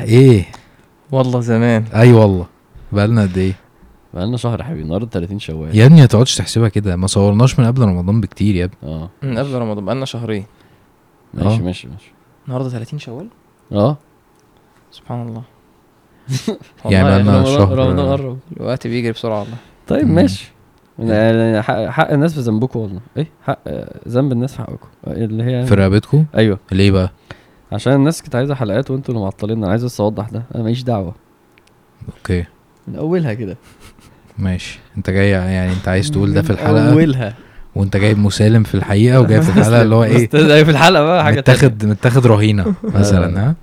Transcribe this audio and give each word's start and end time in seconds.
إيه؟ 0.00 0.44
والله 1.12 1.40
زمان. 1.40 1.84
أي 1.94 2.12
والله. 2.12 2.46
بقالنا 2.92 3.22
قد 3.22 3.38
إيه؟ 3.38 3.52
بقالنا 4.14 4.36
شهر 4.36 4.58
يا 4.60 4.64
حبيبي 4.64 4.82
النهارده 4.82 5.06
30 5.10 5.38
شوال. 5.38 5.76
يا 5.76 5.86
ابني 5.86 6.00
ما 6.00 6.06
تقعدش 6.06 6.34
تحسبها 6.36 6.68
كده. 6.68 6.96
ما 6.96 7.06
صورناش 7.06 7.58
من 7.58 7.66
قبل 7.66 7.82
رمضان 7.82 8.20
بكتير 8.20 8.54
يا 8.54 8.64
ابني. 8.64 8.76
آه. 8.92 9.10
من 9.22 9.38
قبل 9.38 9.52
رمضان 9.54 9.84
بقالنا 9.84 10.04
شهرين. 10.04 10.44
ماشي 11.34 11.48
آه. 11.60 11.64
ماشي 11.64 11.88
ماشي. 11.88 12.12
النهارده 12.46 12.68
30 12.68 12.98
شوال؟ 12.98 13.26
آه. 13.72 13.96
سبحان 14.90 15.28
الله. 15.28 15.42
يعني 16.92 17.08
بقالنا 17.08 17.44
شهر- 17.44 17.78
رمضان 17.78 18.06
قرب. 18.08 18.38
الوقت 18.60 18.86
بيجري 18.86 19.12
بسرعة 19.12 19.38
والله. 19.40 19.56
طيب 19.88 20.06
مم. 20.06 20.14
ماشي. 20.14 20.52
يعني 20.98 21.62
حق, 21.62 21.84
حق 21.86 22.10
الناس 22.10 22.34
في 22.34 22.40
ذنبكم 22.40 22.80
والله. 22.80 23.00
إيه؟ 23.16 23.26
حق 23.46 23.58
ذنب 24.08 24.32
الناس 24.32 24.52
في 24.52 24.58
حقكم. 24.58 24.88
اللي 25.06 25.44
هي؟ 25.44 25.66
في 25.66 25.74
رقبتكم؟ 25.74 26.24
أيوه. 26.36 26.58
ليه 26.72 26.90
بقى؟ 26.90 27.12
عشان 27.72 27.92
الناس 27.92 28.22
كانت 28.22 28.34
عايزة 28.36 28.54
حلقات 28.54 28.90
وانتوا 28.90 29.14
اللي 29.14 29.24
معطلين 29.24 29.58
أنا 29.58 29.70
عايز 29.70 29.84
بس 29.84 30.00
أوضح 30.00 30.28
ده 30.28 30.42
أنا 30.54 30.62
ماليش 30.62 30.82
دعوة. 30.82 31.14
okay. 32.18 32.44
من 32.88 32.96
أولها 32.96 33.34
كده. 33.34 33.56
ماشي. 34.38 34.80
أنت 34.96 35.10
جاي 35.10 35.30
يعني 35.30 35.72
أنت 35.72 35.88
عايز 35.88 36.10
تقول 36.10 36.34
ده 36.34 36.42
في 36.42 36.50
الحلقة؟ 36.50 36.92
أولها. 36.92 37.34
وأنت 37.74 37.96
جايب 37.96 38.18
مسالم 38.18 38.62
في 38.62 38.74
الحقيقة 38.74 39.20
وجاي 39.20 39.42
في 39.42 39.48
الحلقة 39.58 39.82
اللي 39.82 39.94
هو 39.94 40.04
إيه؟ 40.12 40.28
في 40.64 40.70
الحلقة 40.70 41.02
بقى 41.04 41.24
حاجة. 41.24 41.38
متاخد 41.40 41.84
متاخد 41.84 42.26
رهينة 42.26 42.74
مثلا 42.98 43.48
ها؟ 43.48 43.54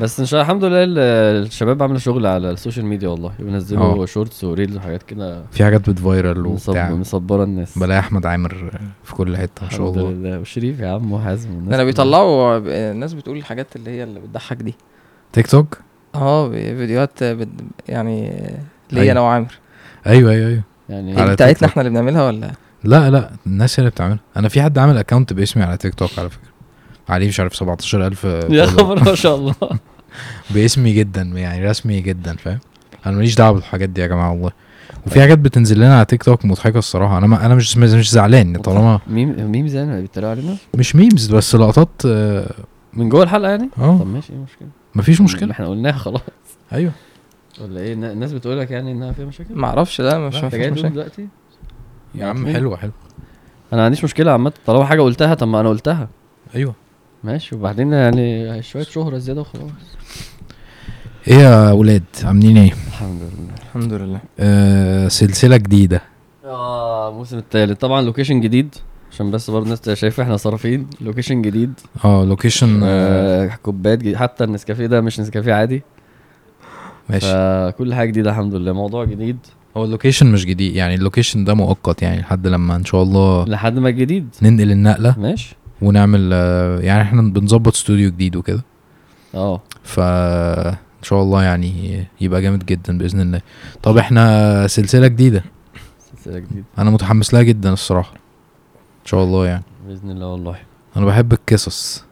بس 0.00 0.20
إن 0.20 0.26
شاء 0.26 0.40
الله 0.40 0.50
الحمد 0.52 0.64
لله 0.64 0.84
ال- 0.84 0.98
الشباب 1.46 1.82
عاملة 1.82 1.98
شغل 1.98 2.26
على 2.26 2.50
ال 2.50 2.55
social 2.55 2.86
media 2.86 3.08
والله. 3.08 3.32
بينزلوا. 3.38 4.06
shorts 4.06 4.44
و 4.44 4.49
reels 4.49 4.76
وحاجات 4.76 5.02
كده. 5.02 5.42
في 5.52 5.64
حاجات 5.64 5.90
بت 5.90 6.06
viral 6.06 6.46
وبتاع. 6.46 6.90
مصبره 6.90 7.44
الناس. 7.44 7.78
بلاقي 7.78 7.98
أحمد 7.98 8.26
عامر 8.26 8.70
في 9.04 9.14
كل 9.14 9.36
حتة 9.36 9.62
ما 9.64 9.70
شاء 9.70 9.80
الحمد 9.80 9.98
الله. 9.98 10.10
لله. 10.10 10.38
وشريف 10.38 10.80
يا 10.80 10.88
عم 10.88 11.12
وحازم 11.12 11.64
ده. 11.68 11.84
بيطلعوا 11.84 12.58
الناس 12.66 13.14
بتقول 13.14 13.36
الحاجات 13.36 13.76
اللي 13.76 13.90
هي 13.90 14.02
اللي 14.04 14.20
بتضحك 14.20 14.56
دي. 14.56 14.74
تيك 15.32 15.46
توك؟ 15.46 15.78
آه 16.14 16.50
فيديوهات 16.50 17.24
بت... 17.24 17.48
يعني 17.88 18.30
ليا 18.92 19.02
أيوة. 19.02 19.12
أنا 19.12 19.20
وعامر. 19.20 19.58
أيوه 20.06 20.30
أيوه 20.32 20.48
أيوه. 20.48 20.62
يعني 20.88 21.32
بتاعتنا. 21.32 21.68
إحنا 21.68 21.82
اللي 21.82 21.90
بنعملها 21.90 22.26
ولا؟ 22.26 22.52
لا 22.84 23.10
لا 23.10 23.30
الناس 23.46 23.74
هي 23.74 23.78
اللي 23.78 23.90
بتعملها. 23.90 24.18
أنا 24.36 24.48
في 24.48 24.62
حد 24.62 24.78
عامل 24.78 24.98
اكونت 24.98 25.32
باسمي 25.32 25.62
على 25.62 25.76
تيك 25.76 25.94
توك 25.94 26.10
على 26.18 26.30
فكرة. 26.30 26.48
عليه 27.08 27.28
مش 27.28 27.40
عارف 27.40 27.54
17000 27.56 28.24
يا. 28.24 28.66
خبر 28.66 29.04
ما 29.04 29.14
شاء 29.14 29.36
الله. 29.36 29.54
باسمي 30.54 30.92
جدا 30.92 31.22
يعني 31.22 31.66
رسمي 31.68 32.00
جدا 32.00 32.36
فاهم؟ 32.36 32.58
أنا 33.06 33.16
ماليش 33.16 33.34
دعوة 33.34 33.52
بالحاجات 33.52 33.88
دي 33.88 34.00
يا 34.00 34.06
جماعة 34.06 34.30
والله. 34.32 34.50
وفي 35.06 35.20
حاجات 35.20 35.38
بتنزل 35.38 35.76
لنا 35.76 35.96
على 35.96 36.04
تيك 36.04 36.22
توك 36.22 36.44
مضحكة 36.44 36.78
الصراحة. 36.78 37.18
أنا 37.18 37.26
ما 37.26 37.46
أنا 37.46 37.54
مش 37.54 37.76
مش 37.76 38.10
زعلان 38.10 38.56
طالما 38.56 39.00
ميمز 39.06 39.50
ميمز 39.50 39.82
يعني 39.82 40.00
بيتريقوا 40.00 40.30
علينا؟ 40.30 40.56
مش 40.74 40.96
memes 40.96 41.26
بس 41.34 41.54
لقطات 41.54 41.88
آه 42.06 42.50
من 42.92 43.08
جوه 43.08 43.22
الحلقة 43.22 43.50
يعني؟ 43.50 43.68
آه، 43.78 43.98
طب 43.98 44.06
ماشي 44.06 44.32
إيه 44.32 44.38
المشكلة؟ 44.38 44.68
مفيش 44.94 45.20
مشكلة. 45.20 45.50
إحنا 45.52 45.66
قلناها 45.68 45.92
خلاص. 45.92 46.20
أيوه. 46.72 46.92
ولا 47.60 47.80
إيه؟ 47.80 47.92
النا- 47.92 48.12
الناس 48.12 48.32
بتقول 48.32 48.58
لك 48.60 48.70
يعني 48.70 48.92
إنها 48.92 49.12
فيها 49.12 49.24
مشاكل؟ 49.24 49.54
ما 49.54 49.66
أعرفش 49.66 50.00
ده 50.00 50.18
مش 50.18 50.34
لا، 50.34 50.40
ما 50.40 50.46
أنت 50.46 50.54
فيش 50.54 50.82
جاي 50.82 50.90
دلوقتي؟ 50.90 51.28
يا 52.14 52.26
عم؟ 52.26 52.46
حلوة 52.46 52.76
حلوة. 52.76 52.92
أنا 53.72 53.80
ما 53.80 53.84
عنديش 53.84 54.04
مشكلة 54.04 54.32
عامة 54.32 54.52
طالما 54.66 54.84
حاجة 54.84 55.00
قلتها 55.02 55.34
طب 55.34 55.48
ما 55.48 55.60
أنا 55.60 55.68
قلتها. 55.68 56.08
أيوه. 56.54 56.74
ماشي. 57.24 57.54
وبعدين 57.54 57.92
يعني 57.92 58.62
شوية 58.62 58.82
شهرة 58.84 59.18
زيادة 59.18 59.40
وخلاص. 59.40 59.70
إيه 61.28 61.34
يا 61.34 61.72
ولاد 61.72 62.02
عاملين 62.24 62.56
إيه؟ 62.56 62.72
الحمد 62.88 63.20
لله. 63.20 63.54
الحمد 63.66 63.92
لله. 63.92 64.20
آه 64.40 65.08
سلسلة 65.08 65.56
جديدة. 65.56 66.02
آه 66.44 67.08
الموسم 67.08 67.38
الثالث 67.38 67.78
طبعا 67.78 68.02
location 68.02 68.40
جديد 68.40 68.74
عشان 69.12 69.30
بس 69.30 69.50
برضه 69.50 69.64
الناس 69.64 69.80
تبقى 69.80 69.96
شايفة 69.96 70.22
إحنا 70.22 70.36
صارفين. 70.36 70.86
لوكيشن 71.00 71.42
جديد. 71.42 71.72
آه 72.04 72.24
لوكيشن 72.24 72.80
آه. 72.82 72.86
آه 73.44 73.58
كوبايات 73.62 73.98
جديد 73.98 74.16
حتى 74.16 74.44
النسكافيه 74.44 74.86
ده 74.86 75.00
مش 75.00 75.20
نسكافيه 75.20 75.52
عادي. 75.52 75.82
ماشي. 77.10 77.26
فكل 77.26 77.94
حاجة 77.94 78.08
جديدة 78.08 78.30
الحمد 78.30 78.54
لله. 78.54 78.72
موضوع 78.72 79.04
جديد. 79.04 79.38
هو 79.76 79.84
ال 79.84 79.89
location 79.89 80.26
مش 80.32 80.46
جديد 80.46 80.74
يعني 80.76 80.94
ال 80.94 81.00
location 81.00 81.44
ده 81.44 81.54
مؤقت 81.54 82.02
يعني 82.02 82.20
لحد 82.20 82.46
لما 82.46 82.76
إن 82.76 82.84
شاء 82.84 83.02
الله 83.02 83.44
لحد 83.44 83.78
ما 83.78 83.88
الجديد 83.88 84.28
ننقل 84.42 84.70
النقلة. 84.70 85.14
ماشي. 85.18 85.56
ونعمل 85.84 86.30
آه 86.32 86.80
يعني 86.80 87.02
إحنا 87.02 87.22
بنظبط 87.22 87.74
استوديو 87.74 88.10
جديد 88.10 88.36
وكده. 88.36 88.64
آه. 89.34 89.60
ف 89.82 90.00
ان 90.00 91.08
شاء 91.08 91.22
الله 91.22 91.42
يعني 91.42 92.04
يبقى 92.20 92.42
جامد 92.42 92.66
جدا 92.66 92.98
بإذن 92.98 93.20
الله. 93.20 93.40
طب 93.82 93.96
إحنا 93.98 94.66
سلسلة 94.66 95.06
جديدة. 95.06 95.44
سلسلة 96.16 96.38
جديدة. 96.38 96.64
أنا 96.78 96.90
متحمس 96.90 97.34
لها 97.34 97.42
جدا 97.42 97.72
الصراحة. 97.72 98.12
ان 99.02 99.06
شاء 99.06 99.24
الله 99.24 99.46
يعني. 99.46 99.64
بإذن 99.88 100.10
الله 100.10 100.26
والله. 100.26 100.56
أنا 100.96 101.04
بحب 101.04 101.32
القصص. 101.32 102.04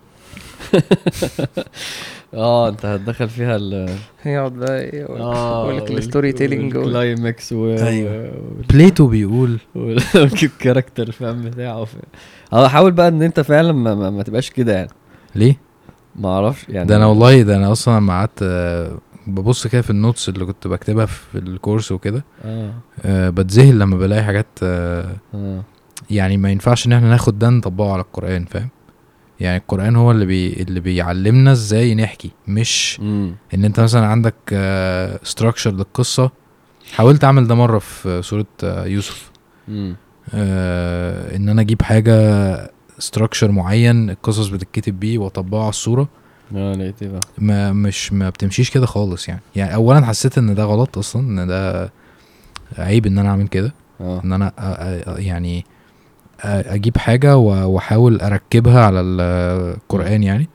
آه 2.35 2.69
أنت 2.69 2.87
هتدخل 2.87 3.29
فيها 3.29 3.57
ال 3.57 3.91
يقعد 4.27 4.53
بقى 4.53 4.81
إيه 4.81 5.01
يقول 5.01 5.77
لك 5.77 5.91
ال 5.91 5.98
story 5.98 6.33
telling 6.33 6.77
وال- 6.77 6.87
ال 6.87 6.96
climax 6.96 7.53
و 7.53 7.71
أيوة. 7.75 8.33
Plato 8.71 9.07
بيقول. 9.07 9.59
وال 9.75 10.00
character 10.00 11.13
فاهم 11.21 11.43
بتاعه. 11.43 11.87
آه 12.53 12.69
حاول 12.69 12.93
بقى 12.93 13.09
إن 13.09 13.23
أنت 13.23 13.41
فعلا 13.41 13.73
ما, 13.73 13.95
ما, 13.95 14.11
ما 14.11 14.23
تبقاش 14.23 14.51
كده 14.51 14.73
يعني. 14.75 14.91
ليه؟ 15.35 15.57
ما 16.17 16.29
أعرفش 16.29 16.69
يعني. 16.69 16.89
ده 16.89 16.97
أنا 16.97 17.07
والله 17.07 17.43
ده 17.43 17.57
أنا 17.57 17.73
أصلا 17.73 17.97
لما 17.99 18.13
قعدت 18.13 18.39
آه، 18.43 18.99
ببص 19.27 19.67
كده 19.67 19.83
في 19.83 19.91
ال 19.91 19.97
notes 19.97 20.29
اللي 20.29 20.45
كنت 20.45 20.67
بكتبها 20.67 21.07
في 21.07 21.39
ال 21.39 21.46
course 21.46 21.93
وكده. 21.93 22.25
آه. 22.45 22.73
آه، 23.05 23.31
بتذهل 23.31 23.79
لما 23.79 23.97
بلاقي 23.97 24.23
حاجات 24.25 24.47
آه، 24.63 25.17
آه. 25.35 25.63
يعني 26.11 26.37
ما 26.37 26.51
ينفعش 26.51 26.87
إن 26.87 26.93
إحنا 26.93 27.09
ناخد 27.11 27.39
ده 27.39 27.49
نطبقه 27.49 27.93
على 27.93 28.01
القرآن 28.03 28.45
فاهم؟ 28.45 28.69
يعني 29.41 29.57
القرآن 29.57 29.97
هو 29.97 30.11
اللي 30.11 30.27
بي 30.27 30.53
اللي 30.63 30.81
بيعلمنا 30.81 31.53
إزاي 31.53 31.95
نحكي 31.95 32.31
مش 32.49 32.99
امم 33.01 33.35
ان 33.55 33.65
انت 33.65 33.81
مثلا 33.81 34.07
عندك 34.07 34.35
structure 35.23 35.71
للقصة. 35.71 36.31
حاولت 36.95 37.25
أعمل 37.25 37.47
ده 37.47 37.55
مرة 37.55 37.79
في 37.79 38.23
سورة 38.23 38.47
آه، 38.65 38.85
يوسف. 38.87 39.31
امم 39.69 39.97
آه، 40.35 41.37
إن 41.37 41.49
أنا 41.49 41.61
أجيب 41.63 41.83
حاجة 41.83 42.71
structure 42.99 43.51
معين 43.51 44.11
القصص 44.11 44.47
بتتكتب 44.49 45.01
بيه 45.01 45.19
واطبقه 45.19 45.61
على 45.61 45.69
السورة. 45.69 46.09
آه 46.57 46.73
لقيت 46.73 47.03
إيه 47.03 47.09
بقى؟ 47.09 47.21
ما 47.39 47.73
مش 47.73 48.13
ما 48.13 48.29
بتمشيش 48.31 48.71
كده 48.71 48.87
خالص 48.87 49.29
يعني. 49.29 49.41
يعني 49.57 49.75
اولا 49.75 50.07
حسيت 50.07 50.39
إن 50.39 50.55
ده 50.55 50.65
غلط 50.65 50.99
أصلا 50.99 51.23
إن 51.23 51.47
ده 51.47 51.93
عيب 52.79 53.07
إن 53.07 53.19
أنا 53.19 53.29
أعمل 53.29 53.49
كده. 53.49 53.75
آه. 54.01 54.21
إن 54.25 54.33
أنا 54.33 54.53
يعني 55.19 55.65
أجيب 56.45 56.99
حاجة 56.99 57.37
وأحاول 57.37 58.21
أركبها 58.21 58.81
على 58.85 59.01
القرآن 59.01 60.23
يعني. 60.23 60.49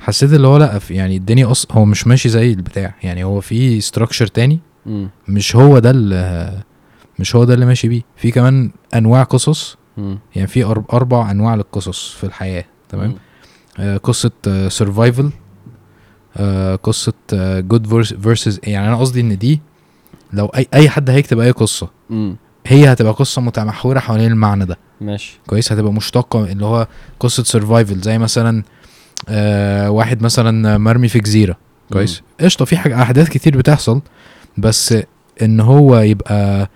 حسيت 0.00 0.32
اللي 0.32 0.46
هو 0.46 0.56
لأ 0.56 0.80
يعني 0.90 1.16
الدنيا 1.16 1.50
أصلا 1.50 1.72
هو 1.72 1.84
مش 1.84 2.06
ماشي 2.06 2.28
زي 2.28 2.52
البتاع 2.52 2.94
يعني 3.02 3.24
هو 3.24 3.40
في 3.40 3.80
structure 3.80 4.26
تاني 4.26 4.60
مش 5.28 5.56
هو 5.56 5.78
ده 5.78 5.90
اللي 5.90 6.62
مش 7.18 7.36
هو 7.36 7.44
ده 7.44 7.54
اللي 7.54 7.66
ماشي 7.66 7.88
بيه. 7.88 8.02
في 8.16 8.30
كمان 8.30 8.70
أنواع 8.94 9.22
قصص 9.22 9.76
يعني 10.36 10.48
في 10.48 10.64
أربع 10.92 11.30
أنواع 11.30 11.54
للقصص 11.54 12.10
في 12.12 12.24
الحياة 12.24 12.64
تمام؟ 12.88 13.14
آه، 13.78 13.96
قصة 13.96 14.30
survival 14.68 15.30
قصة 16.82 17.12
good 17.60 17.86
versus 18.02 18.60
يعني 18.64 18.88
أنا 18.88 18.96
قصدي 18.96 19.20
إن 19.20 19.38
دي 19.38 19.60
لو 20.32 20.46
اي 20.46 20.66
أي 20.74 20.88
حد 20.88 21.10
هيكتب 21.10 21.38
أي 21.38 21.50
قصة 21.50 21.88
هي 22.66 22.92
هتبقى 22.92 23.12
قصة 23.12 23.42
متمحورة 23.42 23.98
حوالين 23.98 24.32
المعنى 24.32 24.64
ده. 24.64 24.78
ماشي. 25.00 25.40
كويس 25.46 25.72
هتبقى 25.72 25.92
مشتقة 25.92 26.44
اللي 26.44 26.64
هو 26.64 26.86
قصة 27.20 27.44
survival 27.44 28.00
زي 28.00 28.18
مثلا 28.18 28.62
آه 29.28 29.90
واحد 29.90 30.22
مثلا 30.22 30.78
مرمي 30.78 31.08
في 31.08 31.18
جزيرة. 31.18 31.56
كويس؟ 31.92 32.22
قشطة 32.40 32.64
في 32.64 32.76
حاجة 32.76 33.02
أحداث 33.02 33.28
كتير 33.28 33.56
بتحصل 33.58 34.00
بس 34.58 34.94
إن 35.42 35.60
هو 35.60 35.98
يبقى 35.98 36.70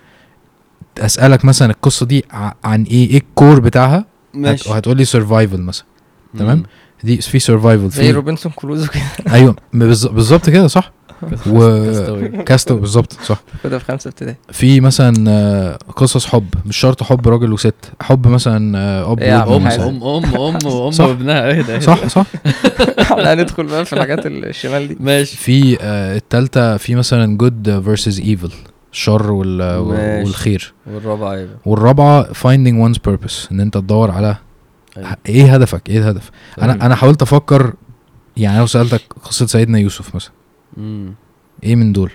أسألك 0.98 1.44
مثلا 1.44 1.70
القصة 1.70 2.06
دي 2.06 2.24
عن 2.64 2.82
إيه؟ 2.82 3.10
إيه 3.10 3.16
ال 3.18 3.27
core 3.27 3.60
بتاعها؟ 3.60 4.04
ماشي. 4.34 4.70
هتقول 4.70 4.96
لي 4.96 5.04
survival 5.04 5.60
مثلا. 5.60 5.86
تمام؟ 6.38 6.62
دي 7.04 7.16
في 7.16 7.38
survival 7.38 7.88
زي 7.90 8.02
في 8.02 8.10
روبنسون 8.10 8.52
كروزو 8.56 8.86
كده. 8.90 9.02
أيوه 9.34 9.56
بالظ- 9.72 10.08
بالظبط 10.10 10.50
كده 10.50 10.66
صح؟ 10.66 10.92
و-. 11.46 12.42
Cast 12.46 12.61
Away 12.61 12.76
بالظبط 12.76 13.12
صح. 13.12 13.42
كده 13.64 13.78
في 13.78 13.84
خمسة 13.84 14.08
ابتدائي. 14.08 14.36
في 14.52 14.80
مثلا 14.80 15.24
آه، 15.28 15.78
قصص 15.96 16.26
حب 16.26 16.46
مش 16.66 16.76
شرط 16.76 17.02
حب 17.02 17.28
راجل 17.28 17.52
وست 17.52 17.74
حب 18.02 18.28
مثلا 18.28 18.78
آه، 18.78 19.02
أب 19.02 19.08
وابن 19.08 19.66
أم 19.66 20.02
أم 20.04 20.04
أم 20.04 20.36
أم 20.36 20.66
وام 20.66 20.90
صح. 20.90 21.04
وابنها 21.04 21.46
إيه 21.46 21.62
ده؟ 21.62 21.80
صح 21.80 22.06
صح. 22.06 22.26
إحنا 23.00 23.32
هندخل 23.34 23.64
بقى 23.66 23.84
في 23.84 23.92
الحاجات 23.92 24.26
الشمال 24.26 24.88
دي. 24.88 24.96
ماشي. 25.00 25.36
في 25.36 25.78
آه، 25.80 26.16
التالتة 26.16 26.76
في 26.76 26.94
مثلا 26.94 27.36
good 27.36 27.80
versus 27.84 28.20
evil 28.20 28.50
الشر. 28.92 29.32
والخير. 29.32 30.74
والرابعة 30.86 31.34
إيه 31.34 31.48
والرابعة 31.66 32.24
finding 32.32 32.88
one's 32.88 32.98
purpose 33.10 33.52
إن 33.52 33.60
أنت 33.60 33.74
تدور 33.78 34.10
على 34.10 34.36
أيوة. 34.96 35.16
إيه 35.28 35.54
هدفك 35.54 35.88
إيه 35.88 35.98
الهدف. 35.98 36.30
أنا 36.62 36.72
أنا 36.86 36.94
حاولت 36.94 37.22
أفكر 37.22 37.72
يعني 38.36 38.58
لو 38.58 38.66
سألتك 38.66 39.02
قصة 39.24 39.46
سيدنا 39.46 39.78
يوسف 39.78 40.14
مثلا 40.14 40.32
إيه 41.64 41.76
من 41.76 41.92
دول؟ 41.92 42.10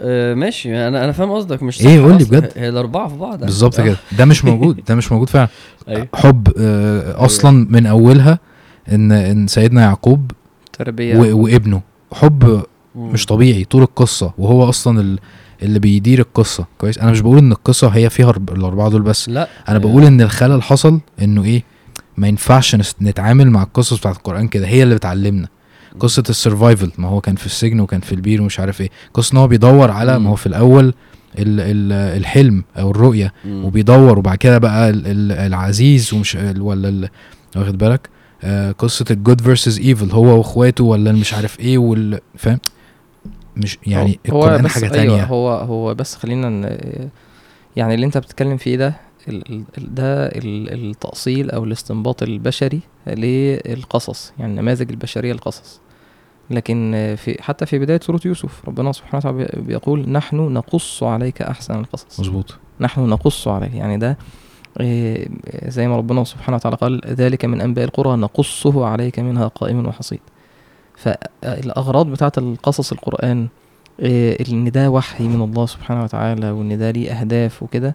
آه 0.00 0.34
ماشي. 0.34 0.88
أنا 0.88 1.04
أنا 1.04 1.12
فاهم 1.12 1.30
قصدك. 1.30 1.62
مش؟ 1.62 1.76
صح 1.78 1.84
قول 1.90 2.18
لي. 2.18 2.24
بجد. 2.24 2.52
هي 2.56 2.68
الأربعة 2.68 3.08
في 3.08 3.16
بعض. 3.16 3.40
بالظبط 3.44 3.80
آه. 3.80 3.84
كده. 3.84 3.96
ده 4.18 4.24
مش 4.24 4.44
موجود. 4.44 4.80
ده 4.88 4.94
مش 4.94 5.12
موجود 5.12 5.28
فعلا. 5.28 5.48
أيوه. 5.88 6.08
حب 6.14 6.48
آه، 6.58 7.24
أصلا 7.24 7.66
من 7.70 7.86
أولها 7.86 8.38
إن 8.92 9.12
إن 9.12 9.46
سيدنا 9.46 9.80
يعقوب 9.82 10.30
تربية. 10.72 11.32
وابنه. 11.32 11.80
حب 12.12 12.62
مم. 12.94 13.12
مش 13.12 13.26
طبيعي. 13.26 13.64
طول 13.64 13.82
القصة. 13.82 14.32
وهو 14.38 14.68
أصلا 14.68 15.00
ال... 15.00 15.18
اللي 15.62 15.78
بيدير 15.78 16.18
القصة. 16.18 16.64
كويس. 16.78 16.98
أنا 16.98 17.10
مش 17.10 17.20
بقول 17.20 17.38
إن 17.38 17.52
القصة 17.52 17.88
هي 17.88 18.10
فيها 18.10 18.30
الأربعة 18.30 18.88
دول 18.88 19.02
بس. 19.02 19.28
لا. 19.28 19.48
أنا 19.68 19.78
بقول 19.78 20.04
إن 20.04 20.20
الخلل 20.20 20.62
حصل 20.62 21.00
إنه 21.22 21.44
إيه 21.44 21.62
ما 22.16 22.28
ينفعش 22.28 22.76
نتعامل 23.02 23.50
مع 23.50 23.62
القصص 23.62 23.98
بتاعت 23.98 24.16
القرآن 24.16 24.48
كده. 24.48 24.66
هي 24.66 24.82
اللي 24.82 24.94
بتعلمنا. 24.94 25.48
قصة 26.00 26.22
ال 26.30 26.37
survival 26.37 26.90
ما 26.98 27.08
هو 27.08 27.20
كان 27.20 27.34
في 27.36 27.46
السجن 27.46 27.80
وكان 27.80 28.00
في 28.00 28.12
البير 28.14 28.42
ومش 28.42 28.60
عارف 28.60 28.80
إيه 28.80 28.90
قصة 29.14 29.32
إن 29.32 29.38
هو 29.38 29.48
بيدور 29.48 29.90
على. 29.90 30.18
ما 30.18 30.30
هو 30.30 30.34
في 30.36 30.46
الأول 30.46 30.84
ال 31.38 31.60
ال 31.60 31.92
الحلم 31.92 32.64
أو 32.78 32.90
الرؤية 32.90 33.32
مم. 33.44 33.64
وبيدور 33.64 34.18
وبعد 34.18 34.38
كده 34.38 34.58
بقى 34.58 34.90
ال 34.90 35.06
ال 35.06 35.32
العزيز 35.32 36.14
ومش 36.14 36.36
ال- 36.36 36.62
ولا 36.62 36.88
ال 36.88 37.08
واخد 37.56 37.78
بالك 37.78 38.08
آه 38.42 38.72
قصة 38.72 39.04
ال 39.10 39.16
good 39.16 39.40
versus 39.40 39.78
evil 39.78 40.10
هو 40.10 40.38
وإخواته 40.38 40.84
ولا 40.84 41.12
مش 41.12 41.34
عارف 41.34 41.60
إيه 41.60 41.78
وال 41.78 42.20
فاهم 42.36 42.58
مش 43.56 43.78
يعني 43.86 44.18
هو 44.30 44.44
القران 44.44 44.62
بس 44.62 44.70
حاجة 44.70 44.84
أيوة 44.84 44.94
تانية 44.94 45.24
هو 45.24 45.50
هو 45.50 45.94
بس 45.94 46.14
خلينا 46.14 46.78
يعني 47.76 47.94
اللي 47.94 48.06
أنت 48.06 48.18
بتتكلم 48.18 48.56
فيه 48.56 48.76
ده 48.76 48.94
ال- 49.28 49.64
ده 49.78 50.26
ال- 50.26 50.90
التأصيل 50.90 51.50
أو 51.50 51.64
الاستنباط 51.64 52.22
البشري 52.22 52.80
للقصص 53.06 54.32
يعني 54.38 54.50
النماذج 54.52 54.90
البشرية 54.90 55.32
للقصص. 55.32 55.80
لكن 56.50 56.92
في 57.18 57.42
حتى 57.42 57.66
في 57.66 57.78
بداية 57.78 58.00
سورة 58.02 58.20
يوسف 58.24 58.68
ربنا 58.68 58.92
سبحانه 58.92 59.16
وتعالى 59.16 59.38
بي- 59.38 59.60
بيقول 59.62 60.08
نحن 60.08 60.36
نقص 60.36 61.02
عليك 61.02 61.42
أحسن 61.42 61.80
القصص. 61.80 62.20
مظبوط. 62.20 62.54
نحن 62.80 63.00
نقص 63.00 63.48
عليك. 63.48 63.74
يعني 63.74 63.96
ده 63.98 64.18
إيه، 64.80 65.28
زي 65.66 65.88
ما 65.88 65.96
ربنا 65.96 66.24
سبحانه 66.24 66.56
وتعالى 66.56 66.76
قال 66.76 67.00
ذلك 67.06 67.44
من 67.44 67.60
أنباء 67.60 67.84
القرى 67.84 68.16
نقصه 68.16 68.86
عليك 68.86 69.18
منها 69.18 69.48
قائم 69.48 69.86
وحصيد. 69.86 70.20
فالأغراض 70.96 72.06
بتاعت 72.06 72.38
القصص 72.38 72.92
القرآن 72.92 73.48
إيه، 74.00 74.52
إن 74.52 74.70
ده 74.70 74.90
وحي 74.90 75.28
من 75.28 75.42
الله 75.42 75.66
سبحانه 75.66 76.02
وتعالى 76.04 76.50
وإن 76.50 76.78
ده 76.78 76.90
ليه 76.90 77.12
أهداف 77.12 77.62
وكده 77.62 77.94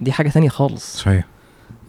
دي 0.00 0.12
حاجة 0.12 0.28
تانية 0.28 0.48
خالص. 0.48 0.96
صحيح. 0.96 1.24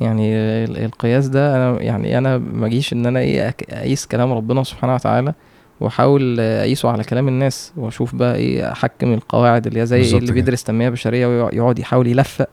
يعني 0.02 0.36
ال- 0.36 0.78
القياس 0.86 1.28
ده 1.28 1.56
أنا 1.56 1.82
يعني 1.82 2.18
أنا 2.18 2.38
ما 2.38 2.66
أجيش 2.68 2.94
إن 2.94 3.06
أنا 3.06 3.20
إيه 3.20 3.50
أك- 3.50 3.74
أقيس 3.74 4.06
كلام 4.06 4.32
ربنا 4.34 4.64
سبحانه 4.64 4.94
وتعالى 4.94 5.34
وأحاول 5.80 6.40
أقيسه 6.40 6.90
على 6.90 7.04
كلام 7.04 7.28
الناس 7.28 7.74
وأشوف 7.78 8.16
بقى 8.16 8.36
إيه 8.36 8.72
أحكم 8.72 9.14
القواعد 9.14 9.68
اللي 9.68 9.82
هي 9.82 9.86
زي 9.86 10.18
اللي. 10.18 10.32
بيدرس 10.32 10.64
تنمية 10.64 10.90
بشرية 10.90 11.28
ويقعد 11.28 11.80
يحاول 11.80 12.08
يلفق. 12.08 12.50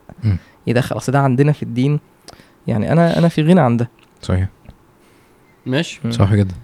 يدخل 0.67 0.97
أصل 0.97 1.11
ده 1.11 1.19
عندنا 1.19 1.51
في 1.51 1.63
الدين. 1.63 1.99
يعني 2.67 2.91
أنا 2.91 3.17
أنا 3.19 3.27
في 3.27 3.41
غنى 3.43 3.61
عن 3.61 3.77
ده. 3.77 3.89
صحيح. 4.21 4.47
ماشي. 5.65 5.99
صح 6.11 6.33
جدا. 6.33 6.55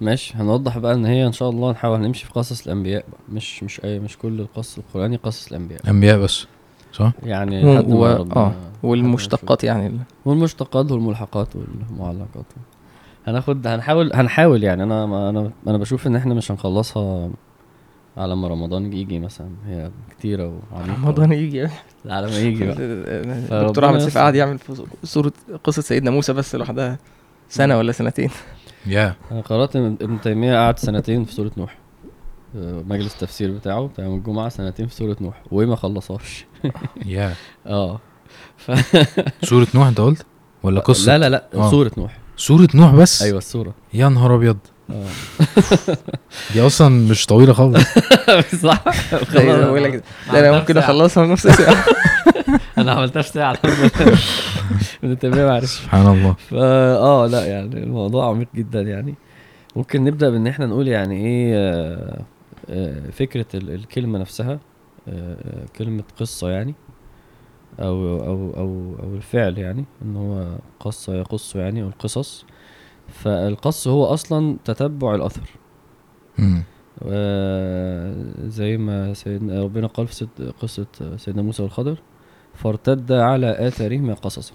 ماشي. 0.00 0.34
هنوضح 0.36 0.78
بقى 0.78 0.94
إن 0.94 1.06
هي 1.06 1.26
إن 1.26 1.32
شاء 1.32 1.50
الله 1.50 1.70
نحاول 1.72 2.00
نمشي 2.00 2.24
في 2.26 2.32
قصص 2.32 2.66
الأنبياء 2.66 3.04
بقى. 3.08 3.20
مش 3.32 3.62
مش 3.62 3.80
أي 3.84 3.98
مش 3.98 4.18
كل 4.18 4.40
القصص 4.40 4.78
القراني 4.78 5.16
قصص 5.16 5.48
الأنبياء. 5.48 5.80
أنبياء 5.90 6.18
بس. 6.18 6.46
صح؟ 6.92 7.12
يعني 7.22 7.64
و- 7.66 7.74
لحد 7.74 7.88
ما 7.88 7.96
و- 7.96 8.06
آه، 8.36 8.52
والمشتقات 8.82 9.64
يعني. 9.64 9.98
والمشتقات 10.24 10.92
والملحقات 10.92 11.48
والمعلقات. 11.56 12.44
هناخد 13.26 13.66
هنحاول 13.66 14.10
هنحاول 14.14 14.64
يعني. 14.64 14.82
أنا 14.82 15.06
ما 15.06 15.30
أنا 15.30 15.50
أنا 15.66 15.78
بشوف 15.78 16.06
إن 16.06 16.16
إحنا 16.16 16.34
مش 16.34 16.50
هنخلصها 16.52 17.30
على 18.16 18.36
ما 18.36 18.48
رمضان 18.48 18.92
يجي 18.92 19.18
مثلا. 19.18 19.48
هي 19.66 19.90
كتيرة 20.10 20.60
وعميقة. 20.72 21.02
رمضان 21.02 21.32
يجي. 21.32 21.68
على 22.06 22.26
ما 22.26 22.38
يجي 22.38 22.66
بقى. 22.66 22.76
الدكتور 23.62 23.86
أحمد 23.86 23.98
سيف 23.98 24.18
قعد 24.18 24.34
يعمل 24.34 24.58
في 24.58 24.84
صورة 25.04 25.32
قصة 25.64 25.82
سيدنا 25.82 26.10
موسى 26.10 26.32
بس 26.32 26.54
لوحدها. 26.54 26.98
سنة 27.48 27.78
ولا 27.78 27.92
سنتين؟ 27.92 28.30
يا. 28.86 29.14
أنا 29.32 29.40
قرأت 29.40 29.76
ان 29.76 29.96
ابن 30.02 30.20
تيمية 30.20 30.54
قعد 30.64 30.78
سنتين 30.78 31.24
في 31.24 31.32
سورة 31.32 31.50
نوح. 31.56 31.72
آه، 31.72 31.78
مجلس 32.54 33.14
التفسير 33.14 33.50
بتاعه 33.50 33.86
بتاع 33.86 34.04
يوم 34.04 34.14
الجمعة 34.14 34.48
سنتين 34.48 34.86
في 34.86 34.94
سورة 34.94 35.16
نوح 35.20 35.42
وما 35.52 35.76
خلصهاش. 35.76 36.46
يا 37.06 37.34
آه. 37.66 38.00
ف... 38.56 38.70
سورة 39.48 39.66
نوح 39.74 39.86
انت 39.86 40.00
قلت؟ 40.00 40.26
ولا 40.62 40.80
قصة؟ 40.80 41.16
لا 41.16 41.18
لا 41.18 41.28
لا 41.28 41.44
آه. 41.54 41.70
سورة 41.70 41.90
نوح. 41.96 42.18
سورة 42.36 42.68
نوح 42.74 42.94
بس؟ 42.94 43.22
أيوه 43.22 43.38
السورة. 43.38 43.74
يا 43.94 44.08
نهار 44.08 44.34
أبيض. 44.34 44.58
آه. 44.90 45.04
دي 46.52 46.66
أصلا 46.66 46.88
مش 47.10 47.26
طويلة 47.26 47.52
خالص. 47.52 47.84
صح. 48.62 48.84
أيوة، 49.36 49.66
بقول 49.66 49.84
لك 49.84 50.02
أنا 50.30 50.58
ممكن 50.58 50.76
أخلصها 50.78 51.24
في 51.26 51.32
نص 51.32 51.46
ساعه 51.46 51.84
أنا 52.78 52.92
عملتها 52.92 53.22
في 53.22 53.28
ساعة. 53.28 53.58
الحمد 53.64 53.90
لله 54.00 54.18
ابن 55.04 55.18
تيميه 55.18 55.44
ما 55.44 55.54
عرفش 55.54 55.68
سبحان 55.82 56.06
الله. 56.06 56.32
فا 56.50 56.96
آه 56.96 57.26
لا 57.26 57.46
يعني 57.46 57.82
الموضوع 57.82 58.28
عميق 58.28 58.48
جدا 58.54 58.80
يعني. 58.80 59.14
ممكن 59.76 60.04
نبدأ 60.04 60.30
بإن 60.30 60.46
إحنا 60.46 60.66
نقول 60.66 60.88
يعني 60.88 61.26
إيه 61.26 61.54
آه، 61.54 62.18
آه، 62.18 62.22
فكرة 63.12 63.46
ال- 63.54 63.70
الكلمة 63.70 64.18
نفسها 64.18 64.52
آه، 64.52 65.34
آه، 65.34 65.66
كلمة 65.76 66.02
قصة 66.20 66.50
يعني 66.50 66.74
أو 67.80 68.16
أو 68.24 68.50
أو 68.56 68.94
أو 69.02 69.14
الفعل 69.14 69.58
يعني 69.58 69.84
إن 70.02 70.16
هو 70.16 70.46
قص 70.80 71.08
يقص 71.08 71.56
يعني 71.56 71.82
أو 71.82 71.88
القصص 71.88 72.44
فالقص 73.08 73.88
هو 73.88 74.04
أصلا 74.04 74.56
تتبع 74.64 75.14
الأثر. 75.14 75.50
زي 78.48 78.76
ما 78.76 79.14
سيدنا 79.14 79.62
ربنا 79.62 79.86
قال 79.86 80.06
في 80.06 80.26
قصة 80.62 80.86
سيدنا 81.16 81.42
موسى 81.42 81.62
والخضر 81.62 81.98
فارتد 82.54 83.12
على 83.12 83.68
آثارهما 83.68 84.14
قصصا. 84.14 84.54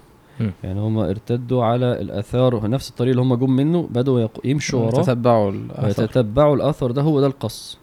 يعني 0.64 0.80
هم 0.80 0.98
ارتدوا 0.98 1.64
على 1.64 2.00
الآثار 2.00 2.68
نفس 2.68 2.90
الطريق 2.90 3.10
اللي 3.10 3.22
هم 3.22 3.34
جم 3.34 3.50
منه 3.50 3.82
بدأوا 3.90 4.20
يق- 4.20 4.40
يمشوا 4.46 4.80
وراه 4.80 5.02
تتبعوا 5.02 5.50
الآثار. 5.52 6.04
ويتتبعوا 6.04 6.56
الأثر 6.56 6.90
ده 6.90 7.02
هو 7.02 7.20
ده 7.20 7.26
القص. 7.26 7.78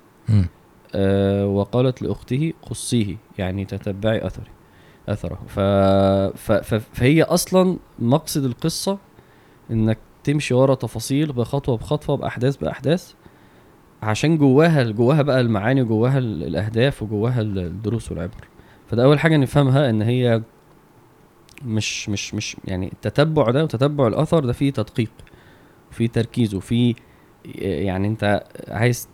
آه 0.96 1.48
وقالت 1.48 2.02
لأخته 2.02 2.54
قصيه 2.62 3.16
يعني 3.38 3.66
تتبعي 3.66 4.28
أثري 4.28 4.50
أثره. 5.10 5.40
ف... 5.48 5.60
ف... 6.40 6.52
ف... 6.52 6.74
فهي 6.94 7.24
أصلا 7.24 7.78
مقصد 8.00 8.44
القصة 8.46 8.98
إنك 9.72 9.98
تمشي 10.24 10.54
ورا 10.54 10.76
تفاصيل 10.76 11.32
بخطوة 11.34 11.78
بخطوة 11.78 12.18
بأحداث 12.18 12.58
بأحداث 12.58 13.14
عشان 14.04 14.38
جواها 14.38 14.84
جواها 14.84 15.22
بقى 15.22 15.42
المعاني 15.42 15.82
وجواها 15.82 16.18
ال- 16.18 16.44
الأهداف 16.44 17.04
وجواها 17.04 17.42
ال- 17.42 17.60
الدروس 17.60 18.12
والعبر. 18.12 18.48
فده 18.88 19.04
أول 19.04 19.20
حاجة 19.20 19.38
نفهمها 19.38 19.90
إن 19.90 20.02
هي 20.02 20.42
مش 21.66 22.10
مش 22.10 22.34
مش 22.34 22.58
يعني 22.66 22.92
التتبع 22.94 23.52
ده 23.52 23.64
وتتبع 23.64 24.08
الأثر 24.08 24.46
ده 24.46 24.54
فيه 24.54 24.72
تدقيق 24.72 25.12
وفيه 25.92 26.08
تركيز 26.08 26.56
وفيه 26.56 26.94
يعني 27.56 28.08
أنت 28.08 28.44
عايز 28.68 29.08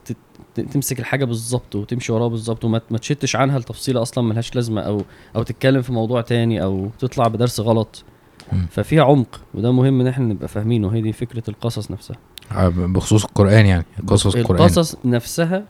تمسك 0.56 1.00
الحاجة 1.00 1.26
بالظبط 1.26 1.76
وتمشي 1.76 2.12
وراها 2.12 2.28
بالظبط 2.28 2.66
وما 2.66 2.82
ما 2.92 2.98
تشتش 2.98 3.36
عنها 3.36 3.60
لتفصيلة 3.60 4.02
أصلا 4.02 4.24
ملهاش 4.24 4.56
لازمة 4.56 4.82
أو 4.82 5.02
أو 5.36 5.44
تتكلم 5.44 5.82
في 5.82 5.92
موضوع 5.94 6.22
تاني 6.22 6.64
أو 6.64 6.90
تطلع 7.00 7.28
بدرس 7.28 7.60
غلط. 7.60 8.04
ففيها 8.70 9.04
عمق 9.04 9.42
وده 9.54 9.72
مهم 9.72 10.02
إن 10.02 10.08
إحنا 10.08 10.26
نبقى 10.26 10.48
فاهمينه 10.48 10.90
هي 10.94 11.02
دي 11.02 11.14
فكرة 11.14 11.44
القصص 11.50 11.92
نفسها. 11.92 12.18
ع- 12.52 12.68
بخصوص 12.70 13.26
القرآن 13.26 13.66
يعني 13.66 13.86
قصص 14.08 14.36
القرآن. 14.36 14.60
القصص 14.62 14.96
نفسها 15.06 15.64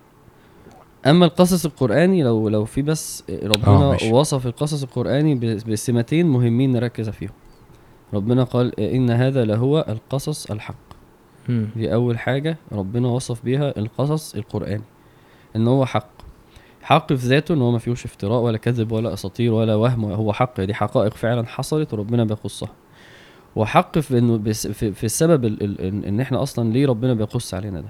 أما 1.06 1.26
القصص 1.26 1.66
القرآني 1.66 2.24
لو 2.24 2.50
لو 2.50 2.66
في 2.66 2.82
بس 2.82 3.24
آه، 3.30 3.48
ربنا 3.48 3.90
ماشي. 3.90 4.12
وصف 4.12 4.48
القصص 4.48 4.84
القرآني 4.84 5.36
بسمتين 5.68 6.28
مهمين 6.28 6.72
نركز 6.72 7.10
فيهم. 7.10 7.32
ربنا 8.14 8.44
قال 8.44 8.80
إن 8.80 9.10
هذا 9.10 9.46
لهو 9.46 9.86
القصص 9.90 10.52
الحق. 10.52 10.87
مم. 11.50 11.68
دي 11.76 11.94
أول 11.94 12.20
حاجة 12.20 12.58
ربنا 12.72 13.08
وصف 13.08 13.44
بيها 13.44 13.74
القصص 13.80 14.36
القرآني 14.36 14.84
إن 15.56 15.68
هو 15.68 15.86
حق 15.86 16.10
حق 16.82 17.14
في 17.14 17.28
ذاته 17.28 17.54
إن 17.54 17.62
هو 17.62 17.72
ما 17.72 17.80
فيهوش 17.80 18.06
افتراء 18.06 18.42
ولا 18.42 18.58
كذب 18.58 18.92
ولا 18.92 19.14
أساطير 19.14 19.54
ولا 19.54 19.76
وهم 19.76 20.06
هو 20.06 20.34
حق 20.34 20.62
دي 20.62 20.74
حقائق 20.74 21.14
فعلا 21.14 21.46
حصلت 21.48 21.94
وربنا 21.94 22.24
بيقصها 22.24 22.70
وحق 23.56 24.00
في 24.00 24.18
إنه 24.18 24.52
في, 24.54 25.04
السبب 25.04 25.46
ال 25.46 25.64
ال 25.64 26.06
إن 26.06 26.20
إحنا 26.20 26.44
أصلا 26.44 26.74
ليه 26.74 26.88
ربنا 26.88 27.14
بيقص 27.14 27.54
علينا 27.54 27.82
ده. 27.82 27.90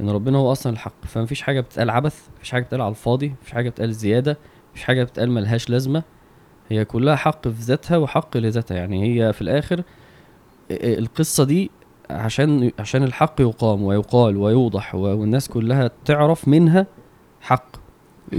إن 0.00 0.10
ربنا 0.10 0.38
هو 0.38 0.52
أصلا 0.52 0.72
الحق 0.72 1.04
فمفيش 1.06 1.42
حاجة 1.42 1.60
بتتقال 1.60 1.90
عبث 1.90 2.28
مفيش 2.36 2.50
حاجة 2.50 2.62
بتتقال 2.62 2.80
على 2.80 2.90
الفاضي 2.90 3.34
مفيش 3.42 3.52
حاجة 3.52 3.68
بتتقال 3.70 3.92
زيادة 3.94 4.38
مفيش 4.72 4.84
حاجة 4.84 5.04
بتتقال 5.04 5.30
ملهاش 5.30 5.70
لازمة 5.70 6.02
هي 6.68 6.84
كلها 6.84 7.16
حق 7.16 7.48
في 7.48 7.62
ذاتها 7.62 7.96
وحق 7.96 8.36
لذاتها 8.36 8.76
يعني 8.76 9.04
هي 9.04 9.32
في 9.32 9.42
الآخر 9.42 9.82
القصة 10.70 11.44
دي 11.44 11.70
عشان 12.10 12.70
عشان 12.78 13.02
الحق 13.02 13.40
يقام 13.40 13.82
ويقال 13.82 14.36
ويوضح 14.36 14.94
والناس 14.94 15.48
كلها 15.48 15.90
تعرف 16.04 16.48
منها 16.48 16.86
حق. 17.40 17.76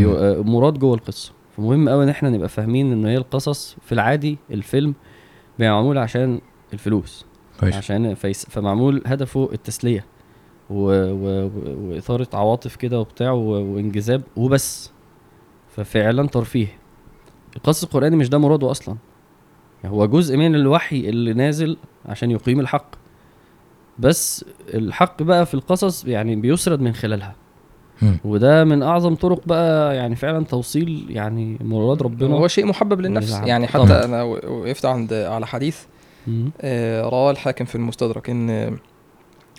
آه، 0.06 0.42
مراد 0.42 0.74
جوه 0.80 0.94
القصة. 0.96 1.34
فمهم 1.58 1.90
قوي 1.90 2.04
إن 2.04 2.10
إحنا 2.10 2.30
نبقى 2.30 2.50
فاهمين 2.50 2.92
إن 2.92 3.06
هي 3.06 3.18
القصص 3.18 3.76
في 3.82 3.92
العادي 3.92 4.38
الفيلم 4.52 4.94
معمول 5.60 5.98
عشان 5.98 6.42
الفلوس. 6.74 7.26
كويس. 7.60 7.76
عشان 7.76 8.14
فيس 8.14 8.46
فمعمول 8.46 9.02
هدفه 9.06 9.50
التسلية. 9.54 10.06
و... 10.70 10.76
و- 11.12 11.52
وإثارة 11.90 12.28
عواطف 12.34 12.76
كده 12.76 13.00
وبتاع 13.00 13.32
و... 13.32 13.40
وإنجذاب 13.50 14.22
وبس. 14.36 14.92
ففعلا 15.76 16.28
ترفيه. 16.28 16.68
القصص 17.56 17.84
القرآني 17.84 18.16
مش 18.16 18.30
ده 18.30 18.38
مراده 18.38 18.72
أصلا. 18.72 18.96
هو 19.86 20.06
جزء 20.06 20.38
من 20.38 20.56
الوحي 20.56 21.10
اللي 21.10 21.34
نازل 21.34 21.78
عشان 22.06 22.32
يقيم 22.32 22.60
الحق. 22.60 23.01
بس 24.00 24.46
الحق 24.74 25.24
بقى 25.24 25.46
في 25.46 25.54
القصص 25.54 26.06
يعني 26.06 26.36
بيسرد 26.36 26.82
من 26.82 26.94
خلالها 26.94 27.36
مم. 28.02 28.18
وده 28.26 28.64
من 28.64 28.84
أعظم 28.84 29.16
طرق 29.16 29.42
بقى 29.48 29.96
يعني 29.96 30.16
فعلا 30.16 30.46
توصيل 30.46 31.06
يعني 31.10 31.58
مراد 31.62 32.02
ربنا 32.02 32.36
هو 32.36 32.48
شيء 32.48 32.66
محبب 32.66 33.02
للنفس. 33.02 33.32
يعني 33.32 33.68
حتى 33.68 33.86
طبعا. 33.86 34.06
أنا 34.06 34.24
وقفت 34.24 34.86
عند 34.86 35.14
على 35.14 35.48
حديث. 35.48 35.78
آه، 36.62 37.02
رواه 37.02 37.32
الحاكم 37.32 37.66
في 37.66 37.76
المستدرك 37.76 38.30
إن 38.30 38.78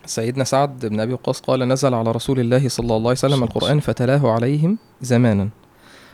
سيدنا 0.07 0.45
سعد 0.45 0.87
بن 0.87 1.01
أبي 1.01 1.13
وقاص 1.13 1.41
قال 1.41 1.69
نزل 1.69 1.95
على 1.95 2.13
رسول 2.13 2.41
الله 2.41 2.69
صلى 2.69 2.85
الله 2.85 2.97
عليه 2.99 3.11
وسلم 3.11 3.43
القرآن 3.43 3.81
فتلاه 3.81 4.31
عليهم 4.33 4.79
زمانا 5.01 5.49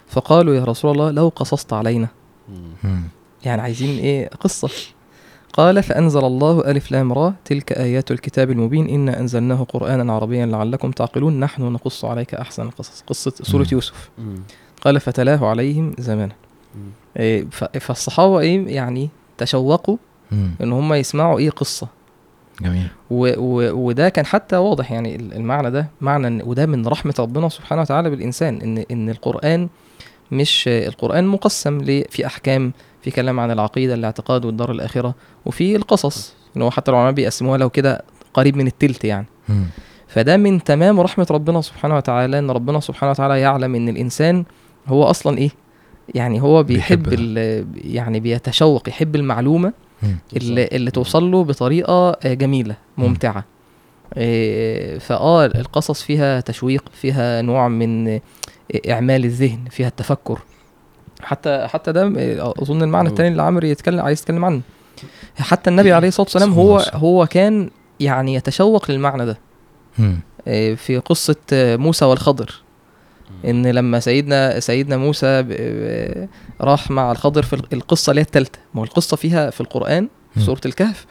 فقالوا 0.07 0.55
يا 0.55 0.65
رسول 0.65 0.91
الله 0.91 1.11
لو 1.11 1.29
قصصت 1.37 1.73
علينا 1.73 2.09
مم. 2.85 3.03
يعني 3.45 3.63
عايزين 3.63 3.99
إيه 3.99 4.29
قصة 4.29 4.71
قال 5.52 5.83
فأنزل 5.83 6.25
الله 6.25 6.61
ألف 6.71 6.90
لام 6.93 7.12
را 7.12 7.35
تلك 7.45 7.73
آيات 7.73 8.11
الكتاب 8.11 8.50
المبين 8.50 8.88
انا 8.88 9.21
أنزلناه 9.21 9.64
قرآنا 9.64 10.12
عربيا 10.12 10.47
لعلكم 10.47 10.90
تعقلون 10.90 11.40
نحن 11.40 11.62
نقص 11.62 12.05
عليك 12.05 12.35
أحسن 12.35 12.62
القصص 12.62 13.05
قصة 13.07 13.33
سورة 13.43 13.62
مم. 13.62 13.69
يوسف 13.73 14.11
مم. 14.19 14.43
قال 14.85 15.00
فتلاه 15.00 15.47
عليهم 15.47 15.93
زمانا. 15.99 16.33
إيه 17.17 17.47
ف- 17.50 17.64
فالصحابة 17.78 18.38
إيه 18.40 18.67
يعني 18.75 19.09
تشوقوا 19.38 19.97
مم. 20.33 20.50
إن 20.62 20.73
هم 20.73 20.95
يسمعوا 20.95 21.38
إيه 21.38 21.50
قصة 21.50 21.88
جميل 22.62 22.88
و 23.11 23.33
و 23.37 23.73
وده 23.88 24.09
كان 24.09 24.26
حتى 24.26 24.57
واضح 24.57 24.93
يعني 24.93 25.17
ال- 25.17 25.33
المعنى 25.35 25.71
ده 25.71 25.87
معنى 26.00 26.26
إن 26.26 26.43
وده 26.45 26.67
من 26.67 26.87
رحمة 26.87 27.14
ربنا 27.19 27.49
سبحانه 27.49 27.83
وتعالى 27.83 28.11
بالإنسان 28.11 28.61
إن 28.61 28.85
إن 28.90 29.11
القرآن 29.11 29.69
مش 30.33 30.64
القرآن 30.69 31.26
مقسم 31.26 31.78
في 32.11 32.26
أحكام 32.26 32.73
في 33.02 33.11
كلام 33.11 33.40
عن 33.40 33.50
العقيدة 33.50 33.95
الاعتقاد 33.95 34.45
والدار 34.45 34.71
الآخرة 34.71 35.14
وفي 35.47 35.76
القصص 35.76 36.35
إن 36.57 36.62
هو 36.62 36.71
حتى 36.71 36.90
العلماء 36.90 37.12
بيقسموها 37.12 37.59
لو 37.59 37.71
كده 37.71 38.02
قريب 38.35 38.57
من 38.57 38.67
التلت 38.67 39.05
يعني. 39.05 39.26
فده 40.09 40.37
من 40.37 40.64
تمام 40.64 41.00
رحمة 41.00 41.26
ربنا 41.31 41.61
سبحانه 41.61 41.97
وتعالى 41.97 42.38
إن 42.38 42.50
ربنا 42.50 42.81
سبحانه 42.81 43.11
وتعالى 43.11 43.40
يعلم 43.40 43.75
إن 43.75 43.88
الإنسان 43.88 44.45
هو 44.87 45.05
أصلا 45.05 45.38
إيه؟ 45.38 45.50
يعني 46.14 46.43
هو 46.43 46.62
بيحب 46.62 47.02
بيحب 47.02 47.67
يعني 47.76 48.21
بيتشوق 48.21 48.88
يحب 48.88 49.17
المعلومة. 49.17 49.73
اللي, 50.37 50.69
اللي 50.73 50.90
توصل 50.90 51.31
له 51.31 51.45
بطريقة 51.45 52.11
آه، 52.11 52.35
جميلة 52.35 52.76
ممتعة. 52.99 53.45
آه، 54.14 54.99
فآه 54.99 55.47
القصص 55.47 56.02
فيها 56.02 56.40
تشويق 56.40 56.85
فيها 56.93 57.43
نوع 57.43 57.69
من 57.69 58.21
إعمال 58.90 59.25
الذهن 59.25 59.64
فيها 59.71 59.88
التفكر. 59.88 60.38
حتى 61.28 61.66
حتى 61.68 61.92
ده 61.92 62.02
آه، 62.06 62.54
أظن 62.62 62.82
المعنى. 62.82 63.08
الثاني 63.08 63.28
اللي 63.28 63.42
عمرو 63.42 63.66
يتكلم 63.66 64.00
عايز 64.00 64.20
يتكلم 64.20 64.44
عنه 64.44 64.61
حتى 65.38 65.70
النبي 65.70 65.92
عليه 65.92 66.08
الصلاة 66.08 66.25
والسلام 66.26 66.52
هو. 66.52 66.78
هو 66.94 67.26
كان 67.26 67.70
يعني 68.00 68.35
يتشوق 68.35 68.90
للمعنى 68.90 69.26
ده. 69.26 69.38
آه، 70.49 70.75
في 70.75 70.99
قصة 70.99 71.37
آه، 71.52 71.76
موسى 71.76 72.04
والخضر 72.04 72.62
إن 73.44 73.66
لما 73.66 74.00
سيدنا 74.00 74.61
سيدنا 74.61 74.97
موسى 74.97 75.42
ب- 75.42 76.28
راح 76.61 76.90
مع 76.90 77.12
الخضر 77.12 77.42
في 77.42 77.62
القصة 77.73 78.11
اللي 78.11 78.20
هي 78.20 78.25
الثالثه 78.25 78.58
ما 78.75 78.80
هو 78.80 78.85
القصة 78.85 79.16
فيها 79.16 79.50
في 79.50 79.61
القرآن 79.61 80.08
في. 80.35 80.40
سورة 80.40 80.61
الكهف 80.66 81.06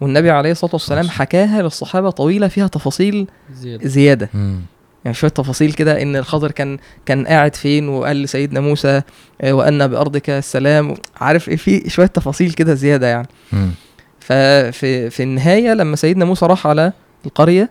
والنبي 0.00 0.30
عليه 0.30 0.50
الصلاة 0.52 0.70
والسلام. 0.72 1.08
حكاها 1.08 1.62
للصحابة 1.62 2.10
طويلة 2.10 2.48
فيها 2.48 2.66
تفاصيل 2.66 3.26
زيادة 3.52 3.88
زيادة 3.88 4.28
مم. 4.34 4.60
يعني 5.04 5.14
شوية 5.14 5.30
تفاصيل 5.30 5.72
كده 5.72 6.02
إن 6.02 6.16
الخضر 6.16 6.50
كان 6.50 6.78
كان 7.06 7.26
قاعد 7.26 7.54
فين 7.56 7.88
وقال 7.88 8.22
لسيدنا 8.22 8.60
موسى 8.60 9.02
آه، 9.40 9.52
وان 9.52 9.86
بأرضك 9.86 10.30
السلام. 10.30 10.94
عارف 11.16 11.48
إيه 11.48 11.56
في 11.56 11.90
شوية 11.90 12.06
تفاصيل 12.06 12.52
كده 12.52 12.74
زيادة 12.74 13.06
يعني. 13.06 13.28
ففي 14.20 15.10
في 15.10 15.22
النهاية 15.22 15.74
لما 15.74 15.96
سيدنا 15.96 16.24
موسى 16.24 16.46
راح 16.46 16.66
على 16.66 16.92
القرية 17.26 17.70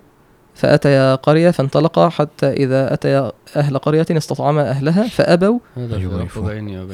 فاتيا 0.56 1.16
قرية 1.16 1.52
فانطلقا 1.52 2.10
حتى 2.10 2.46
إذا 2.48 2.94
اتيا 2.94 3.32
أهل 3.56 3.78
قرية 3.78 4.06
استطعما 4.12 4.70
أهلها 4.70 5.08
فأبوا. 5.08 5.60
هذا 5.78 5.98
أيوة 5.98 6.28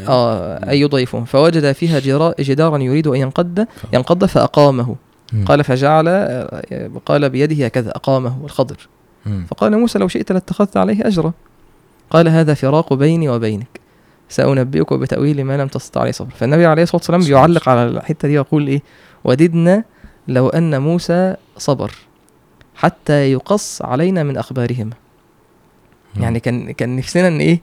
آه 0.08 0.58
أن 0.58 0.74
يضيفهم 0.74 1.25
فوجد 1.25 1.72
فيها 1.72 2.00
جدارا 2.39 2.77
يريد 2.77 3.08
أن 3.08 3.15
ينقض 3.15 3.65
ينقض 3.94 4.25
فأقامه. 4.25 4.96
قال 5.46 5.63
فجعل 5.63 6.08
آه، 6.08 6.92
قال 7.06 7.30
بيده 7.30 7.65
هكذا 7.65 7.89
أقامه. 7.92 8.46
الخضر. 8.46 8.88
فقال 9.48 9.77
موسى 9.79 10.00
لو 10.00 10.08
شئت 10.08 10.32
لاتخذت 10.32 10.77
عليه 10.77 11.08
أجرا. 11.08 11.34
قال 12.10 12.27
هذا 12.27 12.53
فراق 12.53 12.94
بيني 12.94 13.29
وبينك. 13.29 13.79
سأنبئك 14.29 14.94
بتأويل 14.94 15.44
ما 15.44 15.58
لم 15.58 15.67
تستطع 15.67 16.01
عليه 16.01 16.12
صبر. 16.12 16.29
فالنبي 16.29 16.65
عليه 16.65 16.84
الصلاة 16.84 16.98
والسلام 16.98 17.22
بيعلق 17.22 17.70
على 17.70 17.86
الحتة 17.86 18.27
دي 18.27 18.38
ويقول 18.38 18.67
إيه؟ 18.67 18.82
وددنا 19.24 19.84
لو 20.27 20.50
أن 20.50 20.82
موسى 20.82 21.36
صبر 21.58 21.91
حتى 22.75 23.32
يقص 23.32 23.82
علينا 23.82 24.24
من 24.24 24.38
أخبارهم. 24.38 24.89
مم. 26.15 26.24
يعني 26.24 26.39
كان 26.39 26.72
كان 26.72 26.96
نفسنا 26.96 27.27
إن 27.27 27.39
إيه؟ 27.39 27.62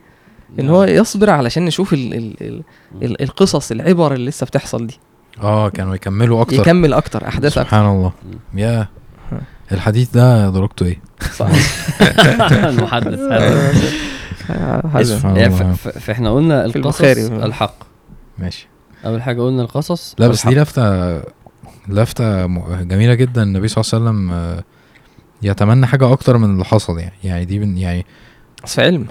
إن 0.58 0.68
هو 0.68 0.84
يصبر 0.84 1.30
علشان 1.30 1.64
نشوف 1.64 1.92
ال 1.92 2.14
ال 2.14 2.42
ال 2.42 2.62
ال 3.02 3.22
القصص 3.22 3.70
العبر 3.70 4.14
اللي 4.14 4.28
لسه 4.28 4.46
بتحصل 4.46 4.86
دي. 4.86 4.98
آه 5.40 5.68
كانوا 5.68 5.94
يكملوا 5.94 6.42
أكتر. 6.42 6.56
يكمل 6.56 6.92
أكتر 6.92 7.28
أحداث 7.28 7.52
أكتر. 7.52 7.64
سبحان 7.64 7.86
الله. 7.86 8.12
يا 8.54 8.88
الحديث 9.72 10.10
ده 10.10 10.50
درجته 10.50 10.86
إيه؟ 10.86 11.00
صح 11.36 11.46
المحدث. 12.72 13.18
هذا 14.96 15.72
ف- 15.72 15.88
فإحنا 15.88 16.34
قلنا 16.34 16.64
القصص. 16.64 17.00
الحق. 17.30 17.74
ماشي. 18.38 18.68
أول 19.06 19.22
حاجة 19.22 19.40
قلنا 19.42 19.62
القصص. 19.62 20.14
لا 20.18 20.28
بس 20.28 20.46
دي 20.46 20.54
لفتة 21.88 22.46
م- 22.46 22.82
جميلة 22.88 23.14
جدا. 23.14 23.42
النبي 23.42 23.68
صلى 23.68 23.82
الله 23.84 24.08
عليه 24.10 24.18
وسلم 24.20 24.32
آه، 24.32 24.64
يتمنى 25.42 25.86
حاجة 25.86 26.12
أكتر 26.12 26.38
من 26.38 26.50
اللي 26.52 26.64
حصل 26.64 26.98
يعني. 26.98 27.12
يعني 27.24 27.44
دي 27.44 27.58
من 27.58 27.78
يعني 27.78 28.06
في 28.66 28.82
علم. 28.82 29.06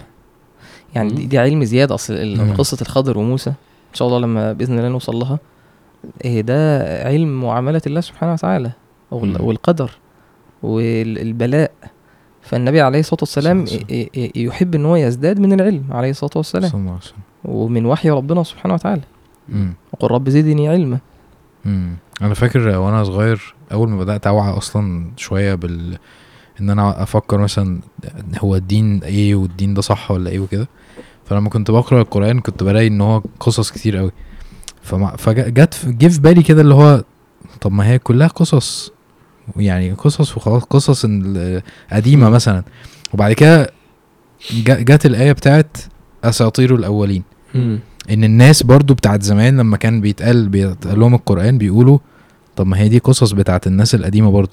يعني 0.96 1.13
دي. 1.13 1.25
دي 1.25 1.39
علم 1.39 1.63
زيادة. 1.63 1.96
أصل. 1.96 2.53
قصة 2.58 2.77
الخضر 2.82 3.18
وموسى 3.18 3.50
إن 3.50 3.94
شاء 3.96 4.08
الله 4.08 4.20
لما 4.20 4.53
بإذن 4.53 4.77
الله 4.77 4.89
نوصل 4.89 5.15
لها 5.15 5.39
إيه 6.25 6.41
ده 6.41 6.80
علم 7.08 7.41
معاملة 7.41 7.82
الله 7.88 8.01
سبحانه 8.01 8.34
وتعالى. 8.34 8.72
والقدر. 9.12 9.91
والبلاء. 10.63 11.72
فالنبي 12.41 12.82
عليه 12.82 13.00
الصلاة 13.00 13.20
والسلام 13.22 13.65
يحب 14.36 14.75
إن 14.75 14.86
هو 14.86 14.96
يزداد 14.96 15.39
من 15.39 15.53
العلم 15.53 15.84
عليه 15.89 16.10
الصلاة 16.10 16.32
والسلام. 16.36 16.72
ومن 17.46 17.86
وحي 17.86 18.10
ربنا 18.10 18.44
سبحانه 18.44 18.74
وتعالى. 18.74 19.01
وقل 19.94 20.12
رب 20.12 20.30
زدني 20.30 20.70
علما. 20.70 21.00
أنا 22.22 22.34
فاكر 22.34 22.60
وأنا 22.68 23.03
صغير 23.03 23.56
أول 23.72 23.89
ما 23.89 23.98
بدأت 23.98 24.27
أوعى 24.27 24.58
أصلا 24.58 25.12
شوية 25.18 25.56
بال 25.56 25.98
إن 26.62 26.70
أنا 26.70 27.03
أفكر 27.03 27.38
مثلا 27.38 27.80
هو 28.39 28.56
الدين 28.56 29.03
إيه 29.03 29.36
والدين 29.36 29.74
ده 29.74 29.82
صح 29.82 30.12
ولا 30.12 30.30
إيه 30.30 30.39
وكده. 30.39 30.68
فلما 31.25 31.50
كنت 31.50 31.72
بقرأ 31.72 32.01
القرآن 32.01 32.39
كنت 32.39 32.63
بلاقي 32.63 32.88
إن 32.88 33.01
هو 33.01 33.24
قصص 33.39 33.72
كتير 33.72 33.98
قوي 33.98 34.12
فما 34.82 35.15
فجت 35.18 35.86
جه 35.86 36.08
في 36.08 36.22
بالي 36.22 36.44
كده 36.44 36.62
اللي 36.62 36.74
هو 36.74 37.03
طب 37.62 37.72
ما 37.72 37.88
هي 37.88 38.00
كلها 38.00 38.27
قصص. 38.27 38.91
يعني 39.57 39.91
قصص 39.91 40.38
وخلاص 40.38 40.63
قصص 40.63 41.05
ال- 41.05 41.62
قديمة 41.91 42.27
مم. 42.29 42.36
مثلا. 42.36 42.63
وبعد 43.13 43.33
كده 43.33 43.71
جت 44.65 45.05
الآية 45.05 45.31
بتاعت 45.31 45.77
أساطير 46.24 46.75
الأولين. 46.75 47.24
إن 48.10 48.24
الناس 48.24 48.63
برضو 48.63 48.93
بتاعت 48.93 49.21
زمان 49.21 49.57
لما 49.57 49.77
كان 49.77 50.01
بيتقال 50.01 50.50
بيتقال 50.50 51.00
لهم 51.00 51.13
القرآن 51.15 51.57
بيقولوا 51.57 51.98
طب 52.55 52.67
ما 52.67 52.77
هي 52.79 52.89
دي 52.89 53.00
قصص 53.00 53.31
بتاعت 53.31 53.67
الناس 53.67 53.95
القديمة 53.95 54.31
برضو. 54.31 54.51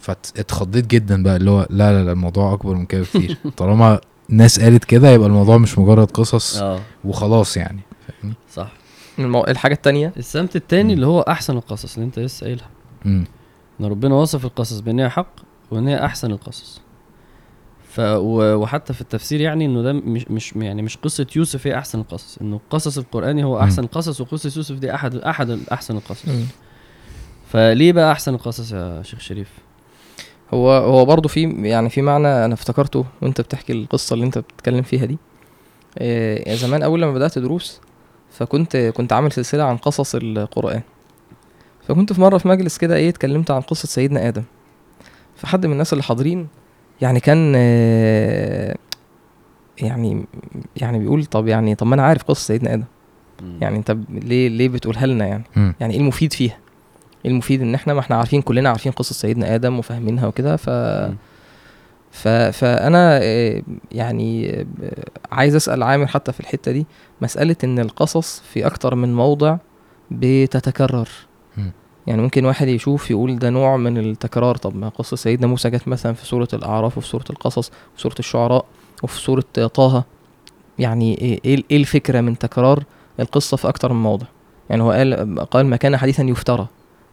فاتخضيت 0.00 0.86
جدا 0.86 1.22
بقى 1.22 1.36
اللي 1.36 1.50
هو 1.50 1.66
لا 1.70 1.92
لا 1.92 2.04
لا 2.04 2.12
الموضوع 2.12 2.52
أكبر 2.52 2.74
من 2.74 2.86
كده 2.86 3.00
بكتير. 3.02 3.36
طالما 3.56 4.00
ناس 4.28 4.60
قالت 4.60 4.84
كده 4.84 5.10
يبقى 5.10 5.28
الموضوع 5.28 5.58
مش 5.58 5.78
مجرد 5.78 6.10
قصص 6.10 6.56
آه. 6.56 6.80
وخلاص 7.04 7.56
يعني. 7.56 7.80
فاهمني؟ 8.08 8.34
صح. 8.54 8.72
المو... 9.18 9.44
الحاجة 9.44 9.74
التانية؟ 9.74 10.12
السمت 10.16 10.56
التاني 10.56 10.84
مم. 10.88 10.90
اللي 10.94 11.06
هو 11.06 11.20
أحسن 11.20 11.56
القصص 11.56 11.94
اللي 11.94 12.06
أنت 12.06 12.18
لسه 12.18 12.44
قايلها. 12.46 12.68
إن 13.80 13.86
ربنا 13.86 14.14
وصف 14.14 14.44
القصص 14.44 14.80
بأن 14.80 15.00
هي 15.00 15.08
حق 15.08 15.30
وأن 15.70 15.88
هي 15.88 16.04
أحسن 16.04 16.30
القصص. 16.30 16.80
ف 17.88 18.00
وحتى 18.00 18.92
في 18.92 19.00
التفسير 19.00 19.40
يعني 19.40 19.64
إنه 19.64 19.82
ده 19.82 19.92
مش 19.92 20.30
مش 20.30 20.52
يعني 20.56 20.82
مش 20.82 20.96
قصة 20.96 21.26
يوسف 21.36 21.66
هي 21.66 21.78
أحسن 21.78 21.98
القصص 22.00 22.38
إنه 22.38 22.56
القصص 22.56 22.98
القراني 22.98 23.44
هو. 23.44 23.60
أحسن 23.60 23.84
القصص 23.84 24.20
وقصه 24.20 24.52
يوسف 24.56 24.74
دي 24.74 24.94
أحد 24.94 25.14
أحد 25.14 25.58
أحسن 25.72 25.96
القصص. 25.96 26.24
فليه 27.52 27.92
بقى 27.92 28.12
أحسن 28.12 28.34
القصص 28.34 28.72
يا 28.72 29.02
شيخ 29.02 29.20
شريف؟ 29.20 29.48
هو 30.54 30.70
هو 30.72 31.04
برضه 31.04 31.28
في 31.28 31.42
يعني 31.68 31.90
في 31.90 32.02
معنى 32.02 32.44
أنا 32.44 32.54
افتكرته 32.54 33.04
وأنت 33.22 33.40
بتحكي 33.40 33.72
القصة 33.72 34.14
اللي 34.14 34.26
أنت 34.26 34.38
بتتكلم 34.38 34.82
فيها 34.82 35.04
دي. 35.04 35.18
إيه 36.00 36.54
زمان 36.54 36.82
أول 36.82 37.02
لما 37.02 37.12
بدأت 37.12 37.38
دروس 37.38 37.80
فكنت 38.30 38.76
كنت 38.76 39.12
عامل 39.12 39.32
سلسلة 39.32 39.64
عن 39.64 39.76
قصص 39.76 40.14
القرآن. 40.14 40.82
فكنت 41.88 42.12
في 42.12 42.20
مرة 42.20 42.38
في 42.38 42.48
مجلس 42.48 42.78
كده 42.78 42.96
إيه 42.96 43.08
اتكلمت 43.08 43.50
عن 43.50 43.60
قصة 43.60 43.88
سيدنا 43.88 44.28
آدم 44.28 44.42
فحد 45.36 45.66
من 45.66 45.72
الناس 45.72 45.92
اللي 45.92 46.02
حاضرين 46.04 46.48
يعني 47.00 47.20
كان 47.20 47.52
آه، 47.56 48.76
يعني 49.78 50.26
يعني 50.76 50.98
بيقول 50.98 51.24
طب 51.24 51.48
يعني 51.48 51.74
طب 51.74 51.86
ما 51.86 51.94
أنا 51.94 52.02
عارف 52.02 52.22
قصة 52.22 52.46
سيدنا 52.46 52.74
آدم 52.74 52.84
يعني 53.60 53.76
أنت 53.76 53.96
ليه 54.08 54.48
ليه 54.48 54.68
بتقولها 54.68 55.06
لنا 55.06 55.26
يعني 55.26 55.44
مم. 55.56 55.74
يعني 55.80 55.94
إيه 55.94 56.00
المفيد 56.00 56.32
فيها 56.32 56.58
المفيد 57.26 57.62
إن 57.62 57.74
إحنا 57.74 57.94
ما 57.94 58.00
إحنا 58.00 58.16
عارفين 58.16 58.42
كلنا 58.42 58.68
عارفين 58.68 58.92
قصة 58.92 59.12
سيدنا 59.12 59.54
آدم 59.54 59.78
وفاهمينها 59.78 60.26
وكده 60.26 60.56
ف. 60.56 60.70
ف 62.10 62.28
فأنا 62.28 63.18
آه، 63.22 63.62
يعني 63.92 64.50
آه، 64.50 64.66
عايز 65.32 65.54
أسأل 65.54 65.82
عامر 65.82 66.06
حتى 66.06 66.32
في 66.32 66.40
الحتة 66.40 66.72
دي 66.72 66.86
مسألة 67.20 67.56
إن 67.64 67.78
القصص 67.78 68.42
في 68.52 68.66
أكتر 68.66 68.94
من 68.94 69.14
موضع 69.14 69.56
بتتكرر. 70.10 71.08
يعني 72.06 72.22
ممكن 72.22 72.44
واحد 72.44 72.68
يشوف 72.68 73.10
يقول 73.10 73.38
ده 73.38 73.50
نوع 73.50 73.76
من 73.76 73.98
التكرار. 73.98 74.56
طب 74.56 74.76
ما 74.76 74.88
قصة 74.88 75.16
سيدنا 75.16 75.46
موسى 75.46 75.70
جت 75.70 75.88
مثلا 75.88 76.12
في 76.12 76.26
سورة 76.26 76.48
الأعراف 76.52 76.98
وفي 76.98 77.06
سورة 77.08 77.24
القصص 77.30 77.70
وفي 77.94 78.02
سورة 78.02 78.14
الشعراء 78.18 78.64
وفي 79.02 79.20
سورة 79.20 79.44
طه. 79.74 80.04
يعني 80.78 81.18
إيه 81.20 81.40
إيه 81.44 81.62
إيه 81.70 81.76
الفكرة 81.76 82.20
من 82.20 82.38
تكرار 82.38 82.84
القصة 83.20 83.56
في 83.56 83.68
أكتر 83.68 83.92
من 83.92 84.02
موضع؟ 84.02 84.26
يعني 84.70 84.82
هو 84.82 84.90
قال 84.90 85.40
قال 85.50 85.66
ما 85.66 85.76
كان 85.76 85.96
حديثا 85.96 86.22
يفترى 86.22 86.66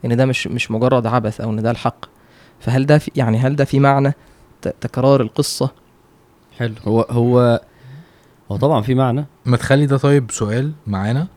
إن 0.06 0.18
ده 0.18 0.26
مش 0.26 0.48
مش 0.48 0.72
مجرد 0.72 1.08
عبث 1.08 1.42
أو 1.42 1.50
إن 1.50 1.62
ده 1.62 1.72
الحق. 1.72 2.06
فهل 2.60 2.86
ده 2.86 2.98
في 2.98 3.12
يعني 3.16 3.38
هل 3.38 3.56
ده 3.56 3.66
في 3.66 3.80
معنى 3.80 4.14
ت- 4.62 4.76
تكرار 4.82 5.22
القصة؟ 5.22 5.72
حلو. 6.58 6.74
هو 6.88 7.02
هو 7.10 7.62
هو 8.52 8.58
طبعا 8.58 8.82
في 8.82 8.96
معنى. 8.96 9.26
ما 9.46 9.58
تخلي 9.58 9.86
ده 9.86 9.98
طيب 9.98 10.32
سؤال 10.32 10.72
معانا. 10.88 11.28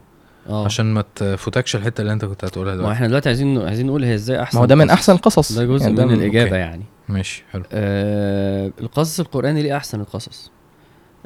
آه. 0.48 0.64
عشان 0.64 0.94
ما 0.94 1.04
تفوتكش 1.14 1.76
الحتة 1.76 2.00
اللي 2.00 2.12
انت 2.12 2.24
كنت 2.24 2.44
هتقولها 2.44 2.72
ما 2.74 2.78
دلوقتي 2.78 2.94
إحنا 2.96 3.06
دلوقتي 3.06 3.28
عايزين 3.28 3.62
عايزين 3.62 3.86
نقول 3.86 4.04
هي 4.04 4.14
إزاي 4.14 4.42
أحسن 4.42 4.58
ما 4.58 4.62
هو 4.62 4.66
ده 4.66 4.74
من. 4.74 4.90
أحسن 4.90 5.12
القصص 5.12 5.52
ده 5.52 5.64
جزء 5.64 5.82
يعني 5.82 5.96
من 5.96 6.06
من- 6.06 6.14
الإجابة 6.14 6.48
أوكي. 6.50 6.56
يعني. 6.58 6.84
ماشي 7.08 7.44
حلو. 7.52 7.62
آه 7.72 8.72
القصص 8.80 9.20
القرآني 9.20 9.62
ليه 9.62 9.76
أحسن 9.76 10.00
القصص؟ 10.00 10.50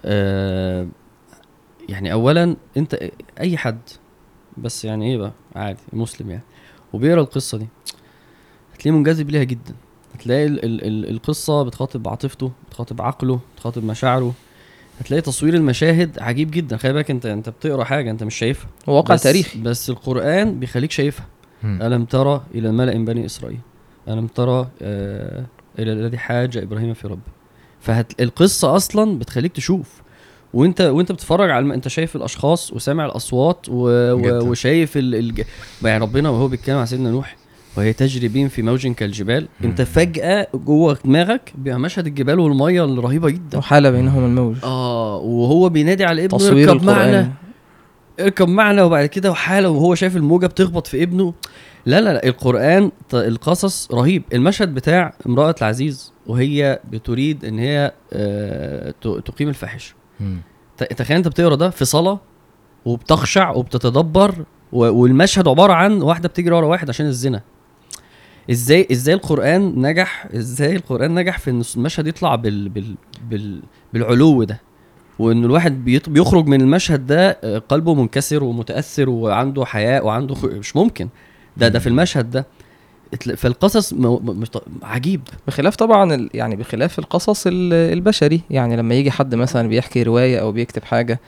آه 0.05 0.87
يعني 1.89 2.13
أولا 2.13 2.57
أنت 2.77 2.99
أي 3.41 3.57
حد 3.57 3.79
بس 4.59 4.85
يعني 4.85 5.11
إيه 5.13 5.17
بقى؟ 5.19 5.33
عادي 5.57 5.79
مسلم 5.93 6.31
يعني. 6.31 6.43
وبيقرأ 6.93 7.21
القصة 7.21 7.59
دي. 7.59 7.67
هتلاقيه 8.75 8.91
منجذب 8.99 9.31
ليها 9.31 9.43
جدا. 9.45 9.75
هتلاقي 10.15 10.47
ال 10.47 10.65
ال 10.65 10.85
ال 10.87 11.11
القصة 11.11 11.63
بتخاطب 11.63 12.09
عاطفته 12.09 12.53
بتخاطب 12.69 13.03
عقله 13.03 13.41
بتخاطب 13.57 13.85
مشاعره. 13.85 14.33
هتلاقي 15.01 15.21
تصوير 15.21 15.55
المشاهد 15.55 16.19
عجيب 16.19 16.51
جدا. 16.51 16.77
خلي 16.77 16.93
بالك 16.93 17.11
انت 17.11 17.27
انت 17.27 17.49
بتقرأ 17.49 17.85
حاجة 17.85 18.11
انت 18.11 18.23
مش 18.25 18.35
شايفها. 18.35 18.69
واقع 18.87 19.15
بس 19.15 19.23
تاريخي. 19.23 19.61
بس 19.61 19.91
القرآن 19.91 20.61
بيخليك 20.61 20.91
شايفها. 20.91 21.27
مم. 21.63 21.83
ألم 21.83 22.05
ترى 22.05 22.43
إلى 22.55 22.69
الملأ 22.69 22.95
من 22.99 23.05
بني 23.05 23.27
إسرائيل؟ 23.27 23.59
ألم 24.09 24.27
ترى 24.27 24.69
آه 24.83 25.45
إلى 25.79 25.93
الذي 25.93 26.19
حاج 26.19 26.57
إبراهيم 26.57 26.95
في 26.95 27.09
ربه؟ 27.09 27.33
فالقصة 27.81 28.77
أصلا 28.77 29.19
بتخليك 29.19 29.53
تشوف. 29.53 30.03
وأنت 30.55 30.81
وأنت 30.81 31.13
بتتفرج 31.13 31.51
على 31.51 31.59
الم... 31.59 31.73
أنت 31.73 31.89
شايف 31.89 32.17
الأشخاص 32.17 32.73
وسامع 32.73 33.07
الأصوات 33.07 33.67
و... 33.69 33.73
و... 34.13 34.51
وشايف 34.51 34.97
ال... 34.97 35.15
الج... 35.15 35.43
يعني 35.83 36.05
ربنا 36.05 36.31
وهو 36.31 36.49
بيتكلم 36.49 36.77
عن 36.77 36.87
سيدنا 36.87 37.11
نوح 37.11 37.37
وهي 37.77 37.93
تجري 37.93 38.29
بهم 38.29 38.49
في 38.49 38.63
موج 38.63 38.87
كالجبال. 38.87 39.49
انت. 39.65 39.83
فجأة 39.83 40.47
جوه 40.55 40.99
دماغك 41.05 41.53
بيبقى 41.55 41.79
مشهد 41.81 42.07
الجبال 42.07 42.39
والمية 42.39 42.85
الرهيبة 42.85 43.31
جدا. 43.31 43.59
وحال 43.59 43.93
بينهم 43.93 44.25
الموج. 44.25 44.57
آه 44.65 45.17
وهو 45.17 45.69
بينادي 45.69 46.05
على 46.05 46.25
ابنه 46.25 46.39
تصوير 46.39 46.71
اركب 46.71 46.85
معنا 46.85 47.33
اركب 48.21 48.49
معنا 48.49 48.83
وبعد 48.83 49.07
كده 49.07 49.31
وحالة 49.31 49.71
وهو 49.71 49.95
شايف 49.95 50.17
الموجة 50.17 50.47
بتخبط 50.47 50.87
في 50.87 51.03
ابنه. 51.03 51.35
لا 51.87 52.01
لا 52.01 52.13
لا 52.13 52.27
القرآن 52.27 52.91
القصص 53.15 53.93
رهيب. 53.93 54.23
المشهد 54.33 54.75
بتاع 54.75 55.15
امرأة 55.27 55.55
العزيز 55.59 56.13
وهي 56.27 56.81
بتريد 56.91 57.45
إن 57.45 57.59
هي 57.59 57.93
آه، 58.13 58.95
تقيم 59.01 59.49
الفاحشة. 59.49 59.95
تخيل 60.97 61.17
أنت 61.17 61.29
بتقرأ 61.29 61.55
ده 61.55 61.71
في 61.71 61.85
صلاة 61.85 62.21
وبتخشع 62.85 63.51
وبتتدبر 63.51 64.35
والمشهد 64.73 65.49
عبارة 65.49 65.73
عن 65.73 66.03
واحدة 66.03 66.29
بتجري 66.29 66.55
ورا 66.55 66.67
واحد 66.67 66.89
عشان 66.89 67.07
الزنا. 67.07 67.43
إزاي 68.51 68.87
إزاي 68.93 69.15
القرآن 69.15 69.83
نجح؟ 69.87 70.27
إزاي 70.35 70.77
القرآن 70.77 71.15
نجح 71.15 71.39
في 71.39 71.51
إن 71.51 71.63
المشهد 71.77 72.07
يطلع 72.07 72.35
بال 72.35 72.69
بال 72.69 72.95
بال 73.31 73.61
بالعلو 73.93 74.43
ده؟ 74.45 74.61
وإن 75.19 75.45
الواحد 75.45 75.85
بيخرج 75.85 76.47
من 76.47 76.61
المشهد 76.61 77.07
ده 77.07 77.31
آه، 77.45 77.59
قلبه 77.59 77.95
منكسر 77.95 78.45
ومتأثر 78.45 79.11
وعنده 79.11 79.65
حياء 79.65 80.07
وعنده 80.07 80.35
خ... 80.35 80.45
مش 80.45 80.77
ممكن. 80.77 81.09
ده 81.57 81.69
ده 81.69 81.79
في 81.79 81.87
المشهد 81.87 82.31
ده. 82.31 82.47
فالقصص 83.37 83.93
م... 83.93 84.19
عجيب. 84.83 85.21
بخلاف 85.47 85.77
طبعا 85.77 86.15
ال- 86.15 86.31
يعني 86.35 86.57
بخلاف 86.57 86.99
القصص 86.99 87.47
ال- 87.47 87.73
البشري. 87.73 88.41
يعني 88.51 88.77
لما 88.77 88.95
يجي 88.95 89.11
حد 89.11 89.35
مثلا 89.35 89.69
بيحكي 89.69 90.03
رواية 90.03 90.39
أو 90.41 90.53
بيكتب 90.53 90.85
حاجة 90.85 91.21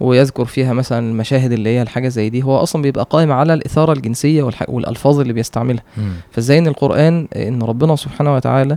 ويذكر 0.00 0.44
فيها 0.44 0.72
مثلا 0.72 1.10
المشاهد 1.10 1.52
اللي 1.52 1.70
هي 1.70 1.82
الحاجة 1.82 2.08
زي 2.08 2.30
دي 2.30 2.42
هو 2.42 2.56
أصلا 2.56 2.82
بيبقى 2.82 3.06
قائم 3.10 3.32
على 3.32 3.54
الإثارة 3.54 3.92
الجنسية 3.92 4.42
والح- 4.50 4.68
والألفاظ 4.68 5.20
اللي 5.20 5.32
بيستعملها. 5.32 5.82
فإزاي 6.30 6.58
إن 6.58 6.66
القرآن 6.66 7.28
إن 7.36 7.62
ربنا 7.62 7.96
سبحانه 7.96 8.34
وتعالى 8.34 8.76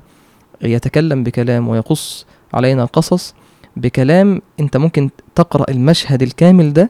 يتكلم 0.62 1.24
بكلام 1.24 1.68
ويقص 1.68 2.26
علينا 2.54 2.84
القصص 2.84 3.36
بكلام 3.78 4.42
أنت 4.60 4.78
ممكن 4.78 5.10
تقرأ 5.36 5.66
المشهد 5.72 6.22
الكامل 6.22 6.74
ده 6.74 6.90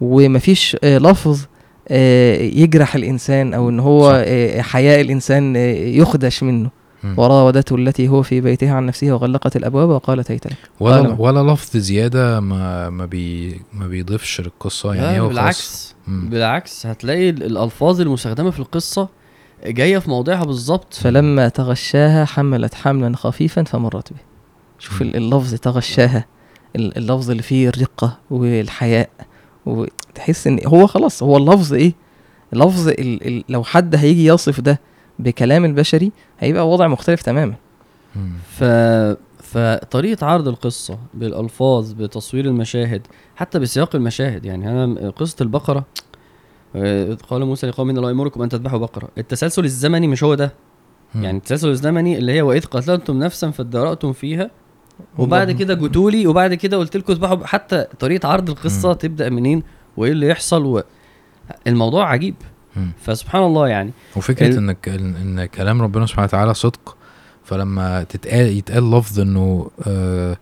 ومفيش 0.00 0.76
آه، 0.84 0.98
لفظ 0.98 1.40
آه، 1.88 2.36
يجرح 2.36 2.94
الإنسان 2.94 3.54
أو 3.54 3.68
إن 3.68 3.80
هو. 3.80 4.22
آه، 4.26 4.60
حياء 4.60 5.00
الإنسان 5.00 5.56
يخدش 5.96 6.42
منه. 6.42 6.70
وراودته 7.16 7.76
التي 7.76 8.08
هو 8.08 8.22
في 8.22 8.40
بيتها 8.40 8.72
عن 8.74 8.86
نفسه 8.86 9.12
وغلقت 9.12 9.56
الأبواب 9.56 9.88
وقالت 9.88 10.30
هيت 10.30 10.46
لك. 10.46 10.56
ولا 10.80 11.16
ولا 11.18 11.52
لفظ 11.52 11.76
زيادة 11.76 12.40
ما 12.40 12.90
ما 12.90 13.06
بي 13.06 13.60
ما 13.72 13.86
بيضيفش 13.86 14.40
للقصة 14.40 14.94
يعني 14.94 15.20
هو 15.20 15.28
بالعكس. 15.28 15.94
مم. 16.08 16.28
بالعكس 16.30 16.86
هتلاقي 16.86 17.30
ال- 17.30 17.42
الألفاظ 17.42 18.00
المستخدمة 18.00 18.50
في 18.50 18.58
القصة 18.58 19.08
جاية 19.66 19.98
في 19.98 20.10
موضعها 20.10 20.44
بالظبط. 20.44 20.94
فلما 20.94 21.48
تغشاها 21.48 22.24
حملت 22.24 22.74
حملا 22.74 23.16
خفيفا 23.16 23.62
فمرت 23.62 24.12
به. 24.12 24.18
شوف 24.78 25.02
ال- 25.02 25.16
اللفظ 25.16 25.54
تغشاها 25.54 26.24
ال- 26.76 26.96
اللفظ 26.96 27.30
اللي 27.30 27.42
فيه 27.42 27.68
الرقة 27.68 28.18
والحياء 28.30 29.08
وتحس 29.66 30.46
إن 30.46 30.60
هو 30.66 30.86
خلاص 30.86 31.22
هو 31.22 31.36
اللفظ 31.36 31.72
إيه؟ 31.74 31.92
لفظ 32.52 32.88
ال 32.88 33.26
ال 33.26 33.44
لو 33.48 33.64
حد 33.64 33.94
هيجي 33.94 34.26
يصف 34.26 34.60
ده 34.60 34.80
بكلام 35.18 35.64
البشري 35.64 36.12
هيبقى 36.38 36.68
وضع 36.68 36.86
مختلف 36.88 37.22
تماما. 37.22 37.54
ف 38.50 38.64
فطريقة 39.42 40.26
عرض 40.26 40.48
القصة 40.48 40.98
بالألفاظ 41.14 41.92
بتصوير 41.92 42.44
المشاهد 42.44 43.06
حتى 43.36 43.58
بسياق 43.58 43.96
المشاهد 43.96 44.44
يعني 44.44 44.68
أنا 44.70 45.10
قصة 45.10 45.36
البقرة 45.40 45.84
آه، 46.76 47.14
قال 47.30 47.44
موسى 47.44 47.66
لقوم 47.66 47.90
إن 47.90 47.96
الله 47.96 48.08
يأمركم 48.08 48.42
أن 48.42 48.48
تذبحوا 48.48 48.78
بقرة 48.78 49.08
التسلسل 49.18 49.64
الزمني 49.64 50.08
مش 50.08 50.24
هو 50.24 50.34
ده 50.34 50.52
مم. 51.14 51.24
يعني 51.24 51.38
التسلسل 51.38 51.68
الزمني 51.68 52.18
اللي 52.18 52.32
هي 52.32 52.42
وإذ 52.42 52.64
قتلتم 52.64 53.18
نفسا 53.18 53.50
فادارأتم 53.50 54.12
فيها 54.12 54.50
وبعد. 55.18 55.50
كده 55.50 55.74
جتولي 55.74 56.26
وبعد 56.26 56.54
كده 56.54 56.76
قلت 56.76 56.96
لكم 56.96 57.12
اذبحوا 57.12 57.46
حتى 57.46 57.86
طريقة 58.00 58.28
عرض 58.28 58.50
القصة 58.50 58.88
مم. 58.88 58.94
تبدأ 58.94 59.28
منين 59.28 59.62
وإيه 59.96 60.12
اللي 60.12 60.28
يحصل 60.28 60.66
و... 60.66 60.82
الموضوع 61.66 62.10
عجيب. 62.10 62.34
فسبحان 63.04 63.42
الله 63.42 63.68
يعني 63.68 63.90
وفكرة 64.16 64.58
ال- 64.58 64.76
ان 64.86 65.44
كلام 65.44 65.82
ربنا 65.82 66.06
سبحانه 66.06 66.24
وتعالى 66.24 66.54
صدق 66.54 66.96
فلما 67.44 68.02
تتقال 68.02 68.46
يتقال 68.46 68.90
لفظ 68.90 69.20
إنه 69.20 69.70
آه 69.86 70.36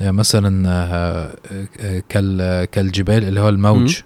مثلا 0.00 0.68
آه 0.68 1.32
آه 1.80 2.02
كال 2.08 2.64
كالجبال 2.64 3.24
اللي 3.28 3.40
هو 3.40 3.48
الموج 3.48 3.96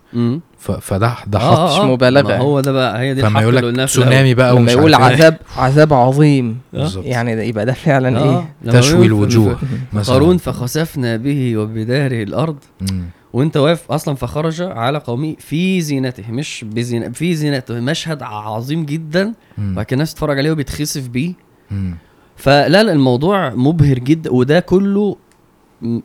فده 0.58 1.14
ده 1.26 1.38
آه، 1.38 1.40
حط 1.66 1.80
آه، 1.80 1.82
آه. 1.82 1.86
مبالغة. 1.86 2.28
ما 2.28 2.38
هو 2.38 2.60
ده 2.60 2.72
بقى 2.72 3.00
هي 3.00 3.14
دي 3.14 3.20
فما 3.20 3.28
الحق 3.30 3.42
يقول 3.42 3.58
اللي 3.58 3.70
لك. 3.82 3.88
تسونامي 3.88 4.34
بقى 4.34 4.50
لما 4.52 4.60
ومش 4.60 4.72
يقول 4.72 4.94
إيه. 4.94 5.04
عذاب 5.04 5.36
عذاب 5.56 5.92
عظيم 5.94 6.58
بالظبط. 6.72 7.04
يعني 7.04 7.36
ده 7.36 7.42
يبقى 7.42 7.66
ده 7.66 7.72
فعلا 7.72 8.18
آه، 8.18 8.22
إيه 8.38 8.48
لما 8.62 8.80
تشوي 8.80 9.06
الوجوه 9.06 9.58
مثلا 9.92 10.14
قارون 10.14 10.36
فخسفنا 10.36 11.16
به 11.16 11.56
وبداره 11.56 12.22
الأرض 12.22 12.56
مم. 12.80 13.04
وانت 13.32 13.56
واقف 13.56 13.92
أصلا 13.92 14.14
فخرج 14.14 14.62
على 14.62 14.98
قومه 14.98 15.34
في 15.38 15.80
زينته 15.80 16.32
مش 16.32 16.64
بزينة 16.68 17.08
في 17.08 17.34
زينته 17.34 17.80
مشهد 17.80 18.22
عظيم 18.22 18.84
جدا. 18.84 19.34
كده 19.56 19.86
الناس 19.92 20.14
تتفرج 20.14 20.38
عليه 20.38 20.50
وبيتخسف 20.50 21.08
بيه. 21.08 21.32
مم. 21.70 21.96
فلا 22.36 22.82
لا 22.82 22.92
الموضوع 22.92 23.54
مبهر 23.54 23.98
جدا 23.98 24.30
وده 24.32 24.60
كله 24.60 25.16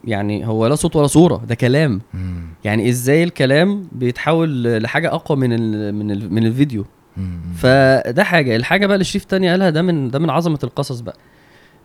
يعني 0.04 0.48
هو 0.48 0.68
لا 0.68 0.76
صوت 0.76 0.96
ولا 0.96 1.08
صورة 1.08 1.42
ده 1.48 1.56
كلام. 1.56 2.02
مم. 2.14 2.46
يعني 2.64 2.90
إزاي 2.90 3.24
الكلام 3.24 3.88
بيتحول 3.92 4.64
لحاجة 4.84 5.14
أقوى 5.14 5.38
من 5.38 5.54
ال 5.54 5.96
من 5.96 6.12
ال 6.12 6.34
من 6.34 6.46
الفيديو؟ 6.46 6.86
مم. 7.18 7.40
فده 7.58 8.24
حاجة. 8.24 8.56
الحاجة 8.56 8.86
بقى 8.86 8.96
اللي 8.96 9.02
الشريف 9.02 9.26
تاني 9.26 9.50
قالها 9.50 9.70
ده 9.70 9.82
من 9.82 10.10
ده 10.10 10.20
من 10.20 10.30
عظمة 10.30 10.60
القصص 10.64 11.00
بقى. 11.00 11.18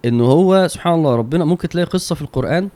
إنه 0.04 0.24
هو 0.24 0.68
سبحان 0.68 0.94
الله 0.94 1.16
ربنا 1.16 1.44
ممكن 1.44 1.68
تلاقي 1.68 1.86
قصة 1.86 2.14
في 2.14 2.22
القرآن. 2.22 2.68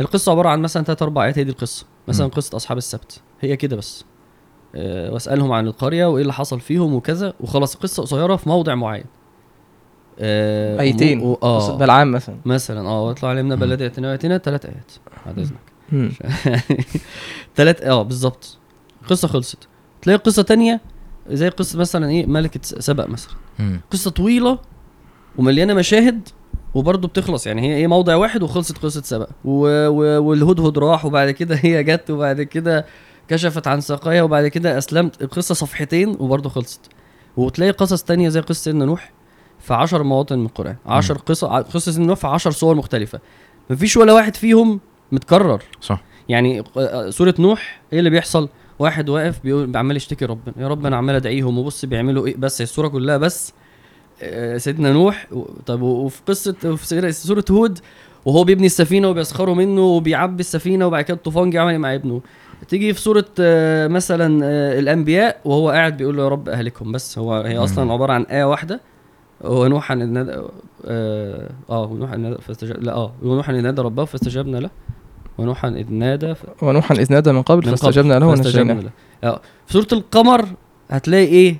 القصة 0.00 0.32
عبارة 0.32 0.48
عن 0.48 0.60
مثلا 0.62 0.84
ثلاث 0.84 1.02
أربع 1.02 1.24
آيات 1.24 1.38
هي 1.38 1.44
دي 1.44 1.50
القصة. 1.50 1.86
مثلا. 2.08 2.26
قصة 2.26 2.56
أصحاب 2.56 2.78
السبت. 2.78 3.20
هي 3.40 3.56
كده 3.56 3.76
بس. 3.76 4.04
أه 4.74 5.12
وأسألهم 5.12 5.52
عن 5.52 5.66
القرية 5.66 6.06
وإيه 6.06 6.22
اللي 6.22 6.32
حصل 6.32 6.60
فيهم 6.60 6.94
وكذا 6.94 7.34
وخلاص 7.40 7.74
قصة 7.76 8.02
قصيرة 8.02 8.36
في 8.36 8.48
موضع 8.48 8.74
معين. 8.74 9.04
أه 10.18 10.80
ايتين 10.80 11.20
و- 11.20 11.38
آه. 11.42 11.76
بلعام 11.76 12.12
مثلا. 12.12 12.36
مثلا 12.44 12.88
آه 12.88 13.02
واطلع 13.02 13.28
علينا 13.28 13.54
مم. 13.54 13.60
بلد 13.60 13.82
اتنا 13.82 14.10
واتنا 14.10 14.38
ثلاث 14.38 14.66
آيات. 14.66 14.92
بعد 15.26 15.38
إذنك. 15.38 16.12
ثلاث 17.56 17.82
آه 17.86 18.02
بالظبط 18.02 18.58
قصة 19.10 19.28
خلصت. 19.28 19.68
تلاقي 20.02 20.16
قصة 20.18 20.42
تانية 20.42 20.80
زي 21.30 21.48
قصة 21.48 21.78
مثلا 21.78 22.08
إيه 22.08 22.26
ملكة 22.26 22.60
سبأ 22.62 23.06
مثلا. 23.06 23.32
قصة 23.90 24.10
طويلة 24.10 24.58
ومليانة 25.38 25.74
مشاهد 25.74 26.28
وبرضه 26.74 27.08
بتخلص. 27.08 27.46
يعني 27.46 27.62
هي 27.62 27.76
إيه 27.76 27.86
موضع 27.86 28.16
واحد 28.16 28.42
وخلصت 28.42 28.78
قصه. 28.78 29.26
و... 29.44 29.88
والهدهد 30.18 30.78
راح 30.78 31.04
وبعد 31.04 31.30
كده 31.30 31.54
هي 31.62 31.84
جت 31.84 32.10
وبعد 32.10 32.42
كده 32.42 32.86
كشفت 33.28 33.68
عن 33.68 33.80
ساقيها 33.80 34.22
وبعد 34.22 34.46
كده 34.46 34.78
أسلمت. 34.78 35.22
القصة 35.22 35.54
صفحتين 35.54 36.16
وبرضه 36.20 36.50
خلصت. 36.50 36.80
وتلاقي 37.36 37.70
قصص 37.72 38.02
تانية 38.02 38.28
زي 38.28 38.40
قصة 38.40 38.62
سيدنا 38.62 38.84
نوح 38.84 39.12
في 39.58 39.74
عشر 39.74 40.02
مواطن 40.02 40.38
من 40.38 40.46
القرآن. 40.46 40.76
عشر 40.86 41.18
قصص 41.18 41.44
قصص 41.44 41.84
سيدنا 41.88 42.06
نوح 42.06 42.18
في 42.18 42.26
عشر 42.26 42.50
صور 42.50 42.74
مختلفة. 42.74 43.20
مفيش 43.70 43.96
ولا 43.96 44.12
واحد 44.12 44.36
فيهم 44.36 44.80
متكرر. 45.12 45.62
صح. 45.80 46.02
يعني 46.28 46.64
آه، 46.76 47.10
سورة 47.10 47.34
نوح 47.38 47.80
إيه 47.92 47.98
اللي 47.98 48.10
بيحصل؟ 48.10 48.48
واحد 48.78 49.08
واقف 49.08 49.40
بيقول 49.44 49.76
عمال 49.76 49.96
يشتكي 49.96 50.24
ربنا. 50.24 50.54
يا 50.56 50.68
رب 50.68 50.86
أنا 50.86 50.96
عمال 50.96 51.14
أدعيهم 51.14 51.58
وبص 51.58 51.84
بيعملوا 51.84 52.26
إيه 52.26 52.36
بس 52.36 52.60
هي 52.60 52.64
السورة 52.64 52.88
كلها 52.88 53.16
بس. 53.16 53.52
آه، 53.52 53.57
سيدنا 54.56 54.92
نوح. 54.92 55.26
طب 55.66 55.82
وفي 55.82 56.20
قصة 56.26 56.54
سيرة- 56.76 57.08
سورة 57.10 57.44
هود 57.50 57.78
وهو 58.24 58.44
بيبني 58.44 58.66
السفينة 58.66 59.08
وبيسخروا 59.08 59.54
منه 59.54 59.80
وبيعبي 59.82 60.40
السفينة 60.40 60.86
وبعد 60.86 61.04
كده 61.04 61.16
الطوفان 61.16 61.50
جه 61.50 61.60
عمل 61.60 61.78
مع 61.78 61.94
ابنه. 61.94 62.20
تيجي 62.68 62.94
في 62.94 63.00
سورة 63.00 63.24
آه، 63.40 63.86
مثلا 63.88 64.40
آه، 64.44 64.78
الأنبياء 64.78 65.40
وهو 65.44 65.70
قاعد 65.70 65.96
بيقول 65.96 66.16
له 66.16 66.22
يا 66.22 66.28
رب 66.28 66.48
أهلكهم. 66.48 66.92
بس 66.92 67.18
هو 67.18 67.34
هي 67.34 67.58
أصلا. 67.58 67.92
عبارة 67.92 68.12
عن 68.12 68.22
آية 68.22 68.44
واحدة. 68.44 68.80
ونوحا 69.44 69.94
إذ 69.94 70.06
نادى 70.06 70.32
آه 70.86 71.50
آه، 71.70 71.84
ونوحا 71.86 72.14
إذ 72.14 72.20
نادى 72.20 72.36
فاستجاب 72.42 72.82
لا 72.82 72.92
آه 72.94 73.12
ونوحا 73.22 73.52
اذ 73.52 73.60
نادى 73.60 73.82
ربه 73.82 74.04
فاستجبنا 74.04 74.56
له. 74.58 74.70
ونوحا 75.38 75.68
اذ 75.68 75.92
نادى 75.92 76.34
ف... 76.34 76.38
ونوحا 76.62 76.94
إذ 76.94 77.12
نادى 77.12 77.32
من 77.32 77.42
قبل 77.42 77.66
من 77.68 77.74
فاستجبنا 77.74 78.14
له 78.18 78.34
فاستجبنا 78.34 78.72
ونجيناه 78.72 78.82
له. 78.82 78.90
آه 79.30 79.40
في 79.66 79.72
سورة 79.72 79.86
القمر 79.92 80.44
هتلاقي 80.90 81.24
إيه؟ 81.26 81.56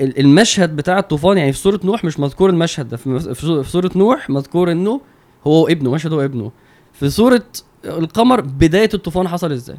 المشهد 0.00 0.76
بتاع 0.76 0.98
الطوفان 0.98 1.38
يعني 1.38 1.52
في 1.52 1.58
سورة 1.58 1.80
نوح 1.84 2.04
مش 2.04 2.20
مذكور 2.20 2.50
المشهد 2.50 2.88
ده 2.88 2.96
في 2.96 3.64
سورة 3.66 3.90
نوح 3.96 4.30
مذكور 4.30 4.72
إنه 4.72 5.00
هو 5.46 5.68
ابنه 5.68 5.90
مشهد 5.90 6.12
هو 6.12 6.20
ابنه. 6.20 6.52
في 6.92 7.10
سورة 7.10 7.42
القمر 7.84 8.40
بداية 8.40 8.88
الطوفان 8.94 9.28
حصل 9.28 9.52
إزاي. 9.52 9.76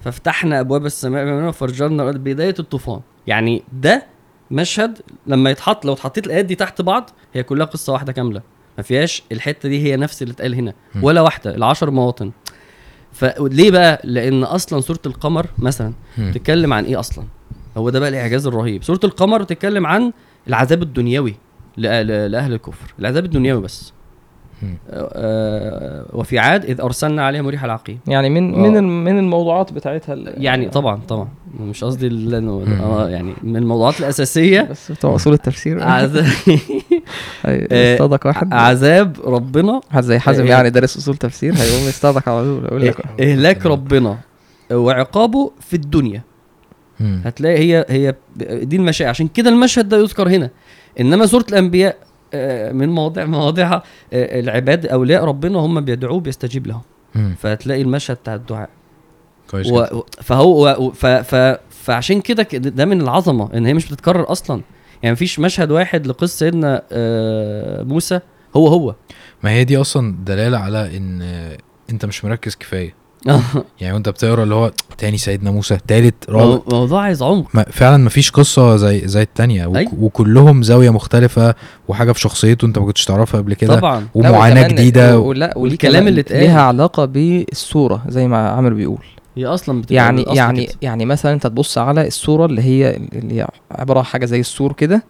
ففتحنا 0.00 0.60
أبواب 0.60 0.86
السماء 0.86 1.48
وفجرنا 1.48 2.02
الأرض 2.02 2.16
بداية 2.16 2.54
الطوفان. 2.58 3.00
يعني 3.26 3.62
ده 3.72 4.06
مشهد 4.50 4.98
لما 5.26 5.50
يتحط 5.50 5.84
لو 5.84 5.92
اتحطيت 5.92 6.26
الآيات 6.26 6.44
دي 6.44 6.54
تحت 6.54 6.82
بعض 6.82 7.10
هي 7.34 7.42
كلها 7.42 7.66
قصة 7.66 7.92
واحدة 7.92 8.12
كاملة. 8.12 8.42
ما 8.76 8.82
فيهاش 8.82 9.22
الحتة 9.32 9.68
دي 9.68 9.82
هي 9.82 9.96
نفس 9.96 10.22
اللي 10.22 10.32
اتقال 10.32 10.54
هنا. 10.54 10.74
ولا 11.02 11.20
واحدة 11.20 11.54
العشر 11.54 11.90
مواطن. 11.90 12.30
فليه 13.12 13.70
بقى؟ 13.70 14.00
لأن 14.04 14.44
أصلا 14.44 14.80
سورة 14.80 15.00
القمر 15.06 15.46
مثلا. 15.58 15.92
بتتكلم 16.18 16.72
عن 16.72 16.84
إيه 16.84 17.00
أصلا؟ 17.00 17.24
هو 17.78 17.90
ده 17.90 18.00
بقى 18.00 18.08
الإعجاز 18.08 18.46
الرهيب. 18.46 18.84
سورة 18.84 19.00
القمر 19.04 19.42
بتتكلم 19.42 19.86
عن 19.86 20.12
العذاب 20.48 20.82
الدنيوي 20.82 21.34
لأهل 21.76 22.52
الكفر. 22.52 22.94
العذاب 22.98 23.24
الدنيوي 23.24 23.60
بس. 23.62 23.92
آه، 24.90 25.10
آه، 25.12 26.06
وفي 26.12 26.38
عاد 26.38 26.64
إذ 26.64 26.80
أرسلنا 26.80 27.26
عليهم 27.26 27.48
ريح 27.48 27.64
العقيم. 27.64 27.98
يعني 28.06 28.30
من 28.30 28.54
آه. 28.54 28.58
من 28.58 28.76
الم- 28.76 29.04
من 29.04 29.18
الموضوعات 29.18 29.72
بتاعتها 29.72 30.14
يعني 30.26 30.68
طبعا 30.68 31.00
طبعا. 31.08 31.28
مش 31.60 31.84
قصدي. 31.84 32.10
إنه- 32.10 32.82
آه 32.82 33.08
يعني 33.08 33.34
من 33.42 33.56
الموضوعات 33.56 34.00
الأساسية. 34.00 34.62
بس 34.70 34.92
بتوع 34.92 35.14
أصول 35.14 35.32
التفسير. 35.32 35.82
عذاب. 35.88 36.26
آه، 37.46 37.92
يصطادك 37.94 38.24
واحد. 38.26 38.54
عذاب 38.54 39.16
ربنا. 39.24 39.72
واحد 39.90 40.02
زي 40.02 40.18
حازم. 40.18 40.46
يعني 40.46 40.70
دارس 40.70 40.96
أصول 40.96 41.16
تفسير 41.16 41.54
هيقوم 41.54 41.88
يصطادك 41.88 42.28
على 42.28 42.42
طول 42.42 42.64
يقول 42.64 42.82
لك 42.86 42.96
إهلاك 43.20 43.66
ربنا. 43.66 44.18
وعقابه 44.72 45.50
في 45.60 45.74
الدنيا. 45.74 46.22
مم. 47.00 47.22
هتلاقي 47.24 47.58
هي 47.58 47.86
هي 47.88 48.14
دي 48.64 48.76
المشاعر. 48.76 49.10
عشان 49.10 49.28
كده 49.28 49.50
المشهد 49.50 49.88
ده 49.88 49.96
يذكر 49.98 50.28
هنا. 50.28 50.50
إنما 51.00 51.26
سوره 51.26 51.44
الأنبياء 51.48 51.96
آه، 52.34 52.72
من 52.72 52.88
مواضيع 52.88 53.24
مواضيعها 53.24 53.82
آه، 54.12 54.40
العباد 54.40 54.86
أولياء 54.86 55.24
ربنا 55.24 55.58
هم 55.58 55.80
بيدعوه 55.80 56.20
بيستجيب 56.20 56.66
لهم. 56.66 56.82
مم. 57.14 57.34
فهتلاقي 57.38 57.82
المشهد 57.82 58.16
بتاع 58.16 58.34
الدعاء. 58.34 58.68
كويس 59.50 59.66
و... 59.66 60.02
فهو 60.22 60.76
و... 60.78 60.90
ف... 60.90 61.06
ف... 61.06 61.58
فعشان 61.70 62.20
كده 62.20 62.42
ده 62.52 62.84
من 62.84 63.00
العظمة 63.00 63.54
إن 63.54 63.66
هي 63.66 63.74
مش 63.74 63.86
بتتكرر 63.86 64.32
أصلا. 64.32 64.62
يعني 65.02 65.12
مفيش 65.12 65.38
مشهد 65.38 65.70
واحد 65.70 66.06
لقصة 66.06 66.36
سيدنا 66.36 66.82
آه، 66.92 67.82
موسى 67.82 68.20
هو 68.56 68.66
هو. 68.68 68.94
ما 69.42 69.50
هي 69.50 69.64
دي 69.64 69.76
أصلا 69.76 70.16
دلالة 70.24 70.58
على 70.58 70.96
إن 70.96 71.22
أنت 71.90 72.04
مش 72.04 72.24
مركز 72.24 72.56
كفاية. 72.56 72.94
يعني 73.80 73.94
وأنت 73.94 74.08
بتقرأ 74.08 74.42
اللي 74.42 74.54
هو 74.54 74.72
تاني 74.98 75.18
سيدنا 75.18 75.50
موسى 75.50 75.78
تالت 75.88 76.14
رابع 76.30 76.44
مو- 76.46 76.62
موضوع 76.72 77.02
عايز 77.02 77.22
عمق 77.22 77.46
ما 77.54 77.62
فعلا 77.70 77.96
مفيش 78.04 78.30
قصة 78.30 78.76
زي 78.76 79.08
زي 79.08 79.22
التانية 79.22 79.66
وك 79.66 79.76
أيوة. 79.76 79.92
وكلهم 80.00 80.62
زاوية 80.62 80.90
مختلفة 80.90 81.54
وحاجة 81.88 82.12
في 82.12 82.20
شخصيته 82.20 82.66
أنت 82.66 82.78
ما 82.78 82.84
كنتش 82.84 83.04
تعرفها 83.04 83.40
قبل 83.40 83.54
كده 83.54 83.76
طبعا 83.76 84.00
لا، 84.00 84.06
ومعاناة 84.14 84.68
جديدة 84.68 85.18
ولا 85.18 85.58
وليه 85.58 85.62
والكلام 85.72 86.08
اللي 86.08 86.20
اتقال. 86.20 86.40
ليها 86.40 86.62
علاقة 86.62 87.04
بالصورة 87.04 88.02
زي 88.08 88.28
ما 88.28 88.48
عامر 88.48 88.72
بيقول 88.74 89.04
هي 89.36 89.46
أصلا 89.46 89.80
بتبقى 89.80 89.94
يعني 89.94 90.22
يعني 90.28 90.66
كده. 90.66 90.74
يعني 90.82 91.04
مثلا 91.04 91.32
أنت 91.32 91.46
تبص 91.46 91.78
على 91.78 92.06
الصورة 92.06 92.46
اللي 92.46 92.62
هي 92.62 92.96
اللي 92.96 93.40
هي 93.40 93.46
عبارة 93.70 93.98
عن 93.98 94.04
حاجة 94.04 94.24
زي 94.26 94.40
السور 94.40 94.72
كده 94.72 95.02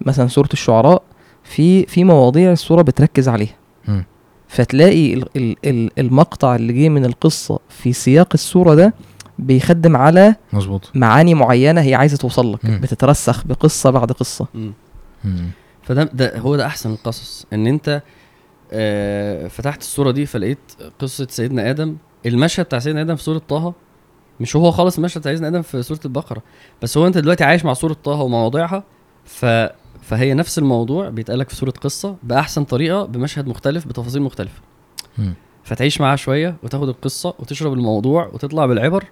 مثلا 0.00 0.28
سوره 0.28 0.48
الشعراء 0.52 1.02
في 1.44 1.86
في 1.86 2.04
مواضيع 2.04 2.52
الصورة 2.52 2.82
بتركز 2.82 3.28
عليها 3.28 3.54
مم. 3.88 4.04
فتلاقي 4.52 5.14
ال 5.14 5.24
ال 5.36 5.56
ال 5.64 5.90
المقطع 5.98 6.56
اللي 6.56 6.72
جه 6.72 6.88
من 6.88 7.04
القصة 7.04 7.58
في 7.68 7.92
سياق 7.92 8.28
الصورة 8.34 8.74
ده 8.74 8.94
بيخدم 9.38 9.96
على 9.96 10.34
مظبوط 10.52 10.90
معاني 10.94 11.34
معينة 11.34 11.80
هي 11.80 11.94
عايزة 11.94 12.16
توصل 12.16 12.52
لك 12.52 12.64
مم. 12.64 12.80
بتترسخ 12.80 13.46
بقصة 13.46 13.90
بعد 13.90 14.12
قصة 14.12 14.46
مم. 14.54 14.72
مم. 15.24 15.50
فده 15.82 16.04
ده 16.04 16.38
هو 16.38 16.56
ده 16.56 16.66
أحسن 16.66 16.92
القصص 16.92 17.46
إن 17.52 17.66
أنت 17.66 18.02
آه 18.72 19.48
فتحت 19.48 19.80
الصورة 19.80 20.10
دي 20.10 20.26
فلقيت 20.26 20.58
قصة 20.98 21.26
سيدنا 21.30 21.70
آدم 21.70 21.96
المشهد 22.26 22.64
بتاع 22.64 22.78
سيدنا 22.78 23.00
آدم 23.00 23.16
في 23.16 23.22
سورة 23.22 23.38
طه 23.48 23.74
مش 24.40 24.56
هو 24.56 24.70
خالص 24.70 24.96
المشهد 24.96 25.20
بتاع 25.20 25.32
سيدنا 25.32 25.48
آدم 25.48 25.62
في 25.62 25.82
سورة 25.82 26.00
البقرة 26.04 26.42
بس 26.82 26.98
هو 26.98 27.06
أنت 27.06 27.18
دلوقتي 27.18 27.44
عايش 27.44 27.64
مع 27.64 27.72
سورة 27.74 27.92
طه 28.04 28.10
ومواضيعها 28.22 28.84
ف 29.24 29.44
فهي 30.02 30.34
نفس 30.34 30.58
الموضوع 30.58 31.08
بيتقالك 31.08 31.48
في 31.48 31.56
سوره 31.56 31.70
قصة 31.70 32.16
بأحسن 32.22 32.64
طريقة 32.64 33.04
بمشهد 33.04 33.46
مختلف 33.46 33.86
بتفاصيل 33.86 34.22
مختلفة. 34.22 34.60
فتعيش 35.64 36.00
معاها 36.00 36.16
شوية 36.16 36.56
وتاخد 36.62 36.88
القصة 36.88 37.34
وتشرب 37.38 37.72
الموضوع 37.72 38.26
وتطلع 38.26 38.66
بالعبر 38.66 39.04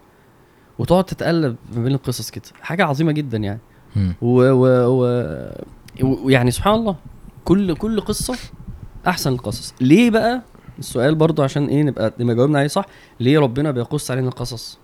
وتقعد 0.79 1.05
تتقلب 1.05 1.57
ما 1.77 1.83
بين 1.85 1.95
القصص 1.95 2.31
كده. 2.31 2.45
حاجة 2.63 2.85
عظيمة 2.85 3.13
جدا 3.13 3.39
يعني. 3.39 3.61
مم. 3.97 4.15
و 4.23 4.41
و 4.43 4.67
و 4.87 5.05
ويعني 6.03 6.51
سبحان 6.51 6.75
الله 6.75 6.97
كل 7.45 7.75
كل 7.75 8.01
قصة 8.01 8.39
أحسن 9.07 9.33
القصص. 9.33 9.75
ليه 9.81 10.11
بقى؟ 10.11 10.43
السؤال 10.79 11.15
برضو 11.15 11.43
عشان 11.43 11.67
إيه 11.67 11.83
نبقى 11.83 12.13
نبقى 12.21 12.35
جاوبنا 12.37 12.59
عليه 12.59 12.69
صح. 12.69 12.85
ليه 13.21 13.39
ربنا 13.39 13.71
بيقص 13.71 14.11
علينا 14.11 14.29
القصص؟ 14.29 14.79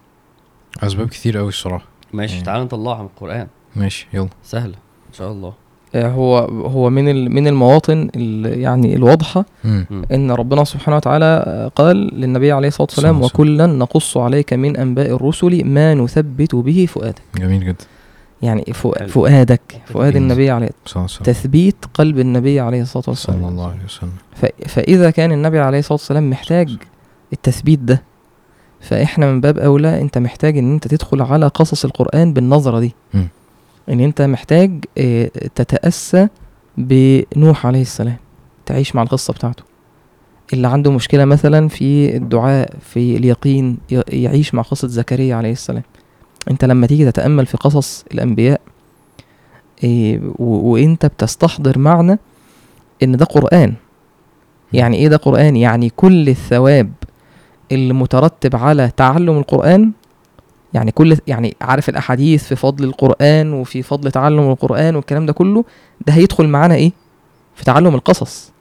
أسباب 0.82 1.08
كتير 1.08 1.38
قوي 1.38 1.48
الصراحة. 1.48 1.86
ماشي 2.12 2.38
مم. 2.38 2.42
تعال 2.42 2.62
نطلعها 2.64 2.98
من 3.02 3.06
القرآن. 3.06 3.48
ماشي 3.76 4.06
يلا. 4.12 4.28
سهلة 4.42 4.74
إن 5.08 5.12
شاء 5.12 5.32
الله. 5.32 5.54
هو 5.96 6.38
هو 6.48 6.90
من 6.90 7.08
ال 7.08 7.30
من 7.34 7.46
المواطن 7.48 8.08
ال- 8.16 8.60
يعني 8.60 8.96
الواضحة 8.96 9.44
مم. 9.64 9.86
إن 10.12 10.30
ربنا 10.30 10.64
سبحانه 10.64 10.96
وتعالى 10.96 11.70
قال 11.76 11.96
للنبي 11.96 12.52
عليه 12.52 12.68
الصلاة 12.68 12.88
والسلام 12.90 13.16
صلى 13.22 13.24
وكلا 13.26 13.66
نقص 13.66 14.16
عليك 14.16 14.52
من 14.52 14.76
أنباء 14.76 15.10
الرسل 15.16 15.64
ما 15.64 15.94
نثبت 15.94 16.54
به 16.54 16.86
فؤادك 16.88 17.22
جميل 17.36 17.60
جدا 17.64 17.84
يعني. 18.42 18.64
فؤادك 19.08 19.60
فؤاد 19.86 20.12
جميل. 20.12 20.22
النبي 20.22 20.50
عليه 20.50 20.70
صلى 20.86 21.06
تثبيت 21.24 21.76
قلب 21.94 22.18
النبي 22.18 22.60
عليه 22.60 22.82
الصلاة 22.82 23.02
صلى 23.02 23.12
والسلام 23.12 23.44
الله 23.44 23.66
عليه 23.70 23.84
وسلم 23.84 24.10
ف- 24.34 24.68
فإذا 24.68 25.10
كان 25.10 25.32
النبي 25.32 25.58
عليه 25.58 25.78
الصلاة 25.78 25.92
والسلام 25.98 26.30
محتاج 26.30 26.76
التثبيت 27.32 27.78
ده 27.78 28.02
فإحنا 28.80 29.32
من 29.32 29.40
باب 29.40 29.58
أولى 29.58 30.00
أنت 30.00 30.18
محتاج 30.18 30.58
إن 30.58 30.72
أنت 30.72 30.88
تدخل 30.88 31.22
على 31.22 31.46
قصص 31.46 31.84
القرآن 31.84 32.32
بالنظرة 32.32 32.80
دي 32.80 32.94
مم. 33.14 33.28
إن 33.88 34.00
أنت 34.00 34.22
محتاج 34.22 34.84
آه، 34.98 35.30
تتأسى 35.54 36.28
بنوح 36.78 37.66
عليه 37.66 37.82
السلام 37.82 38.16
تعيش 38.66 38.94
مع 38.94 39.02
القصة 39.02 39.32
بتاعته. 39.32 39.62
اللي 40.52 40.68
عنده 40.68 40.90
مشكلة 40.92 41.24
مثلا 41.24 41.68
في 41.68 42.16
الدعاء 42.16 42.70
في 42.80 43.16
اليقين 43.16 43.78
يعيش 44.08 44.54
مع 44.54 44.62
قصة 44.62 44.88
زكريا 44.88 45.36
عليه 45.36 45.52
السلام. 45.52 45.82
أنت 46.50 46.64
لما 46.64 46.86
تيجي 46.86 47.10
تتأمل 47.10 47.46
في 47.46 47.56
قصص 47.56 48.04
الأنبياء 48.12 48.60
و- 49.84 50.72
وأنت 50.72 51.06
بتستحضر 51.06 51.78
معنى 51.78 52.18
إن 53.02 53.16
ده 53.16 53.24
قرآن. 53.24 53.74
يعني 54.72 54.96
إيه 54.96 55.08
ده 55.08 55.16
قرآن؟ 55.16 55.56
يعني 55.56 55.90
كل 55.90 56.28
الثواب 56.28 56.92
اللي 57.72 57.94
مترتب 57.94 58.56
على 58.56 58.90
تعلم 58.96 59.38
القرآن 59.38 59.92
يعني 60.74 60.90
كل 60.90 61.16
يعني 61.26 61.56
عارف 61.60 61.88
الأحاديث 61.88 62.44
في 62.44 62.56
فضل 62.56 62.84
القرآن 62.84 63.52
وفي 63.52 63.82
فضل 63.82 64.10
تعلم 64.10 64.50
القرآن 64.50 64.96
والكلام 64.96 65.26
ده 65.26 65.32
كله 65.32 65.64
ده 66.06 66.12
هيدخل 66.12 66.48
معانا 66.48 66.74
إيه؟ 66.74 66.92
في 67.54 67.64
تعلم 67.64 67.94
القصص. 67.94 68.52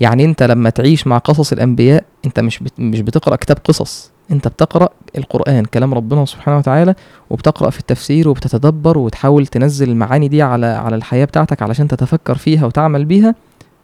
يعني 0.00 0.24
أنت 0.24 0.42
لما 0.42 0.70
تعيش 0.70 1.06
مع 1.06 1.18
قصص 1.18 1.52
الأنبياء 1.52 2.04
أنت 2.26 2.40
مش 2.40 2.58
بت 2.58 2.72
مش 2.78 3.00
بتقرأ 3.00 3.36
كتاب 3.36 3.56
قصص 3.64 4.10
أنت 4.30 4.48
بتقرأ 4.48 4.88
القرآن 5.18 5.64
كلام 5.64 5.94
ربنا 5.94 6.24
سبحانه 6.24 6.58
وتعالى 6.58 6.94
وبتقرأ 7.30 7.70
في 7.70 7.80
التفسير 7.80 8.28
وبتتدبر 8.28 8.98
وتحاول 8.98 9.46
تنزل 9.46 9.88
المعاني 9.90 10.28
دي 10.28 10.42
على 10.42 10.66
على 10.66 10.96
الحياة 10.96 11.24
بتاعتك 11.24 11.62
علشان 11.62 11.88
تتفكر 11.88 12.34
فيها 12.34 12.66
وتعمل 12.66 13.04
بيها 13.04 13.34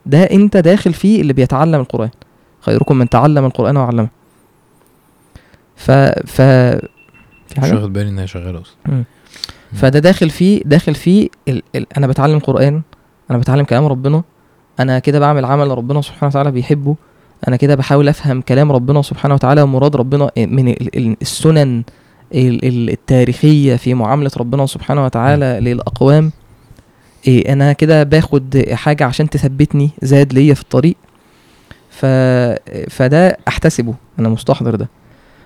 ده 0.06 0.22
أنت 0.22 0.56
داخل 0.56 0.92
فيه 0.92 1.20
اللي 1.20 1.32
بيتعلم 1.32 1.80
القرآن. 1.80 2.10
خيركم 2.60 2.96
من 2.96 3.08
تعلم 3.08 3.44
القرآن 3.44 3.76
وعلمه. 3.76 4.08
ف 5.76 5.90
ف 6.26 6.42
في 7.54 7.60
مش 7.60 7.68
حاجة 7.68 7.78
واخد 7.78 7.92
بالي 7.92 8.08
ان 8.10 8.18
هي 8.18 8.26
شغالة 8.26 8.60
أصلا. 8.62 9.04
فده 9.72 9.98
داخل 9.98 10.30
فيه 10.30 10.62
داخل 10.64 10.94
فيه 10.94 11.28
ال... 11.48 11.62
ال... 11.76 11.86
أنا 11.96 12.06
بتعلم 12.06 12.38
قرآن 12.38 12.82
أنا 13.30 13.38
بتعلم 13.38 13.64
كلام 13.64 13.84
ربنا 13.86 14.22
أنا 14.80 14.98
كده 14.98 15.18
بعمل 15.18 15.44
عمل 15.44 15.68
ربنا 15.78 16.02
سبحانه 16.02 16.26
وتعالى 16.30 16.50
بيحبه 16.50 16.96
أنا 17.48 17.56
كده 17.56 17.74
بحاول 17.74 18.08
أفهم 18.08 18.40
كلام 18.40 18.72
ربنا 18.72 19.02
سبحانه 19.02 19.34
وتعالى 19.34 19.62
ومراد 19.62 19.96
ربنا 19.96 20.30
من 20.36 20.68
ال- 20.68 20.96
ال- 20.96 21.16
السنن 21.22 21.82
ال- 22.34 22.64
ال- 22.64 22.90
التاريخية 22.90 23.76
في 23.76 23.94
معاملة 23.94 24.30
ربنا 24.36 24.66
سبحانه 24.66 25.04
وتعالى 25.04 25.58
للأقوام. 25.60 26.32
إيه 27.28 27.52
أنا 27.52 27.72
كده 27.72 28.02
باخد 28.02 28.64
حاجة 28.72 29.04
عشان 29.04 29.30
تثبتني 29.30 29.90
زاد 30.02 30.32
ليا 30.32 30.54
في 30.54 30.62
الطريق. 30.62 30.96
ف... 31.90 32.06
فده 32.90 33.36
أحتسبه 33.48 33.94
أنا 34.18 34.28
مستحضر 34.28 34.74
ده. 34.74 34.88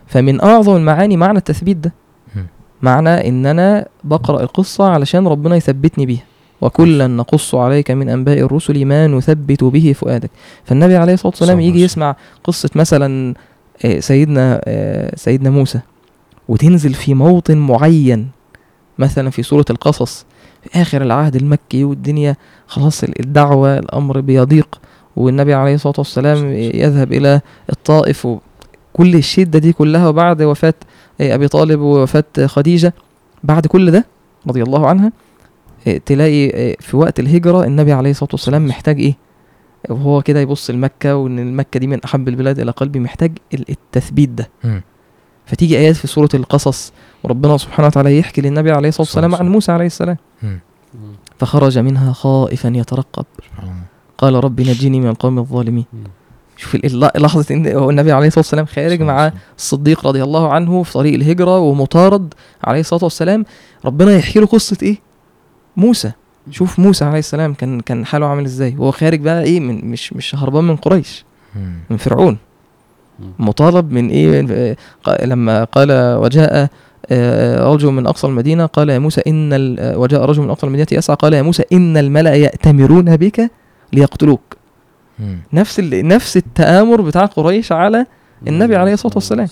فمن 0.06 0.40
أعظم 0.40 0.76
المعاني 0.76 1.16
معنى 1.16 1.38
التثبيت 1.38 1.76
ده. 1.76 1.92
معنى 2.82 3.28
ان 3.28 3.46
أنا 3.46 3.86
بقرأ 4.04 4.42
القصة 4.42 4.88
علشان 4.88 5.26
ربنا 5.28 5.56
يثبتني 5.56 6.06
بيها. 6.06 6.22
وكلا 6.60 7.06
نقص 7.06 7.54
عليك 7.54 7.90
من 7.90 8.08
أنباء 8.08 8.38
الرسل 8.38 8.84
ما 8.84 9.06
نثبت 9.06 9.64
به 9.64 9.92
فؤادك. 9.92 10.30
فالنبي 10.64 10.96
عليه 10.96 11.12
الصلاة 11.14 11.28
والسلام 11.30 11.60
يجي 11.60 11.82
يسمع 11.82 12.16
قصة 12.44 12.70
مثلا 12.74 13.34
آه، 13.84 14.00
سيدنا 14.00 14.60
آه، 14.64 15.16
سيدنا 15.16 15.50
موسى 15.50 15.80
وتنزل 16.48 16.94
في 16.94 17.14
موطن 17.14 17.56
معين 17.58 18.28
مثلا 18.98 19.30
في 19.30 19.42
سورة 19.42 19.64
القصص 19.70 20.24
في 20.62 20.82
آخر 20.82 21.02
العهد 21.02 21.36
المكي 21.36 21.84
والدنيا 21.84 22.36
خلاص 22.66 23.02
ال- 23.04 23.20
الدعوة 23.20 23.78
الأمر 23.78 24.20
بيضيق 24.20 24.80
والنبي 25.16 25.54
عليه 25.54 25.74
الصلاة 25.74 25.94
والسلام 25.98 26.52
يذهب 26.52 27.12
إلى 27.12 27.40
الطائف 27.70 28.28
وكل 28.94 29.14
الشدة 29.14 29.59
دي 29.59 29.72
كلها 29.72 30.09
وبعد 30.09 30.42
وفاة 30.42 30.74
آه، 31.20 31.35
أبي 31.35 31.48
طالب 31.48 31.80
ووفاة 31.80 32.24
خديجة 32.46 32.94
بعد 33.44 33.66
كل 33.66 33.90
ده 33.90 34.04
رضي 34.48 34.62
الله 34.62 34.87
عنها 34.88 35.12
آه، 35.88 35.96
تلاقي 36.07 36.50
آه، 36.50 36.76
في 36.80 36.96
وقت 36.96 37.20
الهجرة 37.20 37.64
النبي 37.64 37.92
عليه 37.92 38.11
الصلاة 38.11 38.30
والسلام 38.33 38.66
محتاج 38.66 39.00
إيه؟ 39.00 39.14
وهو 39.90 40.22
كده 40.22 40.40
يبص 40.40 40.70
لمكة 40.70 41.16
وإن 41.16 41.38
المكة 41.38 41.80
دي 41.80 41.87
من 41.87 42.04
أحب 42.04 42.28
البلاد 42.28 42.59
إلى 42.59 42.70
قلبي 42.70 43.00
محتاج 43.00 43.33
ال- 43.54 43.70
التثبيت 43.70 44.28
ده. 44.28 44.48
مم. 44.64 44.83
فتيجي 45.46 45.78
آيات 45.78 45.96
في 45.96 46.07
سورة 46.07 46.28
القصص 46.35 46.92
وربنا 47.24 47.57
سبحانه 47.57 47.87
وتعالى 47.87 48.18
يحكي 48.18 48.40
للنبي 48.40 48.70
عليه 48.72 48.88
الصلاة 48.88 49.02
والسلام 49.07 49.35
عن 49.35 49.48
موسى 49.48 49.72
عليه 49.72 49.87
السلام. 49.87 50.16
فخرج 51.38 51.78
منها 51.78 52.12
خائفا 52.12 52.68
يترقب. 52.68 53.24
سبحان 53.46 53.64
الله. 53.68 53.83
قال 54.18 54.44
رب 54.44 54.61
نجني 54.61 55.00
من 55.00 55.09
القوم 55.09 55.38
الظالمين. 55.38 55.85
مم. 55.92 56.04
شوف 56.56 56.76
لحظة 57.16 57.54
إن 57.54 57.66
هو 57.76 57.90
النبي 57.90 58.12
عليه 58.12 58.26
الصلاة 58.26 58.40
والسلام 58.40 58.66
خارج 58.66 59.02
مع. 59.02 59.32
الصديق 59.58 60.06
رضي 60.06 60.22
الله 60.22 60.52
عنه 60.52 60.82
في 60.82 60.92
طريق 60.92 61.14
الهجرة 61.14 61.58
ومطارد 61.58 62.34
عليه 62.64 62.80
الصلاة 62.80 63.04
والسلام 63.04 63.44
ربنا 63.84 64.16
يحكي 64.16 64.40
له 64.40 64.46
قصة 64.46 64.76
إيه 64.82 64.96
موسى 65.76 66.12
شوف 66.50 66.78
موسى 66.78 67.04
عليه 67.04 67.18
السلام 67.18 67.54
كان 67.54 67.80
كان 67.80 68.06
حاله 68.06 68.26
عامل 68.26 68.44
إزاي 68.44 68.74
وهو 68.78 68.90
خارج 68.90 69.20
بقى 69.20 69.42
إيه 69.42 69.60
من 69.60 69.90
مش 69.90 70.12
مش 70.12 70.34
هربان 70.34 70.64
من 70.64 70.76
قريش. 70.76 71.24
من 71.90 71.96
فرعون. 71.96 72.38
مطالب 73.38 73.92
من 73.92 74.08
إيه 74.08 74.42
من- 74.42 74.74
ق- 75.04 75.24
لما 75.24 75.64
قال 75.64 75.92
وجاء 76.18 76.68
آه، 77.10 77.72
رجل 77.74 77.88
من 77.90 78.06
أقصى 78.06 78.26
المدينة 78.26 78.66
قال 78.66 78.88
يا 78.90 78.98
موسى 78.98 79.22
آه، 79.26 79.98
وجاء 79.98 80.24
رجل 80.24 80.42
من 80.42 80.50
أقصى 80.50 80.66
المدينة 80.66 80.86
يسعى 80.92 81.16
قال 81.16 81.32
يا 81.32 81.42
موسى 81.42 81.62
إن 81.72 81.96
الملأ 81.96 82.34
يأتمرون 82.34 83.16
بك 83.16 83.50
ليقتلوك. 83.92 84.40
نفس 85.53 85.79
ال... 85.81 86.09
نفس 86.09 86.37
التآمر 86.37 87.00
بتاع 87.00 87.24
قريش 87.24 87.72
على 87.72 88.07
النبي 88.48 88.77
عليه 88.77 88.92
الصلاة 88.92 89.14
والسلام. 89.14 89.46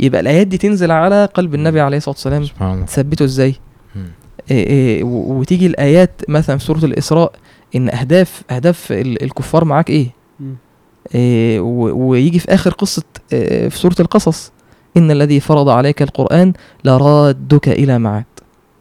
يبقى 0.00 0.20
الآيات 0.20 0.46
دي 0.46 0.58
تنزل 0.58 0.90
على 0.90 1.24
قلب 1.34 1.54
النبي 1.54 1.80
عليه 1.80 1.96
الصلاة 1.96 2.14
والسلام. 2.14 2.44
تثبته 2.84 3.24
إزاي. 3.24 3.54
إيه 4.50 4.66
إيه 4.66 5.04
وتيجي 5.04 5.66
الآيات 5.66 6.20
مثلا 6.28 6.58
في 6.58 6.64
سورة 6.64 6.84
الإسراء 6.84 7.32
إن 7.76 7.88
أهداف 7.88 8.42
أهداف 8.50 8.92
ال- 8.92 9.22
الكفار 9.22 9.64
معاك 9.64 9.90
إيه. 9.90 10.06
إيه 11.14 11.60
ويجي 11.60 12.38
في 12.38 12.54
آخر 12.54 12.70
قصة 12.70 13.02
إيه 13.32 13.68
في 13.68 13.78
سورة 13.78 13.96
القصص. 14.00 14.52
إن 14.96 15.10
الذي 15.10 15.40
فرض 15.40 15.68
عليك 15.68 16.02
القرآن 16.02 16.52
لرادك 16.84 17.68
إلى 17.68 17.98
معاد 17.98 18.24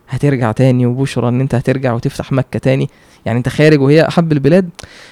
هترجع 0.09 0.51
تاني 0.51 0.85
وبشرى 0.85 1.27
إن 1.27 1.41
أنت 1.41 1.55
هترجع 1.55 1.93
وتفتح 1.93 2.31
مكة 2.31 2.59
تاني. 2.59 2.89
يعني 3.25 3.37
أنت 3.37 3.49
خارج 3.49 3.81
وهي 3.81 4.07
أحب 4.07 4.31
البلاد. 4.31 4.69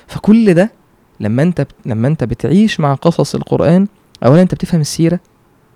فكل 0.08 0.54
ده 0.54 0.72
لما 1.19 1.43
انت 1.43 1.67
لما 1.86 2.08
انت 2.08 2.23
بتعيش 2.23 2.79
مع 2.79 2.93
قصص 2.93 3.36
القرآن 3.36 3.88
اولا 4.25 4.41
أنت 4.41 4.53
بتفهم 4.53 4.82
السيرة 4.82 5.19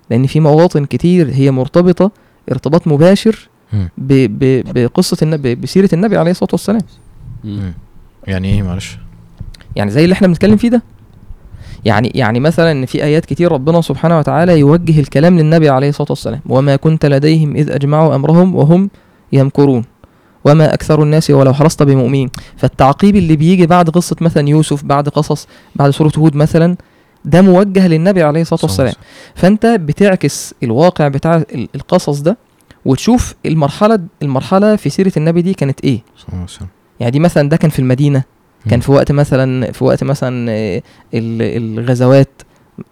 لأن 0.10 0.27
في 0.27 0.39
مواطن 0.39 0.86
كتير 0.86 1.29
هي 1.34 1.51
مرتبطة 1.51 2.12
ارتباط 2.51 2.88
مباشر. 2.88 3.49
ب 3.97 4.13
ب 4.39 4.63
بقصة 4.73 5.17
النبي 5.21 5.56
بسيرة 5.56 5.89
النبي 5.93 6.17
عليه 6.17 6.32
الصلاة 6.32 6.49
والسلام. 6.51 6.82
يعني 8.27 8.47
إيه؟ 8.53 8.62
معلش. 8.63 8.97
يعني 9.75 9.91
زي 9.91 10.03
اللي 10.03 10.13
إحنا 10.13 10.27
بنتكلم 10.27 10.58
فيه 10.58 10.69
ده. 10.69 10.84
يعني 11.86 12.12
يعني 12.15 12.39
مثلا 12.39 12.71
إن 12.71 12.86
في 12.86 13.03
آيات 13.03 13.25
كتير 13.25 13.51
ربنا 13.51 13.82
سبحانه 13.82 14.19
وتعالى 14.19 14.60
يوجه 14.60 14.99
الكلام 14.99 15.39
للنبي 15.39 15.69
عليه 15.69 15.89
الصلاة 15.89 16.08
والسلام. 16.10 16.39
وما 16.45 16.75
كنت 16.75 17.06
لديهم 17.06 17.56
اذ 17.56 17.71
اجمعوا 17.71 18.15
امرهم 18.15 18.56
وهم 18.56 18.89
يمكرون. 19.34 19.84
وما 20.45 20.73
أكثر 20.73 21.03
الناس 21.03 21.29
ولو 21.29 21.53
حرصت 21.53 21.84
بمؤمنين. 21.84 22.29
فالتعقيب 22.58 23.15
اللي 23.15 23.36
بيجي 23.36 23.67
بعد 23.67 23.89
قصة 23.89 24.15
مثلا 24.21 24.49
يوسف 24.49 24.84
بعد 24.84 25.10
قصص 25.10 25.47
بعد 25.75 25.89
سورة 25.89 26.12
هود 26.17 26.36
مثلا 26.36 26.75
ده 27.25 27.41
موجه 27.41 27.88
للنبي 27.88 28.23
عليه 28.23 28.41
الصلاة 28.41 28.60
والسلام. 28.63 28.93
فأنت 29.36 29.65
بتعكس 29.65 30.53
الواقع 30.63 31.08
بتاع 31.08 31.36
ال- 31.36 31.69
القصص 31.75 32.19
ده 32.19 32.38
وتشوف 32.86 33.36
المرحلة 33.45 33.99
المرحلة 34.21 34.75
في 34.75 34.89
سيرة 34.89 35.12
النبي 35.17 35.41
دي 35.41 35.53
كانت 35.53 35.82
إيه. 35.84 35.99
وسلم. 36.43 36.67
يعني 36.99 37.12
دي 37.12 37.19
مثلا 37.19 37.49
ده 37.49 37.58
كان 37.58 37.69
في 37.69 37.79
المدينة 37.79 38.23
كان. 38.69 38.79
في 38.79 38.91
وقت 38.91 39.12
مثلا 39.12 39.71
في 39.71 39.84
وقت 39.84 40.03
مثلا 40.03 40.51
آه، 40.51 40.82
ال- 41.13 41.79
الغزوات 41.79 42.29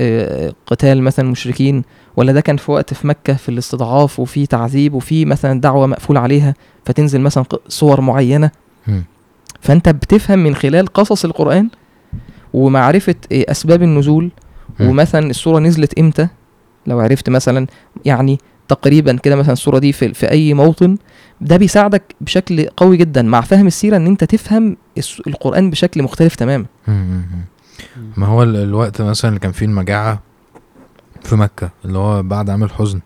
آه، 0.01 0.53
قتال 0.67 1.03
مثلا 1.03 1.29
مشركين. 1.29 1.83
ولا 2.17 2.31
ده 2.31 2.41
كان 2.41 2.57
في 2.57 2.71
وقت 2.71 2.93
في 2.93 3.07
مكة 3.07 3.33
في 3.33 3.49
الاستضعاف 3.49 4.19
وفي 4.19 4.45
تعذيب 4.45 4.93
وفي 4.93 5.25
مثلا 5.25 5.61
دعوة 5.61 5.87
مقفول 5.87 6.17
عليها 6.17 6.53
فتنزل 6.85 7.21
مثلا 7.21 7.43
صور 7.67 8.01
معينة 8.01 8.51
مم. 8.87 9.03
فأنت 9.61 9.89
بتفهم 9.89 10.39
من 10.39 10.55
خلال 10.55 10.87
قصص 10.87 11.25
القرآن 11.25 11.69
ومعرفة 12.53 13.15
آه، 13.31 13.45
أسباب 13.51 13.83
النزول. 13.83 14.31
ومثلا 14.79 15.29
الصورة 15.29 15.59
نزلت 15.59 15.99
إمتى 15.99 16.27
لو 16.87 16.99
عرفت 16.99 17.29
مثلا 17.29 17.67
يعني 18.05 18.37
تقريبا 18.67 19.13
كده 19.17 19.35
مثلا 19.35 19.53
الصورة 19.53 19.79
دي 19.79 19.91
في, 19.91 20.13
في 20.13 20.31
أي 20.31 20.53
موطن 20.53 20.97
ده 21.41 21.57
بيساعدك 21.57 22.03
بشكل 22.21 22.65
قوي 22.77 22.97
جدا 22.97 23.21
مع 23.21 23.41
فهم 23.41 23.67
السيرة 23.67 23.97
إن 23.97 24.05
أنت 24.07 24.23
تفهم 24.23 24.77
القرآن 25.27 25.69
بشكل 25.69 26.03
مختلف 26.03 26.35
تماما. 26.35 26.65
ما 28.17 28.27
هو 28.27 28.43
ال- 28.43 28.55
الوقت 28.55 29.01
مثلا 29.01 29.29
اللي 29.29 29.39
كان 29.39 29.51
فيه 29.51 29.65
المجاعة 29.65 30.13
في 30.15 30.21
مكة 31.35 31.69
اللي 31.85 31.97
هو 31.97 32.23
بعد 32.23 32.49
عام 32.49 32.63
الحزن. 32.63 32.99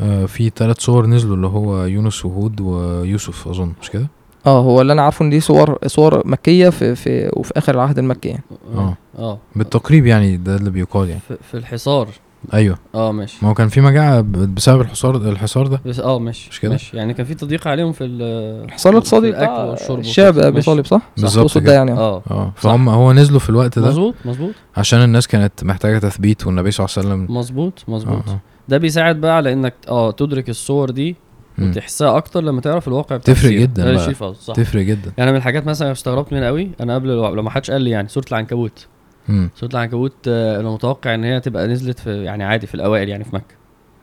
آه 0.00 0.26
في 0.26 0.50
ثلاث 0.56 0.80
صور 0.80 1.06
نزلوا 1.06 1.36
اللي 1.36 1.46
هو 1.46 1.84
يونس 1.84 2.24
وهود 2.24 2.60
ويوسف 2.60 3.48
أظن 3.48 3.72
مش 3.82 3.90
كده؟ 3.90 4.06
آه 4.46 4.60
هو 4.60 4.80
اللي 4.80 4.92
أنا 4.92 5.02
عارفه 5.02 5.24
إن 5.24 5.30
دي 5.30 5.40
صور 5.40 5.78
صور 5.86 6.26
مكية 6.26 6.68
في 6.68 6.94
في 6.94 7.30
وفي 7.32 7.52
آخر 7.56 7.74
العهد 7.74 7.98
المكي 7.98 8.28
يعني 8.28 8.42
آه. 8.76 8.96
آه 9.18 9.38
بالتقريب 9.56 10.06
يعني 10.06 10.36
ده 10.36 10.56
اللي 10.56 10.70
بيقال 10.70 11.08
يعني 11.08 11.20
في, 11.28 11.36
في 11.50 11.56
الحصار 11.56 12.08
أيوه 12.54 12.78
آه 12.94 13.12
ماشي 13.12 13.38
ما 13.42 13.48
هو 13.50 13.54
كان 13.54 13.68
في 13.68 13.80
مجاعة 13.80 14.20
ب- 14.20 14.54
بسبب 14.54 14.80
الحصار 14.80 15.16
الحصار 15.16 15.66
ده 15.66 15.80
بس 15.86 16.00
آه 16.00 16.18
ماشي 16.18 16.48
مش 16.50 16.60
كده؟ 16.60 16.70
ماشي 16.72 16.96
يعني 16.96 17.14
كان 17.14 17.26
في 17.26 17.34
تضييق 17.34 17.68
عليهم 17.68 17.92
في 17.92 18.04
ال 18.04 18.22
الحصار 18.64 18.92
الاقتصادي 18.92 19.28
الأكل 19.28 19.52
والشرب 19.70 19.98
الشعب 19.98 20.34
وكده. 20.34 20.46
أبي 20.48 20.54
ماشي. 20.54 20.66
طالب 20.66 20.86
صح؟ 20.86 21.02
بالظبط. 21.16 21.58
ده 21.58 21.72
يعني 21.72 21.92
آه 21.92 22.22
آه 22.30 22.52
فهم 22.56 22.88
هو 22.88 23.12
نزلوا 23.12 23.40
في 23.40 23.50
الوقت 23.50 23.78
ده 23.78 23.88
مظبوط 23.88 24.14
مظبوط 24.24 24.54
عشان 24.76 25.02
الناس 25.04 25.26
كانت 25.28 25.64
محتاجة 25.64 25.98
تثبيت 25.98 26.46
والنبي 26.46 26.70
صلى 26.70 26.86
الله 26.86 26.96
عليه 26.98 27.08
وسلم 27.24 27.36
مظبوط 27.36 27.84
مظبوط 27.88 28.28
آه، 28.28 28.32
آه. 28.32 28.40
ده 28.68 28.78
بيساعد 28.78 29.20
بقى 29.20 29.36
على 29.36 29.52
إنك 29.52 29.74
آه 29.88 30.10
تدرك 30.10 30.48
الصور 30.48 30.90
دي. 30.90 31.16
وتحسها 31.58 32.16
أكتر 32.16 32.40
لما 32.40 32.60
تعرف 32.60 32.88
الواقع 32.88 33.16
بتاع 33.16 33.34
تفرق. 33.34 33.52
جدا 33.52 33.90
اللي 33.90 34.14
بقى. 34.20 34.34
صح 34.34 34.54
تفرق 34.54 34.82
جدا 34.82 35.12
يعني 35.18 35.30
من 35.30 35.36
الحاجات 35.36 35.66
مثلا 35.66 35.92
استغربت 35.92 36.32
منها 36.32 36.46
قوي 36.46 36.70
أنا 36.80 36.94
قبل 36.94 37.08
لو 37.08 37.42
ما 37.42 37.50
حدش 37.50 37.70
قال 37.70 37.82
لي 37.82 37.90
يعني 37.90 38.08
سوره 38.08 38.24
العنكبوت 38.30 38.86
مم. 39.28 39.50
سوره 39.56 39.70
العنكبوت 39.70 40.14
آه، 40.28 40.60
أنا 40.60 40.70
متوقع 40.70 41.14
إن 41.14 41.24
هي 41.24 41.40
تبقى 41.40 41.66
نزلت 41.66 41.98
في 41.98 42.24
يعني 42.24 42.44
عادي 42.44 42.66
في 42.66 42.74
الأوائل 42.74 43.08
يعني 43.08 43.24
في 43.24 43.34
مكة 43.36 43.54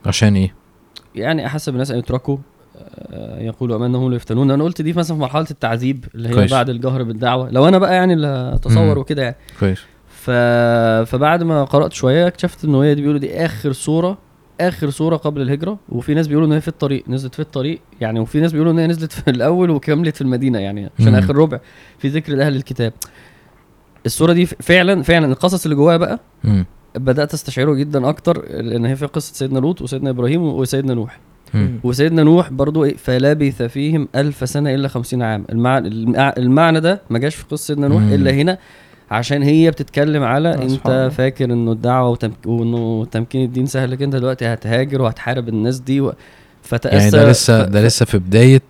عشان 0.06 0.34
إيه؟ 0.36 0.54
يعني 1.14 1.46
احسب 1.46 1.72
الناس 1.72 1.90
ان 1.90 1.98
يتركوا 1.98 2.36
آه، 3.10 3.40
يقولوا 3.40 3.76
امانهم 3.76 4.10
لا 4.10 4.16
يفتنون 4.16 4.50
أنا 4.50 4.64
قلت 4.64 4.82
دي 4.82 4.92
مثلا 4.92 5.16
في 5.16 5.22
مرحلة 5.22 5.46
التعذيب 5.50 6.04
اللي 6.14 6.28
هي 6.28 6.32
كويس. 6.34 6.50
بعد 6.52 6.70
الجهر 6.70 7.02
بالدعوة 7.02 7.50
لو 7.50 7.68
أنا 7.68 7.78
بقى 7.78 7.94
يعني 7.94 8.12
اللي 8.12 8.50
اتصور. 8.54 8.98
وكده 8.98 9.22
يعني 9.22 9.36
كويس 9.60 9.78
ف... 10.08 10.30
فبعد 11.10 11.42
ما 11.42 11.64
قرأت 11.64 11.92
شوية 11.92 12.26
اكتشفت 12.26 12.64
ان 12.64 12.74
هي 12.74 12.94
دي 12.94 13.00
بيقولوا 13.00 13.20
دي 13.20 13.44
آخر 13.44 13.72
سوره 13.72 14.18
آخر 14.60 14.90
سوره 14.90 15.16
قبل 15.16 15.40
الهجرة 15.42 15.78
وفي 15.88 16.14
ناس 16.14 16.26
بيقولوا 16.26 16.48
إن 16.48 16.52
هي 16.52 16.60
في 16.60 16.68
الطريق 16.68 17.04
نزلت 17.08 17.34
في 17.34 17.40
الطريق 17.40 17.80
يعني 18.00 18.20
وفي 18.20 18.40
ناس 18.40 18.52
بيقولوا 18.52 18.72
إن 18.72 18.78
هي 18.78 18.86
نزلت 18.86 19.12
في 19.12 19.30
الأول 19.30 19.70
وكملت 19.70 20.14
في 20.16 20.22
المدينة 20.22 20.58
يعني 20.58 20.90
عشان. 20.98 21.14
آخر 21.14 21.36
ربع 21.36 21.60
في 21.98 22.08
ذكر 22.08 22.32
لأهل 22.32 22.56
الكتاب 22.56 22.92
السوره 24.06 24.32
دي 24.32 24.46
فعلا 24.46 25.02
فعلا 25.02 25.26
القصص 25.26 25.64
اللي 25.64 25.76
جواها 25.76 25.96
بقى 25.96 26.20
مم. 26.44 26.66
بدأت 26.94 27.34
أستشعره 27.34 27.74
جدا 27.74 28.08
أكتر 28.08 28.44
لأن 28.50 28.84
هي 28.86 28.96
في 28.96 29.06
قصة 29.06 29.34
سيدنا 29.34 29.58
لوط 29.58 29.82
وسيدنا 29.82 30.10
إبراهيم 30.10 30.42
وسيدنا 30.42 30.94
نوح 30.94 31.18
مم. 31.54 31.80
وسيدنا 31.84 32.22
نوح 32.22 32.50
برضو 32.52 32.84
إيه 32.84 32.96
فلبث 32.96 33.62
فيهم 33.62 34.08
ألف 34.16 34.48
سنة 34.48 34.74
إلا 34.74 34.88
خمسين 34.88 35.22
عام 35.22 35.44
المعنى, 35.52 35.88
المع- 35.88 36.34
المعنى 36.38 36.80
ده 36.80 37.02
ما 37.10 37.18
جاش 37.18 37.34
في 37.34 37.44
قصة 37.50 37.64
سيدنا 37.66 37.88
نوح 37.88 38.02
مم. 38.02 38.12
إلا 38.12 38.30
هنا 38.30 38.58
عشان 39.10 39.42
هي 39.42 39.70
بتتكلم 39.70 40.22
على 40.22 40.52
سبحان 40.52 40.70
أنت 40.70 40.86
الله. 40.86 41.08
فاكر 41.08 41.44
إنه 41.44 41.72
الدعوة 41.72 42.08
وتمك... 42.08 42.46
وإنه 42.46 43.04
تمكين 43.04 43.44
الدين 43.44 43.66
سهل 43.66 43.90
لك 43.90 44.02
انت 44.02 44.16
دلوقتي 44.16 44.46
هتهاجر 44.46 45.02
وهتحارب 45.02 45.48
الناس 45.48 45.78
دي 45.78 46.00
و... 46.00 46.12
فتأسى 46.62 46.96
يعني 46.96 47.10
ده 47.10 47.30
لسه 47.30 47.64
ده 47.64 47.86
لسه 47.86 48.04
في 48.06 48.18
بداية 48.18 48.62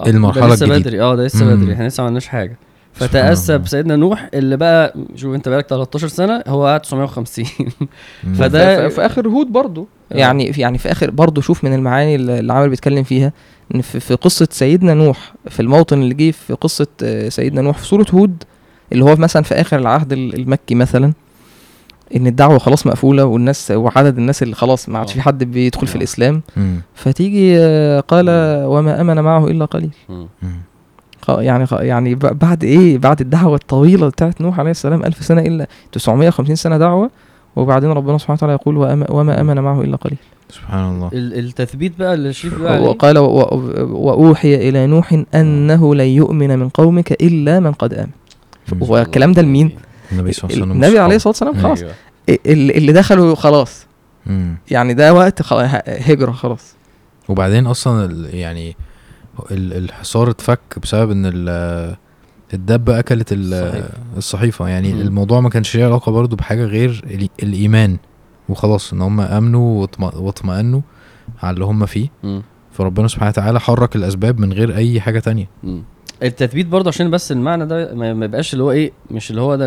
آه، 0.00 0.06
المرحلة 0.06 0.46
ده 0.48 0.54
لسه 0.54 0.64
الجديدة. 0.66 0.80
بدري 0.90 1.00
آه 1.00 1.16
ده 1.16 1.24
لسه. 1.26 1.54
بدري 1.54 1.72
إحنا 1.72 1.88
لسه 1.88 2.00
ما 2.02 2.06
عملناش 2.06 2.26
حاجة 2.26 2.48
سبحان 2.50 2.71
فتأسى. 2.92 3.58
بسيدنا 3.58 3.96
نوح 3.96 4.28
اللي 4.34 4.56
بقى 4.56 4.94
شوف 5.16 5.34
انت 5.34 5.48
بقالك 5.48 5.66
13 5.66 6.08
سنة 6.08 6.42
هو 6.48 6.66
قعد 6.66 6.80
950 6.80 7.44
مم. 8.24 8.34
فده- 8.38 8.88
في, 8.88 9.06
آخر 9.06 9.28
هود 9.28 9.46
برضو 9.46 9.88
آه. 10.12 10.16
يعني 10.16 10.52
في 10.52 10.60
يعني 10.60 10.78
في 10.78 10.92
آخر 10.92 11.10
برضو 11.10 11.40
شوف 11.40 11.64
من 11.64 11.74
المعاني 11.74 12.14
اللي 12.14 12.38
اللي 12.38 12.52
عمل 12.52 12.68
بيتكلم 12.68 13.02
فيها 13.02 13.32
إن 13.74 13.80
في, 13.80 14.00
في 14.00 14.14
قصة 14.14 14.48
سيدنا 14.50 14.94
نوح 14.94 15.34
في 15.48 15.60
الموطن 15.60 16.02
اللي 16.02 16.14
جه 16.14 16.30
في 16.30 16.52
قصة 16.54 16.86
آه، 17.02 17.28
سيدنا 17.28 17.60
نوح 17.62 17.78
في 17.78 17.86
سوره 17.86 18.06
هود 18.14 18.42
اللي 18.92 19.04
هو 19.04 19.16
مثلا 19.16 19.42
في 19.42 19.54
آخر 19.54 19.78
العهد 19.78 20.12
ال- 20.12 20.34
المكي 20.34 20.74
مثلا 20.74 21.12
إن 22.16 22.26
الدعوة 22.26 22.58
خلاص 22.58 22.86
مقفولة 22.86 23.24
والناس 23.24 23.70
وعدد 23.70 24.18
الناس 24.18 24.42
اللي 24.42 24.54
خلاص 24.54 24.88
ما 24.88 24.98
عادش 24.98 25.10
آه. 25.10 25.14
في 25.14 25.20
حد 25.20 25.44
بيدخل 25.44 25.86
في 25.86 25.94
آه. 25.94 25.98
الإسلام. 25.98 26.42
فتيجي 26.94 27.54
آه، 27.58 28.00
قال 28.00 28.26
وما 28.66 29.00
آمن 29.00 29.20
معه 29.20 29.46
إلا 29.46 29.64
قليل 29.64 29.90
يعني 31.28 31.66
يعني 31.72 32.14
بعد 32.14 32.64
إيه؟ 32.64 32.98
بعد 32.98 33.20
الدعوة 33.20 33.54
الطويلة 33.54 34.08
بتاعت 34.08 34.40
نوح 34.40 34.58
عليه 34.60 34.70
السلام 34.70 35.04
ألف 35.04 35.24
سنة 35.24 35.40
إلا 35.40 35.66
950 35.92 36.56
سنة 36.56 36.78
دعوة 36.78 37.10
وبعدين 37.56 37.90
ربنا 37.90 38.18
سبحانه 38.18 38.36
وتعالى 38.36 38.52
يقول 38.52 38.74
وأم- 38.76 39.10
وما 39.10 39.40
آمن 39.40 39.58
معه 39.58 39.80
إلا 39.80 39.96
قليل. 39.96 40.18
سبحان 40.50 40.94
الله. 40.94 41.10
ال- 41.12 41.38
التثبيت 41.38 41.98
بقى 41.98 42.14
اللي 42.14 42.32
بيقول 42.44 42.66
عليه 42.66 42.80
وقال 42.88 43.18
و- 43.18 43.86
وأوحي 43.92 44.68
إلى 44.68 44.86
نوح 44.86 45.22
أنه 45.34 45.94
لن 45.94 46.04
يؤمن 46.06 46.58
من 46.58 46.68
قومك 46.68 47.12
إلا 47.12 47.60
من 47.60 47.72
قد 47.72 47.94
آمن. 47.94 48.08
مم. 48.72 48.84
هو 48.84 48.98
الكلام 48.98 49.32
ده 49.32 49.42
لمين؟ 49.42 49.70
النبي 50.12 50.32
صلى 50.32 50.44
الله 50.50 50.54
عليه 50.62 50.62
وسلم. 50.72 50.72
النبي 50.84 50.98
عليه. 50.98 51.16
الصلاة 51.16 51.30
والسلام 51.30 51.54
خلاص. 51.62 51.82
أيوة. 51.82 51.92
اللي 52.46 52.92
دخلوا 52.92 53.34
خلاص. 53.34 53.86
مم. 54.26 54.54
يعني 54.70 54.94
ده 54.94 55.14
وقت 55.14 55.52
هجرة 55.88 56.32
خلاص. 56.32 56.74
وبعدين 57.28 57.66
أصلا 57.66 58.04
ال- 58.04 58.34
يعني 58.34 58.76
الحصار 59.50 60.30
اتفك 60.30 60.60
بسبب 60.82 61.10
إن 61.10 61.26
ال- 61.34 61.96
الدبة 62.54 62.98
أكلت 62.98 63.32
ال- 63.32 63.54
الصحيفة. 63.54 63.88
الصحيفة 64.16 64.68
يعني 64.68 64.92
مم. 64.92 65.00
الموضوع 65.00 65.40
ما 65.40 65.48
كانش 65.50 65.76
ليه 65.76 65.84
علاقة 65.86 66.12
برضو 66.12 66.36
بحاجة 66.36 66.64
غير 66.64 67.02
ال- 67.10 67.28
الإيمان 67.42 67.96
وخلاص 68.48 68.92
إن 68.92 69.00
هم 69.00 69.20
آمنوا 69.20 69.80
واطم- 69.86 70.16
واطمأنوا 70.20 70.80
على 71.42 71.54
اللي 71.54 71.64
هم 71.64 71.86
فيه 71.86 72.08
مم. 72.22 72.42
فربنا 72.72 73.08
سبحانه 73.08 73.28
وتعالى 73.30 73.60
حرك 73.60 73.96
الأسباب 73.96 74.40
من 74.40 74.52
غير 74.52 74.76
أي 74.76 75.00
حاجة 75.00 75.18
تانية 75.18 75.48
مم. 75.62 75.82
التثبيت 76.22 76.66
برضه 76.66 76.88
عشان 76.88 77.10
بس 77.10 77.32
المعنى 77.32 77.66
ده 77.66 77.94
ما 77.94 78.24
يبقاش 78.24 78.52
اللي 78.52 78.64
هو 78.64 78.70
إيه 78.70 78.92
مش 79.10 79.30
اللي 79.30 79.40
هو 79.40 79.56
ده 79.56 79.66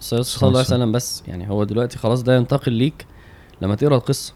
صلى 0.00 0.22
صلى 0.22 0.48
الله 0.48 0.58
عليه 0.58 0.68
وسلم 0.68 0.92
بس 0.92 1.22
يعني 1.28 1.50
هو 1.50 1.64
دلوقتي 1.64 1.98
خلاص 1.98 2.22
ده 2.22 2.36
ينتقل 2.36 2.72
ليك 2.72 3.06
لما 3.62 3.74
تقرأ 3.74 3.96
القصة 3.96 4.34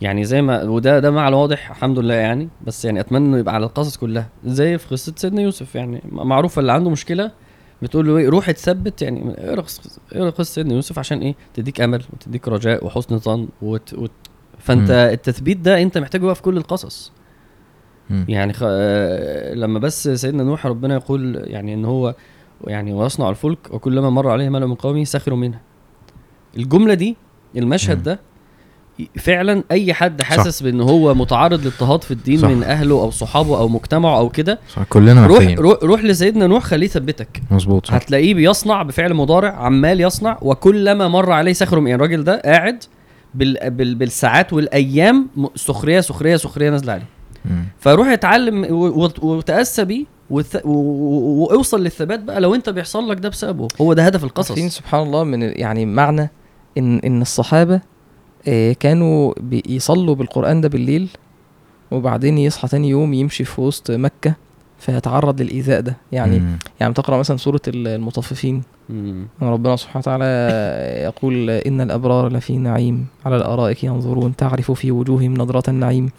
يعني 0.00 0.24
زي 0.24 0.42
ما 0.42 0.62
وده 0.62 0.98
ده 0.98 1.10
معنى 1.10 1.36
واضح 1.36 1.70
الحمد 1.70 1.98
لله 1.98 2.14
يعني 2.14 2.48
بس 2.66 2.84
يعني 2.84 3.00
أتمنى 3.00 3.26
إنه 3.26 3.38
يبقى 3.38 3.54
على 3.54 3.66
القصص 3.66 3.96
كلها 3.96 4.28
زي 4.44 4.78
في 4.78 4.88
قصة 4.88 5.12
سيدنا 5.16 5.42
يوسف 5.42 5.74
يعني 5.74 6.02
م- 6.12 6.26
معروفة 6.28 6.60
اللي 6.60 6.72
عنده 6.72 6.90
مشكلة 6.90 7.30
بتقول 7.82 8.06
له 8.06 8.16
إيه 8.16 8.28
روح 8.28 8.48
اتثبت 8.48 9.02
يعني 9.02 9.34
اقرأ 9.38 9.60
قص- 9.60 9.98
اقرأ 10.12 10.30
قصة 10.30 10.52
سيدنا 10.54 10.74
يوسف 10.74 10.98
عشان 10.98 11.18
إيه 11.18 11.34
تديك 11.54 11.80
أمل 11.80 12.02
وتديك 12.12 12.48
رجاء 12.48 12.86
وحسن 12.86 13.18
ظن 13.18 13.48
وت... 13.62 13.94
وت... 13.94 14.10
فأنت 14.58 14.90
مم. 14.90 14.96
التثبيت 14.96 15.56
ده 15.56 15.82
أنت 15.82 15.98
محتاجه 15.98 16.22
بقى 16.26 16.34
في 16.34 16.42
كل 16.42 16.56
القصص 16.56 17.12
مم. 18.10 18.24
يعني 18.28 18.52
خ... 18.52 18.60
آه، 18.66 19.54
لما 19.54 19.78
بس 19.78 20.08
سيدنا 20.08 20.42
نوح 20.42 20.66
ربنا 20.66 20.94
يقول 20.94 21.42
يعني 21.46 21.74
إن 21.74 21.84
هو 21.84 22.14
يعني 22.66 22.92
ويصنع 22.92 23.30
الفلك 23.30 23.58
وكلما 23.74 24.10
مر 24.10 24.28
عليه 24.30 24.48
ملأ 24.48 24.66
من 24.66 24.74
قومه 24.74 25.04
سخروا 25.04 25.38
منها 25.38 25.60
الجملة 26.56 26.94
دي 26.94 27.16
المشهد 27.56 27.96
مم. 27.96 28.02
ده 28.02 28.20
فعلا 29.18 29.62
أي 29.70 29.94
حد 29.94 30.22
حاسس 30.22 30.62
بإن 30.62 30.80
هو 30.80 31.14
متعرض 31.14 31.64
لاضطهاد 31.64 32.04
في 32.04 32.10
الدين 32.10 32.38
صح. 32.38 32.48
من 32.48 32.62
أهله 32.62 32.94
أو 32.94 33.10
صحابه 33.10 33.58
أو 33.58 33.68
مجتمعه 33.68 34.18
أو 34.18 34.28
كده 34.28 34.58
صح 34.74 34.82
كلنا 34.88 35.26
روح 35.26 35.36
محتاجين 35.38 35.58
روح, 35.58 35.78
روح 35.82 36.04
لسيدنا 36.04 36.46
نوح 36.46 36.62
خليه 36.64 36.86
يثبتك. 36.86 37.42
مظبوط 37.50 37.86
صح. 37.86 37.94
هتلاقيه 37.94 38.34
بيصنع 38.34 38.82
بفعل 38.82 39.14
مضارع 39.14 39.50
عمال 39.50 40.00
يصنع 40.00 40.38
وكلما 40.42 41.08
مر 41.08 41.32
عليه 41.32 41.54
من 41.72 41.86
يعني 41.86 41.94
الراجل 41.94 42.24
ده 42.24 42.42
قاعد 42.44 42.84
بال... 43.34 43.70
بال... 43.70 43.94
بالساعات 43.94 44.52
والأيام 44.52 45.28
سخرية 45.54 46.00
سخرية 46.00 46.36
سخرية 46.36 46.70
نازلة 46.70 46.92
عليه. 46.92 47.06
فروح 47.78 48.08
اتعلم 48.08 48.66
وتأسى 49.22 49.84
بيه 49.84 50.04
وث- 50.30 50.64
و- 50.66 51.42
وأوصل 51.42 51.82
للثبات 51.82 52.20
بقى 52.20 52.40
لو 52.40 52.54
أنت 52.54 52.68
بيحصل 52.70 53.10
لك 53.10 53.18
ده 53.20 53.28
بسببه. 53.28 53.68
هو 53.80 53.92
ده 53.92 54.02
هدف 54.06 54.24
القصص. 54.24 54.58
سبحان 54.58 55.02
الله 55.02 55.24
من 55.24 55.42
يعني 55.42 55.86
معنى 55.86 56.30
ان 56.78 56.98
إن 56.98 57.22
الصحابة 57.22 57.80
كانوا 58.80 59.34
بيصلوا 59.40 60.14
بالقرآن 60.14 60.60
ده 60.60 60.68
بالليل 60.68 61.08
وبعدين 61.90 62.38
يصحى 62.38 62.68
تاني 62.68 62.88
يوم 62.88 63.14
يمشي 63.14 63.44
في 63.44 63.60
وسط 63.60 63.90
مكة 63.90 64.34
فيتعرض 64.78 65.40
للإيذاء 65.42 65.80
ده 65.80 65.96
يعني 66.12 66.38
مم. 66.38 66.58
يعني 66.80 66.94
تقرأ 66.94 67.16
مثلا 67.18 67.36
سورة 67.36 67.60
ال- 67.68 67.88
المطففين 67.88 68.62
مم. 68.90 69.26
ربنا 69.42 69.76
سبحانه 69.76 69.98
وتعالى 69.98 70.24
يقول 71.04 71.50
إن 71.50 71.80
الأبرار 71.80 72.32
لفي 72.32 72.58
نعيم 72.58 73.06
على 73.26 73.36
الأرائك 73.36 73.84
ينظرون 73.84 74.36
تعرف 74.36 74.70
في 74.70 74.90
وجوههم 74.90 75.34
نضره 75.34 75.62
النعيم 75.68 76.10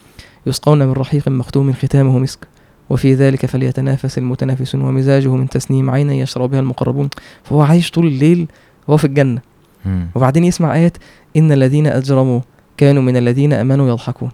يسقون 0.45 0.79
من 0.79 0.91
رحيق 0.93 1.27
مختوم 1.27 1.73
ختامه 1.73 2.19
مسك 2.19 2.47
وفي 2.89 3.13
ذلك 3.13 3.45
فليتنافس 3.45 4.17
المتنافسون 4.17 4.81
ومزاجه 4.81 5.27
من 5.35 5.49
تسنيم 5.49 5.89
عينا 5.89 6.13
يشرب 6.13 6.49
بها 6.51 6.59
المقربون 6.59 7.09
فهو 7.43 7.61
عايش 7.61 7.91
طول 7.91 8.07
الليل 8.07 8.47
وهو 8.87 8.97
في 8.97 9.05
الجنة 9.05 9.41
مم. 9.85 10.07
وبعدين 10.15 10.43
يسمع 10.43 10.75
آيات 10.75 10.97
إن 11.37 11.51
الذين 11.51 11.87
أجرموا 11.87 12.39
كانوا 12.77 13.01
من 13.03 13.17
الذين 13.17 13.53
آمنوا 13.53 13.89
يضحكون 13.89 14.29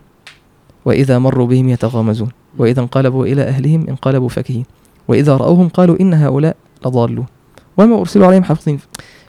وإذا 0.85 1.19
مروا 1.19 1.47
بهم 1.47 1.69
يتغامزون 1.69 2.29
وإذا 2.57 2.81
انقلبوا 2.81 3.25
إلى 3.25 3.41
أهلهم 3.43 3.85
انقلبوا 3.89 4.29
فكهين 4.29 4.65
وإذا 5.07 5.37
رأوهم 5.37 5.69
قالوا 5.69 5.99
إن 5.99 6.13
هؤلاء 6.13 6.55
لضالون 6.85 7.25
وما 7.77 7.99
أرسلوا 7.99 8.27
عليهم 8.27 8.43
حافظين 8.43 8.79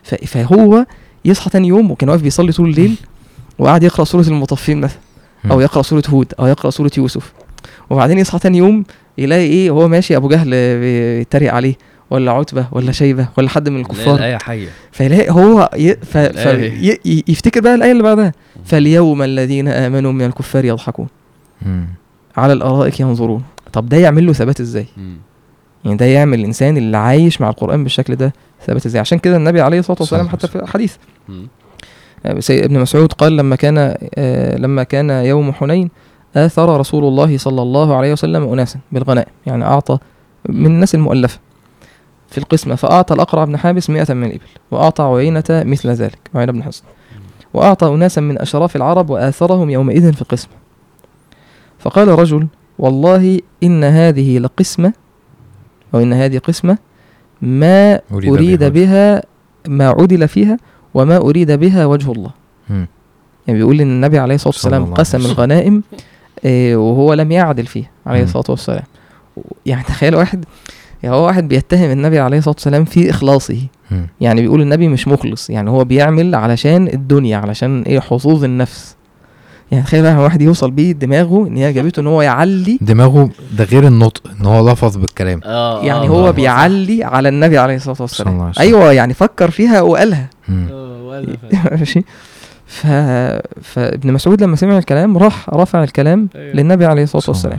فهو 0.03 0.85
يصحى 1.25 1.49
تاني 1.49 1.67
يوم 1.67 1.91
وكان 1.91 2.09
واقف 2.09 2.21
بيصلي 2.21 2.51
طول 2.51 2.69
الليل 2.69 2.95
وقعد 3.59 3.83
يقرأ 3.83 4.03
سورة 4.03 4.27
المطفين 4.27 4.81
مثلا 4.81 4.99
أو. 5.51 5.59
يقرأ 5.59 5.81
سورة 5.81 6.03
هود 6.09 6.33
أو 6.39 6.47
يقرأ 6.47 6.69
سورة 6.69 6.91
يوسف 6.97 7.33
وبعدين 7.89 8.17
يصحى 8.17 8.39
تاني 8.39 8.57
يوم 8.57 8.83
يلاقي 9.17 9.41
إيه 9.45 9.71
وهو 9.71 9.87
ماشي 9.87 10.15
أبو 10.15 10.27
جهل 10.27 10.49
بيتريق 10.79 11.53
عليه 11.53 11.75
ولا 12.09 12.31
عتبة 12.31 12.65
ولا 12.71 12.91
شيبة 12.91 13.27
ولا 13.37 13.49
حد 13.49 13.69
من 13.69 13.79
الكفار. 13.79 14.15
الآية 14.15 14.37
حية 14.37 14.67
فيلاقي 14.91 15.31
هو 15.31 15.69
ي... 15.77 15.93
ف... 15.95 16.17
ف... 16.17 16.45
ي... 16.47 17.23
يفتكر 17.27 17.61
بقى 17.61 17.75
الآية 17.75 17.91
اللي 17.91 18.03
بعدها. 18.03 18.31
فاليوم 18.65 19.21
الذين 19.21 19.67
آمنوا 19.67 20.11
من 20.11 20.25
الكفار 20.25 20.65
يضحكون. 20.65 21.07
على 22.37 22.53
الأرائك 22.53 22.99
ينظرون. 22.99 23.43
طب 23.73 23.89
ده 23.89 23.97
يعمل 23.97 24.25
له 24.25 24.33
ثبات 24.33 24.59
إزاي؟ 24.59 24.85
يعني 25.85 25.97
ده 25.97 26.05
يعمل 26.05 26.39
الإنسان 26.39 26.77
اللي 26.77 26.97
عايش 26.97 27.41
مع 27.41 27.49
القرآن 27.49 27.83
بالشكل 27.83 28.15
ده 28.15 28.33
ثبات 28.67 28.85
إزاي؟ 28.85 28.99
عشان 28.99 29.19
كده 29.19 29.37
النبي 29.37 29.61
عليه 29.61 29.79
الصلاة 29.79 29.97
والسلام 29.99 30.29
حتى. 30.29 30.47
في 30.47 30.65
حديث. 30.65 30.95
مم. 31.29 31.47
آه، 32.25 32.39
سيد 32.39 32.63
ابن 32.63 32.79
مسعود 32.79 33.13
قال 33.13 33.37
لما 33.37 33.55
كان 33.55 33.95
آه، 34.15 34.57
لما 34.57 34.83
كان 34.83 35.09
يوم 35.09 35.53
حنين 35.53 35.89
آثر 36.35 36.79
رسول 36.79 37.03
الله 37.03 37.37
صلى 37.37 37.61
الله 37.61 37.95
عليه 37.95 38.11
وسلم 38.13 38.53
أناسا 38.53 38.79
بالغنائم 38.91 39.31
يعني 39.45 39.63
أعطى 39.63 39.97
من 40.49 40.65
الناس 40.65 40.95
المؤلفة. 40.95 41.39
في 42.31 42.37
القسمة 42.37 42.75
فأعطى 42.75 43.13
الأقرع 43.13 43.43
بن 43.45 43.57
حابس 43.57 43.89
مئة 43.89 44.13
من 44.13 44.23
الإبل 44.23 44.47
وأعطى 44.71 45.03
عيينة 45.03 45.43
مثل 45.49 45.89
ذلك 45.89 46.19
عيينة 46.35 46.51
بن 46.51 46.63
حصن 46.63 46.83
وأعطى 47.53 47.87
أناسا 47.87 48.21
من 48.21 48.39
أشراف 48.39 48.75
العرب 48.75 49.09
وآثرهم 49.09 49.69
يومئذ 49.69 50.13
في 50.13 50.21
القسمة 50.21 50.51
فقال 51.79 52.07
رجل 52.07 52.47
والله 52.79 53.39
إن 53.63 53.83
هذه 53.83 54.39
لقسمة 54.39 54.93
أو 55.93 55.99
إن 55.99 56.13
هذه 56.13 56.37
قسمة 56.37 56.77
ما 57.41 58.01
أريد 58.13 58.29
أريد 58.33 58.63
بها 58.63 59.23
ما 59.67 59.87
عدل 59.89 60.27
فيها 60.27 60.57
وما 60.93 61.17
أريد 61.17 61.51
بها 61.51 61.85
وجه 61.85 62.11
الله 62.11 62.31
مم. 62.69 62.87
يعني 63.47 63.59
بيقول 63.59 63.81
إن 63.81 63.87
النبي 63.91 64.19
عليه 64.19 64.35
الصلاة 64.35 64.53
صلى 64.53 64.77
والسلام 64.77 64.93
قسم. 64.93 65.17
الغنائم 65.17 65.83
آه، 66.45 66.75
وهو 66.75 67.13
لم 67.13 67.31
يعدل 67.31 67.65
فيها 67.65 67.89
عليه 68.05 68.19
مم. 68.19 68.25
الصلاة 68.25 68.45
والسلام 68.49 68.83
يعني 69.65 69.83
تخيل 69.83 70.15
واحد 70.15 70.45
يعني 71.03 71.15
هو 71.15 71.25
واحد 71.25 71.47
بيتهم 71.47 71.91
النبي 71.91 72.19
عليه 72.19 72.37
الصلاة 72.37 72.55
والسلام 72.55 72.85
في 72.85 73.09
إخلاصه 73.09 73.61
مم. 73.91 74.07
يعني 74.21 74.41
بيقول 74.41 74.61
النبي 74.61 74.87
مش 74.87 75.07
مخلص 75.07 75.49
يعني 75.49 75.69
هو 75.69 75.83
بيعمل 75.83 76.35
علشان 76.35 76.87
الدنيا 76.87 77.37
علشان 77.37 77.81
إيه 77.81 77.99
حظوظ 77.99 78.43
النفس 78.43 78.95
يعني 79.71 79.83
تخيل 79.83 80.01
بقى 80.01 80.15
واحد 80.15 80.41
يوصل 80.41 80.71
بيه 80.71 80.91
دماغه 80.91 81.47
إن 81.47 81.57
هي 81.57 81.73
جابته 81.73 81.99
إن 81.99 82.07
هو 82.07 82.21
يعلي 82.21 82.77
دماغه 82.81 83.29
ده 83.57 83.63
غير 83.63 83.87
النطق 83.87 84.21
إن 84.39 84.45
هو 84.45 84.71
لفظ 84.71 84.97
بالكلام 84.97 85.41
آه 85.45 85.83
يعني 85.83 86.07
آه، 86.07 86.09
هو 86.09 86.27
آه، 86.27 86.31
بيعلي 86.31 87.03
على 87.03 87.29
النبي 87.29 87.57
عليه 87.57 87.75
الصلاة 87.75 87.97
والسلام. 87.99 88.51
أيوه 88.59 88.91
يعني 88.91 89.13
فكر 89.13 89.51
فيها 89.51 89.81
وقالها. 89.81 90.29
آه،. 90.49 91.25
ماشي 91.71 92.03
ف... 92.65 92.87
فابن 93.61 94.13
مسعود 94.13 94.43
لما 94.43 94.55
سمع 94.55 94.77
الكلام 94.77 95.17
راح 95.17 95.49
رفع 95.49 95.83
الكلام 95.83 96.29
أيوة. 96.35 96.53
للنبي 96.55 96.85
عليه 96.85 97.03
الصلاة 97.03 97.23
والسلام. 97.27 97.57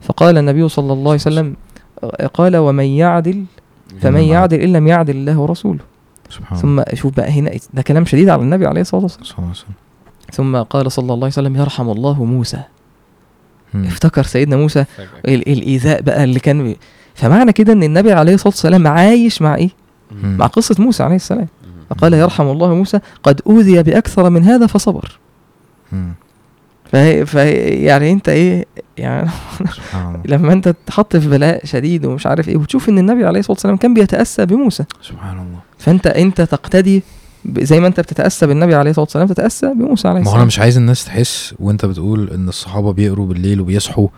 فقال 0.00 0.38
النبي 0.38 0.68
صلى 0.68 0.92
الله 0.92 1.10
عليه 1.10 1.20
وسلم 1.20 1.54
قال 2.34 2.56
ومن 2.56 2.84
يعدل 2.84 3.44
فمن. 4.00 4.20
يعدل 4.20 4.60
إن 4.60 4.72
لم 4.72 4.86
يعدل 4.86 5.16
الله 5.16 5.38
ورسوله 5.38 5.78
سبحان 6.30 6.58
الله 6.60 6.82
ثم 6.84 6.96
شوف 6.96 7.16
بقى 7.16 7.30
هنا 7.30 7.50
ده 7.74 7.82
كلام 7.82 8.04
شديد 8.04 8.28
على 8.28 8.42
النبي 8.42 8.66
عليه 8.66 8.80
الصلاة 8.80 9.02
والسلام 9.02 9.24
صلى 9.24 9.34
الله 9.38 9.44
عليه 9.48 9.56
وسلم. 9.58 9.72
ثم 10.32 10.56
قال 10.56 10.92
صلى 10.92 11.02
الله 11.02 11.14
عليه 11.16 11.26
وسلم 11.26 11.56
يرحم 11.56 11.90
الله 11.90 12.24
موسى 12.24 12.62
مم. 13.74 13.84
افتكر 13.84 14.22
سيدنا 14.22 14.56
موسى 14.56 14.84
فجأة. 14.84 15.06
ال- 15.34 15.48
الإيذاء 15.48 16.02
بقى 16.02 16.24
اللي 16.24 16.40
كان 16.40 16.62
بي- 16.62 16.76
فمعنى 17.14 17.52
كده 17.52 17.72
إن 17.72 17.82
النبي 17.82 18.12
عليه 18.12 18.34
الصلاة 18.34 18.48
والسلام 18.48 18.86
عايش 18.86 19.42
مع 19.42 19.54
إيه 19.54 19.70
مم. 20.10 20.36
مع 20.38 20.46
قصة 20.46 20.76
موسى 20.78 21.02
عليه 21.02 21.16
السلام 21.16 21.48
مم. 21.64 21.72
فقال 21.90 22.14
يرحم 22.14 22.46
الله 22.48 22.74
موسى 22.74 23.00
قد 23.22 23.40
أوذي 23.46 23.82
بأكثر 23.82 24.30
من 24.30 24.44
هذا 24.44 24.66
فصبر 24.66 25.18
مم. 25.92 26.12
فهي 26.92 27.26
فهي 27.26 27.52
يعني 27.84 28.12
انت 28.12 28.28
إيه 28.28 28.66
يعني 28.98 29.30
لما 30.24 30.52
انت 30.52 30.74
تحط 30.86 31.16
في 31.16 31.28
بلاء 31.28 31.64
شديد 31.66 32.06
ومش 32.06 32.26
عارف 32.26 32.48
إيه 32.48 32.56
وتشوف 32.56 32.88
ان 32.88 32.98
النبي 32.98 33.24
عليه 33.24 33.40
الصلاة 33.40 33.52
والسلام 33.54 33.76
كان 33.76 33.94
بيتأسى 33.94 34.46
بموسى. 34.46 34.84
سبحان 35.02 35.32
الله. 35.38 35.58
فانت 35.78 36.06
انت 36.06 36.40
تقتدي 36.40 37.02
زي 37.58 37.80
ما 37.80 37.86
انت 37.86 38.00
بتتأسى 38.00 38.46
بالنبي 38.46 38.74
عليه 38.74 38.90
الصلاة 38.90 39.04
والسلام 39.04 39.26
تتأسى 39.26 39.66
بموسى 39.74 40.08
عليه 40.08 40.18
ما 40.18 40.24
هو 40.24 40.28
السلام. 40.28 40.36
أنا 40.36 40.44
مش 40.46 40.58
عايز 40.58 40.76
الناس 40.76 41.04
تحس 41.04 41.54
وأنت 41.60 41.86
بتقول 41.86 42.30
إن 42.30 42.48
الصحابة 42.48 42.92
بيقروا 42.92 43.26
بالليل 43.26 43.60
وبيصحوا 43.60 44.08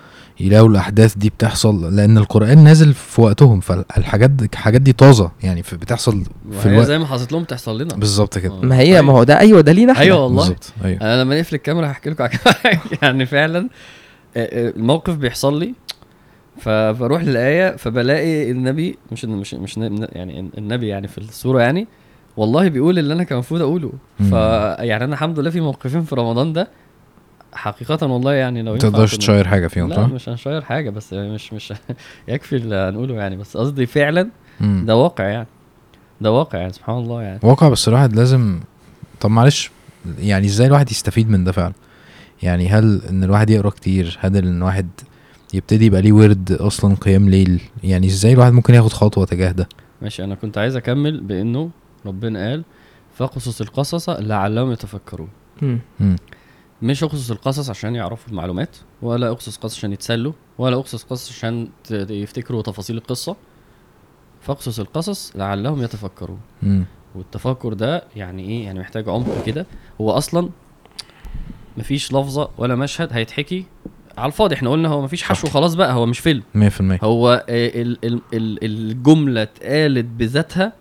يلاقوا 0.40 0.68
الأحداث 0.68 1.14
دي 1.16 1.28
بتحصل 1.30 1.96
لأن 1.96 2.18
القرآن 2.18 2.64
نازل 2.64 2.94
في 2.94 3.20
وقتهم 3.20 3.60
فالحاجات 3.60 4.30
دي 4.30 4.48
الحاجات 4.52 4.80
دي 4.80 4.92
طازة 4.92 5.30
يعني 5.42 5.62
في- 5.62 5.76
بتحصل 5.76 6.24
في 6.60 6.66
الوقت. 6.66 6.86
زي 6.86 6.98
ما 6.98 7.06
حصلت 7.06 7.32
لهم 7.32 7.44
تحصل 7.44 7.80
لنا. 7.82 7.94
بالظبط 7.94 8.38
كده. 8.38 8.54
آه. 8.54 8.60
ما 8.60 8.78
هي 8.78 9.02
ما 9.02 9.12
هو 9.12 9.22
ده 9.24 9.38
أيوه 9.40 9.60
ده 9.60 9.72
لينا 9.72 9.92
إحنا. 9.92 10.02
أيوه 10.04 10.22
والله. 10.24 10.36
بالظبط 10.42 10.72
أيوه. 10.84 11.00
أنا 11.00 11.22
لما 11.22 11.36
نقفل 11.36 11.54
الكاميرا 11.56 11.86
هحكي 11.86 12.10
لكم. 12.10 12.28
يعني 13.02 13.26
فعلا 13.26 13.68
آه، 14.36 14.66
آه، 14.66 14.70
الموقف 14.76 15.14
بيحصل 15.16 15.58
لي. 15.58 15.74
فبروح 16.60 17.22
للآية 17.24 17.76
فبلاقي 17.76 18.50
النبي 18.50 18.98
مش 19.12 19.24
مش 19.24 19.54
مش 19.54 19.78
ن- 19.78 20.06
يعني 20.12 20.50
النبي 20.58 20.88
يعني 20.88 21.08
في 21.08 21.18
الصورة 21.18 21.60
يعني 21.60 21.86
والله 22.36 22.68
بيقول 22.68 22.98
اللي 22.98 23.14
أنا 23.14 23.24
كان 23.24 23.34
المفروض 23.34 23.60
أقوله. 23.60 23.92
فيعني 24.18 25.04
أنا 25.04 25.14
الحمد 25.14 25.38
لله 25.38 25.50
في 25.50 25.60
موقفين 25.60 26.02
في 26.04 26.14
رمضان 26.14 26.52
ده 26.52 26.68
حقيقة 27.54 28.06
والله 28.06 28.32
يعني 28.32 28.62
لو 28.62 28.72
ما 28.72 28.78
تقدرش 28.78 29.16
تشير 29.16 29.48
حاجة 29.48 29.66
فيهم 29.66 29.88
لا 29.88 29.96
صح؟ 29.96 30.08
مش 30.08 30.28
هنشير 30.28 30.60
حاجة 30.62 30.90
بس 30.90 31.12
مش 31.12 31.52
مش 31.52 31.72
يكفي 32.28 32.56
اللي 32.56 32.74
هنقوله 32.74 33.14
يعني 33.14 33.36
بس 33.36 33.56
قصدي 33.56 33.86
فعلا 33.86 34.28
مم. 34.60 34.84
ده 34.86 34.96
واقع 34.96 35.24
يعني 35.24 35.46
ده 36.20 36.32
واقع 36.32 36.58
يعني 36.58 36.72
سبحان 36.72 36.96
الله 36.96 37.22
يعني 37.22 37.40
واقع 37.42 37.68
بس 37.68 37.88
الواحد 37.88 38.16
لازم 38.16 38.60
طب 39.20 39.30
معلش 39.30 39.70
يعني 40.18 40.46
إزاي 40.46 40.66
الواحد 40.66 40.90
يستفيد 40.90 41.30
من 41.30 41.44
ده 41.44 41.52
فعلا 41.52 41.72
يعني 42.42 42.68
هل 42.68 43.02
إن 43.10 43.24
الواحد 43.24 43.50
يقرأ 43.50 43.70
كتير 43.70 44.18
هل 44.20 44.36
إن 44.36 44.56
الواحد 44.56 44.88
يبتدي 45.54 45.86
يبقى 45.86 46.02
ليه 46.02 46.12
ورد 46.12 46.52
أصلا 46.52 46.94
قيام 46.94 47.30
ليل 47.30 47.60
يعني 47.84 48.06
إزاي 48.06 48.32
الواحد 48.32 48.52
ممكن 48.52 48.74
ياخد 48.74 48.92
خطوة 48.92 49.24
تجاه 49.24 49.50
ده 49.52 49.68
ماشي 50.02 50.24
أنا 50.24 50.34
كنت 50.34 50.58
عايز 50.58 50.76
أكمل 50.76 51.20
بإنه 51.20 51.70
ربنا 52.06 52.48
قال 52.50 52.64
فقصص 53.14 53.60
القصص 53.60 54.08
لعلهم 54.08 54.72
يتفكرون 54.72 55.28
مم. 55.62 55.78
مم. 56.00 56.16
مش 56.82 57.02
أقصص 57.04 57.30
القصص 57.30 57.70
عشان 57.70 57.94
يعرفوا 57.94 58.30
المعلومات 58.30 58.76
ولا 59.02 59.30
أقصص 59.30 59.56
قصص 59.56 59.76
عشان 59.78 59.92
يتسلوا 59.92 60.32
ولا 60.58 60.76
أقصص 60.76 61.02
قصص 61.02 61.30
عشان 61.32 61.68
يفتكروا 61.90 62.62
تفاصيل 62.62 62.96
القصة. 62.96 63.36
فأقصص 64.40 64.80
القصص 64.80 65.32
لعلهم 65.36 65.82
يتفكرون. 65.82 66.40
مم. 66.62 66.84
والتفكر 67.14 67.72
ده 67.72 68.04
يعني 68.16 68.42
إيه؟ 68.48 68.64
يعني 68.64 68.80
محتاج 68.80 69.08
عمق 69.08 69.44
كده. 69.46 69.66
هو 70.00 70.10
أصلا 70.10 70.48
مفيش 71.76 72.12
لفظة 72.12 72.48
ولا 72.58 72.74
مشهد 72.74 73.08
هيتحكي 73.12 73.64
على 74.18 74.26
الفاضي. 74.26 74.54
إحنا 74.54 74.70
قلنا 74.70 74.88
هو 74.88 75.02
مفيش 75.02 75.22
حشو 75.22 75.46
خلاص 75.48 75.74
بقى 75.74 75.92
هو 75.94 76.06
مش 76.06 76.18
فيلم. 76.18 76.42
100% 76.54 76.58
هو 77.04 77.44
ال- 77.48 78.04
ال- 78.04 78.20
ال- 78.34 78.64
الجملة 78.64 79.42
اتقالت 79.42 80.04
بذاتها 80.04 80.72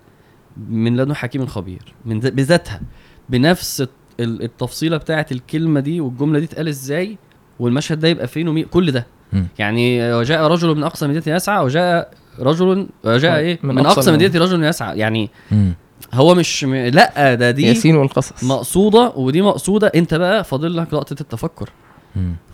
من 0.70 0.98
لدن 0.98 1.14
حكيم 1.16 1.46
خبير 1.46 1.94
من 2.06 2.20
بذاتها 2.20 2.82
بنفس 3.30 3.88
التفصيلة 4.20 4.98
بتاعه 4.98 5.26
الكلمة 5.32 5.80
دي 5.80 6.02
والجملة 6.02 6.40
دي 6.40 6.46
اتقال 6.46 6.68
إزاي 6.68 7.18
والمشهد 7.60 8.00
ده 8.00 8.08
يبقى 8.08 8.28
فين 8.28 8.48
ومين 8.48 8.66
كل 8.66 8.92
ده 8.92 9.08
مم. 9.34 9.48
يعني 9.60 10.14
وجاء 10.14 10.48
رجل 10.48 10.76
من 10.76 10.84
أقصى 10.84 11.08
مدينة 11.08 11.36
يسعى 11.36 11.64
وجاء 11.64 12.14
رجل 12.40 12.88
وجاء 13.04 13.38
إيه 13.38 13.60
من 13.64 13.76
من, 13.76 13.86
أقصى 13.86 14.00
أقصى. 14.00 14.12
مدينة 14.12 14.40
رجل 14.46 14.64
يسعى 14.64 14.98
يعني 14.98 15.30
مم. 15.52 15.74
هو 16.14 16.36
مش 16.36 16.64
م... 16.64 16.76
لأ 16.76 17.34
ده 17.36 17.52
دي 17.52 17.68
ياسين 17.68 17.96
والقصص 17.96 18.44
مقصودة 18.44 19.10
ودي 19.16 19.42
مقصودة 19.42 19.88
انت 19.96 20.14
بقى 20.14 20.44
فاضل 20.44 20.78
لك 20.78 20.94
لقطة 20.94 21.16
التفكر. 21.22 21.70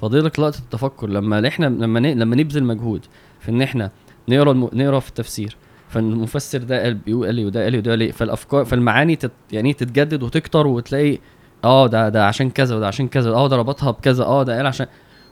فاضل 0.01 0.25
لك 0.25 0.39
لقطة 0.39 0.59
التفكر 0.59 1.09
لما 1.09 1.47
إحنا 1.47 1.65
لما 1.65 1.99
ن... 1.99 2.05
لما 2.19 2.35
نبذل 2.35 2.63
مجهود 2.63 3.05
في 3.39 3.49
إن 3.51 3.61
إحنا 3.61 3.91
نقرأ 4.29 4.51
الم... 4.51 4.69
نقرأ 4.73 4.99
في 4.99 5.09
التفسير 5.09 5.55
فالمفسر 5.89 6.57
ده 6.63 6.83
قال 6.83 6.93
بيقول 6.93 7.25
قال 7.25 7.35
لي 7.35 7.45
وده 7.45 7.63
قال 7.63 7.71
لي 7.71 7.77
وده 7.77 7.91
قال 7.91 7.99
لي 7.99 8.11
فالأفكار 8.11 8.65
فالمعاني 8.65 9.15
تت... 9.15 9.31
يعني 9.51 9.73
تتجدد 9.73 10.23
وتكتر 10.23 10.67
وتلاقي 10.67 11.17
آه 11.63 11.87
ده 11.87 12.09
ده 12.09 12.27
عشان 12.27 12.49
كذا 12.49 12.75
وده 12.75 12.87
عشان 12.87 13.07
كذا 13.07 13.29
آه 13.31 13.47
ده 13.47 13.55
ربطها 13.55 13.91
بكذا 13.91 14.23
آه 14.23 14.43
ده 14.43 14.57
قال 14.57 14.65
عشان 14.67 14.85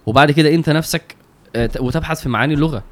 وبعد 0.05 0.31
كده 0.31 0.53
أنت 0.55 0.69
نفسك 0.69 1.15
آه، 1.55 1.69
وتبحث 1.79 2.21
في 2.21 2.29
معاني 2.29 2.53
اللغة 2.53 2.83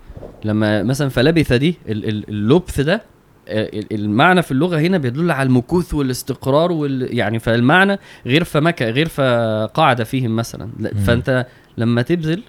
لما 0.46 0.84
مثلا 0.84 1.10
فلبث 1.10 1.54
دي 1.54 1.78
ال- 1.90 2.10
ال- 2.10 2.30
اللبث 2.30 2.82
ده 2.82 3.02
آه، 3.48 3.64
ال- 3.74 3.94
المعنى 3.94 4.42
في 4.42 4.52
اللغة 4.52 4.80
هنا 4.80 4.98
بيدل 4.98 5.32
على 5.32 5.48
المكوث 5.48 5.94
والاستقرار 5.94 6.72
وال 6.72 7.18
يعني 7.18 7.40
فالمعنى 7.40 8.00
غير 8.26 8.44
فمكة 8.44 8.90
غير 8.90 9.08
فقاعدة 9.08 10.04
فيهم 10.04 10.36
مثلا. 10.36 10.70
فأنت 11.06 11.46
لما 11.78 12.02
تبذل 12.02 12.44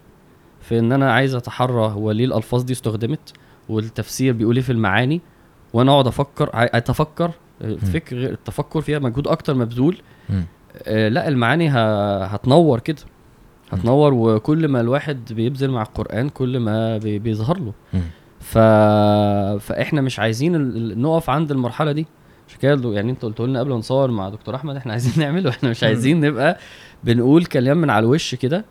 في 0.60 0.78
إن 0.78 0.92
أنا 0.92 1.12
عايز 1.12 1.34
أتحرى 1.34 1.86
هو 1.92 2.10
ليه 2.10 2.24
الألفاظ 2.24 2.62
دي 2.62 2.72
استخدمت 2.72 3.32
والتفسير 3.68 4.32
بيقول 4.32 4.56
إيه 4.56 4.62
في 4.62 4.72
المعاني 4.72 5.20
وأنا 5.72 5.92
أقعد 5.92 6.06
أفكر 6.06 6.50
أتفكر 6.54 7.30
آه، 7.62 7.74
فكر 7.74 8.16
غير- 8.16 8.30
التفكر 8.32 8.80
فيها 8.80 8.98
مجهود 8.98 9.28
أكتر 9.28 9.54
مبذول. 9.54 9.96
آه 10.30 10.42
لا 10.86 11.28
المعاني 11.28 11.68
هتنور 11.68 12.80
كده 12.80 12.96
هتنور 13.72 14.14
وكل 14.14 14.68
ما 14.68 14.80
الواحد 14.80 15.32
بيبذل 15.32 15.70
مع 15.70 15.82
القرآن 15.82 16.28
كل 16.28 16.58
ما 16.60 16.98
بي- 16.98 17.18
بيظهر 17.18 17.58
له. 17.58 17.72
ف... 18.40 18.58
فإحنا 19.66 20.00
مش 20.00 20.18
عايزين 20.18 20.54
ال- 20.54 21.00
نقف 21.02 21.30
عند 21.30 21.50
المرحلة 21.50 21.92
دي. 21.92 22.06
عشان 22.48 22.58
كده؟ 22.60 22.92
يعني 22.92 23.10
انت 23.10 23.22
قلت 23.24 23.40
لنا 23.40 23.60
قبل 23.60 23.70
ما 23.70 23.76
نصور 23.76 24.10
مع 24.10 24.28
دكتور 24.28 24.54
أحمد 24.54 24.76
إحنا 24.76 24.92
عايزين 24.92 25.12
نعمله. 25.26 25.50
إحنا 25.50 25.70
مش. 25.70 25.84
عايزين 25.84 26.20
نبقى 26.20 26.58
بنقول 27.04 27.44
كلام 27.44 27.78
من 27.78 27.90
على 27.90 28.04
الوش 28.06 28.34
كده 28.34 28.64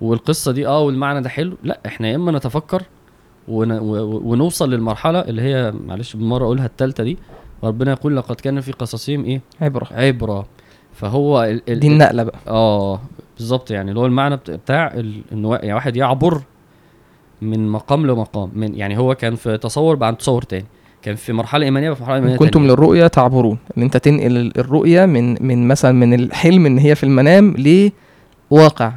والقصة 0.00 0.52
دي 0.52 0.66
آه 0.66 0.80
والمعنى 0.80 1.20
ده 1.20 1.28
حلو. 1.28 1.56
لا 1.62 1.80
إحنا 1.86 2.08
يا 2.08 2.16
إما 2.16 2.32
نتفكر 2.32 2.82
ون... 3.48 3.72
ونوصل 4.02 4.70
للمرحلة 4.70 5.20
اللي 5.20 5.42
هي 5.42 5.72
معلش 5.86 6.16
بالمرة 6.16 6.44
أقولها 6.44 6.66
الثالثه 6.66 7.04
دي. 7.04 7.18
ربنا 7.64 7.90
يقول 7.92 8.16
لقد 8.16 8.34
كان 8.36 8.60
في 8.60 8.72
قصصهم 8.72 9.24
إيه؟ 9.24 9.40
عبرة. 9.60 9.88
عبرة. 9.90 10.46
فهو 10.96 11.42
ال... 11.44 11.62
ال... 11.68 11.80
دي 11.80 11.86
النقلة 11.86 12.22
بقى 12.22 12.38
آه 12.48 13.00
بالظبط 13.38 13.70
يعني 13.70 13.88
اللي 13.90 14.00
هو 14.00 14.06
المعنى 14.06 14.36
بت- 14.36 14.50
بتاع 14.50 14.92
ال- 14.94 15.22
انه 15.32 15.54
يعني 15.54 15.74
واحد 15.74 15.96
يعبر 15.96 16.40
من 17.42 17.68
مقام 17.68 18.06
لمقام 18.06 18.50
من 18.54 18.74
يعني 18.74 18.98
هو 18.98 19.14
كان 19.14 19.34
في 19.34 19.58
تصور 19.58 19.94
بعد 19.96 20.16
تصور 20.16 20.42
تاني 20.42 20.64
كان 21.02 21.14
في 21.14 21.32
مرحلة 21.32 21.64
إيمانية 21.64 21.90
في 21.92 22.00
مرحلة 22.02 22.16
إيمانية 22.16 22.36
كنتم 22.36 22.50
تانية. 22.60 22.68
للرؤيا 22.68 23.08
تعبرون 23.08 23.58
إن 23.78 23.82
أنت 23.82 23.96
تنقل 23.96 24.36
ال- 24.36 24.58
الرؤيا 24.58 25.06
من 25.06 25.46
من 25.46 25.68
مثلا 25.68 25.92
من 25.92 26.14
الحلم 26.14 26.66
إن 26.66 26.78
هي 26.78 26.94
في 26.94 27.04
المنام 27.04 27.54
لواقع. 28.50 28.92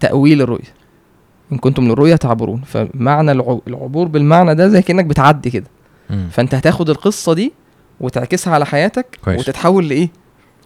تأويل 0.00 0.42
الرؤيا 0.42 0.70
إن 1.52 1.58
كنتم 1.58 1.84
للرؤيا 1.88 2.16
تعبرون 2.16 2.62
فمعنى 2.62 3.32
الع- 3.32 3.58
العبور 3.68 4.08
بالمعنى 4.08 4.54
ده 4.54 4.68
زي 4.68 4.82
كأنك 4.82 5.04
بتعدي 5.04 5.50
كده. 5.50 5.66
فأنت 6.30 6.54
هتاخد 6.54 6.90
القصة 6.90 7.32
دي 7.34 7.52
وتعكسها 8.00 8.54
على 8.54 8.66
حياتك 8.66 9.18
كويس. 9.24 9.40
وتتحول 9.40 9.88
لإيه 9.88 10.08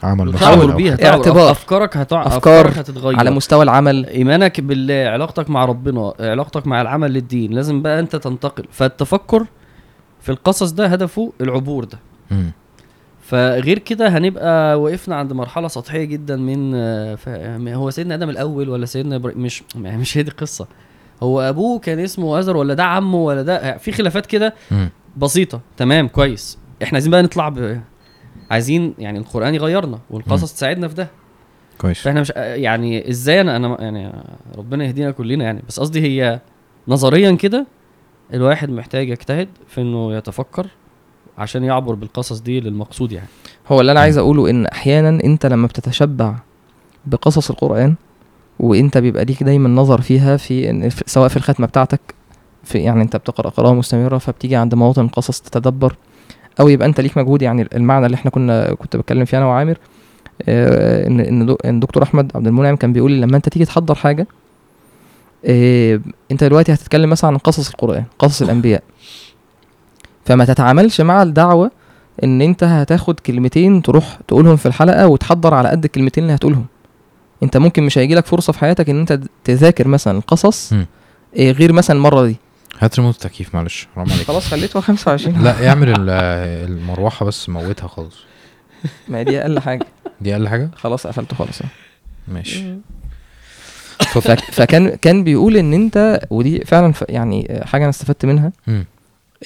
عمل 0.03 0.35
أو 0.71 0.77
بيها. 0.77 0.97
تعبر. 0.97 1.17
اعتبار. 1.17 1.51
أفكارك 1.51 1.97
هتع... 1.97 2.21
أفكار 2.27 2.37
افكارك 2.61 2.79
هتتغير 2.79 3.19
على 3.19 3.31
مستوى 3.31 3.63
العمل 3.65 4.07
إيمانك 4.07 4.61
بالله 4.61 5.11
علاقتك 5.11 5.51
مع 5.51 5.65
ربنا 5.65 6.13
علاقتك 6.21 6.67
مع 6.67 6.81
العمل 6.83 7.13
للدين 7.13 7.53
لازم 7.53 7.83
بقى 7.83 8.01
أنت 8.01 8.17
تنتقل 8.17 8.65
فالتفكر 8.71 9.47
في 10.21 10.29
القصص 10.33 10.71
ده 10.71 10.87
هدفه 10.87 11.33
العبور 11.41 11.85
ده 11.85 11.99
مم. 12.31 12.53
فغير 13.23 13.79
كده 13.79 14.09
هنبقى 14.09 14.81
وقفنا 14.81 15.17
عند 15.17 15.33
مرحلة 15.33 15.69
سطحية 15.69 16.05
جدا 16.05 16.37
من 16.37 16.73
ف- 17.17 17.29
هو 17.69 17.91
سيدنا 17.91 18.15
آدم 18.15 18.31
الأول 18.31 18.69
ولا 18.69 18.87
سيدنا 18.87 19.17
إبراهيم 19.17 19.39
مش 19.43 19.63
يعني 19.83 19.99
مش 19.99 20.19
هي 20.19 20.23
دي 20.23 20.31
القصة 20.31 20.67
هو 21.23 21.41
أبوه 21.41 21.79
كان 21.79 21.99
اسمه 21.99 22.39
أزر 22.39 22.57
ولا 22.57 22.75
ده 22.75 22.85
عمه 22.85 23.19
ولا 23.19 23.43
ده 23.43 23.77
في 23.79 23.93
خلافات 23.93 24.27
كده. 24.27 24.55
بسيطة 25.17 25.61
تمام 25.77 26.09
كويس 26.09 26.59
إحنا 26.83 26.97
عايزين 26.97 27.11
بقى 27.11 27.23
نطلع 27.23 27.49
ب... 27.49 27.81
عايزين 28.51 28.95
يعني 28.99 29.19
القرآن 29.19 29.55
يغيرنا 29.55 29.99
والقصص 30.11 30.53
تساعدنا 30.55 30.89
في 30.89 30.95
ده. 30.95 31.09
كويس. 31.79 31.99
فإحنا 31.99 32.21
مش 32.21 32.33
يعني 32.37 33.09
إزاي 33.11 33.41
أنا 33.41 33.57
أنا 33.57 33.77
يعني 33.81 34.13
ربنا 34.59 34.85
يهدينا 34.85 35.11
كلنا 35.11 35.45
يعني. 35.45 35.63
بس 35.69 35.81
قصدي 35.81 36.01
هي 36.03 36.41
نظريا 36.89 37.33
كده 37.33 37.67
الواحد 38.35 38.71
محتاج 38.71 39.09
يجتهد 39.09 39.49
في 39.69 39.81
إنه 39.81 40.15
يتفكر 40.15 40.67
عشان 41.39 41.65
يعبر 41.65 41.95
بالقصص 41.95 42.41
دي 42.41 42.61
للمقصود 42.61 43.13
يعني. 43.13 43.29
هو 43.69 43.81
اللي 43.81 43.93
أنا 43.93 44.01
عايز 44.01 44.19
أقوله 44.19 44.51
إن 44.51 44.67
أحيانا 44.67 45.09
أنت 45.25 45.47
لما 45.47 45.67
بتتشبع 45.67 46.35
بقصص 47.07 47.51
القرآن 47.51 47.95
وأنت 48.59 48.99
بيبقى 48.99 49.25
ليك 49.25 49.43
دايما 49.43 49.69
نظر 49.69 50.01
فيها 50.01 50.37
في 50.37 50.91
سواء 51.07 51.29
في 51.29 51.37
الختمة 51.37 51.67
بتاعتك 51.67 52.01
في 52.65 52.79
يعني 52.79 53.03
أنت 53.03 53.17
بتقرأ 53.17 53.49
قراءة 53.49 53.73
مستمرة 53.73 54.19
فبتيجي 54.19 54.57
عند 54.57 54.75
مواطن 54.75 55.05
القصص 55.05 55.41
تتدبر. 55.41 55.97
أو 56.61 56.69
يبقى 56.69 56.89
أنت 56.89 57.01
ليك 57.01 57.17
مجهود 57.19 57.43
يعني 57.43 57.69
المعنى 57.75 58.07
اللي 58.07 58.15
إحنا 58.15 58.31
كنا 58.31 58.75
كنت 58.75 58.97
بتكلم 58.97 59.25
فيه 59.25 59.39
أنا 59.39 59.47
وعامر 59.47 59.79
آه، 60.49 61.07
ان 61.09 61.57
إن 61.65 61.81
دكتور 61.81 62.03
أحمد 62.03 62.33
عبد 62.35 62.47
المنعم 62.47 62.77
كان 62.77 62.93
بيقول 62.93 63.13
لي 63.13 63.21
لما 63.21 63.37
أنت 63.37 63.49
تيجي 63.49 63.65
تحضر 63.65 63.95
حاجة 63.95 64.27
آه، 65.45 66.01
أنت 66.31 66.45
دلوقتي 66.45 66.73
هتتكلم 66.75 67.11
مثلا 67.11 67.31
عن 67.31 67.37
قصص 67.39 67.69
القرآن 67.71 68.05
قصص 68.19 68.43
الأنبياء. 68.43 68.83
فما 70.25 70.45
تتعاملش 70.45 71.01
مع 71.01 71.23
الدعوة 71.23 71.71
إن 72.25 72.43
أنت 72.43 72.65
هتاخد 72.65 73.21
كلمتين 73.21 73.83
تروح 73.83 74.19
تقولهم 74.29 74.57
في 74.57 74.67
الحلقة 74.67 75.09
وتحضر 75.09 75.55
على 75.55 75.69
قد 75.69 75.85
الكلمتين 75.85 76.25
اللي 76.25 76.35
هتقولهم. 76.35 76.67
أنت 77.43 77.57
ممكن 77.57 77.83
مش 77.83 77.99
هيجيلك 77.99 78.27
فرصة 78.27 78.53
في 78.53 78.59
حياتك 78.59 78.91
إن 78.91 79.01
أنت 79.01 79.21
تذاكر 79.45 79.89
مثلا 79.89 80.19
القصص. 80.19 80.73
إيه 81.37 81.53
غير 81.53 81.73
مثلا 81.73 81.97
المرة 81.97 82.27
دي. 82.27 82.37
هات 82.81 82.99
ريموت 82.99 83.15
التكييف 83.15 83.55
معلش. 83.55 83.89
حرام 83.97 84.13
عليك. 84.13 84.27
خلاص 84.27 84.47
خليته 84.47 84.81
25 84.81 85.43
لا 85.45 85.69
اعمل 85.69 85.89
ال- 85.89 86.11
المروحة 86.71 87.27
بس 87.27 87.49
موتها 87.49 87.89
خالص. 87.89 88.17
ما 89.09 89.19
هي 89.19 89.25
دي 89.25 89.41
أقل 89.41 89.59
حاجة. 89.61 89.87
دي 90.21 90.33
أقل 90.35 90.49
حاجة؟ 90.49 90.71
خلاص 90.77 91.07
قفلته 91.07 91.37
خالص. 91.37 91.59
ماشي. 92.29 92.75
فك 94.01 94.41
فكان 94.41 94.89
كان 94.89 95.25
بيقول 95.25 95.57
إن 95.57 95.73
أنت 95.75 96.21
ودي 96.31 96.65
فعلا 96.65 96.93
يعني 97.09 97.61
حاجة 97.65 97.83
أنا 97.83 97.91
استفدت 97.91 98.27
منها. 98.27 98.53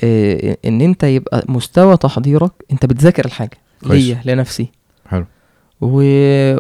إيه 0.02 0.58
إن 0.64 0.80
أنت 0.80 1.04
يبقى 1.04 1.44
مستوى 1.48 1.96
تحضيرك 1.96 2.52
أنت 2.72 2.86
بتذاكر 2.86 3.24
الحاجة. 3.24 3.58
ليا 3.82 4.20
لنفسي. 4.24 4.68
حلو. 5.10 5.26
و... 5.84 6.02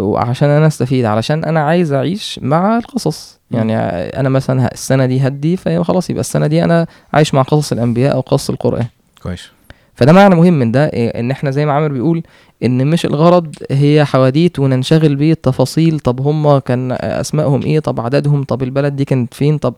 وعشان 0.02 0.48
أنا 0.48 0.66
أستفيد 0.66 1.04
علشان 1.04 1.44
أنا 1.44 1.60
عايز 1.60 1.92
أعيش 1.92 2.40
مع 2.42 2.76
القصص. 2.78 3.40
يعني 3.50 3.76
أنا 4.20 4.28
مثلا 4.28 4.72
السنة 4.72 5.06
دي 5.06 5.20
هدي 5.26 5.56
فخلاص 5.56 6.10
يبقى 6.10 6.20
السنة 6.20 6.46
دي 6.46 6.64
أنا 6.64 6.86
عايش 7.12 7.34
مع 7.34 7.42
قصص 7.42 7.72
الأنبياء 7.72 8.14
أو 8.14 8.20
قصص 8.20 8.50
القرآن. 8.50 8.86
كويس. 9.22 9.48
فده 9.94 10.12
معنى 10.12 10.34
مهم 10.34 10.52
من 10.52 10.72
ده 10.72 10.86
إيه، 10.86 11.20
إن 11.20 11.30
إحنا 11.30 11.50
زي 11.50 11.66
ما 11.66 11.72
عامر 11.72 11.88
بيقول 11.88 12.22
إن 12.64 12.86
مش 12.86 13.06
الغرض 13.06 13.54
هي 13.70 14.04
حواديت 14.04 14.58
وننشغل 14.58 15.16
بيه 15.16 15.32
التفاصيل. 15.32 16.00
طب 16.00 16.20
هم 16.20 16.58
كان 16.58 16.92
أسمائهم 17.00 17.62
إيه؟ 17.62 17.80
طب 17.80 18.00
عددهم؟ 18.00 18.44
طب 18.44 18.62
البلد 18.62 18.96
دي 18.96 19.04
كانت 19.04 19.34
فين؟ 19.34 19.58
طب 19.58 19.74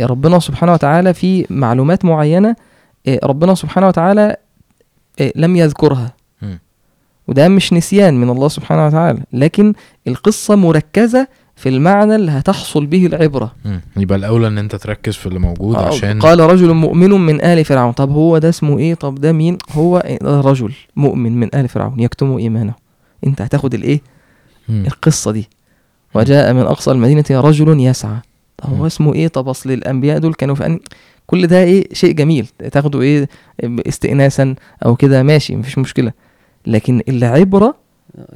يا 0.00 0.06
ربنا 0.06 0.38
سبحانه 0.38 0.72
وتعالى 0.72 1.14
في 1.14 1.46
معلومات 1.50 2.04
معينة 2.04 2.56
إيه، 3.06 3.20
ربنا 3.24 3.54
سبحانه 3.54 3.88
وتعالى 3.88 4.36
إيه، 5.20 5.32
لم 5.36 5.56
يذكرها. 5.56 6.17
وده 7.28 7.48
مش 7.48 7.72
نسيان 7.72 8.20
من 8.20 8.30
الله 8.30 8.48
سبحانه 8.48 8.86
وتعالى 8.86 9.20
لكن 9.32 9.72
القصة 10.06 10.54
مركزة 10.56 11.28
في 11.56 11.68
المعنى 11.68 12.14
اللي 12.14 12.32
هتحصل 12.32 12.86
به 12.86 13.06
العبرة. 13.06 13.54
مم. 13.64 13.80
يبقى 13.96 14.18
الأولى 14.18 14.46
إن 14.46 14.58
أنت 14.58 14.76
تركز 14.76 15.14
في 15.14 15.26
اللي 15.26 15.38
موجود 15.38 15.76
آه، 15.76 15.86
عشان 15.86 16.20
قال 16.20 16.40
رجل 16.40 16.72
مؤمن 16.74 17.10
من 17.10 17.44
آل 17.44 17.64
فرعون. 17.64 17.92
طب 17.92 18.10
هو 18.10 18.38
ده 18.38 18.48
اسمه 18.48 18.78
إيه؟ 18.78 18.94
طب 18.94 19.14
ده 19.14 19.32
مين؟ 19.32 19.58
هو 19.72 20.18
رجل 20.22 20.72
مؤمن 20.96 21.40
من 21.40 21.54
آل 21.54 21.68
فرعون 21.68 22.00
يكتم 22.00 22.36
إيمانه. 22.36 22.74
أنت 23.26 23.42
هتاخد 23.42 23.74
الإيه؟ 23.74 24.00
مم. 24.68 24.84
القصة 24.86 25.32
دي. 25.32 25.48
وجاء 26.14 26.52
من 26.52 26.60
أقصى 26.62 26.90
المدينة 26.90 27.24
رجل 27.30 27.80
يسعى. 27.80 28.16
طب. 28.56 28.70
هو 28.78 28.86
اسمه 28.86 29.14
إيه؟ 29.14 29.28
طب 29.28 29.48
أصل 29.48 29.70
الأنبياء 29.70 30.18
دول 30.18 30.34
كانوا 30.34 30.54
في 30.54 30.66
أن... 30.66 30.80
كل 31.26 31.46
ده 31.46 31.62
إيه؟ 31.62 31.88
شيء 31.92 32.12
جميل. 32.12 32.46
تاخده 32.72 33.00
إيه؟ 33.00 33.28
استئناسا 33.64 34.54
أو 34.84 34.96
كده. 34.96 35.22
ماشي 35.22 35.56
مفيش 35.56 35.78
مشكلة. 35.78 36.12
لكن 36.68 37.02
العبرة 37.08 37.74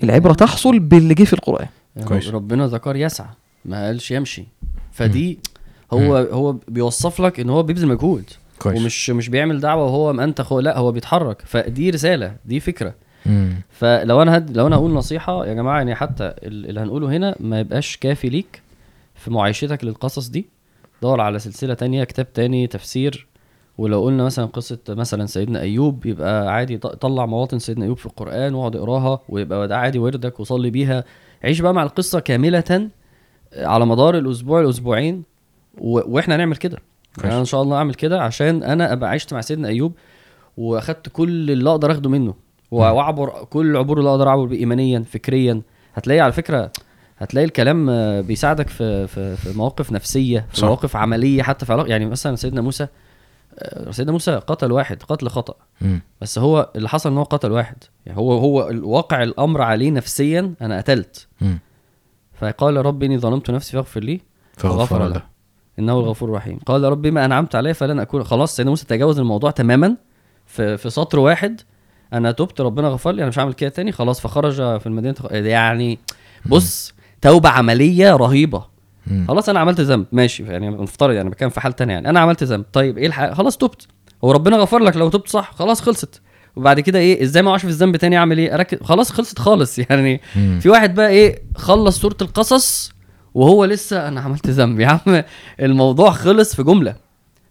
العبرة 0.03 0.33
تحصل 0.33 0.79
باللي 0.79 1.15
جه 1.15 1.25
في 1.25 1.33
القرآن. 1.33 1.67
يعني 1.97 2.09
كويس. 2.09 2.29
ربنا 2.29 2.67
ذكر 2.67 2.97
يسعى 2.97 3.27
ما 3.65 3.87
قالش 3.87 4.11
يمشي. 4.11 4.45
فدي 4.93 5.39
هو 5.93 6.17
هو 6.17 6.53
بيوصف 6.69 7.21
لك 7.21 7.41
إن 7.41 7.51
هو 7.51 7.63
بيبذل 7.63 7.89
مجهود. 7.89 8.25
كويس. 8.59 8.81
ومش 8.83 9.11
مش 9.11 9.29
بيعمل 9.29 9.61
دعوة 9.61 9.85
وهو 9.85 10.13
مأنتخ 10.13 10.53
لا 10.53 10.79
هو 10.79 10.93
بيتحرك. 10.93 11.43
فدي 11.47 11.91
رسالة 11.91 12.37
دي 12.45 12.61
فكرة. 12.61 12.95
مم. 13.27 13.55
فلو 13.71 14.23
أنا 14.23 14.37
هد... 14.37 14.57
لو 14.57 14.67
أنا 14.67 14.77
أقول 14.77 14.91
نصيحة 14.91 15.47
يا 15.47 15.55
جماعة 15.55 15.77
يعني 15.77 15.95
حتى 15.95 16.25
ال- 16.25 16.69
اللي 16.69 16.81
هنقوله 16.81 17.17
هنا 17.17 17.37
ما 17.41 17.61
يبقاش 17.61 17.97
كافي 17.97 18.29
ليك 18.29 18.63
في 19.15 19.31
معايشتك 19.31 19.85
للقصص 19.85 20.29
دي. 20.29 20.47
دور 21.03 21.21
على 21.21 21.39
سلسلة 21.39 21.75
تانية 21.75 22.05
كتاب 22.05 22.33
تاني 22.33 22.67
تفسير. 22.67 23.27
ولو 23.79 24.05
قلنا 24.05 24.25
مثلا 24.25 24.45
قصة 24.47 24.79
مثلا 24.89 25.27
سيدنا 25.27 25.61
أيوب 25.61 26.07
يبقى 26.07 26.53
عادي 26.55 26.79
طلع 26.79 27.27
مواطن 27.27 27.59
سيدنا 27.59 27.85
أيوب 27.85 27.97
في 27.97 28.07
القرآن 28.07 28.55
واقعد 28.55 28.77
اقراها 28.77 29.21
ويبقى 29.29 29.69
ده 29.69 29.77
عادي 29.79 29.99
وردك 29.99 30.41
وصلي 30.41 30.71
بيها. 30.71 31.05
عيش 31.45 31.61
بقى 31.61 31.75
مع 31.75 31.83
القصة 31.83 32.21
كاملة 32.21 32.89
على 33.57 33.87
مدار 33.87 34.19
الأسبوع 34.19 34.61
الأسبوعين 34.61 35.23
و... 35.79 36.01
وإحنا 36.15 36.37
هنعمل 36.37 36.57
كده. 36.57 36.79
يعني 37.19 37.31
أنا 37.31 37.41
إن 37.41 37.45
شاء 37.45 37.63
الله 37.63 37.77
أعمل 37.77 37.95
كده 37.95 38.23
عشان 38.23 38.63
أنا 38.63 38.93
أبقى 38.93 39.11
عشت 39.11 39.35
مع 39.35 39.41
سيدنا 39.41 39.69
أيوب 39.69 39.93
وأخدت 40.57 41.09
كل 41.09 41.51
اللي 41.51 41.71
أقدر 41.71 41.93
أخده 41.93 42.11
منه. 42.11 42.35
وأعبر 42.71 43.29
كل 43.51 43.71
العبور 43.71 43.99
اللي 43.99 44.11
أقدر 44.11 44.29
أعبر 44.29 44.45
بيه 44.45 44.59
ايمانيا 44.59 45.05
فكريا. 45.11 45.63
هتلاقي 45.95 46.21
على 46.21 46.33
فكرة 46.33 46.71
هتلاقي 47.19 47.45
الكلام 47.45 47.87
بيساعدك 48.23 48.69
في 48.69 49.07
في 49.07 49.37
في 49.37 49.59
مواقف 49.59 49.93
نفسية 49.93 50.47
في 50.51 50.57
صح. 50.57 50.67
مواقف 50.67 50.97
عملية 50.97 51.43
حتى 51.43 51.67
في 51.67 51.73
علاقة 51.73 51.89
يعني 51.89 52.07
مثلا 52.07 52.37
سيدنا 52.37 52.61
موسى 52.61 52.87
سيدنا 53.91 54.13
موسى 54.13 54.35
قتل 54.35 54.73
واحد 54.73 55.03
قتل 55.03 55.29
خطأ. 55.29 55.55
بس 56.21 56.39
هو 56.39 56.71
اللي 56.77 56.89
حصل 56.89 57.11
إن 57.11 57.19
هو 57.19 57.23
قتل 57.23 57.53
واحد. 57.53 57.77
يعني 58.07 58.19
هو 58.19 58.39
هو 58.39 58.69
الواقع 58.69 59.23
الأمر 59.23 59.63
عليه 59.63 59.91
نفسيا 59.91 60.55
أنا 60.63 60.79
قتلت. 60.79 61.29
فقال 62.35 62.87
رب 62.87 63.03
إني 63.03 63.19
ظلمت 63.19 63.51
نفسي 63.51 63.73
فاغفر 63.73 64.01
لي. 64.01 64.21
فغفر 64.57 65.09
له. 65.09 65.23
إنه 65.79 66.01
الغفور 66.01 66.29
الرحيم. 66.29 66.59
قال 66.67 66.85
رب 66.85 67.03
بما 67.03 67.25
أنعمت 67.25 67.55
علي 67.55 67.75
فلن 67.75 68.01
أكون. 68.01 68.25
خلاص 68.25 68.57
سيدنا 68.57 68.71
موسى 68.71 68.87
تجاوز 68.87 69.19
الموضوع 69.19 69.51
تماما. 69.51 69.97
في 70.47 70.77
في 70.77 70.91
سطر 70.91 71.19
واحد. 71.19 71.61
أنا 72.13 72.33
تبت 72.33 72.61
ربنا 72.61 72.89
غفر 72.89 73.13
لي. 73.13 73.23
أنا 73.23 73.29
مش 73.29 73.39
هعمل 73.39 73.53
كده 73.53 73.71
تاني. 73.71 73.93
خلاص 73.93 74.21
فخرج 74.21 74.55
في 74.55 74.87
المدينة. 74.87 75.15
يعني 75.31 75.99
بص 76.47 76.95
توبة 77.21 77.49
عملية 77.49 78.17
رهيبة. 78.17 78.72
مم. 79.07 79.25
خلاص 79.29 79.49
أنا 79.49 79.61
عملت 79.61 79.81
ذنب. 79.81 80.07
ماشي. 80.13 80.43
يعني 80.43 80.69
نفترض 80.71 81.15
يعني 81.15 81.31
بتكلم 81.31 81.49
في 81.49 81.61
حال 81.61 81.73
تانية 81.73 81.95
يعني. 81.95 82.09
أنا 82.09 82.21
عملت 82.21 82.43
ذنب. 82.43 82.65
طيب 82.73 82.99
إيه 82.99 83.07
الحق؟ 83.07 83.33
خلاص 83.33 83.57
تبت. 83.57 83.87
هو 84.25 84.33
ربنا 84.33 84.57
غفر 84.57 84.79
لك. 84.79 84.97
لو 84.97 85.09
تبت 85.09 85.29
صح 85.29 85.53
خلاص 85.55 85.81
خلصت. 85.81 86.21
وبعد 86.57 86.81
كده 86.81 86.99
إيه؟ 86.99 87.23
إزاي 87.23 87.43
ما 87.43 87.49
اقعش 87.49 87.61
في 87.63 87.69
الذنب 87.69 87.97
تاني؟ 87.97 88.17
اعمل 88.17 88.39
إيه؟ 88.39 88.55
اركز. 88.55 88.79
خلاص 88.83 89.11
خلصت 89.13 89.39
خالص. 89.39 89.79
يعني 89.91 90.21
مم. 90.37 90.59
في 90.63 90.69
واحد 90.69 90.95
بقى 90.95 91.09
إيه؟ 91.09 91.43
خلص 91.57 91.99
سورة 92.01 92.17
القصص 92.23 92.93
وهو 93.35 93.65
لسه 93.65 94.09
أنا 94.09 94.21
عملت 94.21 94.47
ذنب. 94.51 94.81
يا 94.81 94.87
عم 94.87 95.23
الموضوع 95.61 96.11
خلص 96.11 96.57
في 96.57 96.63
جملة. 96.63 96.95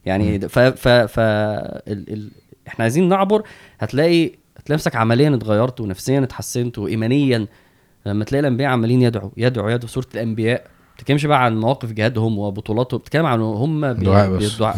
يعني 0.06 0.40
ف 0.50 0.60
ف 0.60 0.88
ف 0.88 1.20
ال 1.20 2.14
ال 2.14 2.32
إحنا 2.68 2.84
عايزين 2.84 3.10
نعبر. 3.10 3.44
هتلاقي 3.80 4.26
هتلاقي 4.58 4.74
نفسك 4.78 4.96
عمليا 4.96 5.36
اتغيرت 5.36 5.82
ونفسيا 5.82 6.24
اتحسنت 6.24 6.78
وايمانيا. 6.78 7.48
لما 8.06 8.24
تلاقي 8.24 8.40
الأنبياء 8.40 8.70
عمالين 8.70 9.02
يدعوا 9.02 9.30
يدعوا 9.38 9.72
يدعوا 9.72 9.90
سورة 9.90 10.08
الأنبياء. 10.16 10.68
بتتكلمش 11.02 11.26
بقى 11.26 11.46
عن 11.46 11.58
مواقف 11.60 11.92
جهادهم 11.92 12.38
وبطولاتهم 12.40 13.00
بتتكلم 13.00 13.26
عن 13.26 13.40
هم 13.42 13.94
بي- 13.94 14.06
دعاء 14.06 14.30
بس 14.30 14.52
بالدعاء. 14.52 14.78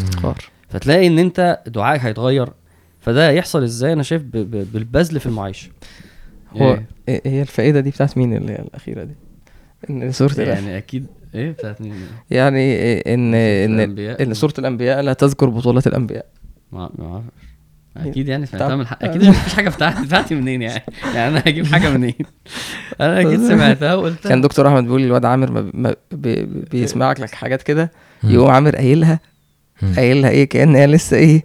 فتلاقي 0.69 1.07
إن 1.07 1.19
أنت 1.19 1.59
دعائك 1.67 2.01
هيتغير 2.01 2.49
فده 2.99 3.29
يحصل 3.31 3.63
إزاي 3.63 3.93
أنا 3.93 4.03
شايف 4.03 4.21
ب- 4.21 4.31
ب- 4.37 4.67
بالبذل 4.73 5.19
في 5.19 5.25
المعيشه 5.25 5.69
هو 6.57 6.73
إيه؟ 6.73 6.85
إيه 7.09 7.21
هي 7.25 7.41
الفائدة 7.41 7.79
دي 7.79 7.89
بتاعت 7.89 8.17
مين 8.17 8.37
اللي 8.37 8.51
هي 8.51 8.55
الأخيرة 8.59 9.03
دي؟ 9.03 10.11
سورة 10.11 10.31
الأنبياء 10.31 10.55
يعني 10.63 10.77
أكيد 10.77 11.05
إيه 11.35 11.51
بتاعت 11.51 11.81
مين 11.81 11.93
يعني 12.31 12.59
إيه 12.59 13.13
ان 13.13 13.33
إن 13.35 13.75
الأنبياء. 13.79 14.23
إن 14.23 14.33
سوره 14.33 14.53
الأنبياء 14.59 15.01
لا 15.01 15.13
تذكر 15.13 15.49
بطولات 15.49 15.87
الأنبياء 15.87 16.25
ما 16.71 16.89
ما. 16.97 17.23
أكيد 17.97 18.27
يعني 18.27 18.45
سمعتها 18.45 18.75
من 18.75 18.87
حق. 18.87 19.03
أكيد 19.03 19.23
مفيش 19.25 19.53
حاجة 19.53 19.69
بتاعتي 19.69 20.01
بتاعتي 20.03 20.35
منين 20.35 20.61
يعني؟ 20.61 20.83
يعني 21.15 21.27
أنا 21.27 21.43
هجيب 21.47 21.65
حاجة 21.65 21.89
منين؟ 21.89 22.13
أنا 23.01 23.21
أكيد 23.21 23.39
سمعتها 23.49 23.93
وقلتها. 23.95 24.29
كان 24.29 24.41
دكتور 24.41 24.67
أحمد 24.67 24.83
بيقول 24.83 25.03
الواد 25.03 25.25
عامر 25.25 25.51
ما 25.51 25.71
ما 25.73 25.95
بي 26.11 26.35
بي- 26.35 26.65
بيسمعك 26.71 27.19
لك 27.19 27.31
حاجات 27.31 27.63
كده. 27.63 27.91
يقوم 28.23 28.49
عامر 28.51 28.75
قايلها. 28.75 29.19
قايلها 29.95 30.29
إيه؟ 30.29 30.49
كأن 30.49 30.75
هي 30.75 30.87
لسه 30.87 31.17
إيه؟ 31.17 31.43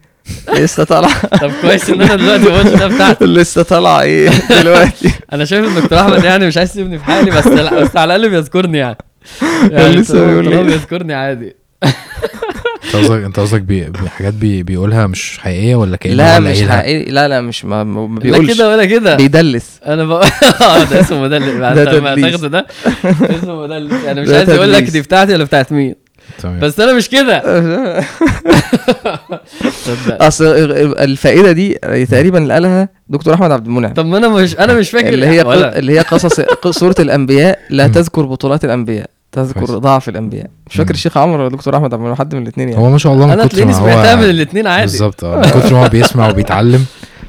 لسه 0.55 0.84
طالعة. 0.84 1.26
طب 1.42 1.51
كويس 1.62 1.90
إن 1.90 2.01
أنا 2.03 2.16
دلوقتي 2.16 2.49
قلتش 2.68 2.78
ده 2.80 2.88
بتاعتي. 2.88 3.24
لسه 3.24 3.62
طالعة 3.62 4.01
إيه 4.01 4.30
دلوقتي؟ 4.61 5.11
أنا 5.32 5.44
شايف 5.44 5.64
إن 5.66 5.76
الدكتور 5.76 6.01
أحمد 6.01 6.24
يعني 6.24 6.46
مش 6.46 6.57
عايز 6.57 6.70
يسيبني 6.70 6.99
في 6.99 7.05
حالي 7.05 7.30
بس 7.30 7.46
لا 7.46 7.80
بس 7.82 7.96
على 7.96 8.16
الأقل 8.16 8.30
بيذكرني 8.30 8.78
يعني. 8.78 8.96
يعني 9.70 9.88
لسه 9.96 10.26
بيقول 10.26 10.49
إيه؟ 10.53 10.62
بيذكرني 10.62 11.14
عادي. 11.14 11.57
انت 12.85 12.97
قصدك 12.97 13.24
انت 13.24 13.41
قصدك 13.41 13.61
بي... 13.61 13.93
بي-. 14.31 14.62
بيقولها 14.62 15.07
مش 15.07 15.39
حقيقية 15.39 15.74
ولا 15.76 15.97
كأنه 15.97 16.14
لا 16.14 16.41
مش 16.41 16.57
قايلها؟ 16.57 16.76
حقيقي 16.76 17.11
لا 17.11 17.29
لا 17.29 17.41
مش 17.41 17.64
ما, 17.64 17.85
ما 17.85 18.07
ما 18.07 18.14
لا 18.14 18.20
بيقولش 18.20 18.55
كده 18.57 18.68
ولا 18.70 18.85
كده 18.85 19.16
بيدلس 19.16 19.81
أنا 19.87 20.05
بقى 20.05 20.26
آه 20.61 20.85
ده 20.85 21.01
اسمه 21.01 21.22
مدلس 21.22 21.55
ده 21.61 21.74
ده. 21.74 21.85
تاخده 21.85 22.66
اسمه 23.31 23.62
مدلس 23.62 24.05
يعني 24.05 24.20
مش 24.20 24.29
عايز 24.29 24.51
أقول 24.51 24.72
لك. 24.72 24.83
دي 24.83 25.01
بتاعتي 25.01 25.33
ولا 25.35 25.45
بتاعت 25.45 25.72
مين 25.72 25.95
تمام 26.43 26.61
بس 26.61 26.81
أنا 26.81 26.93
مش 26.93 27.09
كده. 27.09 27.43
أصل 30.29 30.45
الفائدة 30.99 31.53
دي 31.53 31.74
تقريبا 32.11 32.39
اللي 32.39 32.55
قالها 32.55 32.89
دكتور 33.09 33.35
أحمد 33.35 33.51
عبد 33.51 33.66
المنعم 33.66 33.95
طب 33.95 34.07
ما 34.07 34.18
أنا 34.18 34.29
مش 34.29 34.57
أنا 34.59 34.74
مش 34.74 34.91
فاكر 34.91 35.09
اللي 35.09 35.26
هي 35.26 35.43
اللي 35.79 35.93
هي 35.93 35.99
قصص 35.99 36.41
سوره 36.70 36.95
الأنبياء 36.99 37.59
لا. 37.70 37.87
تذكر 37.87 38.22
بطولات 38.22 38.64
الأنبياء 38.64 39.11
تذكر. 39.33 39.64
ضعف 39.64 40.09
الأنبياء 40.09 40.51
مش 40.66 40.76
فاكر. 40.76 40.91
الشيخ 40.91 41.16
عمرو 41.16 41.41
ولا 41.41 41.49
دكتور 41.49 41.76
أحمد 41.76 41.95
عبد 41.95 42.18
حد 42.18 42.35
من 42.35 42.43
الاثنين 42.43 42.68
يعني 42.68 42.83
هو 42.83 42.91
ما 42.91 42.99
شاء 42.99 43.12
الله 43.12 43.26
من 43.26 43.33
أنا 43.33 43.47
كتر 43.47 43.51
تلاقيني 43.51 43.72
ما 43.72 43.79
سمعتها 43.79 44.14
من 44.14 44.22
هو 44.22 44.31
الاثنين 44.31 44.66
عادي 44.66 44.83
بالظبط 44.83 45.24
أه 45.24 45.37
من 45.37 45.43
كتر 45.43 45.74
ما 45.74 45.85
هو 45.85 45.89
بيسمع 45.89 46.29
وبيتعلم 46.29 46.87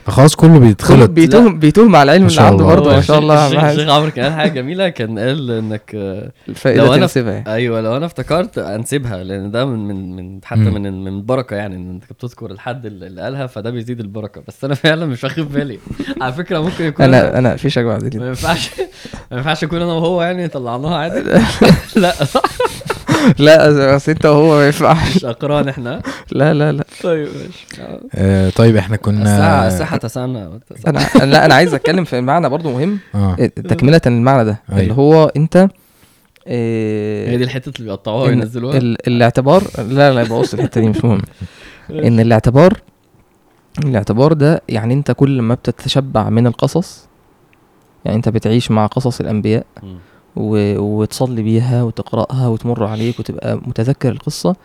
فخلاص 0.10 0.36
كله 0.36 0.60
بيتخلط. 0.60 1.10
بيتوهم 1.10 1.60
بيتوهم 1.60 1.96
على 1.96 2.12
العلم 2.12 2.28
اللي 2.28 2.42
عنده. 2.42 2.66
برضه 2.66 2.92
ما 2.96 3.02
شاء 3.02 3.20
الله. 3.20 3.72
الشيخ 3.72 3.90
عمرو 3.90 4.12
كان 4.12 4.26
قال 4.26 4.34
حاجة 4.34 4.50
جميلة 4.52 4.90
كان 4.90 5.20
قال 5.20 5.52
إنك 5.52 5.96
الفائدة 6.50 6.84
لو 6.86 6.94
أنا- 6.96 7.00
تنسبها. 7.00 7.32
يعني. 7.34 7.54
أيوه 7.54 7.82
لو 7.82 7.98
أنا 7.98 8.06
افتكرت 8.06 8.58
أنسبها 8.58 9.24
لأن 9.24 9.52
ده 9.52 9.66
من 9.66 9.88
من 9.88 10.16
من 10.16 10.40
حتى. 10.44 10.60
من 10.60 11.04
من 11.04 11.08
البركة 11.08 11.56
يعني 11.56 11.76
إن 11.76 11.90
أنت 11.90 12.04
بتذكر 12.14 12.52
الحد 12.52 12.86
اللي 12.86 13.22
قالها 13.22 13.48
فده 13.48 13.70
بيزيد 13.70 14.00
البركة. 14.00 14.42
بس 14.48 14.64
أنا 14.64 14.74
فعلا 14.84 15.06
مش 15.06 15.24
واخد 15.24 15.52
بالي. 15.52 15.80
على 16.22 16.34
فكرة 16.34 16.60
ممكن 16.60 16.86
يكون 16.86 17.06
أنا 17.06 17.38
أنا 17.38 17.56
في 17.56 17.70
شك 17.70 17.84
بعد 17.84 18.16
ما 18.18 18.28
ينفعش 18.28 18.70
ما 19.32 19.38
ينفعش 19.38 19.64
أكون 19.64 19.82
أنا 19.82 19.94
وهو 19.94 20.22
يعني 20.22 20.48
طلعناها 20.48 20.96
عادي. 20.98 21.22
لا. 21.96 22.14
لا 23.40 23.96
بس 23.96 24.10
انت 24.10 24.26
وهو 24.26 24.58
ما 24.58 24.66
ينفعش. 24.66 25.16
مش 25.16 25.26
أقران 25.26 25.70
إحنا؟ 25.70 26.02
لا 26.32 26.54
لا 26.54 26.72
لا. 26.72 26.84
طيب 27.04 27.28
ماشي. 27.28 27.82
آه. 27.82 28.00
آه 28.16 28.50
طيب 28.50 28.76
إحنا 28.76 28.96
كنا 28.98 29.22
الساعة 29.22 29.68
الساعة 29.68 29.98
تسعنا. 29.98 30.60
أنا 30.88 31.00
لا 31.26 31.46
أنا 31.46 31.54
عايز 31.56 31.74
أتكلم 31.74 32.04
في 32.04 32.22
معنى 32.22 32.50
برضه 32.50 32.72
مهم. 32.72 33.00
آه. 33.16 33.36
تكملة 33.46 34.02
المعنى 34.08 34.46
ده. 34.46 34.62
أيوة. 34.72 34.82
اللي 34.82 34.94
هو 34.94 35.26
أنت 35.38 35.68
آه، 36.48 37.30
هي 37.30 37.38
دي 37.38 37.44
الحتة 37.44 37.70
اللي 37.76 37.90
بيقطعوها 37.90 38.28
وينزلوها؟ 38.28 38.78
ال- 38.78 39.08
الاعتبار 39.08 39.64
لا 39.78 40.14
لا 40.14 40.22
يبقى 40.22 40.40
بص 40.40 40.54
الحتة 40.54 40.82
دي 40.82 40.88
مش 40.90 41.04
مهم. 41.06 41.22
إن 41.90 42.20
الاعتبار 42.20 42.74
الاعتبار 43.84 44.34
ده 44.34 44.62
يعني 44.70 44.94
أنت 44.94 45.12
كل 45.12 45.42
ما 45.42 45.54
بتتشبع 45.56 46.30
من 46.30 46.48
القصص 46.48 47.08
يعني 48.06 48.18
أنت 48.18 48.30
بتعيش 48.30 48.72
مع 48.72 48.86
قصص 48.86 49.20
الأنبياء. 49.20 49.66
وتصلي 50.36 51.42
بيها 51.42 51.84
وتقرأها 51.84 52.48
وتمر 52.48 52.84
عليك 52.84 53.20
وتبقى 53.20 53.56
متذكر 53.56 54.10
القصة 54.10 54.56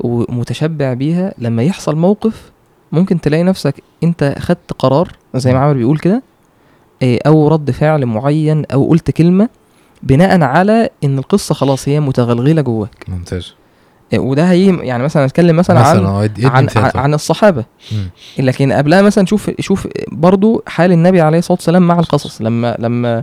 ومتشبع 0.00 0.92
بيها. 0.92 1.34
لما 1.38 1.62
يحصل 1.62 1.96
موقف 1.96 2.52
ممكن 2.92 3.20
تلاقي 3.20 3.42
نفسك 3.42 3.74
انت 4.04 4.34
خدت 4.38 4.72
قرار 4.78 5.08
زي 5.34 5.52
ما 5.52 5.58
عمر 5.58 5.72
بيقول 5.74 5.98
كده 5.98 6.22
إيه، 7.02 7.18
أو 7.26 7.48
رد 7.48 7.70
فعل 7.70 8.06
معين 8.06 8.64
أو 8.64 8.88
قلت 8.88 9.10
كلمة 9.10 9.48
بناء 10.02 10.42
على 10.42 10.90
إن 11.04 11.18
القصة 11.18 11.54
خلاص 11.54 11.88
هي 11.88 12.00
متغلغلة 12.00 12.62
جواك. 12.62 13.04
ممتاز. 13.08 13.54
إيه، 14.12 14.18
وده 14.18 14.50
هي 14.50 14.76
يعني 14.76 15.02
مثلا 15.02 15.26
نتكلم 15.26 15.56
مثلا, 15.56 15.80
عن 15.80 15.96
مثلا 15.96 16.24
ادي 16.24 16.46
عن, 16.46 16.64
مثال 16.64 16.82
عن, 16.84 16.90
طيب. 16.90 17.02
عن 17.02 17.14
الصحابة. 17.14 17.64
لكن 18.38 18.72
قبلها 18.72 19.02
مثلا 19.02 19.26
شوف 19.26 19.50
شوف 19.60 19.88
برضو 20.12 20.62
حال 20.66 20.92
النبي 20.92 21.20
عليه 21.20 21.38
الصلاة 21.38 21.56
والسلام 21.58 21.86
مع 21.86 21.98
القصص. 21.98 22.42
لما 22.42 22.76
لما 22.78 23.22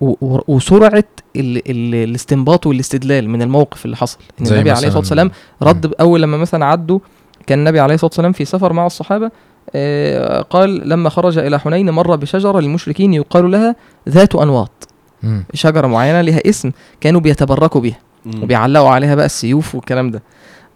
وسرعة 0.00 1.04
ال 1.36 1.70
ال 1.70 1.94
الاستنباط 1.94 2.66
والاستدلال 2.66 3.30
من 3.30 3.42
الموقف 3.42 3.84
اللي 3.84 3.96
حصل 3.96 4.18
إن 4.40 4.46
النبي 4.46 4.70
عليه 4.70 4.86
الصلاة 4.86 4.96
والسلام 4.98 5.30
رد 5.62 5.94
أول 6.00 6.22
لما 6.22 6.36
مثلا 6.36 6.64
عدوا 6.64 6.98
كان 7.46 7.58
النبي 7.58 7.80
عليه 7.80 7.94
الصلاة 7.94 8.08
والسلام 8.10 8.32
في 8.32 8.44
سفر 8.44 8.72
مع 8.72 8.86
الصحابة 8.86 9.30
آه، 9.74 10.40
قال 10.42 10.88
لما 10.88 11.08
خرج 11.10 11.38
إلى 11.38 11.60
حنين 11.60 11.90
مر 11.90 12.16
بشجرة 12.16 12.60
للمشركين 12.60 13.14
يقال 13.14 13.50
لها 13.50 13.76
ذات 14.08 14.34
أنواط 14.34 14.88
مم. 15.22 15.44
شجرة 15.54 15.86
معينة 15.86 16.20
لها 16.20 16.40
اسم 16.48 16.70
كانوا 17.00 17.20
بيتبركوا 17.20 17.80
بها. 17.80 17.98
وبيعلقوا 18.42 18.88
عليها 18.88 19.14
بقى 19.14 19.26
السيوف 19.26 19.74
والكلام 19.74 20.10
ده 20.10 20.22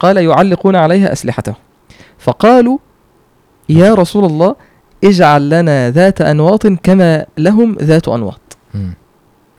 قال 0.01 0.17
يعلقون 0.17 0.77
عليها 0.77 1.13
أسلحتهم 1.13 1.55
فقالوا 2.19 2.79
يا 3.69 3.95
رسول 3.95 4.25
الله 4.25 4.57
اجعل 5.05 5.51
لنا 5.51 5.91
ذات 5.91 6.21
أنواط 6.21 6.67
كما 6.67 7.27
لهم 7.39 7.77
ذات 7.81 8.09
أنواط 8.09 8.41
مم. 8.75 8.95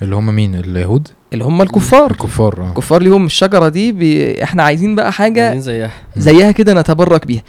اللي 0.01 0.15
هم 0.15 0.35
مين؟ 0.35 0.55
اليهود؟ 0.55 1.07
اللي 1.33 1.43
هم 1.43 1.61
الكفار. 1.61 2.11
الكفار 2.11 2.61
آه. 2.61 2.69
الكفار 2.69 3.01
ليهم 3.01 3.25
الشجرة 3.25 3.69
دي 3.69 3.91
بي... 3.91 4.43
إحنا 4.43 4.63
عايزين 4.63 4.95
بقى 4.95 5.11
حاجة 5.11 5.43
عايزين 5.43 5.61
زيها. 5.61 5.91
زيها 6.17 6.51
كده 6.51 6.73
نتبرك 6.73 7.27
بيها. 7.27 7.43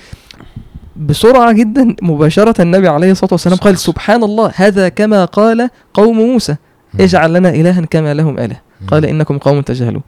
بسرعة 0.97 1.53
جدا 1.53 1.97
مباشرة 2.03 2.63
النبي 2.63 2.89
عليه 2.89 3.11
الصلاة 3.11 3.33
والسلام 3.33 3.57
قال 3.57 3.79
سبحان 3.79 4.25
الله 4.25 4.53
هذا 4.55 4.89
كما 4.89 5.25
قال 5.25 5.69
قوم 5.95 6.17
موسى. 6.17 6.57
اجعل 7.01 7.33
لنا 7.35 7.49
إلها 7.49 7.81
كما 7.81 8.15
لهم 8.15 8.39
مم. 8.81 8.87
قال 8.87 9.05
إنكم 9.05 9.39
قوم 9.39 9.61
تجهلون. 9.61 10.03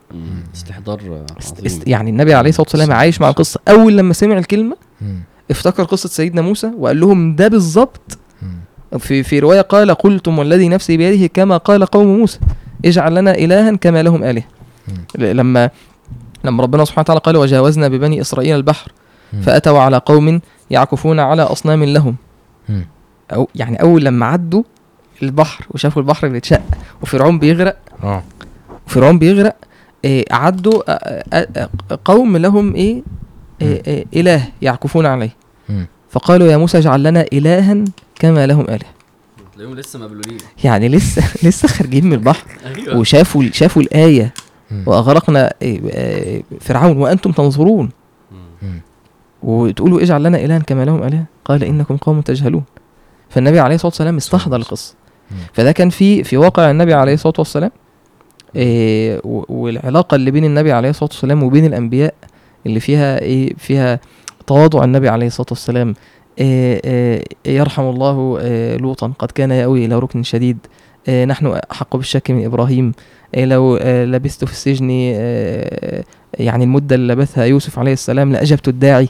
استحضار 0.54 1.00
است... 1.38 1.66
است... 1.66 1.88
يعني 1.88 2.10
النبي 2.10 2.34
عليه 2.34 2.48
الصلاة 2.50 2.66
والسلام 2.72 2.92
عايش 2.92 3.20
مع 3.20 3.28
الله 3.28 3.30
القصة. 3.30 3.60
أول 3.68 3.98
لما 3.98 4.12
سمع 4.12 4.38
الكلمة 4.38 4.76
مم. 5.00 5.18
افتكر 5.50 5.82
قصة 5.84 6.08
سيدنا 6.08 6.42
موسى 6.42 6.70
وقال 6.78 7.00
لهم 7.00 7.36
ده 7.36 7.48
بالظبط. 7.48 8.18
في 8.98 9.22
في 9.22 9.38
رواية 9.38 9.60
قال 9.60 9.94
قلتم 9.94 10.38
والذي 10.38 10.68
نفسي 10.68 10.96
بيده 10.96 11.26
كما 11.26 11.56
قال 11.56 11.86
قوم 11.86 12.06
موسى. 12.18 12.38
اجعل 12.84 13.14
لنا 13.14 13.34
إلها 13.34 13.76
كما 13.76 14.02
لهم 14.02 14.24
آلهة 14.24 14.44
لما 15.18 15.70
لما 16.44 16.62
ربنا 16.62 16.84
سبحانه 16.84 17.02
وتعالى 17.02 17.20
قال 17.20 17.36
وجاوزنا 17.36 17.88
ببني 17.88 18.20
إسرائيل 18.20 18.56
البحر. 18.56 18.92
فأتوا 19.42 19.78
على 19.78 19.96
قوم 19.96 20.40
يعكفون 20.70 21.20
على 21.20 21.42
أصنام 21.42 21.84
لهم. 21.84 22.16
أو 23.32 23.48
يعني 23.54 23.82
أول 23.82 24.04
لما 24.04 24.26
عدوا 24.26 24.62
البحر 25.22 25.66
وشافوا 25.70 26.02
البحر 26.02 26.28
بيتشق 26.28 26.62
وفرعون 27.02 27.38
بيغرق. 27.38 27.76
آه. 28.04 28.22
وفرعون 28.86 29.18
بيغرق 29.18 29.56
إيه 30.04 30.24
عدوا 30.30 30.82
آه، 30.88 31.24
آه، 31.32 31.48
آه، 31.56 31.98
قوم 32.04 32.36
لهم 32.36 32.74
إيه, 32.74 33.02
إيه, 33.62 33.82
إيه 33.86 34.04
إله 34.14 34.48
يعكفون 34.62 35.06
عليه. 35.06 35.36
فقالوا 36.10 36.48
يا 36.48 36.56
موسى 36.56 36.78
اجعل 36.78 37.02
لنا 37.02 37.26
إلها 37.32 37.84
كما 38.18 38.46
لهم 38.46 38.64
آلهة. 38.64 38.90
تلاقيهم 39.54 39.74
لسه 39.74 39.98
مبلولين. 39.98 40.38
يعني 40.64 40.88
لسه 40.88 41.22
لسه 41.48 41.68
خارجين 41.68 42.06
من 42.06 42.12
البحر. 42.12 42.46
أيوه. 42.64 42.98
وشافوا 42.98 43.44
شافوا 43.52 43.82
الآية. 43.82 44.34
وأغرقنا 44.86 45.54
إيه، 45.62 45.80
آه، 45.90 46.42
فرعون. 46.60 46.96
وأنتم 46.96 47.32
تنظرون. 47.32 47.90
وتقولوا 49.42 50.02
اجعل 50.02 50.22
لنا 50.22 50.44
إلها 50.44 50.58
كما 50.58 50.84
لهم 50.84 51.02
آلهة. 51.02 51.24
قال 51.44 51.64
إنكم 51.64 51.96
قوم 51.96 52.20
تجهلون. 52.20 52.64
فالنبي 53.28 53.60
عليه 53.60 53.74
الصلاة 53.74 53.90
والسلام 53.90 54.16
استحضر 54.16 54.56
القصة. 54.56 54.94
فده 55.52 55.72
كان 55.72 55.90
في 55.90 56.24
في 56.24 56.36
واقع 56.36 56.70
النبي 56.70 56.94
عليه 56.94 57.14
الصلاة 57.14 57.34
والسلام. 57.38 57.70
إيه 58.56 59.20
والعلاقة 59.24 60.14
اللي 60.14 60.30
بين 60.30 60.44
النبي 60.44 60.72
عليه 60.72 60.90
الصلاة 60.90 61.10
والسلام 61.12 61.42
وبين 61.42 61.64
الأنبياء 61.64 62.14
اللي 62.66 62.80
فيها 62.80 63.18
إيه 63.20 63.54
فيها 63.58 64.00
تواضع 64.46 64.84
النبي 64.84 65.08
عليه 65.08 65.26
الصلاة 65.26 65.46
والسلام. 65.50 65.94
يرحم 67.46 67.82
الله 67.82 68.38
إيه 68.40 68.76
لوطا. 68.76 69.12
قد 69.18 69.30
كان 69.30 69.50
يأوي 69.50 69.84
إلى 69.84 69.98
ركن 69.98 70.22
شديد. 70.22 70.58
نحن 71.26 71.46
أحق 71.72 71.96
بالشك 71.96 72.30
من 72.30 72.44
إبراهيم. 72.44 72.92
إيه 73.34 73.44
لو 73.44 73.76
لبثت 73.84 74.44
في 74.44 74.52
السجن 74.52 74.90
يعني 76.38 76.64
المدة 76.64 76.94
اللي 76.94 77.12
لبثها 77.12 77.44
يوسف 77.44 77.78
عليه 77.78 77.92
السلام 77.92 78.32
لأجبت 78.32 78.68
الداعي. 78.68 79.08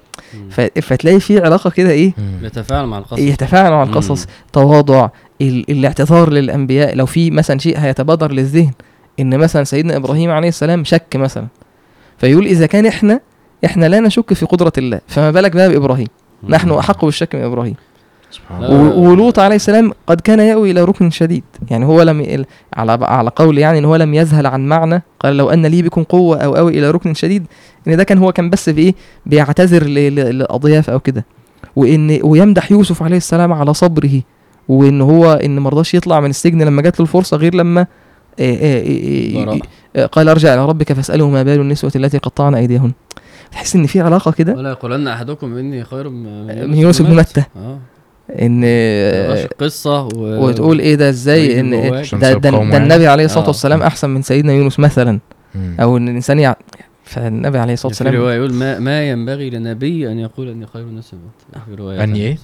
فتلاقي 0.80 1.20
في 1.20 1.40
علاقة 1.40 1.70
كده 1.70 1.90
إيه؟ 1.90 2.12
مم. 2.18 2.38
بيتفاعل 2.42 2.86
مع 2.86 2.98
القصص. 2.98 3.18
يتفاعل 3.18 3.70
مع 3.70 3.82
القصص. 3.82 4.26
تواضع 4.52 5.08
ال- 5.42 5.70
الاعتذار 5.70 6.30
للأنبياء. 6.30 6.94
لو 6.94 7.06
في 7.06 7.30
مثلا 7.30 7.58
شيء 7.58 7.78
هيتبادر 7.78 8.32
للذهن 8.32 8.72
إن 9.20 9.38
مثلا 9.38 9.64
سيدنا 9.64 9.96
إبراهيم 9.96 10.30
عليه 10.30 10.48
السلام 10.48 10.84
شك 10.84 11.16
مثلا. 11.16 11.46
فيقول 12.18 12.46
إذا 12.46 12.66
كان 12.66 12.86
إحنا 12.86 13.20
إحنا 13.64 13.86
لا 13.86 14.00
نشك 14.00 14.32
في 14.32 14.46
قدرة 14.46 14.72
الله. 14.78 15.00
فما 15.06 15.30
بالك 15.30 15.52
بقى 15.52 15.68
بإبراهيم؟ 15.68 16.06
مم. 16.08 16.25
نحن 16.48 16.70
أحق 16.70 17.04
بالشك 17.04 17.34
من 17.34 17.42
و- 18.60 19.10
ولوط 19.10 19.38
عليه 19.38 19.56
السلام 19.56 19.92
قد 20.06 20.20
كان 20.20 20.40
يأوي 20.40 20.70
إلى 20.70 20.84
ركن 20.84 21.10
شديد. 21.10 21.44
يعني 21.70 21.84
هو 21.84 22.02
لم 22.02 22.20
ي- 22.20 22.44
على 22.74 22.98
على 23.02 23.30
قول 23.36 23.58
يعني 23.58 23.78
إن 23.78 23.84
هو 23.84 23.96
لم 23.96 24.14
يذهل 24.14 24.46
عن 24.46 24.66
معنى. 24.66 25.02
قال 25.20 25.36
لو 25.36 25.50
أن 25.50 25.66
لي 25.66 25.82
بكم 25.82 26.02
قوة 26.02 26.36
أو 26.38 26.56
أوي 26.56 26.78
إلى 26.78 26.90
ركن 26.90 27.14
شديد 27.14 27.46
إن 27.88 27.96
ده 27.96 28.04
كان 28.04 28.18
هو 28.18 28.32
كان 28.32 28.50
بس 28.50 28.68
بإيه؟ 28.68 28.94
بيعتذر 29.26 29.84
ل- 29.84 29.94
ل- 29.94 30.14
للأضياف 30.14 30.90
أو 30.90 31.00
كده. 31.00 31.24
وإن 31.76 32.18
ويمدح 32.22 32.72
يوسف 32.72 33.02
عليه 33.02 33.16
السلام 33.16 33.52
على 33.52 33.74
صبره 33.74 34.22
وإن 34.68 35.00
هو 35.00 35.32
إن 35.32 35.58
ما 35.58 35.70
رضاش 35.70 35.94
يطلع 35.94 36.20
من 36.20 36.30
السجن 36.30 36.62
لما 36.62 36.82
جات 36.82 37.00
له 37.00 37.02
الفرصة 37.06 37.36
غير 37.36 37.54
لما 37.54 37.86
آه، 38.40 38.82
براء. 39.44 39.58
آه، 39.96 40.06
قال 40.06 40.28
أرجع 40.28 40.54
إلى 40.54 40.66
ربك 40.66 40.92
فاسأله 40.92 41.30
ما 41.30 41.42
بال 41.42 41.60
النسوة 41.60 41.92
التي 41.96 42.18
قطعن 42.18 42.54
أيديهن. 42.54 42.92
تحس 43.52 43.76
إن 43.76 43.86
في 43.86 44.00
علاقة 44.00 44.32
كده 44.32 44.54
ولا 44.54 44.70
يقولن 44.70 45.08
أحدكم 45.08 45.56
إني 45.56 45.84
خير 45.84 46.08
من 46.08 46.70
من 46.70 46.76
يونس 46.76 47.02
بن 47.02 47.16
متى 47.16 47.42
آه 47.56 47.78
إن 48.30 48.60
تبقاش 48.60 49.38
آه، 49.38 49.44
القصة 49.44 50.02
و... 50.02 50.46
وتقول 50.46 50.78
إيه 50.78 50.94
ده 50.94 51.08
إزاي 51.08 51.40
ويجي 51.40 51.60
إن. 51.60 51.70
ده, 52.20 52.32
ده, 52.32 52.50
ده. 52.50 52.76
النبي 52.76 53.06
عليه 53.06 53.24
الصلاة 53.24 53.44
آه. 53.44 53.48
والسلام 53.48 53.82
أحسن 53.82 54.10
من 54.10 54.22
سيدنا 54.22 54.52
يونس 54.52 54.78
مثلا 54.78 55.18
مم. 55.54 55.76
أو 55.80 55.96
إن 55.96 56.08
الإنسان 56.08 56.38
يع... 56.38 56.54
فالنبي 57.04 57.58
عليه 57.58 57.72
الصلاة 57.72 57.92
في 57.92 58.04
والسلام 58.04 58.22
رواية 58.22 58.36
يقول 58.36 58.52
ما 58.52 58.78
ما 58.78 59.08
ينبغي 59.08 59.50
لنبي 59.50 60.12
أن 60.12 60.18
يقول 60.18 60.48
أني 60.48 60.66
خير 60.66 60.84
من 60.84 60.92
يونس 60.92 61.10
بن 61.12 61.18
متى 61.18 61.60
في 61.66 61.74
رواية 61.74 62.04
أني 62.04 62.20
إيه؟ 62.20 62.38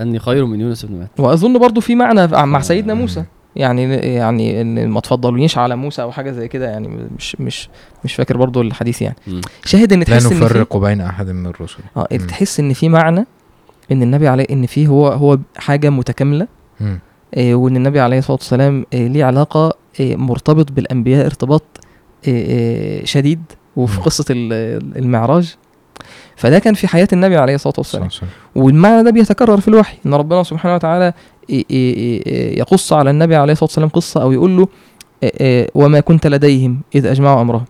أني 0.00 0.18
خير 0.18 0.44
من 0.44 0.60
يونس 0.60 0.84
بن 0.84 1.00
متى 1.00 1.22
وأظن 1.22 1.58
برضو 1.58 1.80
في 1.80 1.94
معنى 1.94 2.26
مع 2.26 2.58
آه. 2.58 2.62
سيدنا 2.62 2.94
موسى 2.94 3.24
يعني 3.56 3.82
يعني 3.94 4.60
ان 4.60 4.88
ما 4.88 5.00
تفضلونيش 5.00 5.58
على 5.58 5.76
موسى 5.76 6.02
أو 6.02 6.12
حاجة 6.12 6.30
زي 6.30 6.48
كده 6.48 6.70
يعني 6.70 6.88
مش 7.18 7.36
مش 7.40 7.68
مش 8.04 8.14
فاكر 8.14 8.36
برضو 8.36 8.60
الحديث 8.62 9.02
يعني 9.02 9.16
مم. 9.26 9.40
شاهد 9.64 9.92
إن 9.92 9.98
لا 9.98 10.04
تحس 10.04 10.24
إن 10.26 10.38
في 10.38 10.44
نفرق 10.44 10.76
بين 10.76 11.00
أحد 11.00 11.28
من 11.30 11.46
الرسل 11.46 11.78
آه 11.96 12.06
مم. 12.12 12.18
تحس 12.18 12.60
إن 12.60 12.72
في 12.72 12.88
معنى 12.88 13.26
إن 13.92 14.02
النبي 14.02 14.28
عليه 14.28 14.46
إن 14.50 14.66
فيه 14.66 14.86
هو 14.88 15.08
هو 15.08 15.38
حاجة 15.56 15.90
متكاملة. 15.90 16.46
آه، 17.34 17.54
وإن 17.54 17.76
النبي 17.76 18.00
عليه 18.00 18.18
الصلاة 18.18 18.36
والسلام 18.36 18.84
آه، 18.94 19.06
ليه 19.06 19.24
علاقة 19.24 19.72
آه، 20.00 20.14
مرتبط 20.16 20.72
بالأنبياء 20.72 21.26
ارتباط 21.26 21.62
آه، 22.28 23.00
آه، 23.00 23.04
شديد 23.04 23.42
وفي 23.76 23.96
مم. 23.98 24.02
قصة 24.02 24.24
ال- 24.30 24.96
المعراج 24.98 25.54
فده 26.40 26.58
كان 26.58 26.74
في 26.74 26.88
حياة 26.88 27.08
النبي 27.12 27.36
عليه 27.36 27.54
الصلاة 27.54 27.74
والسلام. 27.78 28.08
والمعنى 28.54 29.02
ده 29.02 29.10
بيتكرر 29.10 29.60
في 29.60 29.68
الوحي 29.68 29.96
إن 30.06 30.14
ربنا 30.14 30.42
سبحانه 30.42 30.74
وتعالى 30.74 31.12
يقص 32.58 32.92
على 32.92 33.10
النبي 33.10 33.36
عليه 33.36 33.52
الصلاة 33.52 33.64
والسلام 33.64 33.88
قصة 33.88 34.22
أو 34.22 34.32
يقول 34.32 34.56
له 34.56 34.68
آه، 35.24 35.32
آه، 35.40 35.68
وما 35.74 36.00
كنت 36.00 36.26
لديهم 36.26 36.80
إذ 36.94 37.06
أجمعوا 37.06 37.40
أمرهم. 37.40 37.64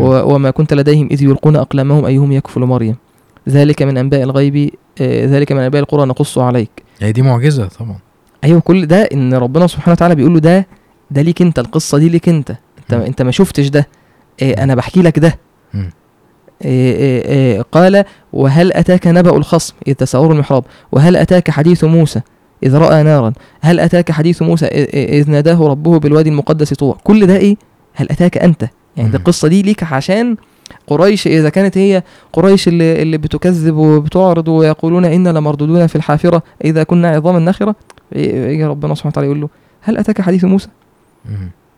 وما 0.00 0.50
كنت 0.50 0.74
لديهم 0.74 1.08
إذ 1.10 1.22
يلقون 1.22 1.56
أقلامهم 1.56 2.04
أيهم 2.04 2.32
يكفل 2.32 2.60
مريم. 2.60 2.96
ذلك 3.48 3.82
من 3.82 3.98
أنباء 3.98 4.22
الغيب 4.22 4.70
آه، 5.00 5.26
ذلك 5.26 5.52
من 5.52 5.60
أنباء 5.60 5.82
القرى 5.82 6.06
نقصه 6.06 6.42
عليك. 6.42 6.70
هي 7.00 7.12
دي 7.12 7.22
معجزة 7.22 7.66
طبعا. 7.66 7.98
أيوه 8.44 8.60
كل 8.60 8.86
ده 8.86 9.02
إن 9.02 9.34
ربنا 9.34 9.66
سبحانه 9.66 9.92
وتعالى 9.92 10.14
بيقول 10.14 10.32
له 10.34 10.40
ده 10.40 10.66
ده 11.10 11.22
ليك 11.22 11.42
أنت 11.42 11.58
القصة 11.58 11.98
دي 11.98 12.08
ليك 12.08 12.28
أنت. 12.28 12.50
أنت. 12.78 12.92
أنت 12.92 13.22
ما 13.22 13.30
شفتش 13.30 13.68
ده. 13.68 13.88
أنا 14.42 14.74
بحكي 14.74 15.02
لك 15.02 15.18
ده. 15.18 15.38
قال 17.72 18.04
وهل 18.32 18.72
أتاك 18.72 19.06
نبأ 19.06 19.36
الخصم؟ 19.36 19.74
إذ 19.88 19.94
تسعور 19.94 20.32
المحراب. 20.32 20.64
وهل 20.92 21.16
أتاك 21.16 21.50
حديث 21.50 21.84
موسى؟ 21.84 22.20
إذ 22.62 22.74
رأى 22.76 23.02
نارا. 23.02 23.32
هل 23.60 23.80
أتاك 23.80 24.12
حديث 24.12 24.42
موسى؟ 24.42 24.66
إذ- 25.24 25.28
ناداه 25.28 25.68
ربه 25.68 25.98
بالوادي 25.98 26.30
المقدس 26.30 26.74
طوى 26.74 26.94
كل 27.04 27.26
ده 27.26 27.36
إيه؟ 27.36 27.56
هل 27.94 28.06
أتاك 28.10 28.38
أنت؟ 28.38 28.62
يعني 28.96 29.08
دي 29.10 29.16
مم. 29.16 29.20
القصة 29.20 29.48
دي 29.48 29.62
ليك 29.62 29.82
عشان 29.82 30.36
قريش 30.86 31.26
إذا 31.26 31.48
كانت 31.48 31.78
هي 31.78 32.02
قريش 32.32 32.68
اللي, 32.68 33.02
اللي 33.02 33.18
بتكذب 33.18 33.76
وبتعرض 33.76 34.48
ويقولون 34.48 35.04
إنا 35.04 35.28
لمردودون 35.28 35.86
في 35.86 35.96
الحافرة 35.96 36.42
إذا 36.64 36.82
كنا 36.82 37.08
عظاما 37.08 37.38
نخرة. 37.38 37.74
يجي 38.12 38.64
ربنا 38.64 38.94
سبحانه 38.94 39.10
وتعالى 39.12 39.26
يقول 39.26 39.40
له 39.40 39.48
هل 39.80 39.96
أتاك 39.98 40.20
حديث 40.20 40.44
موسى. 40.44 40.68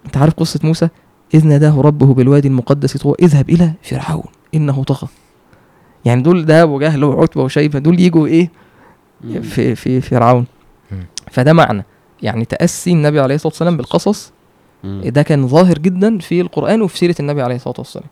أنت 0.06 0.16
عارف 0.16 0.34
قصة 0.34 0.60
موسى؟ 0.64 0.88
إذ 1.34 1.46
ناداه 1.46 1.80
ربه 1.80 2.14
بالوادي 2.14 2.48
المقدس 2.48 2.96
طوى 2.96 3.14
اذهب 3.22 3.50
إلى 3.50 3.72
فرعون 3.82 4.24
إنه 4.54 4.84
طغى. 4.84 5.08
يعني 6.04 6.22
دول 6.22 6.46
ده 6.46 6.62
ابو 6.62 6.78
جهل 6.78 7.04
وعتبة 7.04 7.42
وشيبه 7.42 7.78
دول 7.78 8.00
يجوا 8.00 8.46
مم. 9.20 9.42
في 9.42 9.74
في 9.74 10.00
فرعون. 10.00 10.46
فده 11.30 11.52
معنى. 11.52 11.84
يعني 12.22 12.44
تأسي 12.44 12.92
النبي 12.92 13.20
عليه 13.20 13.34
الصلاة 13.34 13.52
والسلام 13.52 13.76
بالقصص. 13.76 14.32
ده 14.84 15.22
كان 15.22 15.48
ظاهر 15.48 15.78
جدا 15.78 16.18
في 16.18 16.40
القرآن 16.40 16.82
وفي 16.82 16.98
سيرة 16.98 17.14
النبي 17.20 17.42
عليه 17.42 17.56
الصلاة 17.56 17.74
والسلام. 17.78 18.08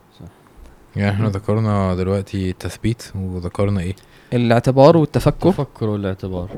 يعني 0.95 1.11
إحنا 1.11 1.29
ذكرنا 1.29 1.95
دلوقتي 1.95 2.49
التثبيت 2.49 3.03
وذكرنا 3.15 3.81
إيه؟ 3.81 3.95
الاعتبار 4.33 4.97
والتفكر. 4.97 5.49
التفكر 5.49 5.89
والاعتبار. 5.89 6.49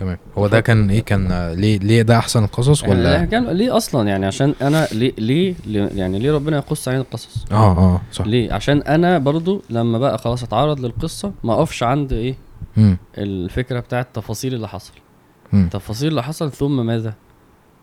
تمام. 0.00 0.18
هو 0.38 0.46
ده 0.46 0.60
كان 0.60 0.90
إيه؟ 0.90 1.00
كان 1.02 1.32
آه، 1.32 1.54
ليه 1.54 1.78
ليه 1.78 2.02
ده 2.02 2.18
أحسن 2.18 2.44
القصص 2.44 2.82
يعني 2.82 2.94
ولا 2.94 3.24
كان 3.24 3.48
ليه 3.48 3.76
أصلا 3.76 4.08
يعني 4.08 4.26
عشان 4.26 4.54
أنا 4.62 4.86
ليه 4.92 5.12
ليه 5.18 5.54
يعني 5.94 6.18
ليه 6.18 6.32
ربنا 6.32 6.56
يقص 6.56 6.88
علينا 6.88 7.02
القصص؟ 7.02 7.44
آه 7.52 7.78
آه 7.78 8.00
صح. 8.12 8.26
ليه؟ 8.26 8.52
عشان 8.52 8.82
أنا 8.82 9.18
برضو 9.18 9.62
لما 9.70 9.98
بقى 9.98 10.18
خلاص 10.18 10.42
أتعرض 10.42 10.80
للقصة 10.80 11.32
ما 11.44 11.52
أقفش 11.52 11.82
عند 11.82 12.12
إيه؟ 12.12 12.34
مم. 12.76 12.96
الفكرة 13.18 13.80
بتاعت 13.80 14.06
التفاصيل 14.06 14.54
اللي 14.54 14.68
حصل. 14.68 14.92
مم. 15.52 15.64
التفاصيل 15.64 16.08
اللي 16.08 16.22
حصل 16.22 16.52
ثم 16.52 16.86
ماذا؟ 16.86 17.14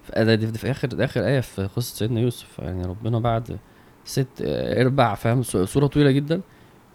في 0.04 0.36
دي 0.36 0.48
في 0.48 0.72
اخر 0.72 0.90
آخر 1.00 1.26
آية 1.26 1.40
في 1.40 1.70
قصة 1.76 1.96
سيدنا 1.96 2.20
يوسف. 2.20 2.60
يعني 2.60 2.86
ربنا 2.86 3.20
بعد 3.20 3.58
ست 4.06 4.28
آه، 4.42 4.82
إربع 4.82 5.16
فاهم؟ 5.16 5.44
سورة 5.44 5.88
طويلة 5.88 6.12
جدا 6.12 6.42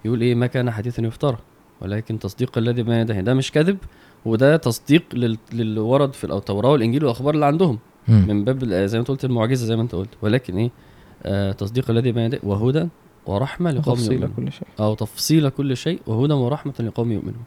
يقول 0.04 0.20
إيه؟ 0.20 0.34
ما 0.34 0.46
كان 0.46 0.70
حديثا 0.70 1.02
يفترى 1.02 1.38
ولكن 1.80 2.18
تصديق 2.18 2.58
الذي 2.58 2.82
بين 2.82 2.94
يديه. 2.94 3.20
ده 3.20 3.34
مش 3.34 3.52
كذب 3.52 3.78
وده 4.24 4.56
تصديق 4.56 5.02
لل- 5.14 5.38
للي 5.52 5.80
ورد 5.80 6.12
في 6.12 6.24
التوراه 6.24 6.70
والإنجيل 6.70 7.04
والأخبار 7.04 7.34
اللي 7.34 7.46
عندهم. 7.46 7.78
مم. 8.08 8.24
من 8.28 8.44
باب 8.44 8.64
زي 8.64 8.96
ما 8.98 9.00
انت 9.00 9.08
قلت 9.08 9.24
المعجزة 9.24 9.66
زي 9.66 9.76
ما 9.76 9.82
انت 9.82 9.94
قلت. 9.94 10.08
ولكن 10.22 10.56
إيه؟ 10.58 10.70
آه 11.22 11.52
تصديق 11.52 11.90
الذي 11.90 12.12
بين 12.12 12.22
يديه 12.24 12.40
وهدى 12.42 12.88
ورحمة 13.26 13.70
لقوم 13.70 13.94
تفصيل 13.94 14.12
يؤمنون. 14.12 14.32
كل 14.36 14.52
شيء. 14.52 14.66
أو 14.80 14.94
تفصيل 14.94 15.48
كل 15.48 15.76
شيء 15.76 16.00
وهدى 16.06 16.32
ورحمة 16.34 16.72
لقوم 16.80 17.12
يؤمنون. 17.12 17.42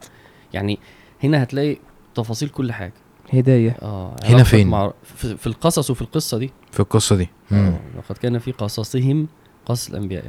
يعني 0.54 0.80
هنا 1.24 1.44
هتلاقي 1.44 1.78
تفاصيل 2.16 2.50
كل 2.50 2.72
حاجة. 2.72 2.94
هداية. 3.34 3.78
آه 3.82 4.08
هنا 4.24 4.30
علاقتك 4.30 4.48
فين؟ 4.50 4.68
مع 4.68 4.92
في, 5.04 5.38
في 5.38 5.48
القصص 5.48 5.90
وفي 5.92 6.02
القصة 6.02 6.38
دي. 6.38 6.52
في 6.72 6.80
القصة 6.80 7.16
دي. 7.16 7.30
آه، 7.52 7.80
لقد 7.98 8.18
كان 8.18 8.38
في 8.40 8.52
قصصهم 8.52 9.28
قصص 9.66 9.90
الأنبياء. 9.90 10.24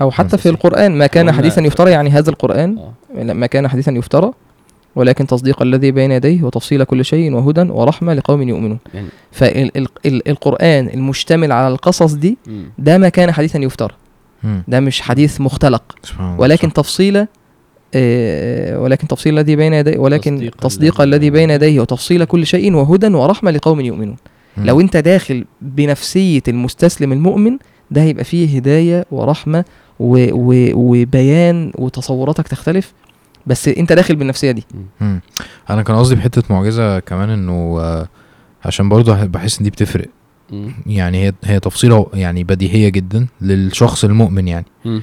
أو 0.00 0.10
حتى 0.10 0.28
في 0.28 0.36
تفصيل. 0.36 0.52
القرآن 0.54 0.98
ما 0.98 1.06
كان 1.06 1.32
حديثا 1.32 1.60
يفترى 1.62 1.90
يعني 1.90 2.10
هذا 2.10 2.30
القرآن 2.30 2.78
آه. 2.78 3.32
ما 3.32 3.46
كان 3.46 3.68
حديثا 3.68 3.92
يفترى 3.92 4.32
ولكن 4.96 5.26
تصديق 5.26 5.62
الذي 5.62 5.90
بين 5.90 6.10
يديه 6.12 6.42
وتفصيل 6.42 6.84
كل 6.84 7.04
شيء 7.04 7.32
وهدى 7.34 7.60
ورحمة 7.60 8.14
لقوم 8.14 8.48
يؤمنون 8.48 8.78
يعني 8.94 9.08
فالقران 9.32 10.88
المشتمل 10.94 11.52
على 11.52 11.68
القصص 11.68 12.12
دي. 12.12 12.38
ده 12.78 12.98
ما 12.98 13.08
كان 13.08 13.32
حديثا 13.32 13.58
يفترى. 13.58 13.94
ده 14.68 14.80
مش 14.80 15.00
حديث 15.00 15.40
مختلق 15.40 15.82
سبحان 16.02 16.26
الله 16.26 16.40
ولكن. 16.40 16.72
تفصيل 16.72 17.26
آه، 17.94 18.80
ولكن 18.80 19.08
تفصيل 19.08 19.38
الذي 19.38 19.56
بين 19.56 19.72
يديه 19.74 19.98
ولكن 19.98 20.36
تصديق 20.36 20.54
تصديق 20.56 21.00
الذي 21.00 21.30
بين 21.30 21.50
يديه 21.50 21.80
وتفصيل 21.80 22.24
كل 22.24 22.46
شيء 22.46 22.74
وهدى 22.74 23.06
ورحمة 23.06 23.50
لقوم 23.50 23.80
يؤمنون 23.80 24.16
مم. 24.56 24.66
لو 24.66 24.80
انت 24.80 24.96
داخل 24.96 25.44
بنفسية 25.60 26.42
المستسلم 26.48 27.12
المؤمن 27.12 27.58
ده 27.90 28.02
هيبقى 28.02 28.24
فيه 28.24 28.56
هداية 28.56 29.04
ورحمة 29.10 29.64
و 30.00 30.26
و 30.32 30.70
وبيان 30.74 31.72
وتصوراتك 31.78 32.48
تختلف 32.48 32.92
بس 33.46 33.68
انت 33.68 33.92
داخل 33.92 34.16
بالنفسية 34.16 34.50
دي 34.50 34.64
مم. 35.00 35.20
أنا 35.70 35.82
كان 35.82 35.96
قصدي 35.96 36.14
بحتة 36.14 36.42
معجزة 36.54 36.98
كمان 36.98 37.30
انه 37.30 37.76
آه، 37.80 38.08
عشان 38.64 38.88
برضه 38.88 39.24
بحس 39.24 39.58
ان 39.58 39.64
دي 39.64 39.70
بتفرق 39.70 40.06
مم. 40.52 40.72
يعني 40.86 41.26
هي 41.28 41.32
هي 41.44 41.60
تفصيلة 41.60 42.06
يعني 42.14 42.44
بديهية 42.44 42.88
جدا 42.88 43.26
للشخص 43.40 44.04
المؤمن 44.04 44.48
يعني 44.48 44.66
مم. 44.84 45.02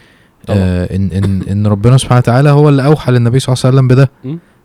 آه 0.49 0.95
إن 0.95 1.09
إن 1.11 1.41
إن 1.51 1.67
ربنا 1.67 1.97
سبحانه 1.97 2.19
وتعالى 2.19 2.49
هو 2.49 2.69
اللي 2.69 2.85
أوحى 2.85 3.11
للنبي 3.11 3.39
صلى 3.39 3.53
الله 3.53 3.65
عليه 3.65 3.75
وسلم 3.77 3.87
بده. 3.87 4.11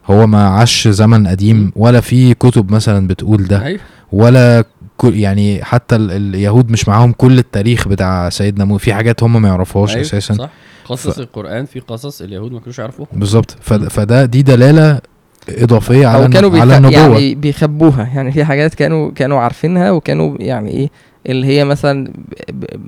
هو 0.06 0.26
ما 0.26 0.48
عاش 0.48 0.88
زمن. 0.88 1.26
قديم 1.26 1.72
ولا 1.76 2.00
في 2.00 2.34
كتب 2.34 2.72
مثلا 2.72 3.06
بتقول 3.06 3.44
ده 3.44 3.64
أيوه 3.64 3.80
ولا 4.12 4.64
كل 4.96 5.16
يعني 5.16 5.64
حتى 5.64 5.96
ال- 5.96 6.10
اليهود 6.10 6.70
مش 6.70 6.88
معاهم 6.88 7.12
كل 7.12 7.38
التاريخ 7.38 7.88
بتاع 7.88 8.28
سيدنا 8.28 8.64
موسى 8.64 8.84
في 8.84 8.94
حاجات 8.94 9.22
هم 9.22 9.42
ما 9.42 9.48
يعرفوهاش 9.48 9.90
أيوة، 9.90 10.00
أساسا. 10.02 10.34
صح. 10.34 10.48
قصص 10.88 11.18
القرآن 11.18 11.64
في 11.66 11.80
قصص 11.80 12.20
اليهود 12.22 12.52
ما 12.52 12.60
كانوش 12.60 12.78
يعرفوها. 12.78 13.08
بالظبط. 13.12 13.56
فد- 13.60 13.88
فده 13.88 14.24
دي 14.24 14.42
دلالة 14.42 15.00
إضافية 15.48 16.06
على 16.06 16.24
أو 16.24 16.30
كانوا 16.30 16.50
الن- 16.50 16.60
على 16.60 16.80
بيخ... 16.80 16.86
النبوة. 17.00 17.18
يعني 17.20 17.34
بيخبوها. 17.34 18.10
يعني 18.14 18.32
في 18.32 18.44
حاجات 18.44 18.74
كانوا 18.74 19.10
كانوا 19.10 19.40
عارفينها 19.40 19.90
وكانوا 19.90 20.36
يعني 20.40 20.70
إيه 20.70 20.90
اللي 21.26 21.46
هي 21.46 21.64
مثلا. 21.64 22.12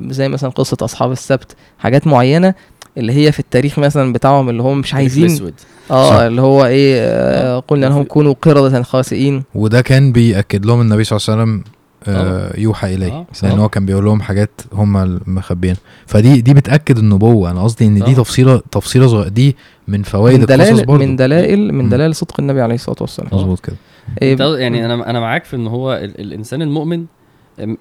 زي 0.08 0.28
مثلا 0.28 0.50
قصة 0.50 0.76
أصحاب 0.80 1.12
السبت. 1.12 1.56
حاجات 1.78 2.06
معينة 2.06 2.54
اللي 2.98 3.12
هي 3.12 3.32
في 3.32 3.40
التاريخ 3.40 3.78
مثلا 3.78 4.12
بتاعهم 4.12 4.48
اللي 4.48 4.62
هم 4.62 4.78
مش 4.78 4.94
عايزين. 4.94 5.26
الأسود. 5.26 5.54
صح. 5.88 5.94
آه 5.94 6.26
اللي 6.26 6.40
هو 6.42 6.66
إيه 6.66 7.00
آه 7.00 7.58
قلنا 7.68 7.86
لهم 7.86 8.02
كونوا 8.04 8.34
قردة 8.42 8.82
خاسئين. 8.82 9.42
وده 9.54 9.80
كان 9.80 10.12
بيأكد 10.12 10.66
لهم 10.66 10.80
النبي 10.80 11.04
صلى 11.04 11.16
الله 11.18 11.28
عليه 11.42 11.42
وسلم 11.52 11.64
آه 12.08 12.60
يوحى 12.60 12.94
إليه 12.94 13.12
آه، 13.12 13.26
لأن. 13.42 13.58
هو 13.58 13.68
كان 13.68 13.86
بيقول 13.86 14.04
لهم 14.04 14.20
حاجات 14.22 14.50
هم 14.72 15.20
مخبيين. 15.26 15.76
فدي 16.06 16.40
دي 16.40 16.54
بتأكد 16.54 16.98
النبوة. 16.98 17.50
أنا 17.50 17.62
قصدي 17.64 17.86
إن 17.86 17.94
دي 17.94 18.00
طبعا. 18.00 18.14
تفصيلة 18.14 18.62
تفصيلة 18.70 19.06
صغيرة. 19.06 19.28
دي 19.28 19.56
من 19.88 20.02
فوائد 20.02 20.36
من 20.36 20.42
القصص 20.42 20.80
دلائل 20.80 20.98
من 21.08 21.16
دلائل 21.16 21.74
من. 21.74 21.88
دلائل 21.88 22.14
صدق 22.14 22.40
النبي 22.40 22.60
عليه 22.60 22.74
الصلاة 22.74 22.96
والسلام. 23.00 23.30
مظبوط 23.32 23.60
كده. 23.60 23.76
إيه 24.22 24.36
يعني 24.58 24.84
أنا 24.84 25.10
أنا 25.10 25.20
معاك 25.20 25.44
في 25.44 25.56
إن 25.56 25.66
هو 25.66 25.92
ال- 25.94 26.20
الإنسان 26.20 26.62
المؤمن 26.62 27.04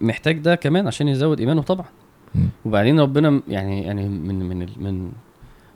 محتاج 0.01 0.39
ده 0.39 0.55
كمان 0.55 0.87
عشان 0.87 1.07
يزود 1.07 1.39
إيمانه 1.39 1.61
طبعا. 1.61 1.85
وبعدين 2.65 2.99
ربنا 2.99 3.41
يعني 3.47 3.83
يعني 3.83 4.09
من 4.09 4.39
من 4.49 4.67
من 4.79 5.09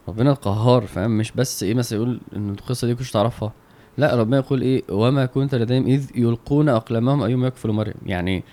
ربنا 0.07 0.31
القهار 0.31 0.81
فاهم؟ 0.81 1.11
مش 1.17 1.31
بس 1.31 1.63
إيه 1.63 1.73
مثلا 1.73 1.97
يقول 1.99 2.19
إن 2.35 2.49
القصة 2.49 2.87
دي 2.87 2.95
كنتش 2.95 3.11
تعرفها. 3.11 3.51
لا 3.99 4.15
ربنا 4.15 4.37
يقول 4.37 4.61
إيه؟ 4.61 4.83
وما 4.89 5.25
كنت 5.25 5.55
لديهم 5.55 5.85
اذ 5.87 6.05
يلقون 6.15 6.69
اقلامهم 6.69 7.23
ايهم 7.23 7.45
يكفل 7.45 7.69
مريم. 7.69 7.93
يعني 8.05 8.43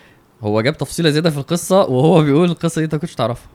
هو 0.42 0.60
جاب 0.60 0.76
تفصيلة 0.76 1.10
زيادة 1.10 1.30
في 1.30 1.38
القصة 1.38 1.80
وهو 1.80 2.22
بيقول 2.22 2.50
القصة 2.50 2.78
دي 2.78 2.84
أنت 2.84 2.94
كنتش 2.94 3.14
تعرفها. 3.14 3.48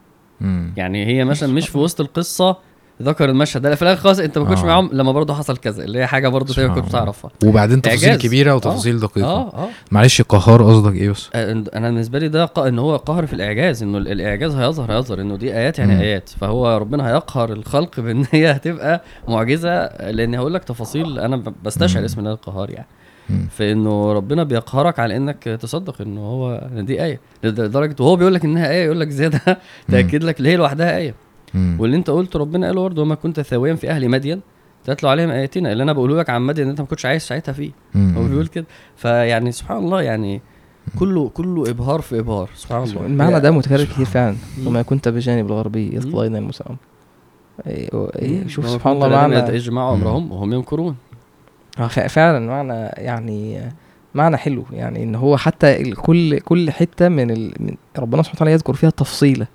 يعني 0.77 1.05
هي 1.05 1.25
مثلا 1.25 1.53
مش 1.53 1.69
في 1.69 1.77
وسط 1.77 2.01
القصة 2.01 2.57
ذكر 3.01 3.29
المشهد 3.29 3.61
ده 3.61 3.75
في 3.75 3.81
الآخر 3.81 4.01
خلاص 4.01 4.19
أنت 4.19 4.37
ما 4.37 4.45
كنتش 4.45 4.61
آه. 4.61 4.65
معاهم 4.65 4.89
لما 4.93 5.11
برضه 5.11 5.33
حصل 5.33 5.57
كذا 5.57 5.83
اللي 5.83 5.99
هي 5.99 6.07
حاجة 6.07 6.27
برضه 6.27 6.53
ما 6.67 6.75
كنتش. 6.75 6.91
تعرفها 6.91 7.31
وبعدين 7.45 7.81
تفاصيل 7.81 8.09
إعجاز. 8.09 8.21
كبيرة 8.25 8.55
وتفاصيل 8.55 8.99
دقيقة 8.99 9.27
آه 9.27 9.53
آه 9.63 9.67
معلش 9.91 10.21
قهار 10.21 10.63
قصدك 10.63 10.95
إيه 10.95 11.09
بس 11.09 11.29
أنا 11.35 11.89
بالنسبة 11.89 12.19
لي 12.19 12.27
ده. 12.27 12.49
إن 12.57 12.79
هو 12.79 12.95
قهر 12.95 13.25
في 13.25 13.33
الإعجاز 13.33 13.83
إنه 13.83 13.97
ال- 13.97 14.07
الإعجاز 14.11 14.55
هيظهر 14.55 14.91
هيظهر 14.91 15.21
إنه 15.21 15.35
دي 15.37 15.53
آيات 15.57 15.79
يعني 15.79 15.93
مم. 15.95 16.01
آيات 16.01 16.29
فهو 16.29 16.77
ربنا 16.77 17.07
هيقهر 17.09 17.51
الخلق 17.53 17.99
بإن 17.99 18.25
هي 18.31 18.51
هتبقى 18.51 19.01
معجزة 19.27 19.85
لأن 20.11 20.35
هقول 20.35 20.53
لك 20.53 20.63
تفاصيل 20.63 21.19
أنا 21.19 21.43
بستشعر. 21.63 22.05
اسم 22.05 22.19
الله 22.19 22.31
القهار 22.31 22.69
يعني 22.69 22.87
مم. 23.29 23.47
في 23.57 23.71
إنه 23.71 24.13
ربنا 24.13 24.43
بيقهرك 24.43 24.99
على 24.99 25.17
إنك 25.17 25.43
تصدق 25.43 26.01
إنه 26.01 26.21
هو 26.21 26.61
دي 26.75 27.03
آية 27.03 27.19
لدرجة 27.43 27.95
وهو 27.99 28.15
بيقول 28.15 28.33
لك 28.33 28.45
إنها 28.45 28.69
آية 28.71 28.85
يقول 28.85 28.99
لك 28.99 29.09
زيادة 29.09 29.57
تأكد 29.91 30.23
لك 30.23 30.37
اللي 30.37 30.49
هي 30.49 30.55
لوحدها 30.55 30.97
آية 30.97 31.13
مم. 31.53 31.77
واللي 31.79 31.97
انت 31.97 32.09
قلته 32.09 32.39
ربنا 32.39 32.67
قاله 32.67 32.81
برضه 32.81 33.01
وما 33.01 33.15
كنت 33.15 33.39
ثاويا 33.39 33.75
في 33.75 33.89
أهل 33.89 34.09
مدين 34.09 34.41
تتلو 34.83 35.09
عليهم 35.09 35.29
آياتنا 35.29 35.71
اللي 35.71 35.83
أنا 35.83 35.93
بقوله 35.93 36.17
لك 36.17 36.29
عن 36.29 36.41
مدين 36.41 36.69
أنت 36.69 36.81
ما 36.81 36.87
كنتش 36.87 37.05
عايز 37.05 37.21
ساعتها 37.21 37.51
فيه 37.51 37.71
مم. 37.95 38.13
هو 38.17 38.23
بيقول 38.23 38.47
كده 38.47 38.65
فيعني 38.95 39.51
سبحان 39.51 39.77
الله 39.77 40.01
يعني 40.01 40.41
كله 40.99 41.29
كله 41.29 41.69
إبهار 41.69 42.01
في 42.01 42.19
إبهار 42.19 42.49
سبحان 42.55 42.83
الله 42.83 43.05
المعنى 43.05 43.39
ده 43.39 43.51
متكرر 43.51 43.83
كتير 43.83 44.05
فعلا. 44.05 44.35
وما 44.65 44.81
كنت 44.81 45.07
بجانب 45.09 45.45
الغربي 45.45 45.89
مم. 45.89 46.15
قضينا 46.15 46.37
الموسى 46.37 46.63
أمر. 46.69 46.77
إيه، 47.67 48.09
إيه، 48.15 48.47
شوف 48.47 48.69
سبحان 48.69 48.93
الله 48.93 49.09
معنى 49.09 49.55
يجمعوا 49.55 49.95
مم. 49.95 50.01
أمرهم 50.01 50.31
وهم 50.31 50.53
يمكرون 50.53 50.95
آه، 51.79 51.87
فعلا 51.87 52.39
معنى 52.39 52.73
يعني 52.97 53.71
معنى 54.15 54.37
حلو 54.37 54.65
يعني 54.71 55.03
إن 55.03 55.15
هو 55.15 55.37
حتى 55.37 55.91
كل 55.91 56.39
كل 56.39 56.71
حتة 56.71 57.09
من, 57.09 57.31
ال... 57.31 57.53
من 57.59 57.75
ربنا 57.99 58.21
سبحانه 58.21 58.35
وتعالى 58.35 58.51
يذكر 58.51 58.73
فيها 58.73 58.89
تفصيلة. 58.89 59.47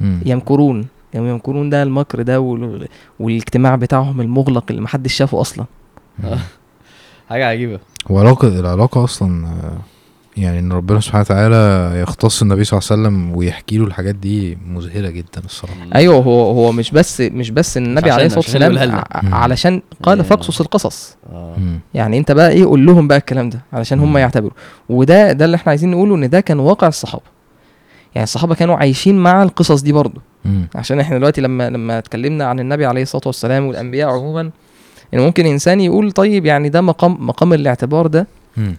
يمكرون 0.00 0.86
يعني 1.14 1.28
يمكرون 1.28 1.70
ده 1.70 1.82
المكر 1.82 2.22
ده 2.22 2.40
وال... 2.40 2.88
والاجتماع 3.20 3.76
بتاعهم 3.76 4.20
المغلق 4.20 4.64
اللي 4.70 4.82
محدش 4.82 5.14
شافه 5.14 5.40
أصلا. 5.40 5.64
حاجة 7.30 7.46
عجيبة. 7.46 7.78
وعلاقة 8.10 8.48
العلاقة 8.48 9.04
أصلا 9.04 9.46
آه، 9.46 9.78
يعني 10.36 10.58
إن 10.58 10.72
ربنا 10.72 11.00
سبحانه 11.00 11.20
وتعالى 11.20 11.92
يختص 12.00 12.42
النبي 12.42 12.64
صلى 12.64 12.78
الله 12.78 12.90
عليه 12.90 13.02
وسلم 13.02 13.36
ويحكي 13.36 13.78
له 13.78 13.84
الحاجات 13.84 14.14
دي 14.14 14.58
مذهلة 14.66 15.10
جدا 15.10 15.42
الصراحة. 15.44 15.76
أيوه 15.94 16.16
هو 16.16 16.50
هو 16.50 16.72
مش 16.72 16.90
بس 16.90 17.20
مش 17.20 17.50
بس 17.50 17.76
ان 17.76 17.84
النبي 17.86 18.10
عليه 18.10 18.26
الصلاة 18.26 18.68
والسلام. 18.70 19.04
علشان 19.34 19.82
قال 20.02 20.24
فاقصص 20.24 20.60
القصص. 20.60 21.16
مم. 21.32 21.80
يعني 21.94 22.18
أنت 22.18 22.32
بقى 22.32 22.50
إيه 22.50 22.64
قول 22.64 22.86
لهم 22.86 23.08
بقى 23.08 23.18
الكلام 23.18 23.50
ده 23.50 23.60
علشان 23.72 24.00
هم. 24.00 24.18
يعتبروا 24.18 24.52
وده 24.88 25.32
ده 25.32 25.44
اللي 25.44 25.54
إحنا 25.54 25.70
عايزين 25.70 25.90
نقوله 25.90 26.14
إن 26.14 26.30
ده 26.30 26.40
كان 26.40 26.58
واقع 26.58 26.88
الصحابه 26.88 27.24
يعني 28.14 28.24
الصحابة 28.24 28.54
كانوا 28.54 28.76
عايشين 28.76 29.18
مع 29.18 29.42
القصص 29.42 29.82
دي 29.82 29.92
برضه. 29.92 30.29
مم. 30.44 30.68
عشان 30.74 31.00
إحنا 31.00 31.18
دلوقتي 31.18 31.40
لما 31.40 31.70
لما 31.70 31.98
اتكلمنا 31.98 32.44
عن 32.44 32.60
النبي 32.60 32.86
عليه 32.86 33.02
الصلاة 33.02 33.22
والسلام 33.26 33.66
والأنبياء 33.66 34.08
عموما 34.10 34.50
ان 35.14 35.20
ممكن 35.20 35.46
إنسان 35.46 35.80
يقول 35.80 36.12
طيب 36.12 36.46
يعني 36.46 36.68
ده 36.68 36.80
مقام 36.80 37.26
مقام 37.26 37.52
الاعتبار 37.52 38.06
ده 38.06 38.26
مم. 38.56 38.76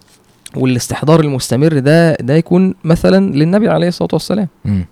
والاستحضار 0.56 1.20
المستمر 1.20 1.78
ده 1.78 2.14
ده 2.14 2.34
يكون 2.34 2.74
مثلا 2.84 3.32
للنبي 3.32 3.68
عليه 3.68 3.88
الصلاة 3.88 4.08
والسلام 4.12 4.48
مم. 4.64 4.84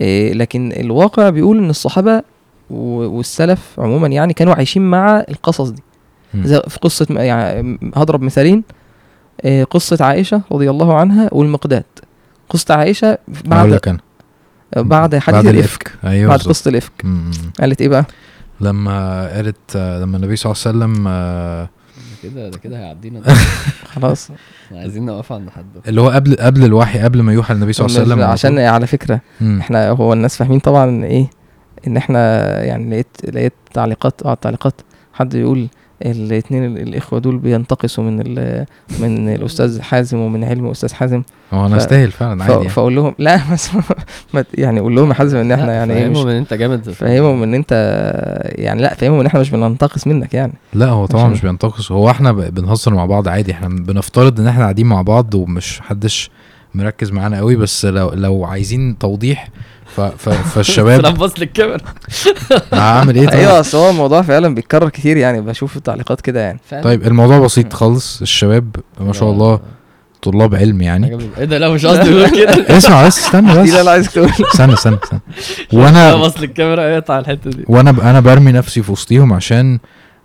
إيه 0.00 0.32
لكن 0.34 0.72
الواقع 0.72 1.30
بيقول 1.30 1.58
إن 1.58 1.70
الصحابة 1.70 2.22
والسلف 2.70 3.80
عموما 3.80 4.08
يعني 4.08 4.32
كانوا 4.34 4.54
عايشين 4.54 4.90
مع 4.90 5.24
القصص 5.28 5.68
دي. 5.68 5.82
زي 6.34 6.62
في 6.68 6.78
قصة 6.78 7.06
يعني 7.10 7.78
هضرب 7.96 8.22
مثالين 8.22 8.62
إيه 9.44 9.64
قصة 9.64 10.04
عائشة 10.04 10.42
رضي 10.52 10.70
الله 10.70 10.94
عنها 10.94 11.28
والمقداد 11.32 11.84
قصة 12.48 12.74
عائشة 12.74 13.18
بعد 13.44 13.80
بعد 14.76 15.16
حديث 15.18 15.44
بعد 15.44 15.46
الإفك 15.54 15.92
أيوه 16.04 16.28
بعد 16.28 16.38
بالظبط. 16.38 16.54
قصة 16.56 16.68
الإفك 16.68 16.92
مم. 17.04 17.30
قالت 17.60 17.80
إيه 17.80 17.88
بقى 17.88 18.04
لما 18.60 19.26
قالت 19.34 19.76
لما 19.76 20.16
النبي 20.16 20.36
صلى 20.36 20.52
الله 20.52 20.62
عليه 20.66 20.94
وسلم 20.94 21.04
آه، 21.08 21.62
ده 21.62 22.28
كده 22.30 22.48
ده 22.48 22.58
كده 22.58 22.78
هيعدينا. 22.78 23.22
خلاص 23.94 24.28
عايزين 24.72 25.06
نوقف 25.06 25.32
عند 25.32 25.50
حد 25.50 25.66
اللي 25.88 26.00
هو 26.00 26.08
قبل 26.08 26.36
قبل 26.40 26.64
الوحي 26.64 26.98
قبل 26.98 27.22
ما 27.22 27.32
يوحى 27.32 27.54
النبي 27.54 27.72
صلى 27.72 27.86
الله 27.86 28.00
عليه 28.00 28.08
وسلم 28.12 28.22
عشان. 28.24 28.58
على 28.58 28.86
فكرة 28.86 29.20
مم. 29.40 29.60
إحنا 29.60 29.88
هو 29.90 30.12
الناس 30.12 30.36
فاهمين 30.36 30.58
طبعا 30.60 30.84
إن 30.84 31.04
إيه 31.04 31.30
إن 31.86 31.96
إحنا 31.96 32.18
يعني 32.64 32.90
لقيت 32.90 33.34
لقيت 33.34 33.52
تعليقات 33.74 34.22
آه 34.22 34.34
تعليقات 34.34 34.74
حد 35.12 35.34
يقول 35.34 35.68
الاثنين 36.02 36.64
الإخوة 36.76 37.18
دول 37.18 37.38
بينتقصوا 37.38 38.04
من 38.04 38.20
ال- 38.26 38.66
من 39.00 39.28
الأستاذ 39.34 39.80
حازم 39.82 40.18
ومن 40.18 40.44
علم 40.44 40.66
الاستاذ 40.66 40.92
حازم. 40.94 41.22
هو 41.52 41.66
أنا 41.66 41.74
ف- 41.76 41.80
أستاهل 41.80 42.10
فعلا 42.10 42.42
عادي 42.42 42.52
يعني. 42.54 42.68
فأقول 42.68 42.96
لهم 42.96 43.14
لا 43.18 43.40
بس 43.52 43.70
ما 44.34 44.44
يعني 44.54 44.80
قول 44.80 44.96
لهم 44.96 45.08
يا 45.08 45.14
حازم 45.14 45.38
إن 45.38 45.52
إحنا 45.52 45.72
يعني 45.72 45.94
مش 45.94 46.00
فاهمهم 46.16 46.28
إن 46.28 46.36
أنت 46.36 46.54
جامد. 46.54 46.90
فاهمهم 46.90 47.42
إن 47.42 47.54
أنت 47.54 47.72
يعني 48.44 48.82
لا 48.82 48.94
فاهمهم 48.94 49.20
إن 49.20 49.26
إحنا 49.26 49.40
مش 49.40 49.50
بننتقص 49.50 50.06
منك 50.06 50.34
يعني. 50.34 50.52
لا 50.74 50.86
هو 50.88 51.06
طبعا 51.06 51.28
مش 51.28 51.40
بينتقص. 51.42 51.92
هو 51.92 52.10
إحنا 52.10 52.32
بنهزر 52.32 52.94
مع 52.94 53.06
بعض 53.06 53.28
عادي. 53.28 53.52
إحنا 53.52 53.68
بنفترض 53.68 54.40
إن 54.40 54.46
إحنا 54.46 54.62
قاعدين 54.62 54.86
مع 54.86 55.02
بعض 55.02 55.34
ومش 55.34 55.80
حدش 55.80 56.30
مركز 56.76 57.12
معانا 57.12 57.38
قوي 57.38 57.56
بس 57.56 57.84
لو 57.84 58.10
لو 58.10 58.44
عايزين 58.44 58.98
توضيح 58.98 59.48
ف 59.96 60.00
ف 60.00 60.28
فالشباب 60.28 61.14
بص 61.18 61.38
للكاميرا 61.38 61.78
هعمل 62.72 63.16
إيه 63.16 63.26
طيب؟ 63.26 63.38
أيوه 63.38 63.60
أصل 63.60 63.78
هو 63.78 63.90
الموضوع 63.90 64.22
فعلا 64.22 64.54
بيتكرر 64.54 64.88
كتير 64.88 65.16
يعني 65.16 65.40
بشوف 65.40 65.76
التعليقات 65.76 66.20
كده 66.20 66.40
يعني. 66.40 66.58
طيب 66.82 67.06
الموضوع 67.06 67.38
بسيط 67.38 67.72
خالص 67.72 68.20
الشباب 68.22 68.76
ما 69.00 69.12
شاء 69.12 69.30
الله 69.30 69.60
طلاب 70.22 70.54
علم 70.54 70.80
يعني. 70.82 71.18
إيه 71.38 71.44
ده؟ 71.44 71.58
لا 71.58 71.68
مش 71.68 71.86
قصدي 71.86 72.10
أقول 72.10 72.30
كده. 72.30 72.66
اسمع 72.78 73.06
بس 73.06 73.18
استنى 73.18 73.52
بس. 73.52 73.68
اللي 73.68 73.80
أنا 73.80 73.90
عايز 73.90 74.12
تقول. 74.12 74.30
استنى 74.52 74.72
استنى 74.72 74.98
استنى. 75.04 75.20
لا 75.72 75.78
وأنا 75.78 76.16
بص 76.16 76.40
للكاميرا 76.40 76.94
اقطع 76.94 77.18
الحتة 77.18 77.50
دي. 77.50 77.64
وأنا 77.68 77.90
أنا 77.90 78.20
برمي 78.20 78.52
نفسي 78.52 78.82
في 78.82 78.92
وسطيهم 78.92 79.32
عشان 79.32 79.78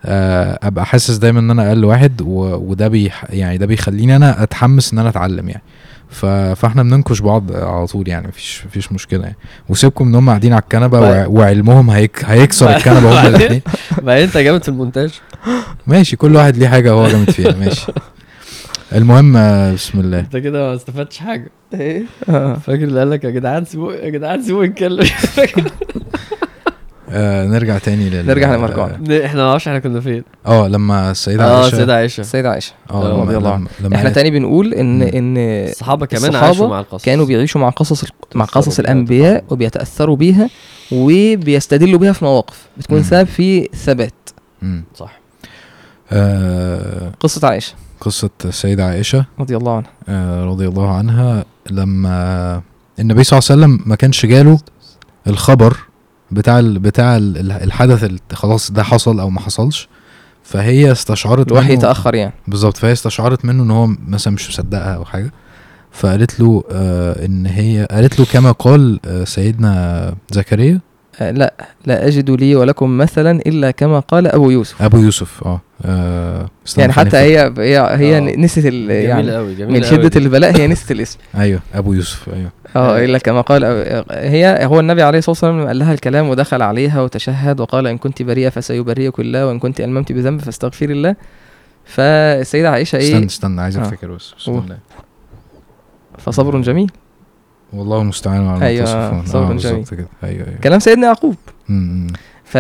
آه، 0.06 0.60
أبقى 0.64 0.86
حاسس 0.86 1.16
دايما 1.16 1.40
إن 1.40 1.52
أنا 1.52 1.68
أقل 1.68 1.86
واحد 1.86 2.22
وده 2.26 2.88
بيح 2.88 3.26
يعني 3.30 3.58
ده 3.58 3.66
بيخليني 3.66 4.16
أنا 4.16 4.44
أتحمس 4.44 4.94
إن 4.94 5.00
أنا 5.00 5.10
أتعلم 5.10 5.50
يعني. 5.50 5.64
ف... 6.12 6.26
فاحنا 6.26 6.84
بننكش 6.84 7.20
بعض 7.20 7.52
على 7.56 7.88
طول 7.88 8.08
يعني 8.08 8.28
مفيش 8.28 8.66
مفيش 8.66 8.92
مشكلة 8.92 9.24
يعني. 9.24 9.36
وسيبكم 9.70 10.08
ان 10.08 10.16
هم 10.16 10.30
قاعدين 10.30 10.54
على 10.54 10.62
الكنبة 10.62 11.00
وع... 11.00 11.26
وعلمهم 11.28 11.90
هيك... 11.90 12.26
هيكسر 12.26 12.76
الكنبة 12.76 13.22
هم 13.22 13.36
الاثنين 13.36 13.62
بعدين 14.06 14.24
انت 14.24 14.38
جامد 14.38 14.64
في 14.64 14.70
المونتاج. 14.70 15.20
ماشي 15.88 16.16
كل 16.16 16.36
واحد 16.36 16.58
ليه 16.58 16.68
حاجة 16.68 16.92
هو 16.92 17.08
جامد 17.08 17.30
فيها. 17.30 17.52
ماشي. 17.52 17.92
المهم 18.96 19.34
بسم 19.74 20.00
الله. 20.00 20.20
انت 20.20 20.38
كده 20.38 20.68
ما 20.68 20.76
استفدتش 20.76 21.18
حاجة. 21.18 21.52
إيه. 21.74 22.04
فاكر 22.56 22.84
اللي 22.84 23.00
قال 23.00 23.10
لك 23.10 23.24
يا 23.24 23.30
جدعان 23.30 23.66
سيبوه 23.66 23.96
يا 23.96 24.10
جدعان 24.10 24.44
سيبوه 24.44 24.66
يتكلم. 24.66 25.06
آه 27.12 27.48
نرجع 27.48 27.78
تاني 27.78 28.10
لل 28.10 28.26
نرجع 28.26 28.56
لمرجوعنا. 28.56 29.26
إحنا 29.26 29.42
ما 29.42 29.48
نعرفش 29.50 29.68
إحنا 29.68 29.80
كنا 29.80 30.00
فين. 30.00 30.24
آه 30.46 30.68
لما 30.68 31.12
السيده 31.12 31.44
آه 31.46 31.62
عائشه 31.62 31.78
سيدة 31.78 31.96
عائشة. 31.96 32.22
السيدة 32.22 32.50
عائشة. 32.52 32.74
آه 32.92 33.06
آه، 33.06 33.14
لما, 33.14 33.24
رضي 33.24 33.38
الله 33.38 33.66
لما 33.84 33.96
إحنا 33.96 34.10
تاني 34.10 34.32
بنقول 34.32 34.74
ان 34.74 34.96
مم. 34.96 35.02
إن 35.02 35.38
الصحابة 35.38 36.06
كمان 36.06 36.24
الصحابة 36.30 36.48
عاشوا 36.48 36.68
مع 36.68 36.80
القصص. 36.80 37.06
كانوا 37.06 37.26
بيعيشوا 37.26 37.62
مع 37.62 37.70
قصص 37.70 38.06
مع 38.36 38.46
قصص 38.46 38.80
الأنبياء. 38.80 39.44
وبيتأثروا 39.50 40.16
بيها 40.16 40.50
وبيستدلوا 40.92 42.00
بيها 42.00 42.14
في 42.14 42.26
مواقف. 42.26 42.68
بتكون 42.78 42.98
مم. 42.98 43.04
سبب 43.04 43.28
في 43.28 43.70
ثبات. 43.76 44.30
مم. 44.62 44.84
صح. 44.96 45.20
آه 46.12 47.12
قصة 47.20 47.48
عائشة. 47.48 47.74
قصة 48.02 48.30
السيده 48.46 48.86
عائشة 48.86 49.26
رضي 49.40 49.58
الله 49.58 49.76
عنها. 49.76 49.90
آه، 50.10 50.46
رضي 50.46 50.68
الله 50.68 50.96
عنها 50.98 51.46
لما 51.70 52.62
النبي 53.00 53.24
صلى 53.24 53.40
الله 53.40 53.52
عليه 53.52 53.62
وسلم 53.76 53.90
ما 53.90 53.96
كانش 53.96 54.26
جاله 54.26 54.60
الخبر 55.28 55.78
بتاع 56.32 56.60
ال 56.60 56.80
بتاع 56.80 57.18
ال 57.18 57.52
الحدث 57.52 58.04
اللي 58.04 58.20
خلاص 58.34 58.72
ده 58.72 58.84
حصل 58.84 59.20
أو 59.20 59.30
ما 59.30 59.40
حصلش 59.40 59.88
فهي 60.44 60.92
استشعرت 60.92 61.52
الوحي 61.52 61.78
تاخر 61.78 62.16
يعني. 62.16 62.34
بالظبط 62.48 62.78
فهي 62.78 62.92
استشعرت 62.92 63.46
منه 63.46 63.64
إن 63.64 63.72
هو 63.72 63.88
مثلا 64.08 64.34
مش 64.34 64.50
مصدقها 64.50 64.96
أو 64.96 65.06
حاجة 65.06 65.32
فقالت 65.92 66.40
له 66.40 66.64
آه 66.72 67.26
إن 67.26 67.46
هي 67.46 67.88
قالت 67.92 68.20
له 68.20 68.26
كما 68.26 68.52
قال 68.52 69.00
آه 69.06 69.24
سيدنا 69.24 70.14
زكريا. 70.32 70.80
آه 71.20 71.32
لا 71.32 71.54
لا 71.86 72.08
أجد 72.08 72.32
لي 72.32 72.56
ولكم 72.56 72.98
مثلا 72.98 73.32
إلا 73.32 73.72
كما 73.72 74.00
قال 74.00 74.28
أبو 74.28 74.50
يوسف. 74.50 74.82
أبو 74.82 74.98
يوسف 74.98 75.44
آه, 75.46 75.62
آه 75.86 76.50
استنى 76.68 76.82
يعني 76.82 76.94
حتى. 76.94 77.18
هي 77.18 77.54
هي 77.58 77.78
هي 77.98 78.18
آه. 78.18 78.20
نسيت 78.20 78.66
ال- 78.66 78.88
جميل 78.88 78.92
يعني 79.06 79.36
قوي 79.36 79.56
جميل 79.56 79.82
من 80.02 80.10
دي. 80.10 80.20
البلاء 80.20 80.58
هي 80.58 80.68
نسيت 80.68 80.92
الاسم 80.92 81.20
أيوه 81.40 81.60
أبو 81.74 81.94
يوسف 81.94 82.30
أيوه 82.30 82.52
آه 82.76 82.96
أيوة. 82.96 83.06
إلا 83.06 83.18
كما 83.18 83.42
قال 83.42 83.64
هي 84.12 84.66
هو 84.66 84.80
النبي 84.80 85.02
عليه 85.04 85.18
الصلاة 85.20 85.32
والسلام 85.32 85.68
قال 85.68 85.80
لها 85.80 85.94
الكلام 85.94 86.30
ودخل 86.30 86.62
عليها 86.62 87.02
وتشهد 87.02 87.60
وقال 87.60 87.88
إن 87.88 87.98
كنت 87.98 88.22
بريئة 88.22 88.50
فسيبرئك 88.50 89.20
الله 89.20 89.48
وإن 89.48 89.60
كنت 89.60 89.82
ألممت 89.82 90.12
بذنب 90.12 90.42
فاستغفري 90.42 90.94
الله 90.94 91.16
فالسيدة 91.86 92.70
عائشة 92.70 92.98
استنى 92.98 93.20
إيه 93.20 93.26
استنى 93.26 93.62
عايز 93.62 93.78
آه. 93.78 93.82
افتكر 93.82 94.12
بس 94.12 94.34
بسم 94.40 94.52
قول. 94.52 94.64
الله 94.64 94.78
فصبر 96.18 96.62
جميل 96.62 96.92
والله 97.74 98.02
المستعان 98.02 98.48
على 98.48 98.60
ما 98.60 98.66
أيوة، 98.66 98.86
تصفون 98.86 99.26
صبر 99.26 99.44
آه 99.54 99.58
جميل. 99.58 99.76
بالظبط 99.76 99.94
كده 99.94 100.08
أيوه 100.24 100.48
أيوه 100.48 100.58
كلام 100.64 100.80
سيدنا 100.80 101.08
يعقوب. 101.08 101.36
ف... 102.52 102.58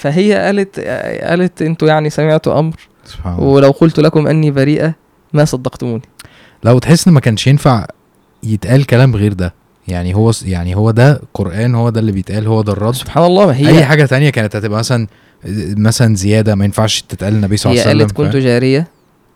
فهي 0.00 0.34
قالت 0.34 0.80
قالت 1.22 1.62
أنتوا 1.62 1.88
يعني 1.88 2.10
سمعتوا 2.10 2.58
أمر 2.58 2.76
سبحان 3.04 3.34
الله 3.34 3.44
ولو 3.44 3.70
قلت 3.70 4.00
لكم 4.00 4.26
أني 4.26 4.50
بريئة 4.50 4.94
ما 5.32 5.44
صدقتموني 5.44 6.02
لو 6.64 6.78
تحس 6.78 7.08
إن 7.08 7.14
ما 7.14 7.20
كانش 7.20 7.46
ينفع 7.46 7.86
يتقال 8.42 8.86
كلام 8.86 9.16
غير 9.16 9.32
ده 9.32 9.54
يعني 9.88 10.14
هو 10.14 10.32
يعني 10.44 10.74
هو 10.76 10.90
ده 10.90 11.20
قرآن 11.34 11.74
هو 11.74 11.90
ده 11.90 12.00
اللي 12.00 12.12
بيتقال 12.12 12.46
هو 12.46 12.62
ده 12.62 12.72
الرد 12.72 12.94
سبحان 12.94 13.24
الله 13.24 13.46
ما 13.46 13.56
هي 13.56 13.68
أي 13.68 13.84
حاجة 13.84 14.04
تانية 14.06 14.30
كانت 14.30 14.56
هتبقى 14.56 14.78
مثلا 14.78 15.06
مثلا 15.76 16.14
زيادة 16.16 16.54
ما 16.54 16.64
ينفعش 16.64 17.02
تتقال 17.02 17.32
النبي 17.34 17.56
صلى 17.56 17.72
هي 17.72 17.80
الله 17.80 17.90
عليه 17.90 17.98
قالت 18.04 18.12
وسلم 18.12 18.24
كنت 18.26 18.32
فاهم؟ 18.32 18.44
جارية 18.44 18.86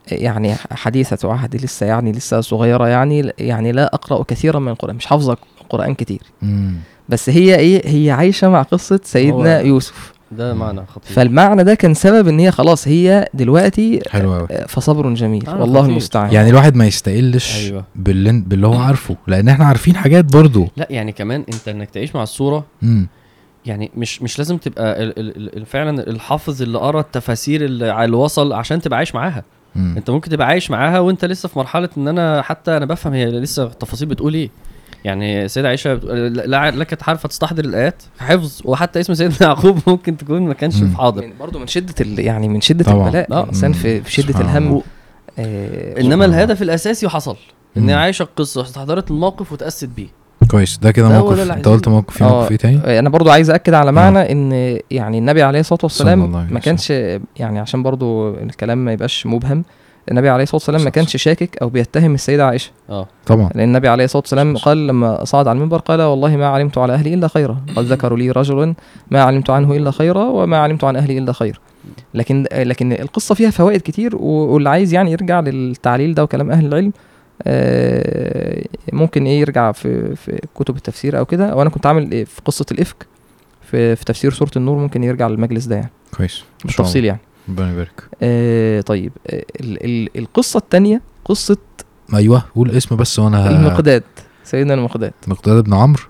يعني 0.09 0.55
حديثة 0.71 1.33
عهد 1.33 1.57
لسه 1.57 1.87
يعني 1.87 2.13
لسه 2.13 2.41
صغيرة 2.41 2.89
يعني 2.89 3.33
يعني 3.39 3.73
لا 3.73 3.95
أقرأ 3.95 4.23
كثيرا 4.23 4.59
من 4.59 4.69
القرآن 4.69 4.97
مش 4.97 5.07
حافظة 5.07 5.37
قرآن 5.71 5.95
كتير 5.95 6.23
مم. 6.43 6.75
بس 7.09 7.31
هي 7.31 7.57
إيه؟ 7.57 7.83
هي 7.87 8.11
عايشة 8.11 8.49
مع 8.49 8.63
قصة 8.63 9.01
سيدنا 9.05 9.61
هو- 9.61 9.65
يوسف. 9.67 10.13
ده 10.33 10.55
معنى 10.55 10.81
خطير. 10.87 11.13
فالمعنى 11.17 11.65
ده 11.65 11.75
كان 11.75 11.95
سبب 11.95 12.29
إن 12.29 12.39
هي 12.39 12.51
خلاص 12.51 12.89
هي 12.89 13.29
دلوقتي 13.35 14.01
حلو 14.11 14.35
قوي 14.35 14.47
آه، 14.51 14.67
فصبر 14.67 15.15
جميل. 15.15 15.47
آه، 15.47 15.61
والله 15.61 15.81
خطير. 15.81 15.91
المستعان. 15.93 16.33
يعني 16.33 16.51
الواحد 16.51 16.77
ما 16.77 16.87
يستقلش 16.87 17.57
أيوه. 17.67 17.85
باللي 17.97 18.33
باللي 18.47 18.67
هو 18.67 18.75
عارفه 18.79 19.17
لأن 19.27 19.49
إحنا 19.49 19.65
عارفين 19.65 19.97
حاجات 19.97 20.25
برضو. 20.33 20.69
لا 20.77 20.87
يعني 20.91 21.13
كمان 21.13 21.45
أنت 21.55 21.69
إنك 21.69 21.91
تعيش 21.91 22.15
مع 22.15 22.23
الصورة 22.23 22.65
مم. 22.83 23.09
يعني 23.67 23.91
مش 23.97 24.23
مش 24.23 24.39
لازم 24.39 24.57
تبقى 24.57 25.03
ال 25.03 25.19
ال 25.19 25.57
ال 25.59 25.67
فعلا 25.67 26.11
الحافظ 26.11 26.63
اللي 26.63 26.79
قرأ 26.79 27.01
التفاسير 27.01 27.65
اللي 27.65 27.91
على 27.91 28.05
اللي 28.05 28.17
وصل 28.17 28.53
عشان 28.53 28.81
تبقى 28.81 28.97
عايش 28.97 29.15
معاها. 29.15 29.43
مم. 29.75 29.95
أنت 29.97 30.11
ممكن 30.11 30.31
تبقى 30.31 30.47
عايش 30.47 30.71
معاها 30.71 30.99
وأنت 30.99 31.25
لسه 31.25 31.49
في 31.49 31.59
مرحلة 31.59 31.89
إن 31.99 32.09
أنا 32.09 32.43
حتى 32.43 32.77
أنا 32.77 32.85
بفهم 32.87 33.13
هي 33.13 33.27
لسه 33.27 33.63
التفاصيل 33.65 34.09
بتقول 34.09 34.35
إيه. 34.35 34.51
يعني 35.05 35.49
سيدة 35.49 35.69
عائشة 35.69 35.95
كانت 36.85 37.03
عارفة 37.09 37.29
تستحضر 37.29 37.65
الآيات 37.65 38.03
حفظ 38.19 38.61
وحتى 38.65 39.01
اسم 39.01 39.15
سيدنا 39.15 39.37
يعقوب 39.49 39.79
ممكن 39.87 40.17
تكون 40.17 40.43
ما 40.43 40.55
كانش. 40.55 40.77
في 40.77 40.97
حاضر 40.97 41.27
من 41.27 41.33
برضه 41.41 41.59
من 41.59 41.67
شدة 41.67 41.95
ال 42.01 42.19
يعني 42.19 42.49
من 42.49 42.61
شدة 42.61 42.85
طبعاً. 42.85 43.07
البلاء 43.07 43.33
آه. 43.33 43.43
الإنسان 43.43 43.73
في 43.73 44.03
شدة 44.07 44.41
الهم. 44.41 44.83
آه، 45.39 46.01
الله. 46.01 46.25
الهدف 46.25 46.63
الأساسي 46.63 47.09
حصل. 47.09 47.37
هي 47.77 47.95
عايشه 47.95 48.23
القصة 48.23 48.63
استحضرت 48.63 49.11
الموقف 49.11 49.53
وتأسست 49.53 49.89
بيه 49.97 50.09
كويس 50.51 50.79
ده 50.79 50.91
كده 50.93 51.09
موقف 51.09 51.51
أنت. 51.51 51.69
قلت 51.69 51.89
موقف 51.89 52.15
في 52.15 52.25
آه، 52.25 52.29
موقف 52.29 52.51
إيه 52.51 52.57
تاني 52.57 52.99
أنا 52.99 53.09
برضو 53.09 53.31
عايز 53.31 53.51
أكد 53.51 53.75
على 53.75 53.93
معنى 53.93 54.33
إن 54.33 54.79
يعني 54.91 55.19
النبي 55.19 55.43
عليه 55.43 55.61
الصلاة 55.61 55.81
والسلام 55.83 56.33
ما 56.53 56.61
كانش 56.61 56.91
يعني 57.37 57.59
عشان 57.59 57.83
برضو 57.83 58.35
الكلام 58.35 58.85
ما 58.85 58.93
يبقاش 58.93 59.27
مبهم 59.27 59.65
النبي 60.11 60.29
عليه 60.29 60.43
الصلاة 60.43 60.57
والسلام 60.57 60.85
ما 60.85 60.91
كانش 60.91 61.17
شاكك 61.17 61.59
أو 61.63 61.69
بيتهم 61.69 62.15
السيدة 62.15 62.47
عائشة. 62.47 62.71
آه. 62.91 63.07
طبعا. 63.27 63.51
لأن 63.55 63.69
النبي 63.69 63.89
عليه 63.89 64.05
الصلاة 64.05 64.23
والسلام 64.23 64.57
قال 64.57 64.87
لما 64.87 65.25
صعد 65.25 65.49
على 65.49 65.57
المنبر 65.57 65.79
قال 65.79 66.03
والله 66.03 66.37
ما 66.37 66.47
علمت 66.47 66.79
على 66.79 66.95
أهلي 66.95 67.15
إلا 67.15 67.29
خيرا. 67.29 67.61
قد 67.77 67.85
ذكروا 67.85 68.19
لي 68.19 68.31
رجلا 68.31 68.75
ما 69.11 69.23
علمت 69.23 69.51
عنه 69.51 69.77
إلا 69.77 69.91
خيرا 69.91 70.25
وما 70.25 70.57
علمت 70.59 70.85
عن 70.85 70.97
أهلي 70.97 71.19
إلا 71.19 71.33
خير. 71.33 71.61
لكن 72.15 72.47
لكن 72.53 72.93
القصة 72.93 73.35
فيها 73.35 73.51
فوائد 73.51 73.81
كتير 73.81 74.17
واللي 74.17 74.69
عايز 74.69 74.95
يعني 74.95 75.13
يرجع 75.13 75.41
للتعليل 75.41 76.15
ده 76.15 76.23
وكلام 76.25 76.51
أهل 76.51 76.67
العلم 76.67 76.93
آه، 77.47 78.65
ممكن 78.93 79.27
إيه 79.27 79.41
يرجع 79.41 79.73
في 79.73 80.17
في 80.17 80.41
كتب 80.55 80.77
التفسير 80.77 81.19
أو 81.19 81.25
كده. 81.25 81.57
وأنا 81.57 81.71
كنت 81.71 81.87
عامل 81.87 82.13
إيه 82.13 82.25
في 82.25 82.41
قصة 82.45 82.67
الإفك 82.73 83.07
في 83.71 83.97
في 83.97 84.05
تفسير 84.05 84.33
سورة 84.33 84.51
النور 84.57 84.79
ممكن 84.79 85.05
يرجع 85.05 85.29
للمجلس 85.29 85.65
ده 85.65 85.77
يعني. 85.77 85.91
كويس. 86.17 86.45
بالتفصيل 86.65 87.05
يعني. 87.05 87.21
ربنا 87.49 87.73
يبارك. 87.73 88.03
آه 88.23 88.81
طيب 88.81 89.13
آه 89.27 89.45
ال 89.61 89.85
ال 89.85 90.19
القصة 90.19 90.59
الثانية 90.59 91.01
قصة 91.25 91.57
أيوه 92.15 92.43
قول 92.57 92.71
اسم 92.71 92.97
بس 92.97 93.19
وأنا 93.19 93.51
المقداد 93.51 94.03
سيدنا 94.45 94.75
المقداد. 94.75 95.13
مقداد 95.27 95.65
بن 95.65 95.75
عمرو. 95.75 96.03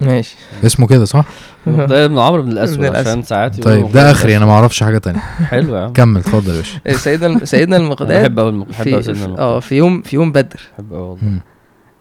ماشي. 0.00 0.36
اسمه 0.66 0.86
كده 0.86 1.04
صح؟ 1.04 1.24
ده 1.66 2.04
ابن 2.04 2.18
عمرو 2.18 2.42
بن 2.42 2.52
الأسود. 2.52 2.84
عشان 2.84 3.22
ساعات 3.22 3.60
طيب 3.60 3.84
مقداد 3.84 4.04
ده 4.04 4.10
آخري 4.10 4.36
أنا. 4.36 4.46
ما 4.46 4.52
أعرفش 4.52 4.82
حاجة 4.82 4.98
تانية. 4.98 5.18
حلو 5.20 5.76
يا 5.76 5.80
عم. 5.80 5.92
كمل 5.92 6.20
اتفضل 6.20 6.52
يا 6.52 6.56
باشا. 6.56 6.80
آه، 6.86 6.92
سيدنا 6.92 7.44
سيدنا 7.44 7.76
المقداد 7.76 8.20
بحب 8.20 8.38
قوي 8.38 8.64
بحب 8.64 9.00
سيدنا 9.00 9.24
المقداد. 9.24 9.40
آه 9.40 9.60
في 9.60 9.74
يوم 9.74 10.02
في 10.02 10.16
يوم 10.16 10.32
بدر. 10.32 10.60
بحب 10.74 10.92
قوي 10.92 11.00
والله. 11.02 11.40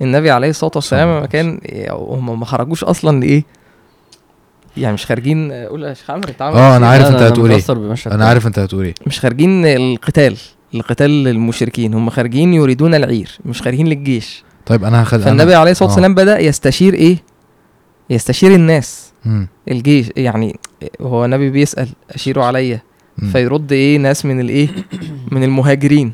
النبي 0.01 0.31
عليه 0.31 0.49
الصلاة 0.49 0.71
والسلام 0.75 1.17
لما 1.17 1.25
كان 1.25 1.59
هم 1.91 2.39
ما 2.39 2.45
خرجوش 2.45 2.83
أصلا 2.83 3.19
لإيه؟ 3.19 3.43
يعني 4.77 4.93
مش 4.93 5.05
خارجين 5.05 5.51
قول 5.51 5.83
يا 5.83 5.93
شيخ 5.93 6.11
عمرو 6.11 6.29
انت 6.29 6.41
عامل 6.41 6.57
آه؟ 6.57 6.77
أنا 6.77 6.89
عارف 6.89 7.05
أنت 7.07 7.21
هتقول 7.21 7.51
إيه 7.51 7.63
أنا. 8.07 8.25
عارف 8.25 8.47
أنت 8.47 8.59
هتقول 8.59 8.85
إيه 8.85 8.93
مش 9.07 9.19
خارجين 9.19 9.65
القتال 9.65 10.37
القتال 10.75 11.27
المشركين 11.27 11.93
هم 11.93 12.09
خارجين 12.09 12.53
يريدون 12.53 12.95
العير 12.95 13.37
مش 13.45 13.61
خارجين 13.61 13.87
للجيش 13.87 14.43
طيب 14.65 14.83
أنا 14.83 15.01
هاخد 15.01 15.19
فالنبي 15.19 15.55
عليه 15.55 15.71
الصلاة 15.71 15.89
آه. 15.89 15.91
والسلام 15.91 16.15
بدأ 16.15 16.39
يستشير 16.39 16.93
إيه 16.93 17.17
يستشير 18.09 18.55
الناس 18.55 19.11
مم. 19.25 19.47
الجيش 19.71 20.09
يعني 20.17 20.59
هو 21.01 21.25
النبي 21.25 21.49
بيسأل 21.49 21.87
أشيروا 22.11 22.45
عليا. 22.45 22.81
فيرد 23.31 23.71
إيه 23.71 23.97
ناس 23.97 24.25
من 24.25 24.39
الإيه 24.39 24.67
من 25.31 25.43
المهاجرين. 25.43 26.13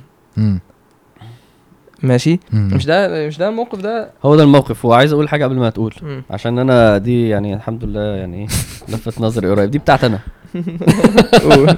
ماشي؟ 2.04 2.40
مم. 2.52 2.70
مش 2.74 2.86
ده 2.86 3.28
مش 3.28 3.38
ده 3.38 3.50
الموقف 3.50 3.80
ده؟ 3.82 4.10
هو 4.26 4.36
ده 4.36 4.44
الموقف. 4.44 4.86
وعايز 4.86 5.14
أقول 5.14 5.30
حاجة 5.30 5.44
قبل 5.46 5.56
ما 5.56 5.70
تقول. 5.70 5.94
مم. 6.02 6.24
عشان 6.30 6.60
أنا 6.60 6.98
دي 6.98 7.30
يعني 7.30 7.54
الحمد 7.54 7.84
لله 7.84 8.02
يعني 8.02 8.38
إيه 8.42 8.48
لفت 8.96 9.22
نظري 9.22 9.50
قريب. 9.50 9.72
دي 9.72 9.78
بتاعت 9.78 10.04
أنا. 10.04 10.20
قول. 11.44 11.76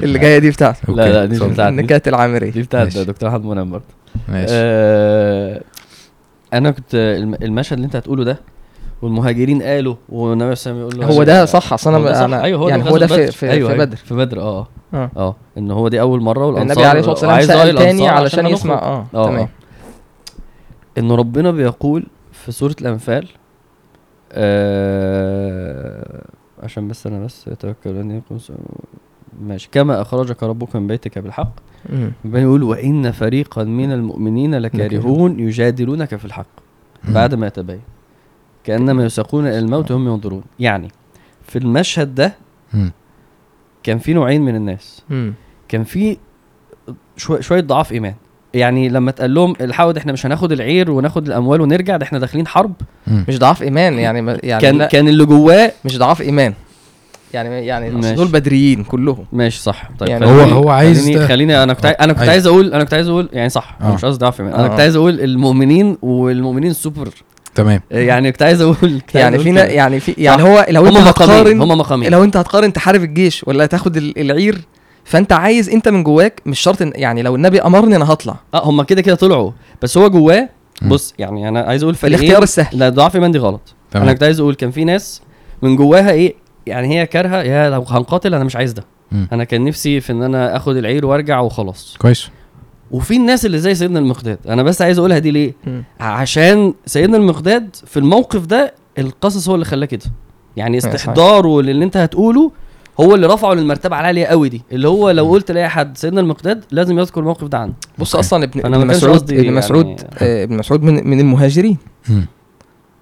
اللي 0.00 0.18
جاية 0.18 0.38
دي 0.38 0.50
بتاعتي 0.50 0.80
أوكي، 0.88 1.00
لا 1.00 1.12
لا 1.12 1.24
دي 1.24 1.36
اتفضل. 1.36 1.52
بتاعت 1.52 1.72
دي 1.72 1.80
النكات 1.80 2.08
العامرية. 2.08 2.50
دي 2.50 2.62
بتاعت 2.62 2.84
ماشي. 2.84 3.04
دكتور 3.04 3.28
أحمد 3.28 3.44
منعم 3.44 3.70
برضه. 3.70 3.84
ماشي. 4.28 4.52
آه 4.54 5.60
أنا 6.52 6.70
كنت 6.70 6.94
الم- 6.94 7.36
المشهد 7.42 7.72
اللي 7.72 7.84
أنت 7.86 7.96
هتقوله 7.96 8.24
ده 8.24 8.38
والمهاجرين 9.02 9.62
قالوا 9.62 9.94
والنبي 10.08 10.54
صلى 10.54 10.72
الله 10.72 10.84
عليه 10.84 10.86
وسلم 10.86 11.00
يقول 11.06 11.10
له 11.10 11.16
هو 11.18 11.22
ده 11.24 11.44
صح 11.44 11.72
أصل 11.72 11.94
أنا. 11.94 12.24
أنا 12.24 12.42
أيوه 12.44 12.60
هو 12.60 12.68
يعني 12.68 12.90
هو 12.90 12.98
ده 12.98 13.06
في 13.06 13.26
في, 13.26 13.50
أيوة 13.50 13.68
في 13.68 13.74
أيوة، 13.74 13.84
بدر 13.84 13.96
في 13.96 14.14
بدر 14.14 14.40
آه 14.40 14.66
آه 14.94 15.10
آه 15.16 15.36
إن 15.58 15.70
هو 15.70 15.88
دي 15.88 16.00
أول 16.00 16.20
مرة 16.20 16.46
والأنصار 16.46 16.62
النبي 16.72 16.84
عليه 16.84 17.00
الصلاة 17.00 17.34
والسلام 17.34 17.40
سأل 17.66 17.78
تاني 17.78 18.08
علشان. 18.08 18.46
يسمع 18.46 18.74
آه 18.74 19.06
آه، 19.14 19.26
تمام 19.26 19.38
آه. 19.38 19.48
إن 20.98 21.12
ربنا 21.12 21.50
بيقول 21.50 22.06
في 22.32 22.52
سورة 22.52 22.76
الأنفال 22.80 23.28
آه 24.92 26.22
عشان 26.62 26.88
بس 26.88 27.06
أنا 27.06 27.24
بس 27.24 27.48
س- 28.38 28.52
ماشي 29.42 29.68
كما 29.72 30.02
أخرجك 30.02 30.42
ربك 30.42 30.76
من 30.76 30.86
بيتك 30.86 31.18
بالحق 31.18 31.52
مم. 31.90 32.12
ربنا 32.24 32.40
يقول 32.42 32.62
وإن 32.62 33.10
فريقا 33.10 33.64
من 33.64 33.92
المؤمنين 33.92 34.54
لكارهون 34.54 35.40
يجادلونك 35.40 36.16
في 36.16 36.24
الحق. 36.24 36.46
بعد 37.08 37.34
ما 37.34 37.46
يتبين 37.46 37.80
كأنما 38.64 39.04
يساقون 39.04 39.46
إلى 39.46 39.58
الموت 39.58 39.90
وهم 39.90 40.06
ينظرون 40.08 40.42
يعني 40.60 40.88
في 41.48 41.58
المشهد 41.58 42.14
ده. 42.14 42.32
كان 43.82 43.98
في 43.98 44.12
نوعين 44.12 44.42
من 44.42 44.56
الناس. 44.56 45.02
كان 45.68 45.84
في 45.84 46.16
شوية 47.16 47.40
شوية 47.40 47.60
ضعاف 47.60 47.92
إيمان 47.92 48.14
يعني 48.54 48.88
لما 48.88 49.10
اتقال 49.10 49.34
لهم 49.34 49.54
الحقوا 49.60 49.92
ده 49.92 50.00
إحنا 50.00 50.12
مش 50.12 50.26
هناخد 50.26 50.52
العير 50.52 50.90
وناخد 50.90 51.26
الأموال 51.26 51.60
ونرجع 51.60 51.96
ده 51.96 52.04
إحنا 52.04 52.18
داخلين 52.18 52.46
حرب 52.46 52.72
مم. 53.06 53.24
مش 53.28 53.38
ضعاف 53.38 53.62
إيمان 53.62 53.94
يعني 53.98 54.22
ما- 54.22 54.38
يعني 54.42 54.62
كان 54.62 54.84
كان 54.86 55.08
اللي 55.08 55.24
جواه 55.24 55.72
مش 55.84 55.98
ضعاف 55.98 56.20
إيمان 56.20 56.54
يعني 57.34 57.66
يعني. 57.66 58.14
دول 58.14 58.28
بدريين 58.28 58.84
كلهم 58.84 59.24
ماشي 59.32 59.62
صح 59.62 59.90
طيب 59.98 60.08
يعني 60.08 60.26
هو 60.26 60.38
خليني- 60.40 60.52
هو 60.52 60.70
عايز 60.70 61.00
خليني, 61.04 61.18
ده 61.18 61.26
خليني 61.26 61.62
أنا 61.62 61.72
كنت 61.74 61.86
عاي- 61.86 61.94
أنا 61.94 62.12
كنت. 62.12 62.28
عايز 62.28 62.46
أقول 62.46 62.72
أنا 62.74 62.84
كنت 62.84 62.94
عايز 62.94 63.08
أقول 63.08 63.28
يعني 63.32 63.48
صح 63.48 63.76
أنا 63.80 63.90
آه. 63.90 63.94
مش 63.94 64.04
قصدي 64.04 64.18
ضعف 64.24 64.40
إيمان 64.40 64.54
أنا 64.54 64.64
آه. 64.64 64.68
كنت 64.68 64.80
عايز 64.80 64.96
أقول 64.96 65.20
المؤمنين 65.20 65.98
والمؤمنين 66.02 66.72
سوبر 66.72 67.08
تمام 67.54 67.80
يعني 67.90 68.32
كنت 68.32 68.42
عايز 68.42 68.60
أقول 68.60 68.76
كنت 68.80 69.16
عايز 69.16 69.24
يعني 69.24 69.34
أقول 69.36 69.44
في 69.44 69.50
نا- 69.52 69.62
كده. 69.64 69.72
يعني 69.72 70.00
في 70.00 70.14
يعني 70.18 70.42
صح. 70.42 70.48
هو 70.48 70.66
لو 70.70 70.86
أنت 70.86 70.96
هم 70.96 71.02
هتقارن 71.08 71.60
هم 71.62 71.78
مقامين 71.78 72.10
لو 72.10 72.24
أنت 72.24 72.36
هتقارن 72.36 72.72
تحارب 72.72 73.02
الجيش 73.02 73.44
ولا 73.46 73.66
تاخد 73.66 73.96
ال- 73.96 74.18
العير 74.18 74.58
فأنت 75.04 75.32
عايز 75.32 75.68
أنت 75.68 75.88
من 75.88 76.02
جواك 76.02 76.42
مش 76.46 76.60
شرط 76.60 76.78
يعني 76.80 77.22
لو 77.22 77.34
النبي 77.36 77.60
أمرني 77.60 77.96
أنا 77.96 78.12
هطلع 78.12 78.36
آه 78.54 78.64
هم 78.64 78.82
كده 78.82 79.02
كده 79.02 79.14
طلعوا 79.14 79.50
بس 79.82 79.98
هو 79.98 80.10
جواه. 80.10 80.48
بص 80.82 81.14
يعني 81.18 81.48
أنا 81.48 81.60
عايز 81.60 81.82
أقول 81.82 81.94
فريقين 81.94 82.18
الاختيار 82.20 82.42
السهل 82.42 82.78
لا 82.78 82.88
ضعف 82.88 83.14
ايمان 83.14 83.30
دي 83.32 83.38
غلط 83.38 83.74
تمام. 83.90 84.02
أنا 84.04 84.12
كنت 84.12 84.22
عايز 84.22 84.40
أقول 84.40 84.54
كان 84.54 84.70
في 84.70 84.84
ناس 84.84 85.22
من 85.62 85.76
جواها 85.76 86.10
إيه 86.10 86.34
يعني 86.66 87.00
هي 87.00 87.06
كارهة 87.06 87.42
يا 87.42 87.70
لو 87.70 87.82
هنقاتل 87.82 88.34
أنا 88.34 88.44
مش 88.44 88.56
عايز 88.56 88.72
ده 88.72 88.84
مم. 89.12 89.28
أنا 89.32 89.44
كان 89.44 89.64
نفسي 89.64 90.00
في 90.00 90.12
إن 90.12 90.22
أنا 90.22 90.56
آخد 90.56 90.76
العير 90.76 91.06
وأرجع 91.06 91.40
وخلاص 91.40 91.96
كويس 91.98 92.28
وفي 92.92 93.16
الناس 93.16 93.46
اللي 93.46 93.58
زي 93.58 93.74
سيدنا 93.74 93.98
المقداد. 93.98 94.38
أنا 94.48 94.62
بس 94.62 94.82
عايز 94.82 94.98
أقولها 94.98 95.18
دي 95.18 95.30
ليه؟ 95.30 95.54
مم. 95.66 95.84
عشان 96.00 96.74
سيدنا 96.86 97.16
المقداد 97.16 97.76
في 97.86 97.96
الموقف 97.96 98.46
ده 98.46 98.74
القصص 98.98 99.48
هو 99.48 99.54
اللي 99.54 99.64
خلاه 99.66 99.86
كده. 99.86 100.04
يعني 100.56 100.80
صحيح. 100.80 100.94
استحضاره 100.94 101.62
للي 101.62 101.84
أنت 101.84 101.96
هتقوله 101.96 102.50
هو 103.00 103.14
اللي 103.14 103.26
رفعه 103.26 103.54
للمرتبة 103.54 104.00
العالية 104.00 104.26
قوي 104.26 104.48
دي. 104.48 104.62
اللي 104.72 104.88
هو 104.88 105.10
لو 105.10 105.30
قلت 105.30 105.50
لأي 105.50 105.68
حد 105.68 105.98
سيدنا 105.98 106.20
المقداد 106.20 106.64
لازم 106.70 106.98
يذكر 106.98 107.20
الموقف 107.20 107.44
ده 107.48 107.58
عنه. 107.58 107.72
بص. 107.98 108.16
أصلا 108.16 108.44
ابن, 108.44 108.74
ابن 108.74 108.86
مسعود 108.86 109.22
ابن 109.32 109.44
يعني- 109.44 109.56
مسعود 109.56 109.86
آه، 110.18 110.44
ابن 110.44 110.56
مسعود 110.56 110.82
من 110.82 111.06
من 111.10 111.20
المهاجرين. 111.20 111.76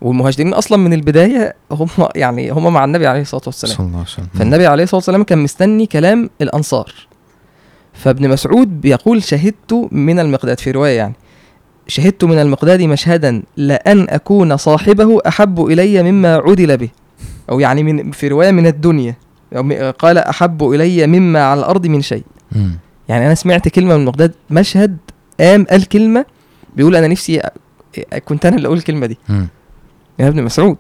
والمهاجرين 0.01 0.55
أصلا 0.55 0.79
من 0.79 0.93
البداية 0.93 1.55
هم 1.73 1.89
يعني 2.15 2.51
هم 2.51 2.73
مع 2.73 2.85
النبي 2.85 3.07
عليه 3.07 3.21
الصلاة 3.21 3.43
والسلام. 3.47 3.77
صلى 3.77 3.87
الله 3.87 3.97
عليه 3.99 4.07
وسلم. 4.09 4.27
فالنبي 4.35 4.67
عليه 4.67 4.83
الصلاة 4.85 4.99
والسلام 4.99 5.23
كان 5.23 5.39
مستني 5.39 5.87
كلام 5.87 6.31
الأنصار. 6.43 6.93
فابن 8.01 8.29
مسعود 8.29 8.81
بيقول 8.81 9.23
شهدت 9.23 9.89
من 9.93 10.19
المقداد 10.19 10.61
في 10.61 10.71
رواية 10.71 10.97
يعني 10.97 11.15
شهدت 11.87 12.25
من 12.25 12.39
المقداد 12.39 12.83
مشهدا 12.83 13.43
لأن 13.57 14.07
أكون 14.09 14.57
صاحبه 14.57 15.19
أحب 15.29 15.67
إلي 15.67 16.03
مما 16.03 16.35
عدل 16.35 16.77
به 16.77 16.89
أو 17.51 17.61
يعني 17.61 17.83
من 17.83 18.11
في 18.11 18.29
رواية 18.29 18.51
من 18.51 18.67
الدنيا 18.67 19.15
أو 19.57 19.91
قال 19.99 20.19
أحب 20.19 20.63
إلي 20.71 21.07
مما 21.07 21.45
على 21.45 21.61
الأرض 21.61 21.87
من 21.87 22.03
شيء. 22.03 22.25
يعني 23.09 23.27
أنا 23.27 23.35
سمعت 23.35 23.69
كلمة 23.69 23.95
من 23.95 24.01
المقداد 24.01 24.33
مشهد 24.51 24.97
قام 25.41 25.65
قال 25.71 25.89
كلمة 25.89 26.25
بيقول 26.77 26.97
أنا 26.97 27.09
نفسي 27.09 27.43
كنت 28.25 28.47
أنا 28.47 28.57
اللي 28.57 28.67
أقول 28.67 28.79
الكلمة 28.79 29.07
دي. 29.07 29.19
من 30.19 30.27
ابن 30.27 30.43
مسعود 30.43 30.77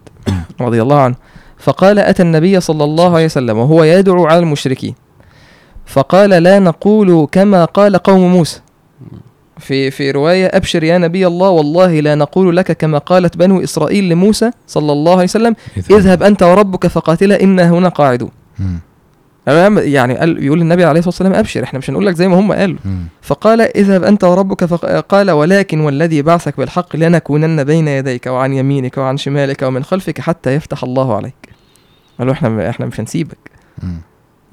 رضي 0.60 0.82
الله 0.82 1.00
عنه. 1.00 1.14
فقال 1.58 1.98
أتى 1.98 2.22
النبي 2.22 2.60
صلى 2.60 2.84
الله 2.84 3.14
عليه 3.14 3.24
وسلم 3.24 3.58
وهو 3.58 3.84
يدعو 3.84 4.26
على 4.26 4.38
المشركين. 4.38 4.94
فقال 5.90 6.30
لا 6.30 6.58
نقول 6.58 7.28
كما 7.32 7.64
قال 7.64 7.96
قوم 7.96 8.32
موسى. 8.32 8.60
في 9.58 9.90
في 9.90 10.10
رواية 10.10 10.46
أبشر 10.46 10.84
يا 10.84 10.98
نبي 10.98 11.26
الله 11.26 11.48
والله 11.48 12.00
لا 12.00 12.14
نقول 12.14 12.56
لك 12.56 12.72
كما 12.72 12.98
قالت 12.98 13.36
بنو 13.36 13.62
إسرائيل 13.62 14.08
لموسى 14.08 14.50
صلى 14.66 14.92
الله 14.92 15.12
عليه 15.12 15.24
وسلم 15.24 15.54
اذهب 15.90 16.22
أنت 16.22 16.42
وربك 16.42 16.86
فقاتلا 16.86 17.42
إنا 17.42 17.70
هنا 17.70 17.88
قاعدون. 17.88 18.30
يعني 19.76 20.18
قال 20.18 20.44
يقول 20.44 20.60
النبي 20.60 20.84
عليه 20.84 20.98
الصلاة 20.98 21.10
والسلام 21.10 21.34
أبشر 21.34 21.62
إحنا 21.62 21.78
مش 21.78 21.90
هنقول 21.90 22.06
لك 22.06 22.14
زي 22.14 22.28
ما 22.28 22.40
هم 22.40 22.52
قالوا. 22.52 22.78
فقال 23.22 23.60
اذهب 23.60 24.04
أنت 24.04 24.24
وربك 24.24 24.64
فقال 24.64 25.30
ولكن 25.30 25.80
والذي 25.80 26.22
بعثك 26.22 26.56
بالحق 26.56 26.96
لنكونن 26.96 27.64
بين 27.64 27.88
يديك 27.88 28.26
وعن 28.26 28.52
يمينك 28.52 28.98
وعن 28.98 29.16
شمالك 29.16 29.62
ومن 29.62 29.84
خلفك 29.84 30.20
حتى 30.20 30.54
يفتح 30.54 30.84
الله 30.84 31.16
عليك. 31.16 31.48
قالوا 32.18 32.32
إحنا 32.32 32.70
إحنا 32.70 32.86
مش 32.86 33.00
هنسيبك. 33.00 33.50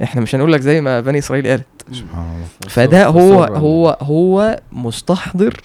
إحنا 0.03 0.21
مش 0.21 0.35
هنقول 0.35 0.53
لك 0.53 0.61
زي 0.61 0.81
ما 0.81 1.01
بني 1.01 1.17
إسرائيل 1.19 1.47
قالت. 1.47 1.65
سبحان 1.91 2.25
الله. 2.35 2.45
فده 2.69 3.05
هو 3.07 3.43
هو 3.43 3.97
هو 4.01 4.59
مستحضر 4.71 5.61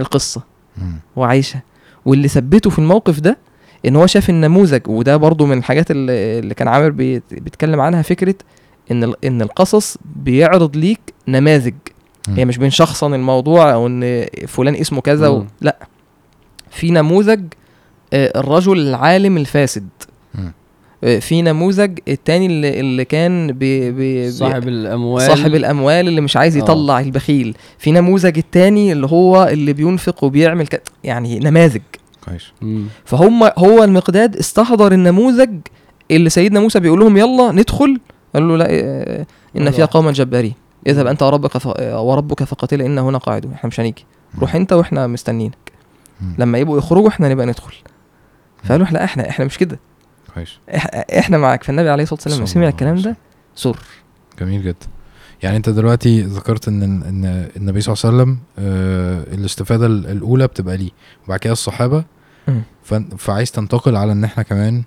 القصة 0.00 0.42
مم. 0.78 0.98
وعايشها. 1.16 1.62
واللي 2.04 2.28
ثبته 2.28 2.70
في 2.70 2.78
الموقف 2.78 3.20
ده 3.20 3.38
إن 3.86 3.96
هو 3.96 4.06
شاف 4.06 4.30
النموذج 4.30 4.88
وده 4.88 5.16
برضو 5.16 5.46
من 5.46 5.58
الحاجات 5.58 5.86
اللي, 5.90 6.54
كان 6.54 6.68
عامر 6.68 6.90
بيت- 6.90 7.22
بيتكلم 7.34 7.80
عنها 7.80 8.02
فكرة 8.02 8.34
إن 8.90 9.14
إن 9.24 9.42
القصص 9.42 9.96
بيعرض 10.16 10.76
ليك 10.76 11.00
نماذج. 11.28 11.74
هي 12.28 12.44
مش 12.44 12.58
بنشخصن 12.58 13.14
الموضوع 13.14 13.72
أو 13.72 13.86
ان 13.86 14.26
فلان 14.46 14.74
اسمه 14.74 15.00
كذا 15.00 15.28
و... 15.28 15.46
لأ. 15.60 15.76
في 16.70 16.90
نموذج 16.90 17.40
آه، 18.12 18.40
الرجل 18.40 18.78
العالم 18.78 19.36
الفاسد. 19.36 19.88
في 21.04 21.42
نموذج 21.42 21.98
التاني 22.08 22.46
اللي, 22.46 22.80
اللي 22.80 23.04
كان 23.04 23.52
بي 23.52 23.90
بي 23.90 24.30
صاحب 24.30 24.68
الأموال. 24.68 25.26
صاحب 25.26 25.54
الأموال 25.54 26.08
اللي 26.08 26.20
مش 26.20 26.36
عايز 26.36 26.56
آه. 26.56 26.60
يطلع 26.60 27.00
البخيل. 27.00 27.56
في 27.78 27.92
نموذج 27.92 28.38
التاني 28.38 28.92
اللي 28.92 29.06
هو 29.06 29.44
اللي 29.44 29.72
بينفق 29.72 30.24
وبيعمل 30.24 30.66
ك... 30.66 30.82
يعني 31.04 31.38
نماذج. 31.38 31.82
كويس. 32.24 32.42
فهم 33.04 33.42
هو 33.58 33.84
المقداد 33.84 34.36
استحضر 34.36 34.92
النموذج 34.92 35.50
اللي 36.10 36.30
سيدنا 36.30 36.60
موسى 36.60 36.80
بيقول 36.80 37.00
لهم 37.00 37.16
يلا 37.16 37.52
ندخل. 37.52 38.00
قال 38.34 38.48
له 38.48 38.56
لا 38.56 38.66
آه، 38.70 39.26
إن 39.56 39.70
فيها 39.70 39.84
قوما 39.84 40.12
جبارين. 40.12 40.54
اذهب 40.86 41.06
أنت 41.06 41.22
وربك 41.22 41.58
ف... 41.58 41.66
وربك 41.80 42.44
فقاتل 42.44 42.82
ان 42.82 42.98
هنا 42.98 43.18
قاعدون 43.18 43.52
إحنا 43.52 43.68
مش 43.68 43.80
هنيجي. 43.80 44.04
روح 44.38 44.54
أنت 44.54 44.72
وإحنا 44.72 45.06
مستنيينك. 45.06 45.72
لما 46.38 46.58
يبقوا 46.58 46.78
يخرجوا 46.78 47.08
إحنا 47.08 47.28
نبقى 47.28 47.46
ندخل. 47.46 47.74
فقالوا 48.64 48.86
لا 48.86 49.04
إحنا 49.04 49.28
إحنا 49.28 49.44
مش 49.44 49.58
كده. 49.58 49.78
إح- 50.70 51.16
إحنا 51.18 51.38
معاك. 51.38 51.62
فالنبي 51.64 51.88
عليه 51.90 52.02
الصلاة 52.02 52.20
والسلام 52.24 52.46
سمع 52.46 52.68
الكلام 52.68 52.96
ده؟ 52.96 53.16
سر 53.54 53.76
جميل 54.40 54.62
جدا. 54.62 54.86
يعني 55.42 55.56
أنت 55.56 55.68
دلوقتي 55.68 56.22
ذكرت 56.22 56.68
إن 56.68 56.82
إن 56.82 57.48
النبي 57.56 57.80
صلى 57.80 57.92
الله 57.94 58.04
عليه 58.04 58.16
وسلم 58.32 58.38
آه 58.58 59.22
الاستفادة 59.34 59.86
ال- 59.86 60.06
الأولى 60.06 60.46
بتبقى 60.46 60.76
ليه 60.76 60.90
وبعد 61.26 61.38
كده 61.38 61.52
الصحابة. 61.52 62.04
فعايز 63.18 63.50
تنتقل 63.52 63.96
على 63.96 64.12
إن 64.12 64.24
إحنا 64.24 64.42
كمان 64.42 64.82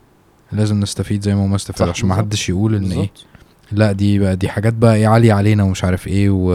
لازم 0.51 0.79
نستفيد 0.79 1.21
زي 1.23 1.35
ما 1.35 1.45
هم 1.45 1.53
استفادوا 1.53 1.93
عشان 1.93 2.07
ما. 2.09 2.15
حدش 2.15 2.49
يقول 2.49 2.75
إن 2.75 2.83
إيه. 2.83 2.89
بالظبط. 2.89 3.25
لا 3.71 3.91
دي 3.91 4.19
بقى 4.19 4.35
دي 4.35 4.49
حاجات 4.49 4.73
بقى 4.73 4.95
إيه 4.95 5.07
عالية 5.07 5.33
علينا 5.33 5.63
ومش 5.63 5.83
عارف 5.83 6.07
إيه 6.07 6.29
و 6.29 6.51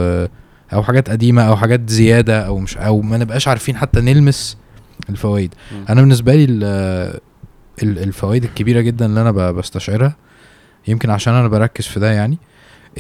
أو 0.73 0.83
حاجات 0.83 1.11
قديمة 1.11 1.43
أو 1.43 1.57
حاجات 1.57 1.91
زيادة 1.91 2.41
أو 2.47 2.59
مش 2.59 2.79
أو 2.79 3.01
ما 3.01 3.17
نبقاش 3.19 3.49
عارفين 3.49 3.77
حتى 3.77 4.01
نلمس 4.01 4.57
الفوائد. 5.11 5.55
أنا 5.89 6.01
بالنسبة 6.01 6.35
لي 6.35 6.47
الفوائد 7.83 8.45
الكبيرة 8.45 8.81
جدا 8.81 9.07
اللي 9.07 9.21
أنا 9.21 9.31
بستشعرها 9.51 10.17
يمكن 10.89 11.11
عشان 11.11 11.35
أنا 11.35 11.49
بركز 11.49 11.87
في 11.87 12.01
ده 12.01 12.13
يعني 12.13 12.39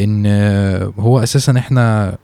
إن 0.00 0.26
هو 0.98 1.22
أساسا 1.22 1.58
إحنا 1.58 2.16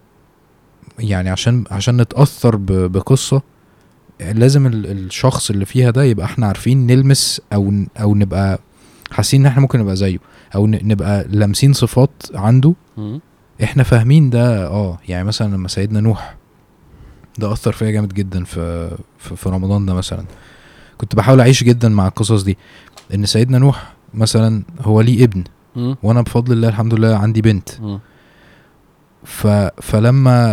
يعني 0.99 1.31
عشان 1.31 1.65
عشان 1.71 1.97
نتأثر 2.01 2.57
بقصة 2.87 3.43
لازم 4.21 4.67
ال- 4.67 4.87
الشخص 4.87 5.51
اللي 5.51 5.65
فيها 5.65 5.91
ده 5.91 6.05
يبقى 6.05 6.27
إحنا 6.27 6.47
عارفين 6.47 6.87
نلمس 6.87 7.41
أو 7.53 7.73
أو 8.01 8.15
نبقى 8.15 8.59
حاسين 9.11 9.41
إن 9.41 9.47
إحنا 9.47 9.61
ممكن 9.63 9.79
نبقى 9.81 9.97
زيه 9.97 10.19
أو 10.55 10.67
نبقى 10.67 11.25
لامسين 11.29 11.73
صفات 11.73 12.11
عنده. 12.35 12.75
إحنا 13.63 13.83
فاهمين 13.83 14.31
ده 14.31 14.67
آه 14.67 14.99
يعني 15.09 15.25
مثلا 15.25 15.55
لما 15.55 15.69
سيدنا 15.69 16.01
نوح 16.01 16.37
ده 17.39 17.53
أثر 17.53 17.73
فيا 17.73 17.91
جامد 17.91 18.15
جدا 18.15 18.45
في 18.45 18.91
في, 19.19 19.37
في 19.37 19.49
رمضان 19.49 19.87
ده 19.87 19.95
مثلا 19.95 20.25
كنت 20.99 21.17
بحاول 21.17 21.41
أعيش 21.41 21.65
جدا 21.65 21.89
مع 21.89 22.07
القصص 22.09 22.43
دي 22.43 22.59
إن 23.15 23.27
سيدنا 23.27 23.59
نوح 23.59 23.93
مثلا 24.15 24.63
هو 24.81 25.01
ليه 25.01 25.25
ابن 25.25 25.45
مم. 25.77 25.97
وأنا 26.03 26.21
بفضل 26.23 26.53
الله 26.53 26.69
الحمد 26.69 26.95
لله 26.95 27.17
عندي 27.17 27.41
بنت. 27.43 27.69
ف 29.25 29.47
فلما 29.83 30.53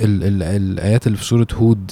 ال 0.00 0.24
ال 0.24 0.42
الآيات 0.42 1.06
اللي 1.06 1.18
في 1.18 1.24
سورة 1.24 1.46
هود 1.54 1.90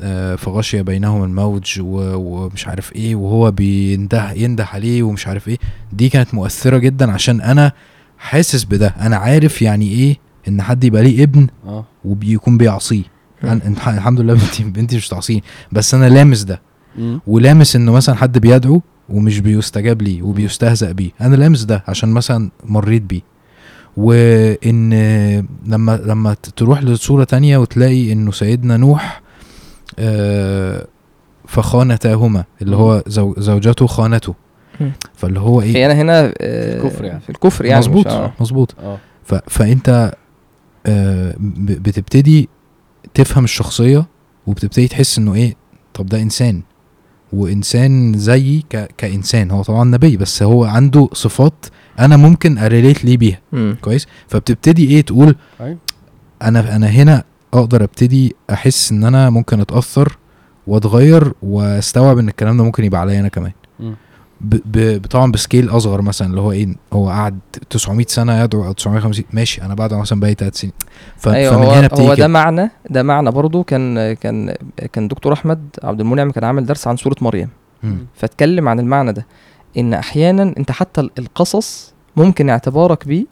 آه، 0.00 0.34
فغشي 0.34 0.82
بينهم 0.82 1.24
الموج 1.24 1.80
و- 1.80 2.14
ومش 2.16 2.68
عارف 2.68 2.92
إيه 2.92 3.14
وهو 3.16 3.50
بينده 3.50 4.32
ينده 4.32 4.64
عليه 4.64 5.02
ومش 5.02 5.26
عارف 5.26 5.48
إيه 5.48 5.58
دي 5.92 6.08
كانت 6.08 6.34
مؤثرة 6.34 6.78
جدا 6.78 7.12
عشان 7.12 7.40
أنا 7.40 7.72
حاسس 8.18 8.64
بده 8.64 8.86
أنا 9.00 9.16
عارف 9.16 9.62
يعني 9.62 9.88
إيه 9.88 10.16
إن 10.48 10.62
حد 10.62 10.84
يبقى 10.84 11.02
ليه 11.02 11.22
ابن 11.24 11.46
آه 11.66 11.84
وبيكون 12.04 12.58
بيعصيه 12.58 13.02
الحمد 13.44 14.20
لله 14.20 14.34
بنتي 14.34 14.64
بنتي 14.64 14.96
مش 14.96 15.08
تعصيني 15.08 15.42
بس 15.72 15.94
أنا 15.94 16.08
لامس 16.08 16.42
ده. 16.42 16.60
ولامس 17.26 17.76
إنه 17.76 17.92
مثلا 17.92 18.14
حد 18.14 18.38
بيدعو 18.38 18.80
ومش 19.08 19.38
بيستجاب 19.40 20.02
ليه 20.02 20.22
وبيستهزأ 20.22 20.92
بيه. 20.92 21.10
أنا 21.20 21.36
لامس 21.36 21.62
ده 21.62 21.84
عشان 21.88 22.08
مثلا 22.08 22.50
مريت 22.64 23.02
بيه. 23.02 23.20
وإن 23.96 24.92
لما 25.66 25.96
لما 26.06 26.34
تروح 26.56 26.82
لصورة 26.82 27.24
تانية 27.24 27.58
وتلاقي 27.58 28.12
إنه 28.12 28.32
سيدنا 28.32 28.76
نوح 28.76 29.22
آه، 29.98 30.86
فخانتاهما 31.46 32.44
اللي 32.62 32.76
هو 32.76 33.02
زو 33.06 33.34
زوجته 33.38 33.86
خانته. 33.86 34.34
فاللي 35.14 35.40
هو 35.40 35.60
إيه؟ 35.62 35.76
هي 35.76 35.86
أنا 35.86 35.94
هنا 35.94 36.32
آه، 36.40 36.78
في 36.78 36.84
الكفر 36.86 37.04
يعني. 37.04 37.20
في 37.20 37.30
الكفر 37.30 37.64
يعني 37.64 37.78
مظبوط 37.78 38.06
مش- 38.06 38.12
آه. 38.12 38.32
مظبوط. 38.40 38.74
آه. 38.82 38.98
فأنت 39.48 40.12
آه، 40.86 41.34
بتبتدي 41.38 42.48
تفهم 43.14 43.44
الشخصية 43.44 44.06
وبتبتدي 44.46 44.88
تحس 44.88 45.18
إنه 45.18 45.34
إيه؟ 45.34 45.56
طب 45.94 46.06
ده 46.06 46.22
إنسان. 46.22 46.62
وإنسان 47.32 48.14
زيي 48.18 48.64
ك... 48.70 48.88
كإنسان 48.98 49.50
هو 49.50 49.62
طبعا 49.62 49.84
نبي 49.84 50.16
بس 50.16 50.42
هو 50.42 50.64
عنده 50.64 51.08
صفات 51.12 51.66
أنا 51.98 52.16
ممكن 52.16 52.58
ا 52.58 52.65
relate 52.65 53.04
ليه 53.04 53.16
بيها 53.16 53.40
مم. 53.52 53.76
كويس 53.82 54.06
فبتبتدي 54.28 54.90
إيه 54.90 55.00
تقول 55.00 55.36
أيوة. 55.60 55.78
أنا 56.42 56.76
أنا 56.76 56.86
هنا 56.86 57.24
أقدر 57.54 57.84
أبتدي 57.84 58.34
أحس 58.50 58.92
إن 58.92 59.04
أنا 59.04 59.30
ممكن 59.30 59.60
أتأثر 59.60 60.16
وأتغير 60.66 61.32
وأستوعب 61.42 62.18
إن 62.18 62.28
الكلام 62.28 62.56
ده 62.56 62.64
ممكن 62.64 62.84
يبقى 62.84 63.00
عليا 63.00 63.20
أنا 63.20 63.28
كمان. 63.28 63.52
ب... 64.40 64.56
ب... 64.78 65.06
طبعا 65.06 65.32
ب 65.32 65.38
scale 65.38 65.70
أصغر 65.70 66.02
مثلا 66.02 66.28
اللي 66.28 66.40
هو 66.40 66.52
إيه 66.52 66.68
هو 66.92 67.08
قعد 67.08 67.38
900 67.70 68.06
سنة 68.08 68.42
يدعو 68.42 68.64
أو 68.66 68.72
950 68.72 69.24
ماشي 69.32 69.62
أنا 69.62 69.74
بعد 69.74 69.94
مثلا 69.94 70.20
بقالي 70.20 70.34
3 70.34 70.56
سنين 70.56 70.72
ف... 71.16 71.28
أيوه 71.28 71.52
فمن 71.56 71.64
هو, 71.64 71.70
هنا 71.70 71.86
بتيجي 71.86 72.08
هو 72.08 72.14
ده. 72.14 72.28
معنى 72.28 72.70
ده 72.90 73.02
معنى 73.02 73.30
برضو 73.30 73.62
كان 73.64 74.12
كان 74.12 74.54
كان 74.92 75.08
دكتور 75.08 75.32
أحمد 75.32 75.60
عبد 75.84 76.00
المنعم 76.00 76.30
كان 76.30 76.44
عامل 76.44 76.66
درس 76.66 76.86
عن 76.88 76.96
سوره 76.96 77.16
مريم 77.20 77.48
مم. 77.82 78.06
فاتكلم 78.14 78.68
عن 78.68 78.80
المعنى 78.80 79.12
ده 79.12 79.26
إن 79.78 79.94
أحيانا 79.94 80.42
أنت 80.58 80.70
حتى 80.70 81.00
ال- 81.00 81.10
القصص 81.18 81.94
ممكن 82.16 82.50
اعتبارك 82.50 83.08
بيه 83.08 83.24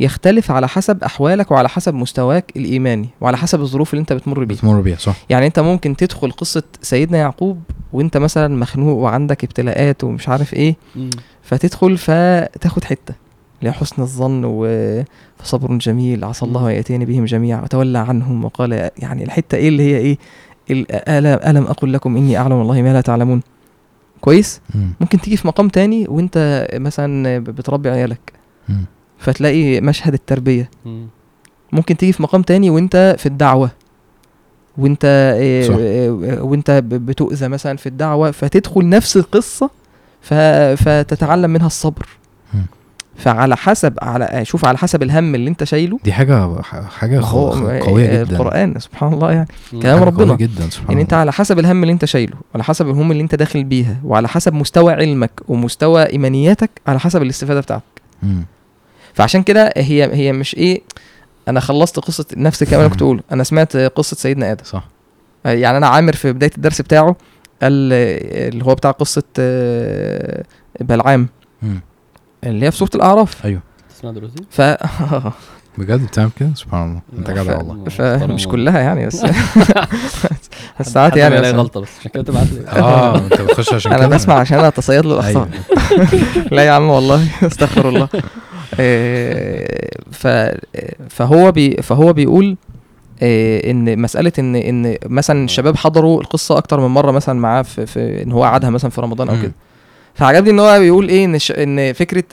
يختلف 0.00 0.50
على 0.50 0.68
حسب 0.68 1.04
أحوالك 1.04 1.50
وعلى 1.50 1.68
حسب 1.68 1.94
مستواك 1.94 2.52
الإيماني 2.56 3.08
وعلى 3.20 3.36
حسب 3.36 3.60
الظروف 3.60 3.92
اللي 3.94 4.00
أنت 4.00 4.12
بتمر 4.12 4.44
بيها 4.44 4.56
بتمر 4.58 4.80
بيها 4.80 4.96
صح 4.96 5.16
يعني 5.30 5.46
أنت 5.46 5.58
ممكن 5.60 5.96
تدخل 5.96 6.30
قصة 6.30 6.62
سيدنا 6.82 7.18
يعقوب 7.18 7.60
وأنت 7.92 8.16
مثلا 8.16 8.56
مخنوق 8.56 8.98
وعندك 8.98 9.44
ابتلاءات 9.44 10.04
ومش 10.04 10.28
عارف 10.28 10.54
إيه 10.54 10.76
مم. 10.96 11.10
فتدخل 11.42 11.98
فتاخد 11.98 12.84
حتة 12.84 13.14
لحسن 13.62 14.02
الظن 14.02 14.44
وصبر 14.44 15.78
جميل 15.78 16.24
عسى 16.24 16.44
الله 16.44 16.70
يأتيني 16.70 17.04
بهم 17.04 17.24
جميعا 17.24 17.62
وتولى 17.62 17.98
عنهم 17.98 18.44
وقال 18.44 18.90
يعني 18.98 19.24
الحتة 19.24 19.56
إيه 19.56 19.68
اللي 19.68 19.82
هي 19.82 19.96
إيه 19.98 20.18
ال- 20.70 20.92
ألم, 21.08 21.56
ألم 21.56 21.64
أقل 21.66 21.92
لكم 21.92 22.16
إني 22.16 22.36
أعلم 22.38 22.52
والله 22.52 22.82
ما 22.82 22.92
لا 22.92 23.00
تعلمون 23.00 23.40
كويس 24.20 24.60
مم. 24.74 24.92
ممكن 25.00 25.20
تيجي 25.20 25.36
في 25.36 25.46
مقام 25.48 25.68
تاني 25.68 26.06
وأنت 26.08 26.66
مثلا 26.74 27.38
بتربي 27.38 27.88
عيالك 27.90 28.32
مم. 28.68 28.84
فتلاقي 29.24 29.80
مشهد 29.80 30.12
التربية 30.14 30.70
مم. 30.84 31.06
ممكن 31.72 31.96
تيجي 31.96 32.12
في 32.12 32.22
مقام 32.22 32.42
تاني 32.42 32.70
وانت 32.70 33.16
في 33.18 33.26
الدعوة 33.26 33.70
وانت 34.78 35.04
إيه 35.38 35.68
صح. 35.68 35.74
وانت 36.44 36.70
بتؤذى 36.84 37.48
مثلا 37.48 37.76
في 37.76 37.86
الدعوة 37.86 38.30
فتدخل 38.30 38.88
نفس 38.88 39.16
القصة 39.16 39.70
ف... 40.20 40.34
فتتعلم 40.84 41.50
منها 41.50 41.66
الصبر. 41.66 42.06
فعلى 43.16 43.56
حسب 43.56 43.94
على 44.02 44.44
شوف 44.44 44.64
على 44.64 44.78
حسب 44.78 45.02
الهم 45.02 45.34
اللي 45.34 45.50
انت 45.50 45.64
شايله 45.64 45.98
دي 46.04 46.12
حاجة 46.12 46.62
حاجة 46.62 47.20
خ- 47.20 47.34
قوية 47.86 48.22
جدا 48.22 48.22
القران 48.22 48.78
سبحان 48.78 49.12
الله 49.12 49.32
يعني. 49.32 49.48
كلام 49.82 50.02
ربنا. 50.02 50.34
جدا 50.34 50.70
سبحان 50.70 50.88
يعني 50.90 51.02
انت 51.02 51.12
الله 51.12 51.20
على 51.20 51.32
حسب 51.32 51.58
الهم 51.58 51.82
اللي 51.82 51.92
انت 51.92 52.04
شايله 52.04 52.36
وعلى 52.54 52.64
حسب 52.64 52.88
الهم 52.88 53.10
اللي 53.12 53.22
انت 53.22 53.34
داخل 53.34 53.64
بيها 53.64 53.96
وعلى 54.04 54.28
حسب 54.28 54.54
مستوى 54.54 54.92
علمك 54.92 55.30
ومستوى 55.48 56.02
إيمانياتك 56.10 56.70
على 56.86 57.00
حسب 57.00 57.22
الاستفادة 57.22 57.60
بتاعتك. 57.60 57.84
فعشان 59.14 59.42
كده 59.42 59.72
هي 59.76 60.14
هي 60.14 60.32
مش 60.32 60.54
إيه 60.54 60.82
أنا 61.48 61.60
خلصت 61.60 61.98
قصة 61.98 62.24
نفس 62.36 62.62
الكلام 62.62 62.80
اللي 62.80 62.90
كنت 62.90 63.02
بقوله. 63.02 63.20
أنا 63.32 63.44
سمعت 63.44 63.76
قصة 63.76 64.16
سيدنا 64.16 64.52
آدم. 64.52 64.64
صح. 64.64 64.84
يعني 65.44 65.76
أنا 65.76 65.86
عامر 65.86 66.12
في 66.12 66.32
بداية 66.32 66.50
الدرس 66.56 66.80
بتاعه 66.80 67.16
قال 67.62 67.92
اللي 67.92 68.64
هو 68.64 68.74
بتاع 68.74 68.90
قصة 68.90 69.22
آه، 69.38 70.44
بلعام. 70.80 71.28
اللي 72.44 72.66
هي 72.66 72.70
في 72.70 72.76
سورة 72.76 72.90
الأعراف. 72.94 73.46
أيوه. 73.46 73.60
تسمع 73.96 74.10
دلوقتي 74.10 74.42
ف 74.50 74.60
بجد؟ 75.78 76.06
بتعمل 76.06 76.30
كده؟ 76.40 76.50
سبحان 76.54 76.88
الله. 76.90 77.00
أنت 77.18 77.30
جدع 77.30 77.42
ف- 77.42 77.58
والله 77.58 77.88
فمش 77.88 78.48
كلها 78.48 78.80
يعني 78.80 79.06
بس 79.06 79.26
ساعات 80.82 81.16
يعني 81.16 81.40
بس- 81.40 81.46
غلطة 81.54 81.80
بس 81.80 81.88
عشان 82.00 82.10
كده 82.10 82.22
تبعت 82.22 82.46
لي. 82.52 82.68
آه 82.68 83.18
أنت 83.18 83.40
بتخش 83.40 83.74
عشان 83.74 83.92
أنا 83.92 84.06
كده؟ 84.06 84.16
بسمع 84.16 84.34
عشان 84.34 84.58
اتصيد 84.58 85.06
له 85.06 85.14
الأخطاء. 85.14 85.48
أيوه. 85.92 86.48
لا 86.50 86.64
يا 86.64 86.70
عم 86.70 86.88
والله 86.90 87.28
استغفر 87.46 87.88
الله. 87.88 88.08
فهو 91.08 91.52
بي 91.52 91.82
فهو 91.82 92.12
بيقول 92.12 92.56
آه، 93.22 93.70
إن 93.70 93.98
مسألة 94.02 94.32
إن 94.38 94.56
إن 94.56 94.96
مثلا 95.06 95.44
الشباب 95.44 95.76
حضروا 95.76 96.20
القصة 96.20 96.58
أكتر 96.58 96.80
من 96.80 96.86
مرة 96.86 97.10
مثلا 97.10 97.40
معاه 97.40 97.62
في, 97.62 97.86
في 97.86 98.22
إن 98.22 98.32
هو 98.32 98.44
قعدها 98.44 98.70
مثلا 98.70 98.90
في 98.90 99.00
رمضان 99.00 99.28
أو. 99.28 99.42
كده 99.42 99.52
فعجبني 100.14 100.50
إن 100.50 100.58
هو 100.60 100.78
بيقول 100.78 101.08
إيه 101.08 101.24
إن 101.24 101.38
إن 101.50 101.92
فكرة 101.92 102.24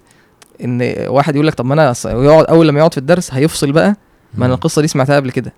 إن 0.64 0.95
واحد 1.08 1.36
يقول 1.36 1.48
لك 1.48 1.53
طب 1.53 1.66
ما 1.66 1.74
أنا 1.74 1.94
ويقعد 2.06 2.45
أول 2.45 2.68
لما 2.68 2.80
يقعد 2.80 2.91
في 2.94 2.98
الدرس 2.98 3.34
هيفصل 3.34 3.72
بقى 3.72 3.95
ما 4.34 4.45
أنا 4.45 4.53
القصة 4.53 4.82
دي 4.82 4.88
سمعتها 4.88 5.16
قبل 5.16 5.32
كده. 5.32 5.53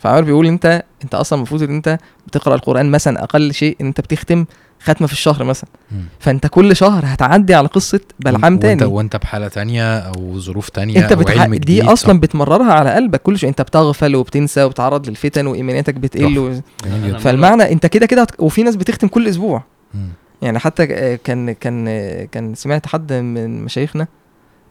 فعمر 0.00 0.20
بيقول 0.22 0.46
أنت 0.46 0.82
أنت 1.04 1.14
أصلا 1.14 1.36
المفروض 1.36 1.62
إن 1.62 1.74
أنت 1.74 1.98
بتقرأ 2.26 2.54
القرآن 2.54 2.90
مثلا 2.90 3.22
أقل 3.24 3.54
شيء 3.54 3.76
إن 3.80 3.86
أنت 3.86 4.00
بتختم 4.00 4.44
ختمة 4.80 5.06
في 5.06 5.12
الشهر 5.12 5.44
مثلا 5.44 5.70
مم. 5.92 6.04
فأنت 6.18 6.46
كل 6.46 6.76
شهر 6.76 7.04
هتعدي 7.06 7.54
على 7.54 7.68
قصة 7.68 8.00
بلعام 8.20 8.52
وانت 8.52 8.62
تاني 8.62 8.84
وأنت 8.84 9.16
بحالة 9.16 9.48
تانية 9.48 9.98
أو 9.98 10.38
ظروف 10.38 10.68
تانية 10.68 10.98
أنت 10.98 11.12
أو 11.12 11.18
بتح... 11.18 11.40
علم 11.40 11.54
دي 11.54 11.58
جديد 11.58 11.84
أصلا 11.84 12.20
بتمررها 12.20 12.72
على 12.72 12.90
قلبك 12.94 13.22
كل 13.22 13.38
شيء 13.38 13.48
أنت 13.48 13.62
بتغفل 13.62 14.16
وبتنسى 14.16 14.64
وبتعرض 14.64 15.08
للفتن 15.08 15.46
وايمانياتك 15.46 15.94
بتقل 15.94 16.38
و... 16.38 16.54
صح. 16.54 17.18
فالمعنى 17.18 17.72
أنت 17.72 17.86
كده 17.86 18.06
كده 18.06 18.22
هت... 18.22 18.40
وفي 18.40 18.62
ناس 18.62 18.76
بتختم 18.76 19.08
كل 19.08 19.28
أسبوع 19.28 19.62
مم. 19.94 20.08
يعني 20.42 20.58
حتى 20.58 20.86
كان 21.16 21.52
كان 21.52 21.86
كان 22.26 22.54
سمعت 22.54 22.86
حد 22.86 23.12
من 23.12 23.64
مشايخنا 23.64 24.06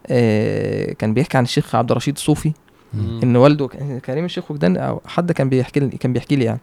آه، 0.07 0.93
كان 0.93 1.13
بيحكي 1.13 1.37
عن 1.37 1.43
الشيخ 1.43 1.75
عبد 1.75 1.91
الرشيد 1.91 2.15
الصوفي 2.15 2.51
مم. 2.93 3.19
إن 3.23 3.35
والده 3.35 3.67
كريم 4.05 4.25
الشيخ 4.25 4.51
وجدان 4.51 4.77
أو 4.77 5.01
حد 5.05 5.31
كان 5.31 5.49
بيحكي 5.49 5.79
لي 5.79 5.87
كان 5.87 6.13
بيحكي 6.13 6.35
لي 6.35 6.45
يعني 6.45 6.59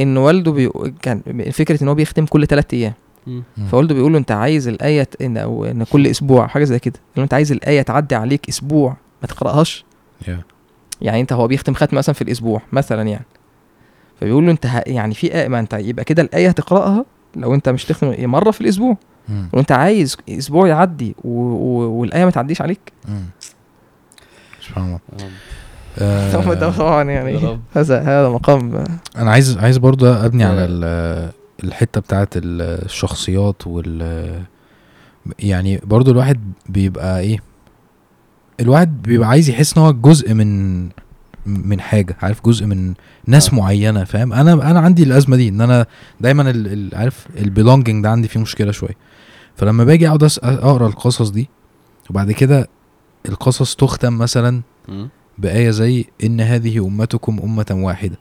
إن 0.00 0.16
والده 0.16 0.52
بي... 0.52 0.70
كان 1.02 1.22
فكرة 1.52 1.82
إن 1.82 1.88
هو 1.88 1.94
بيختم 1.94 2.26
كل 2.26 2.46
ثلاث 2.46 2.74
أيام. 2.74 2.92
فوالده 3.70 3.94
بيقول 3.94 4.12
له 4.12 4.18
أنت 4.18 4.32
عايز 4.32 4.68
الآية 4.68 5.08
إن 5.20 5.36
أو 5.36 5.64
إن 5.64 5.84
كل 5.84 6.06
أسبوع 6.06 6.46
حاجة 6.46 6.64
زي 6.64 6.78
كده. 6.78 7.00
له 7.16 7.22
أنت 7.22 7.34
عايز 7.34 7.52
الآية 7.52 7.82
تعدي 7.82 8.14
عليك 8.14 8.48
أسبوع 8.48 8.96
ما 9.22 9.28
تقرأهاش. 9.28 9.84
يعني 11.00 11.20
أنت 11.20 11.32
هو 11.32 11.46
بيختم 11.48 11.74
ختم 11.74 11.96
مثلا 11.96 12.14
في 12.14 12.22
الأسبوع 12.22 12.62
مثلا 12.72 13.02
يعني. 13.02 13.26
فبيقول 14.20 14.46
له 14.46 14.52
أنت 14.52 14.66
ه... 14.66 14.82
يعني 14.86 15.14
في 15.14 15.34
آية 15.34 15.48
ما 15.48 15.58
أنت 15.60 15.74
يبقى 15.74 16.04
كده 16.04 16.22
الآية 16.22 16.48
هتقرأها 16.48 17.04
لو 17.36 17.54
أنت 17.54 17.68
مش 17.68 17.84
تختم 17.84 18.30
مرة 18.30 18.50
في 18.50 18.60
الأسبوع. 18.60 18.96
مم. 19.28 19.48
وانت 19.52 19.72
عايز 19.72 20.16
أسبوع 20.30 20.68
يعدي 20.68 21.14
و... 21.24 21.28
و... 21.30 21.90
والآية 22.00 22.24
ما 22.24 22.30
تعديش 22.30 22.62
عليك. 22.62 22.92
سبحان 24.60 24.84
الله. 24.84 25.00
ده 25.98 26.66
آه 26.66 26.70
طبعا 26.70 27.02
يعني. 27.02 27.58
هذا 27.74 28.00
هذا 28.00 28.28
مقام 28.28 28.84
أنا 29.16 29.30
عايز 29.30 29.58
عايز 29.58 29.76
برضه 29.78 30.24
أبني 30.26 30.44
على 30.44 30.60
آه. 30.60 30.66
ال- 30.68 31.30
الحتة 31.64 32.00
بتاعت 32.00 32.28
الشخصيات 32.36 33.66
وال 33.66 34.42
يعني 35.38 35.80
برضه 35.84 36.12
الواحد 36.12 36.40
بيبقى 36.68 37.20
إيه 37.20 37.38
الواحد 38.60 39.02
بيبقى 39.02 39.28
عايز 39.28 39.48
يحس 39.50 39.76
إن 39.78 39.82
هو 39.82 39.92
جزء 39.92 40.34
من 40.34 40.82
من 41.46 41.80
حاجة 41.80 42.16
عارف 42.22 42.40
جزء 42.46 42.66
من 42.66 42.94
ناس 43.26 43.50
آه. 43.52 43.56
معينة 43.56 44.04
فاهم 44.04 44.32
أنا 44.32 44.52
أنا 44.70 44.80
عندي 44.80 45.02
الأزمة 45.02 45.36
دي 45.36 45.48
إن 45.48 45.60
أنا 45.60 45.86
دايما 46.20 46.50
ال 46.50 46.66
ال 46.72 46.90
عارف 46.94 47.26
البيلونجينج 47.38 48.02
ده 48.04 48.10
عندي 48.10 48.28
فيه 48.28 48.40
مشكلة 48.40 48.72
شوية 48.72 48.96
فلما 49.56 49.84
باجي 49.84 50.08
أقعد 50.08 50.22
أقرأ 50.42 50.86
القصص 50.86 51.30
دي 51.30 51.48
وبعد 52.10 52.32
كده 52.32 52.68
القصص 53.28 53.74
تختم 53.76 54.18
مثلا. 54.18 54.62
بآية 55.38 55.70
زي 55.70 56.04
إن 56.24 56.40
هذه 56.40 56.86
أمتكم 56.86 57.40
أمة 57.44 57.66
واحدة. 57.70 58.16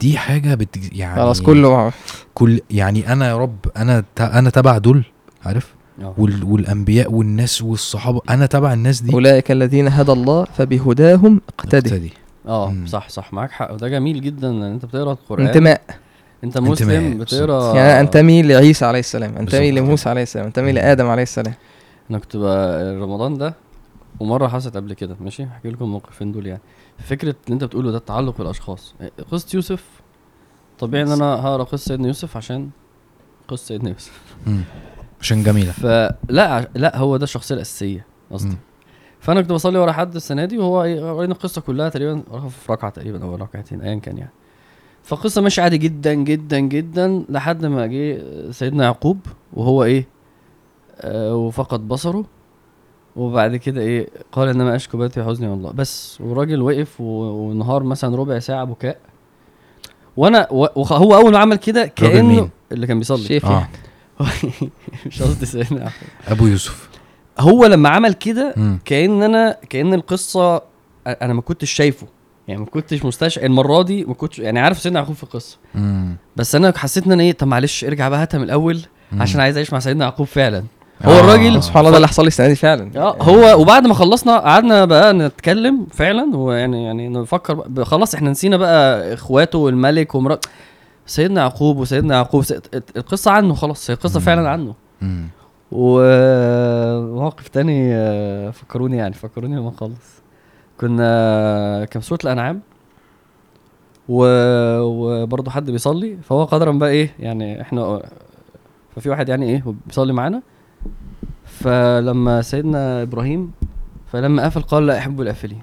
دي 0.00 0.18
حاجة 0.18 0.54
بت 0.54 0.92
يعني 0.92 1.16
خلاص 1.16 1.42
كله 1.42 1.92
كل 2.34 2.60
يعني 2.70 3.12
أنا 3.12 3.28
يا 3.28 3.36
رب 3.36 3.56
أنا 3.76 4.04
ت- 4.16 4.20
أنا 4.20 4.50
تبع 4.50 4.78
دول 4.78 5.04
عارف؟ 5.44 5.74
آه. 6.02 6.14
وال 6.18 6.44
والأنبياء 6.44 7.12
والناس 7.12 7.62
والصحابة 7.62 8.20
أنا 8.30 8.46
تبع 8.46 8.72
الناس 8.72 9.00
دي. 9.02 9.12
أولئك 9.12 9.50
الذين 9.50 9.88
هدى 9.88 10.12
الله 10.12 10.44
فبهداهم 10.44 11.40
اقتدي. 11.58 11.88
اقتدي. 11.88 12.12
آه 12.48 12.70
مم. 12.70 12.86
صح 12.86 13.08
صح 13.08 13.32
معاك 13.32 13.50
حق. 13.50 13.72
وده 13.72 13.88
جميل 13.88 14.20
جدا 14.20 14.50
إن 14.50 14.62
أنت 14.62 14.84
بتقرأ 14.84 15.12
القرآن. 15.12 15.46
انتماء. 15.46 15.80
أنت 16.44 16.58
مسلم 16.58 16.90
انتماء، 16.90 17.18
بتقرأ 17.24 17.76
يعني 17.76 18.00
أنتمي 18.00 18.42
لعيسى 18.42 18.84
عليه 18.84 18.98
السلام 18.98 19.36
أنتمي. 19.36 19.70
لموسى 19.70 20.08
عليه 20.08 20.22
السلام 20.22 20.46
أنتمي. 20.46 20.72
لآدم 20.72 21.06
عليه 21.06 21.22
السلام. 21.22 21.54
أنا 22.10 22.18
كنت 22.18 22.36
بقى 22.36 22.94
رمضان 22.96 23.38
ده 23.38 23.54
ومرة 24.20 24.48
حصلت 24.48 24.76
قبل 24.76 24.94
كده 24.94 25.16
ماشي؟ 25.20 25.44
احكي 25.44 25.70
لكم 25.70 25.84
الموقفين 25.84 26.32
دول 26.32 26.46
يعني. 26.46 26.60
فكرة 26.98 27.34
اللي 27.44 27.54
انت 27.54 27.64
بتقوله 27.64 27.90
ده 27.90 27.98
التعلق 27.98 28.38
بالأشخاص. 28.38 28.94
قصة 29.30 29.48
يوسف 29.54 29.84
طبيعي 30.78 31.02
إن 31.02 31.10
أنا 31.10 31.24
هقرأ 31.24 31.64
قصة 31.64 31.84
سيدنا 31.84 32.06
يوسف 32.06 32.36
عشان 32.36 32.70
قصة 33.48 33.64
سيدنا 33.64 33.90
يوسف. 33.90 34.36
عشان 35.20 35.42
جميلة. 35.42 35.72
فلا 35.72 36.68
لا 36.74 36.96
هو 36.96 37.16
ده 37.16 37.24
الشخصية 37.24 37.54
الأساسية 37.54 38.06
قصدي. 38.30 38.56
فأنا 39.20 39.40
كنت 39.40 39.52
بصلي 39.52 39.78
ورا 39.78 39.92
حد 39.92 40.14
السنة 40.16 40.44
دي 40.44 40.58
وهو 40.58 40.82
إيه، 40.82 41.12
قرينا 41.12 41.32
القصة 41.32 41.60
كلها 41.60 41.88
تقريبا 41.88 42.22
في 42.48 42.72
ركعة 42.72 42.90
تقريبا 42.90 43.22
أو 43.24 43.34
ركعتين 43.34 43.80
ايا 43.80 43.94
كان 43.94 44.18
يعني. 44.18 44.32
فالقصة 45.02 45.40
ماشية 45.42 45.62
عادي 45.62 45.78
جدا 45.78 46.14
جدا 46.14 46.58
جدا 46.58 47.24
لحد 47.28 47.66
ما 47.66 47.86
جه 47.86 48.22
سيدنا 48.50 48.84
يعقوب 48.84 49.18
وهو 49.52 49.84
إيه 49.84 50.06
آه 51.00 51.34
وفقد 51.34 51.88
بصره. 51.88 52.24
وبعد 53.16 53.56
كده 53.56 53.80
إيه 53.80 54.08
قال 54.32 54.48
إنما 54.48 54.76
أشكو 54.76 54.98
باتي 54.98 55.24
حزني 55.24 55.48
والله 55.48 55.70
بس 55.70 56.20
والراجل 56.20 56.62
وقف 56.62 57.00
ونهار 57.00 57.82
مثلا 57.82 58.16
ربع 58.16 58.38
ساعة 58.38 58.64
بكاء 58.64 58.96
وأنا 60.16 60.46
و- 60.50 60.66
وخ- 60.80 60.92
هو 60.92 61.14
أول 61.14 61.32
ما 61.32 61.38
عمل 61.38 61.56
كده 61.56 61.86
كأنه؟ 61.86 62.48
اللي 62.72 62.86
كان 62.86 62.98
بيصلي 62.98 63.24
شيخ 63.24 63.44
آه. 63.44 63.68
مش 65.06 65.22
قصدي 65.22 65.46
سيدنا. 65.46 65.90
أبو 66.28 66.46
يوسف 66.46 66.88
هو 67.38 67.66
لما 67.66 67.88
عمل 67.88 68.12
كده. 68.12 68.54
كأن 68.84 69.22
أنا 69.22 69.56
كأن 69.70 69.94
القصة 69.94 70.62
أنا 71.06 71.32
ما 71.34 71.40
كنتش 71.40 71.70
شايفه 71.70 72.06
يعني 72.48 72.60
ما 72.60 72.66
كنتش 72.66 73.04
مستشعر 73.04 73.44
المرة 73.44 73.82
دي 73.82 74.04
ما 74.04 74.14
كنتش 74.14 74.38
يعني 74.38 74.60
عارف 74.60 74.78
سيدنا 74.78 75.00
يعقوب 75.00 75.16
في 75.16 75.22
القصة 75.22 75.58
مم. 75.74 76.16
بس 76.36 76.54
أنا 76.54 76.72
حسيت 76.78 77.06
إن 77.06 77.12
أنا 77.12 77.22
إيه 77.22 77.32
طب 77.32 77.46
معلش 77.46 77.84
ارجع 77.84 78.08
بقى 78.08 78.22
هاتها 78.22 78.38
من 78.38 78.44
الأول. 78.44 78.80
عشان 79.12 79.40
عايز 79.40 79.56
أعيش 79.56 79.72
مع 79.72 79.78
سيدنا 79.78 80.04
يعقوب 80.04 80.26
فعلا 80.26 80.64
هو 81.04 81.12
آه. 81.12 81.20
الراجل 81.20 81.62
سبحان 81.62 81.80
الله 81.80 81.90
ده 81.90 81.96
اللي 81.96 82.08
حصل 82.08 82.22
لي 82.22 82.28
السنة 82.28 82.48
دي 82.48 82.54
فعلا 82.54 82.90
آه 82.96 83.16
هو 83.22 83.60
وبعد 83.60 83.86
ما 83.86 83.94
خلصنا 83.94 84.38
قعدنا 84.38 84.84
بقى 84.84 85.12
نتكلم 85.14 85.86
فعلا 85.90 86.36
ويعني 86.36 86.84
يعني 86.84 87.08
نفكر 87.08 87.84
خلاص 87.84 88.14
إحنا 88.14 88.30
نسينا 88.30 88.56
بقى 88.56 89.14
إخواته 89.14 89.58
والملك 89.58 90.14
ومرات 90.14 90.44
سيدنا 91.06 91.40
يعقوب 91.40 91.76
وسيدنا 91.78 92.14
يعقوب 92.14 92.42
سيد... 92.44 92.60
القصة 92.96 93.30
عنه 93.30 93.54
خلاص 93.54 93.90
هي 93.90 93.94
القصة. 93.94 94.20
فعلا 94.20 94.48
عنه 94.50 94.74
مم. 95.02 95.26
وموقف 95.72 97.48
تاني 97.48 97.94
آه، 97.94 98.50
فكروني 98.50 98.96
يعني 98.96 99.14
فكروني 99.14 99.56
لما 99.56 99.68
نخلص 99.70 100.22
كنا 100.80 101.84
كان 101.90 102.02
سوره 102.02 102.18
الأنعام 102.24 102.60
و... 104.08 104.24
وبرضه 104.80 105.50
حد 105.50 105.70
بيصلي 105.70 106.16
فهو 106.22 106.44
قدرا 106.44 106.72
بقى 106.72 106.90
إيه 106.90 107.14
يعني 107.18 107.60
إحنا 107.62 108.02
ففي 108.96 109.10
واحد 109.10 109.28
يعني 109.28 109.46
إيه 109.48 109.62
بيصلي 109.86 110.12
معانا 110.12 110.42
فلما 111.46 112.42
سيدنا 112.42 113.02
إبراهيم 113.02 113.50
فلما 114.12 114.44
قفل 114.44 114.62
قال 114.62 114.86
لا 114.86 114.98
أحب 114.98 115.20
القافلين. 115.20 115.62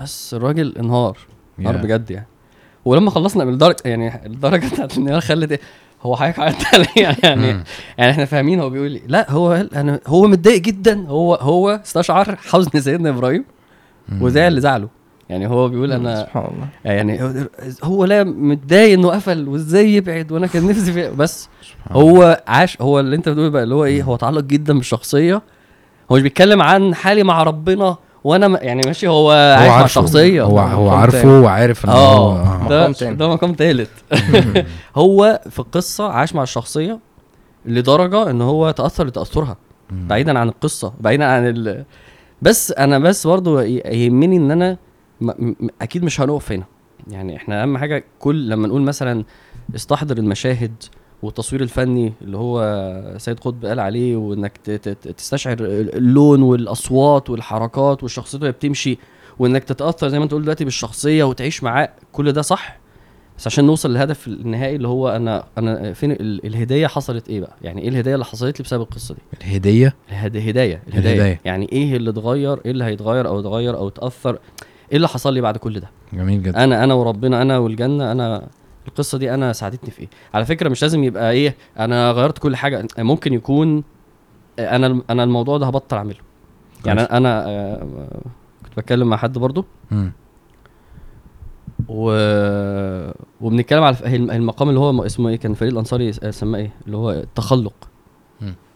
بس 0.00 0.34
الراجل 0.34 0.74
انهار 0.78 1.18
انهار. 1.58 1.76
بجد 1.76 2.10
يعني 2.10 2.26
ولما 2.84 3.10
خلصنا 3.10 3.44
بالدرجه 3.44 3.76
يعني 3.84 4.26
الدرجة 4.26 4.66
بتاعت 4.68 4.92
الانهيار 4.92 5.20
خلت 5.20 5.52
إيه 5.52 5.60
هو 6.02 6.16
حضرتك 6.16 6.38
عملت 6.38 6.74
عليه 6.74 7.08
يعني 7.22 7.52
مم. 7.52 7.64
يعني 7.98 8.10
إحنا 8.12 8.24
فاهمين 8.24 8.60
هو 8.60 8.70
بيقول 8.70 8.94
إيه 8.94 9.02
لا 9.06 9.30
هو 9.30 9.52
أنا 9.52 10.00
هو 10.06 10.26
متضايق 10.26 10.60
جدا 10.60 11.06
هو 11.08 11.34
هو 11.34 11.80
استشعر 11.84 12.36
حزن 12.36 12.80
سيدنا 12.80 13.08
إبراهيم. 13.10 13.44
وده 14.20 14.48
اللي 14.48 14.60
زعله 14.60 14.88
يعني 15.28 15.46
هو 15.48 15.68
بيقول 15.68 15.92
أنا 15.92 16.16
سبحان 16.20 16.44
الله 16.44 16.68
يعني 16.84 17.34
هو- 17.84 18.04
لا 18.04 18.24
متضايق 18.24 18.92
إنه 18.98 19.08
قفل 19.10 19.48
وإزاي 19.48 19.94
يبعد 19.94 20.32
وأنا 20.32 20.46
كان 20.46 20.66
نفسي 20.68 20.92
في 20.92 21.10
بس. 21.18 21.48
هو 21.90 22.42
عاش 22.46 22.82
هو 22.82 23.00
اللي 23.00 23.16
أنت 23.16 23.28
بتقول 23.28 23.50
بقى 23.50 23.62
اللي 23.62 23.74
هو 23.74 23.84
إيه 23.84 24.02
هو 24.02 24.14
اتعلق 24.14 24.40
جدا 24.44 24.78
بالشخصية 24.78 25.42
هو 26.12 26.16
مش 26.16 26.22
بيتكلم 26.22 26.62
عن 26.62 26.94
حالي 26.94 27.22
مع 27.22 27.42
ربنا 27.42 27.96
وأنا 28.24 28.62
يعني 28.64 28.80
ماشي 28.86 29.08
هو, 29.08 29.30
هو 29.30 29.30
عايش 29.30 29.70
مع 29.70 29.86
شخصية 29.86 30.42
هو 30.42 30.58
هو 30.58 30.90
عارفه. 30.90 31.40
وعارف 31.40 31.84
إن 31.84 31.90
هو 31.90 31.96
آه 31.96 32.64
آه. 32.64 32.68
ده 32.68 32.88
مقام. 32.88 33.14
ده 33.36 33.54
تالت 33.54 33.90
هو 34.96 35.40
في 35.50 35.58
القصة 35.58 36.08
عاش 36.08 36.34
مع 36.34 36.42
الشخصية 36.42 36.98
لدرجة 37.66 38.30
إن 38.30 38.42
هو 38.42 38.70
تأثر 38.70 39.06
لتاثرها. 39.06 39.56
بعيدا 39.90 40.38
عن 40.38 40.48
القصة 40.48 40.92
بعيدا 41.00 41.24
عن 41.24 41.46
ال... 41.48 41.84
بس 42.42 42.72
أنا 42.72 42.98
بس 42.98 43.26
برضو 43.26 43.60
ي- 43.60 43.82
يهمني 43.86 44.36
إن 44.36 44.50
أنا 44.50 44.76
م... 45.20 45.30
م... 45.38 45.68
أكيد 45.82 46.04
مش 46.04 46.20
هنقف 46.20 46.52
هنا. 46.52 46.64
يعني 47.10 47.36
إحنا 47.36 47.62
أهم 47.62 47.78
حاجة 47.78 48.04
كل 48.18 48.48
لما 48.48 48.68
نقول 48.68 48.82
مثلا 48.82 49.24
استحضر 49.74 50.18
المشاهد 50.18 50.72
والتصوير 51.22 51.62
الفني 51.62 52.12
اللي 52.22 52.36
هو 52.36 53.14
سيد 53.18 53.40
قطب 53.40 53.64
قال 53.66 53.80
عليه 53.80 54.16
وإنك 54.16 54.56
تستشعر 55.16 55.56
اللون 55.60 56.42
والأصوات 56.42 57.30
والحركات 57.30 58.02
والشخصية 58.02 58.38
وهي 58.42 58.52
بتمشي 58.52 58.98
وإنك 59.38 59.64
تتأثر 59.64 60.08
زي 60.08 60.18
ما 60.18 60.24
أنت 60.24 60.32
قلت 60.34 60.42
دلوقتي 60.42 60.64
بالشخصية 60.64 61.24
وتعيش 61.24 61.62
معاه 61.62 61.88
كل 62.12 62.32
ده 62.32 62.42
صح. 62.42 62.78
بس 63.38 63.46
عشان 63.46 63.64
نوصل 63.64 63.90
للهدف 63.90 64.26
النهائي 64.28 64.76
اللي 64.76 64.88
هو 64.88 65.08
أنا 65.08 65.44
أنا 65.58 65.92
فين 65.92 66.12
ال- 66.12 66.46
الهديه 66.46 66.86
حصلت 66.86 67.28
إيه 67.28 67.40
بقى؟ 67.40 67.56
يعني 67.62 67.82
إيه 67.82 67.88
الهديه 67.88 68.14
اللي 68.14 68.24
حصلت 68.24 68.58
لي 68.60 68.62
بسبب 68.64 68.82
القصة 68.82 69.14
دي؟ 69.14 69.20
الهدية؟ 69.46 69.94
الهد- 70.08 70.36
هداية 70.36 70.82
الهداية. 70.88 71.12
الهداية. 71.14 71.40
يعني 71.44 71.68
إيه 71.72 71.96
اللي 71.96 72.10
اتغير؟ 72.10 72.60
إيه 72.64 72.70
اللي 72.70 72.84
هيتغير 72.84 73.28
أو 73.28 73.40
اتغير 73.40 73.76
أو 73.76 73.88
اتأثر؟ 73.88 74.38
إيه 74.90 74.96
اللي 74.96 75.08
حصل 75.08 75.34
لي 75.34 75.40
بعد 75.40 75.56
كل 75.56 75.80
ده؟ 75.80 75.90
جميل 76.12 76.42
جدا. 76.42 76.64
أنا 76.64 76.84
أنا 76.84 76.94
وربنا 76.94 77.42
أنا 77.42 77.58
والجنة 77.58 78.12
أنا 78.12 78.46
القصة 78.88 79.18
دي 79.18 79.34
أنا 79.34 79.52
ساعدتني 79.52 79.90
في 79.90 80.00
إيه؟ 80.00 80.08
على 80.34 80.44
فكرة 80.44 80.68
مش 80.68 80.82
لازم 80.82 81.04
يبقى 81.04 81.30
إيه 81.32 81.56
أنا 81.78 82.10
غيرت 82.10 82.38
كل 82.38 82.56
حاجة. 82.56 82.86
ممكن 82.98 83.32
يكون 83.32 83.84
أنا 84.58 85.00
أنا 85.10 85.24
الموضوع 85.24 85.58
ده 85.58 85.66
هبطل 85.66 85.96
أعمله. 85.96 86.16
يعني. 86.86 87.00
أنا 87.00 87.44
آه، 87.48 87.78
كنت 88.64 88.76
بتكلم 88.78 89.08
مع 89.08 89.16
حد 89.16 89.38
برضو. 89.38 89.64
مم. 89.90 90.12
و... 91.88 92.10
وبنتكلم 93.40 93.82
على 93.82 93.96
المقام 94.16 94.68
اللي 94.68 94.80
هو 94.80 95.06
اسمه 95.06 95.28
إيه 95.28 95.36
كان 95.36 95.54
فريد 95.54 95.72
الأنصاري 95.72 96.12
س- 96.12 96.20
سماه 96.24 96.58
إيه؟ 96.58 96.70
اللي 96.86 96.96
هو 96.96 97.10
التخلق. 97.10 97.74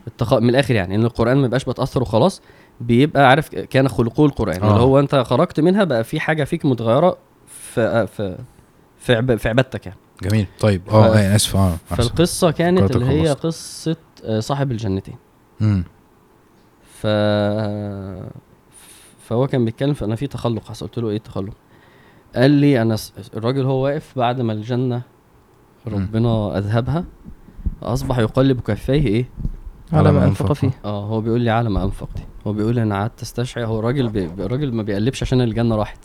التخ... 0.06 0.34
من 0.34 0.48
الآخر 0.48 0.74
يعني 0.74 0.94
إن 0.94 1.04
القرآن 1.04 1.36
ما 1.38 1.46
يبقاش 1.46 1.64
بتاثر 1.64 2.02
وخلاص 2.02 2.42
بيبقى 2.80 3.28
عارف 3.28 3.48
كان 3.48 3.88
خلقه 3.88 4.24
القرآن 4.26 4.62
آه. 4.62 4.68
اللي 4.70 4.80
هو 4.80 4.98
أنت 4.98 5.14
خرجت 5.14 5.60
منها 5.60 5.84
بقى 5.84 6.04
في 6.04 6.20
حاجة 6.20 6.44
فيك 6.44 6.64
متغيرة 6.66 7.16
في 7.46 8.06
في 8.06 8.38
في, 8.98 9.14
عب... 9.14 9.36
في 9.36 9.48
عبادتك 9.48 9.86
يعني. 9.86 9.98
جميل. 10.22 10.46
طيب 10.60 10.82
آه 10.88 11.08
ف- 11.08 11.16
آه، 11.16 11.36
آسف 11.36 11.56
آه. 11.56 11.76
فالقصة 11.86 12.50
كانت 12.50 12.96
اللي 12.96 13.06
هي. 13.06 13.28
قصة 13.32 13.96
آه، 14.24 14.40
صاحب 14.40 14.72
الجنتين. 14.72 15.14
مم. 15.60 15.84
ف 17.00 17.06
فهو 19.28 19.46
كان 19.46 19.64
بيتكلم 19.64 19.94
فأنا 19.94 20.16
في 20.16 20.26
تخلق 20.26 20.64
حصل 20.68 20.86
قلت 20.86 20.98
له 20.98 21.08
إيه 21.10 21.16
التخلق؟ 21.16 21.52
قال 22.36 22.50
لي 22.50 22.82
أنا 22.82 22.96
الراجل 23.36 23.64
هو 23.64 23.84
واقف 23.84 24.12
بعد 24.16 24.40
ما 24.40 24.52
الجنة 24.52 25.02
ربنا 25.86 26.58
أذهبها 26.58 27.04
أصبح 27.82 28.18
يقلب 28.18 28.60
كفيه 28.60 29.06
إيه؟ 29.06 29.28
على 29.92 30.12
ما 30.12 30.24
أنفق 30.24 30.52
فيه. 30.52 30.70
آه 30.84 31.04
هو 31.06 31.20
بيقول 31.20 31.40
لي 31.40 31.50
على 31.50 31.70
ما 31.70 31.84
أنفق 31.84 32.08
دي. 32.16 32.22
هو 32.48 32.52
بيقول 32.52 32.78
أنا 32.78 32.94
قعدت 32.94 33.22
أستشعر 33.22 33.64
هو 33.66 33.78
الراجل 33.78 34.08
بي... 34.08 34.24
الراجل 34.38 34.72
ما 34.72 34.82
بيقلبش 34.82 35.22
عشان 35.22 35.40
الجنة 35.40 35.76
راحت. 35.76 35.98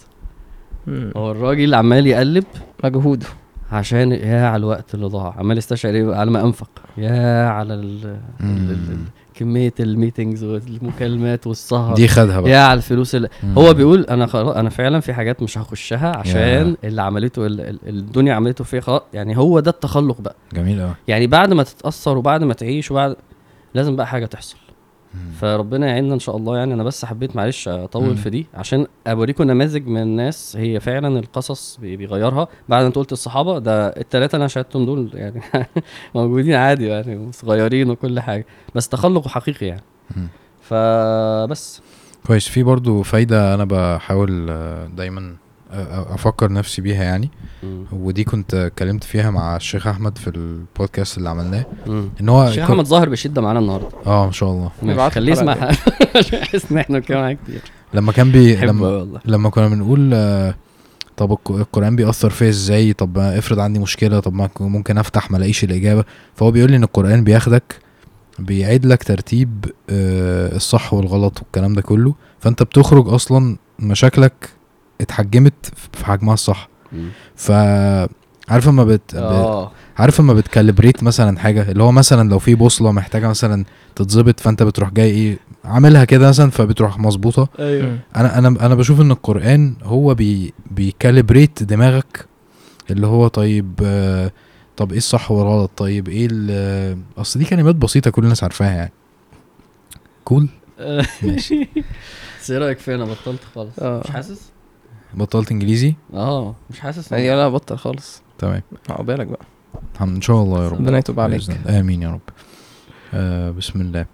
مم. 0.88 1.11
هو 1.18 1.32
الراجل 1.32 1.74
عمال 1.74 2.07
يقلب 2.07 2.44
مجهوده. 2.84 3.26
عشان 3.72 4.11
يا 4.11 4.45
على 4.48 4.60
الوقت 4.60 4.95
اللي 4.95 5.06
ضاع. 5.06 5.36
عمال 5.38 5.57
يستشعر 5.57 5.94
إيه؟ 5.94 6.15
على 6.15 6.32
ما 6.32 6.41
أنفق. 6.41 6.70
يا 6.98 7.48
على 7.48 7.74
ال... 7.74 8.06
ال... 8.06 8.18
ال... 8.41 8.72
ال... 8.72 8.98
كمية 9.34 9.74
ال 9.80 9.87
meetings 9.87 10.43
والمكالمات 10.44 11.48
والسهر. 11.48 11.94
دي 11.95 12.07
خدها 12.07 12.40
بقى. 12.40 12.52
يا 12.52 12.60
على 12.60 12.78
الفلوس 12.78 13.15
اللي 13.15 13.30
مم. 13.44 13.53
هو 13.57 13.74
بيقول 13.74 14.02
أنا 14.03 14.26
خلاص 14.26 14.56
أنا 14.56 14.70
فعلا 14.70 14.99
في 14.99 15.14
حاجات 15.14 15.44
مش 15.44 15.57
هخشها 15.57 16.18
عشان 16.18 16.76
اللي 16.84 17.02
عملته 17.02 17.45
ال- 17.45 17.61
ال- 17.61 17.80
الدنيا 17.90 18.34
عملته 18.34 18.64
فيا 18.64 18.82
خلاص. 18.82 19.02
يعني 19.14 19.38
هو 19.38 19.60
ده 19.60 19.72
التخلق 19.72 20.22
بقى. 20.22 20.36
جميل 20.53 20.80
آه 20.82 20.95
يعني 21.07 21.28
بعد 21.28 21.53
ما 21.53 21.64
تتأثر 21.64 22.18
وبعد 22.18 22.44
ما 22.44 22.53
تعيش 22.53 22.91
وبعد 22.91 23.15
لازم 23.74 23.95
بقى 23.95 24.07
حاجة 24.07 24.26
تحصل. 24.26 24.57
فربنا 25.41 25.88
يعيننا 25.88 26.14
إن 26.14 26.19
شاء 26.19 26.38
الله. 26.38 26.57
يعني 26.57 26.73
أنا 26.73 26.84
بس 26.84 27.06
حبيت 27.06 27.35
معلش 27.35 27.68
أطول 27.68 28.07
مم. 28.10 28.15
في 28.15 28.30
دي 28.30 28.45
عشان 28.53 28.88
أوريكم 29.07 29.44
نماذج 29.44 29.88
من 29.88 30.02
الناس 30.02 30.56
هي 30.57 30.80
فعلا 30.80 31.19
القصص 31.19 31.77
بي- 31.81 31.95
بيغيرها. 31.98 32.48
بعد 32.69 32.81
ما 32.81 32.88
أنت 32.88 32.95
قلت 32.95 33.11
الصحابة 33.11 33.60
ده 33.60 33.88
الثلاثه 33.88 34.35
أنا 34.35 34.48
شاهدتهم 34.48 34.85
دول 34.85 35.10
يعني 35.14 35.41
موجودين 36.15 36.53
عادي 36.56 36.85
يعني 36.88 37.31
صغيرين 37.31 37.90
وكل 37.90 38.19
حاجة 38.19 38.45
بس 38.76 38.90
تخلق 38.90 39.27
حقيقي 39.27 39.65
يعني. 39.65 39.81
مم. 40.18 40.27
فبس. 40.61 41.81
كويس. 42.27 42.48
في 42.48 42.64
برضو 42.64 43.03
فايدة 43.03 43.53
أنا 43.53 43.65
بحاول 43.65 44.45
دايما 44.95 45.35
أفكر 46.13 46.51
نفسي 46.51 46.81
بيها 46.81 47.03
يعني. 47.03 47.29
مم. 47.63 47.85
ودي 47.91 48.23
كنت 48.23 48.53
اتكلمت 48.53 49.03
فيها 49.03 49.31
مع 49.31 49.55
الشيخ 49.55 49.87
أحمد 49.87 50.17
في 50.17 50.27
البودكاست 50.29 51.17
اللي 51.17 51.29
عملناه. 51.29 51.65
إن 52.21 52.29
هو 52.29 52.47
الشيخ 52.47 52.63
أحمد 52.71 52.85
ظاهر 52.85 53.09
بشدة 53.09 53.41
معانا 53.41 53.59
النهارده. 53.59 53.87
آه 54.05 54.25
ما 54.25 54.31
شاء 54.31 54.49
الله. 54.83 55.09
خليه 55.09 55.31
يسمع 55.31 55.51
عشان 56.15 56.39
يحس 56.39 56.71
إن 56.71 56.77
إحنا 56.77 56.99
بنتكلم 56.99 57.37
كتير. 57.43 57.61
لما 57.93 58.11
كان 58.11 58.31
بي 58.31 58.55
لما, 58.55 58.87
والله. 58.87 59.19
لما 59.25 59.49
كنا 59.49 59.67
بنقول 59.67 60.11
آه، 60.13 60.55
طب 61.17 61.31
الق- 61.31 61.51
القرآن 61.51 61.95
بيأثر 61.95 62.29
فيا 62.29 62.49
إزاي؟ 62.49 62.93
طب 62.93 63.17
افرض 63.17 63.59
عندي 63.59 63.79
مشكلة 63.79 64.19
طب 64.19 64.33
ما 64.33 64.49
ممكن 64.59 64.97
أفتح 64.97 65.31
ما 65.31 65.37
ألاقيش 65.37 65.63
الإجابة. 65.63 66.03
فهو 66.35 66.51
بيقول 66.51 66.71
لي 66.71 66.77
إن 66.77 66.83
القرآن 66.83 67.23
بياخدك 67.23 67.75
بيعيد 68.39 68.85
لك 68.85 69.03
ترتيب 69.03 69.65
آه، 69.89 70.55
الصح 70.55 70.93
والغلط 70.93 71.39
والكلام 71.41 71.73
ده 71.73 71.81
كله. 71.81 72.15
فأنت 72.39 72.63
بتخرج 72.63 73.07
أصلا 73.09 73.57
مشاكلك 73.79 74.49
اتحجمت 75.03 75.53
في 75.93 76.05
حجمها 76.05 76.34
الصح. 76.34 76.69
ف 77.35 77.51
عارف 78.49 78.67
اما 78.69 78.84
بت... 78.84 79.15
ب... 79.15 79.17
آه. 79.17 79.71
عارف 79.97 80.19
اما 80.19 80.34
بت 80.34 80.46
calibrate 80.46 81.03
مثلا 81.03 81.39
حاجة؟ 81.39 81.71
اللي 81.71 81.84
هو 81.84 81.91
مثلا 81.91 82.30
لو 82.30 82.39
في 82.39 82.55
بوصلة 82.55 82.91
محتاجة 82.91 83.27
مثلا 83.27 83.65
تتظبط 83.95 84.39
فأنت 84.39 84.63
بتروح 84.63 84.89
جاي 84.89 85.09
إيه 85.11 85.38
عاملها 85.65 86.05
كده 86.05 86.30
مثلا 86.30 86.51
فبتروح 86.51 86.99
مظبوطة. 86.99 87.47
أيوه. 87.59 87.99
أنا 88.15 88.38
أنا 88.38 88.47
أنا 88.47 88.75
بشوف 88.75 89.01
إن 89.01 89.11
القرآن 89.11 89.75
هو 89.84 90.13
بي 90.15 90.53
بي 90.72 90.88
calibrate 90.88 91.64
دماغك 91.63 92.25
اللي 92.91 93.07
هو 93.07 93.27
طيب 93.27 93.80
آه 93.84 94.31
طب 94.77 94.91
إيه 94.91 94.97
الصح 94.97 95.31
والغلط؟ 95.31 95.71
طيب 95.77 96.09
إيه 96.09 96.27
ال- 96.31 96.97
أصل 97.17 97.39
دي 97.39 97.45
كلمات 97.45 97.75
بسيطة 97.75 98.11
كل 98.11 98.23
الناس 98.23 98.43
عارفاها 98.43 98.71
يعني. 98.75 98.91
cool 100.23 100.47
ماشي. 101.23 101.67
بس 102.41 102.51
إيه 102.51 102.57
رأيك 102.57 102.80
فيا 102.80 102.95
أنا 102.95 103.05
بطلت 103.05 103.39
خالص. 103.55 103.80
آه. 103.80 104.01
مش 104.05 104.11
حاسس؟ 104.11 104.41
بطلت 105.14 105.52
إنجليزي؟ 105.52 105.95
آه 106.14 106.56
مش 106.69 106.80
حاسس 106.80 107.14
هي 107.14 107.35
لا 107.35 107.49
بطل 107.49 107.77
خالص. 107.77 108.22
تمام. 108.38 108.61
عقبالك 108.90 109.27
بقى. 109.27 109.45
الحمد 109.95 110.15
إن 110.15 110.22
شاء 110.22 110.44
الله 110.44 110.64
يا 110.64 110.69
رب. 110.69 110.73
ربنا 110.80 110.98
يتوب 110.98 111.19
عليك. 111.19 111.41
آمين 111.68 112.02
يا 112.02 112.10
رب. 112.11 112.22
آه 113.14 113.52
بسم 113.52 113.81
الله. 113.81 114.06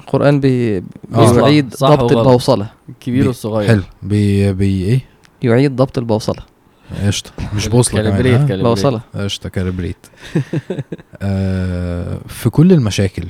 القرآن 0.00 0.40
بي... 0.40 0.78
آه. 1.14 1.32
بيعيد 1.32 1.74
صح 1.74 1.88
ضبط 1.88 2.02
وغلط. 2.02 2.26
البوصلة. 2.26 2.70
الكبير 2.88 3.22
بي- 3.22 3.26
والصغير. 3.28 3.68
حلو. 3.68 3.82
بي 4.02 4.52
بي 4.52 4.84
إيه؟ 4.84 5.00
يعيد 5.42 5.76
ضبط 5.76 5.98
البوصلة. 5.98 6.42
قشطة. 7.06 7.30
مش 7.54 7.68
بوصلة 7.68 8.02
calibrate 8.02 8.40
كمان. 8.48 8.62
بوصلة. 8.62 9.00
قشطة 9.14 9.48
calibrate. 9.48 10.06
آه 11.22 12.18
في 12.28 12.50
كل 12.50 12.72
المشاكل 12.72 13.26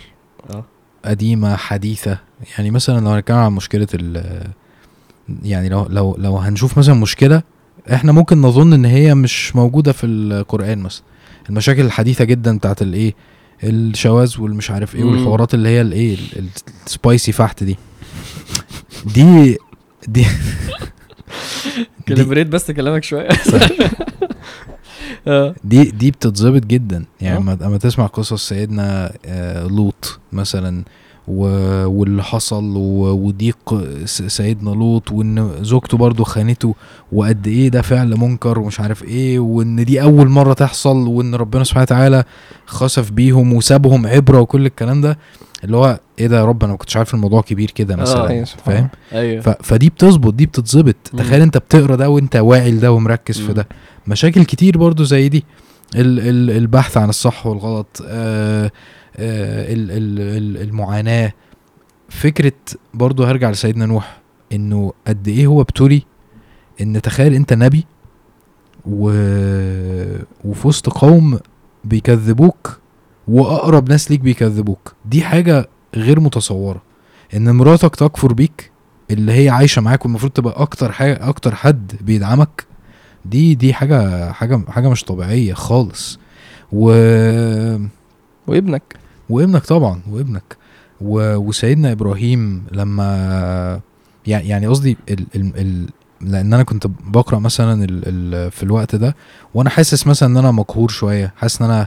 آه. 0.55 0.64
قديمة 1.05 1.56
حديثة. 1.56 2.18
يعني 2.59 2.70
مثلا 2.70 3.01
لو 3.01 3.10
هنتكلم 3.10 3.36
عن 3.36 3.52
مشكلة 3.52 3.88
ال 3.94 4.43
يعني 5.42 5.68
لو 5.68 5.86
لو 5.90 6.16
لو 6.18 6.36
هنشوف 6.38 6.78
مثلا 6.78 6.94
مشكلة 6.94 7.42
إحنا 7.92 8.12
ممكن 8.12 8.40
نظن 8.42 8.72
إن 8.72 8.84
هي 8.84 9.14
مش 9.14 9.56
موجودة 9.56 9.92
في 9.92 10.06
القرآن 10.06 10.78
مثلا. 10.78 11.02
المشاكل 11.50 11.80
الحديثة 11.84 12.24
جدا 12.24 12.56
بتاعت 12.58 12.82
الايه 12.82 13.14
الشواذ 13.64 14.40
والمش 14.40 14.70
عارف 14.70 14.94
إيه. 14.96 15.04
والحوارات 15.04 15.54
اللي 15.54 15.68
هي 15.68 15.80
الايه 15.80 16.14
ال- 16.14 16.38
ال- 16.38 16.48
السبايسي 16.86 17.32
فحت 17.32 17.64
دي. 17.64 17.76
دي 19.14 19.58
دي 20.08 20.26
كالبريت 22.06 22.46
بس 22.46 22.70
كلامك 22.70 23.04
شوية. 23.04 23.28
آه. 25.28 25.54
دي 25.64 25.84
دي 25.84 26.10
بتتظبط 26.10 26.66
جدا. 26.66 27.04
يعني 27.20 27.36
آه. 27.36 27.40
اما 27.40 27.58
اما 27.66 27.76
تسمع 27.78 28.06
قصص 28.06 28.48
سيدنا 28.48 29.12
آه، 29.26 29.66
لوط 29.66 30.18
مثلا 30.32 30.84
واللي 31.28 32.22
حصل 32.22 32.76
وضيق 32.76 33.84
س- 34.04 34.22
سيدنا 34.22 34.70
لوط 34.70 35.12
وإن 35.12 35.50
زوجته 35.64 35.96
برضو 35.98 36.24
خانته 36.24 36.74
وقد 37.12 37.46
إيه 37.46 37.68
ده 37.68 37.82
فعل 37.82 38.16
منكر 38.16 38.58
ومش 38.58 38.80
عارف 38.80 39.04
إيه 39.04 39.38
وإن 39.38 39.84
دي 39.84 40.02
أول 40.02 40.28
مرة 40.28 40.52
تحصل 40.52 40.96
وإن 41.08 41.34
ربنا 41.34 41.64
سبحانه 41.64 41.82
وتعالى 41.82 42.24
خسف 42.66 43.10
بيهم 43.10 43.52
وسابهم 43.52 44.06
عبرة 44.06 44.40
وكل 44.40 44.66
الكلام 44.66 45.00
ده. 45.00 45.18
اللي 45.64 45.76
هو 45.76 46.00
إيه 46.18 46.26
ده 46.26 46.38
يا 46.38 46.44
رب 46.44 46.62
أنا 46.64 46.72
ما 46.72 46.78
كنتش 46.78 46.96
عارف 46.96 47.14
الموضوع 47.14 47.40
كبير 47.42 47.70
كده 47.70 47.96
مثلا 47.96 48.28
أيوة، 48.28 48.44
فاهم؟ 48.44 48.88
أيوه. 49.12 49.40
ف... 49.42 49.48
فدي 49.48 49.88
بتظبط 49.88 50.34
دي 50.34 50.46
بتتظبط. 50.46 50.96
تخيل 51.18 51.40
أنت 51.42 51.58
بتقرأ 51.58 51.96
ده 51.96 52.08
وأنت 52.10 52.36
واعي 52.36 52.70
لده 52.70 52.92
ومركز 52.92 53.40
في. 53.40 53.52
ده. 53.52 53.66
مشاكل 54.06 54.44
كتير 54.44 54.78
برضو 54.78 55.04
زي 55.04 55.28
دي. 55.28 55.44
ال... 55.94 56.18
ال... 56.20 56.56
البحث 56.56 56.96
عن 56.96 57.08
الصح 57.08 57.46
والغلط 57.46 58.02
آه... 58.06 58.70
آه... 59.16 59.72
ال... 59.72 59.90
ال... 59.90 60.20
ال- 60.20 60.62
المعاناة. 60.68 61.32
فكرة 62.09 62.52
برضو 62.94 63.24
هرجع 63.24 63.51
لسيدنا 63.51 63.86
نوح 63.86 64.20
إنه 64.52 64.93
قد 65.06 65.28
إيه 65.28 65.47
هو 65.47 65.62
بتوري 65.62 66.06
إن 66.80 67.02
تخيل 67.02 67.34
أنت 67.34 67.52
نبي 67.52 67.84
و... 68.86 69.10
وفي 70.44 70.68
وسط 70.68 70.88
قوم 70.88 71.38
بيكذبوك 71.84 72.78
وأقرب 73.28 73.88
ناس 73.88 74.10
ليك 74.10 74.20
بيكذبوك. 74.20 74.94
دي 75.05 75.22
حاجة 75.22 75.68
غير 75.94 76.20
متصورة. 76.20 76.82
إن 77.36 77.51
مراتك 77.55 77.97
تكفر 77.97 78.32
بيك 78.32 78.70
اللي 79.10 79.32
هي 79.32 79.48
عايشة 79.48 79.82
معاك 79.82 80.05
والمفروض 80.05 80.32
تبقى 80.32 80.62
أكتر 80.62 80.93
حاجة 80.93 81.28
أكتر 81.28 81.55
حد 81.55 81.93
بيدعمك 82.01 82.66
دي 83.24 83.55
دي 83.55 83.74
حاجة 83.74 84.32
حاجة 84.32 84.60
حاجة 84.68 84.88
مش 84.90 85.05
طبيعية 85.05 85.55
خالص. 85.55 86.18
و 86.72 86.90
وابنك. 88.47 88.97
وابنك 89.30 89.64
طبعا 89.64 90.00
وابنك. 90.10 90.56
و... 91.00 91.36
وسيدنا 91.36 91.92
إبراهيم 91.92 92.64
لما 92.72 93.80
يعني 94.26 94.48
يعني 94.48 94.66
قصدي 94.66 94.96
ال... 95.10 95.26
ال... 95.36 95.52
ال... 95.60 95.86
لأن 96.20 96.54
أنا 96.54 96.62
كنت 96.62 96.86
بقرأ 97.06 97.38
مثلا 97.38 97.84
ال... 97.84 98.02
ال... 98.06 98.50
في 98.50 98.62
الوقت 98.62 98.96
ده 98.96 99.16
وأنا 99.54 99.70
حاسس 99.70 100.06
مثلا 100.06 100.28
إن 100.28 100.36
أنا 100.36 100.50
مقهور 100.50 100.88
شوية. 100.88 101.32
حاسس 101.36 101.62
إن 101.62 101.70
أنا 101.70 101.86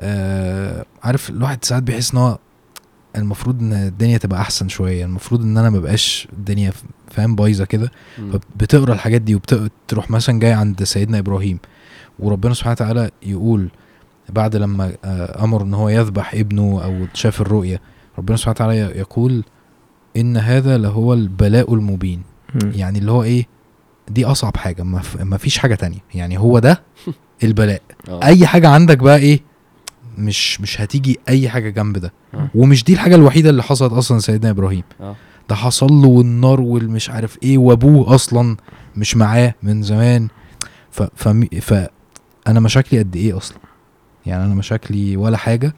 آه 0.00 0.84
عارف 1.02 1.30
الواحد 1.30 1.64
ساعات 1.64 1.82
بيحس 1.82 2.12
إن 2.12 2.18
هو 2.18 2.38
المفروض 3.16 3.60
إن 3.60 3.72
الدنيا 3.72 4.18
تبقى 4.18 4.40
أحسن 4.40 4.68
شوية 4.68 5.04
المفروض 5.04 5.42
إن 5.42 5.58
أنا 5.58 5.70
مبقاش 5.70 6.28
الدنيا 6.32 6.72
فاهم 7.10 7.34
بايظة 7.36 7.64
كده. 7.64 7.90
مم. 8.18 8.32
فبتقرا 8.32 8.94
الحاجات 8.94 9.20
دي 9.20 9.34
وبتروح 9.34 10.10
مثلا 10.10 10.40
جاي 10.40 10.52
عند 10.52 10.84
سيدنا 10.84 11.18
إبراهيم 11.18 11.58
وربنا 12.18 12.54
سبحانه 12.54 12.72
وتعالى 12.72 13.10
يقول 13.22 13.68
بعد 14.28 14.56
لما 14.56 14.92
آه، 15.04 15.44
أمر 15.44 15.62
إن 15.62 15.74
هو 15.74 15.88
يذبح 15.88 16.34
ابنه 16.34 16.80
أو 16.84 17.06
شاف 17.14 17.40
الرؤية 17.40 17.80
ربنا 18.18 18.36
سبحانه 18.36 18.54
وتعالى 18.54 18.76
يقول 18.98 19.44
إن 20.16 20.36
هذا 20.36 20.78
لهو 20.78 21.12
البلاء 21.14 21.74
المبين. 21.74 22.22
يعني 22.64 22.98
اللي 22.98 23.12
هو 23.12 23.22
إيه؟ 23.22 23.46
دي 24.08 24.24
أصعب 24.24 24.56
حاجة 24.56 24.82
ما, 24.82 25.36
فيش 25.36 25.58
حاجة 25.58 25.74
تانية. 25.74 25.98
يعني 26.14 26.38
هو 26.38 26.58
ده 26.58 26.82
البلاء. 27.44 27.82
آه. 28.08 28.24
أي 28.24 28.46
حاجة 28.46 28.68
عندك 28.68 28.98
بقى 28.98 29.16
إيه؟ 29.16 29.40
مش 30.18 30.60
مش 30.60 30.80
هتيجي 30.80 31.18
أي 31.28 31.48
حاجة 31.48 31.70
جنب 31.70 31.98
ده. 31.98 32.12
آه. 32.34 32.48
ومش 32.54 32.84
دي 32.84 32.92
الحاجة 32.92 33.14
الوحيدة 33.14 33.50
اللي 33.50 33.62
حصلت 33.62 33.92
أصلا 33.92 34.18
سيدنا 34.18 34.50
إبراهيم. 34.50 34.82
آه. 35.00 35.16
ده 35.48 35.54
حصل 35.54 35.86
له 35.92 36.08
والنار 36.08 36.60
والمش 36.60 37.10
عارف 37.10 37.38
إيه 37.42 37.58
وأبوه 37.58 38.14
أصلا 38.14 38.56
مش 38.96 39.16
معاه 39.16 39.54
من 39.62 39.82
زمان. 39.82 40.28
ف 40.90 41.02
ف, 41.02 41.28
ف 41.60 41.88
أنا 42.46 42.60
مشاكلي 42.60 42.98
قد 42.98 43.16
إيه 43.16 43.36
أصلا؟ 43.36 43.58
يعني 44.26 44.44
أنا 44.44 44.54
مشاكلي 44.54 45.16
ولا 45.16 45.36
حاجة. 45.36 45.74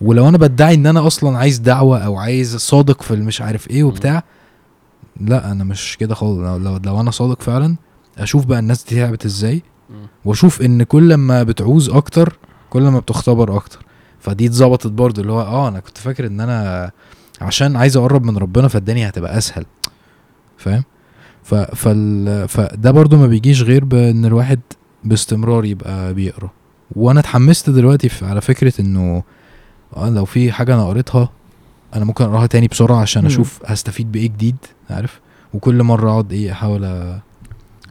ولو 0.00 0.28
أنا 0.28 0.38
بدعي 0.38 0.74
إن 0.74 0.86
أنا 0.86 1.06
أصلا 1.06 1.38
عايز 1.38 1.58
دعوة 1.58 1.98
أو 1.98 2.16
عايز 2.16 2.56
صادق 2.56 3.02
في 3.02 3.14
المش 3.14 3.42
عارف 3.42 3.70
إيه 3.70 3.84
وبتاع 3.84 4.22
لا 5.20 5.52
أنا 5.52 5.64
مش 5.64 5.96
كده 5.96 6.14
خالص. 6.14 6.38
لو, 6.38 6.56
لو, 6.56 6.76
لو 6.84 7.00
أنا 7.00 7.10
صادق 7.10 7.42
فعلا 7.42 7.76
أشوف 8.18 8.44
بقى 8.44 8.58
الناس 8.58 8.84
دي 8.84 8.96
تعبت 8.96 9.24
إزاي. 9.24 9.62
وأشوف 10.24 10.62
إن 10.62 10.82
كل 10.82 11.14
ما 11.14 11.42
بتعوز 11.42 11.88
أكتر 11.90 12.38
كل 12.70 12.82
ما 12.82 12.98
بتختبر 12.98 13.56
أكتر. 13.56 13.84
فدي 14.20 14.46
اتظبطت 14.46 14.86
برضه 14.86 15.22
اللي 15.22 15.32
هو 15.32 15.40
آه 15.40 15.68
أنا 15.68 15.80
كنت 15.80 15.98
فاكر 15.98 16.26
إن 16.26 16.40
أنا 16.40 16.90
عشان 17.40 17.76
عايز 17.76 17.96
أقرب 17.96 18.24
من 18.24 18.36
ربنا 18.38 18.68
فالدنيا 18.68 19.08
هتبقى 19.08 19.38
أسهل. 19.38 19.64
فاهم؟ 20.56 20.84
ف 21.42 21.54
فال 21.54 22.48
فده 22.48 22.90
برضه 22.90 23.16
ما 23.16 23.26
بيجيش 23.26 23.62
غير 23.62 23.84
بإن 23.84 24.24
الواحد 24.24 24.60
باستمرار 25.04 25.64
يبقى 25.64 26.14
بيقرأ. 26.14 26.50
وأنا 26.96 27.20
اتحمست 27.20 27.70
دلوقتي 27.70 28.10
على 28.22 28.40
فكرة 28.40 28.72
إنه 28.80 29.22
آه 29.96 30.10
لو 30.10 30.24
في 30.24 30.52
حاجة 30.52 30.74
أنا 30.74 30.86
قريتها 30.88 31.28
أنا 31.96 32.04
ممكن 32.04 32.24
أقراها 32.24 32.46
تاني 32.46 32.68
بسرعة 32.68 33.00
عشان 33.00 33.22
مم. 33.22 33.28
أشوف 33.28 33.60
هستفيد 33.66 34.12
بإيه 34.12 34.28
جديد 34.28 34.56
عارف؟ 34.90 35.20
وكل 35.54 35.82
مرة 35.82 36.10
أقعد 36.10 36.32
إيه 36.32 36.52
أحاول 36.52 36.80
أ- 36.82 37.20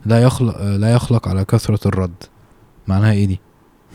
لا 0.06 0.22
يخلق 0.22 0.62
لا 0.62 0.92
يخلق 0.92 1.28
على 1.28 1.44
كثرة 1.44 1.88
الرد. 1.88 2.14
معناها 2.88 3.12
إيه 3.12 3.24
دي؟ 3.26 3.40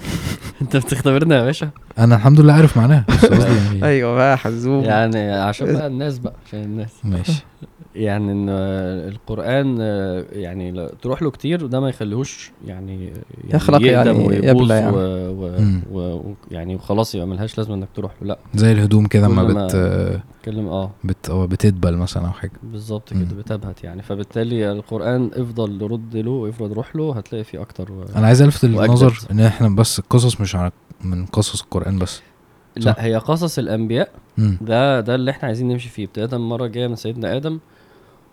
أنت 0.61 0.77
بتختبرنا 0.77 1.35
يا 1.35 1.43
باشا. 1.43 1.69
أنا 1.99 2.15
الحمد 2.15 2.39
لله 2.39 2.53
عارف 2.53 2.77
معناها 2.77 3.05
يعني 3.31 3.85
أيوه 3.89 4.15
بقى 4.15 4.37
حزوم. 4.37 4.83
يعني 4.83 5.31
عشان 5.31 5.73
بقى 5.73 5.87
الناس 5.87 6.19
بقى 6.19 6.33
عشان 6.47 6.63
الناس. 6.63 6.89
ماشي. 7.03 7.43
يعني 7.95 8.31
إن 8.31 8.49
القرآن 9.09 9.77
آه، 9.81 10.25
يعني 10.31 10.87
تروح 11.01 11.21
له 11.21 11.31
كتير 11.31 11.63
وده 11.63 11.79
ما 11.79 11.89
يخليهوش 11.89 12.51
يعني 12.67 13.05
يعني 13.05 13.13
يخلق 13.53 13.81
يعني 13.81 14.09
ويبوظ 14.09 14.61
يبلى 14.61 14.73
يعني. 14.75 14.95
و... 14.95 14.99
و... 14.99 15.59
مم. 15.59 15.81
و... 15.91 15.99
و... 15.99 16.35
يعني 16.51 16.75
وخلاص 16.75 17.15
يبقى 17.15 17.27
ملهاش 17.27 17.57
لازمة 17.57 17.75
إنك 17.75 17.87
تروح 17.95 18.11
له 18.21 18.27
لأ 18.27 18.37
زي 18.55 18.71
الهدوم 18.71 19.05
كده 19.05 19.27
ما- 19.27 19.43
بت 19.43 19.75
اتكلم 19.75 20.67
آه 20.67 20.91
بت 21.03 21.29
أو 21.29 21.47
بتدبل 21.47 21.97
مثلا 21.97 22.27
أو 22.27 22.31
حاجة 22.31 22.51
بالظبط. 22.63 23.09
كده 23.09 23.35
بتبهت 23.37 23.83
يعني 23.83 24.01
فبالتالي 24.01 24.71
القرآن 24.71 25.29
افضل 25.33 25.91
رد 25.91 26.15
له 26.17 26.31
وافضل 26.31 26.73
روح 26.73 26.95
له 26.95 27.13
هتلاقي 27.17 27.43
فيه 27.43 27.61
أكتر 27.61 27.91
و... 27.91 28.03
أنا 28.15 28.27
عايز 28.27 28.41
ألفت. 28.41 28.63
النظر 28.63 29.19
إن 29.31 29.39
إحنا 29.39 29.69
بس 29.69 29.99
القصص 29.99 30.41
مش 30.41 30.57
من 31.03 31.25
قصص 31.25 31.61
القرآن 31.61 31.99
بس 31.99 32.21
لأ 32.75 32.95
هي 33.05 33.15
قصص 33.15 33.59
الأنبياء 33.59 34.09
مم. 34.37 34.57
ده 34.61 34.99
ده 34.99 35.15
اللي 35.15 35.31
إحنا 35.31 35.47
عايزين 35.47 35.67
نمشي 35.67 35.89
فيه 35.89 36.05
ابتداء 36.05 36.39
المره 36.39 36.65
الجايه 36.65 36.87
من 36.87 36.95
سيدنا 36.95 37.35
آدم 37.35 37.59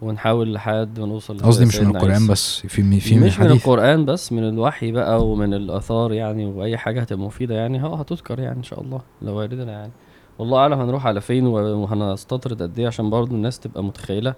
ونحاول 0.03 0.53
لحد 0.53 1.01
ما 1.01 1.07
نوصل 1.07 1.39
قصدي 1.39 1.65
مش 1.65 1.81
من 1.81 1.97
القرآن 1.97 2.13
عيسى. 2.13 2.33
بس 2.33 2.61
في 2.61 2.69
في 3.01 3.15
من 3.17 3.27
مش 3.27 3.41
من 3.41 3.47
القرآن 3.47 4.05
بس 4.05 4.33
من 4.33 4.49
الوحي 4.49 4.93
بقى 4.93 5.29
ومن 5.29 5.55
الآثار 5.55 6.13
يعني 6.13 6.47
وأي 6.47 6.77
حاجة 6.77 7.01
هتبقى 7.01 7.27
مفيدة 7.27 7.55
يعني 7.55 7.83
آه 7.83 8.01
هتذكر 8.01 8.41
يعني 8.41 8.59
إن 8.59 8.63
شاء 8.63 8.81
الله 8.81 9.01
لو 9.23 9.37
واردنا 9.37 9.73
يعني. 9.73 9.93
والله 10.39 10.59
أعلم 10.59 10.81
هنروح 10.81 11.07
على 11.07 11.21
فين 11.21 11.47
وهنستطرد 11.47 12.63
قد 12.63 12.79
إيه 12.79 12.87
عشان 12.87 13.11
برضه 13.11 13.35
الناس 13.37 13.59
تبقى 13.59 13.85
متخيلة. 13.85 14.35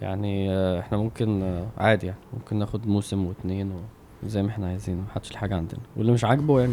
يعني 0.00 0.50
آه، 0.50 0.80
إحنا 0.80 0.98
ممكن 0.98 1.42
آه، 1.42 1.66
عادي 1.78 2.06
يعني 2.06 2.18
ممكن 2.32 2.56
ناخد 2.56 2.86
موسم 2.86 3.26
واتنين 3.26 3.72
زي 4.26 4.42
ما 4.42 4.48
إحنا 4.48 4.66
عايزين 4.66 5.04
محدش 5.10 5.30
الحاجة 5.30 5.54
عندنا. 5.56 5.80
واللي 5.96 6.12
مش 6.12 6.24
عاجبه 6.24 6.60
يعني. 6.60 6.72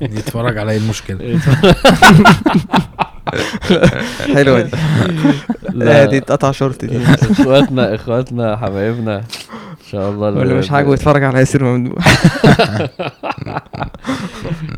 يتفرج 0.18 0.58
على 0.58 0.72
إيه 0.72 0.78
المشكلة؟ 0.78 1.40
حلوة 4.34 4.60
دي. 4.60 4.70
لا. 5.72 6.04
دي 6.04 6.18
اتقطع 6.18 6.50
شورت 6.50 6.84
دي. 6.84 6.98
إخواتنا 7.04 7.94
إخواتنا 7.94 8.56
حبايبنا 8.56 9.16
إن 9.18 9.86
شاء 9.90 10.10
الله 10.10 10.26
واللي 10.30 10.54
مش 10.54 10.70
عاجبه 10.72 10.94
يتفرج 10.94 11.22
على 11.22 11.38
ياسر 11.38 11.64
ممدوح 11.64 12.04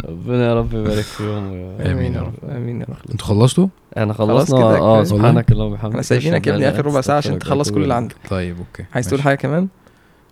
ربنا 0.09 0.47
يا 0.49 0.55
رب 0.55 0.75
يبارك 0.75 1.05
فيهم 1.05 1.77
آمين 1.81 2.15
يا 2.15 2.21
رب. 2.21 2.35
آمين 2.57 2.81
يا 2.81 2.87
رب. 2.89 2.97
أنتوا 3.13 3.27
خلصتوا؟ 3.27 3.67
خلاص 3.97 4.17
خلصنا. 4.17 4.59
كده 4.59 4.79
آه. 4.79 5.05
سبحانك 5.05 5.53
اللهم 5.53 5.73
وبحمدك 5.73 5.91
إحنا 5.91 6.03
سايبينك 6.03 6.47
يا 6.47 6.55
ابني 6.55 6.69
آخر 6.69 6.87
ربع 6.87 7.01
ساعة 7.01 7.17
عشان 7.17 7.39
تخلص 7.39 7.71
كل 7.71 7.83
اللي 7.83 7.95
عندك. 7.95 8.17
طيب 8.31 8.59
أوكي. 8.59 8.85
عايز 8.95 9.09
تقول. 9.09 9.23
حاجة 9.23 9.35
كمان؟ 9.37 9.69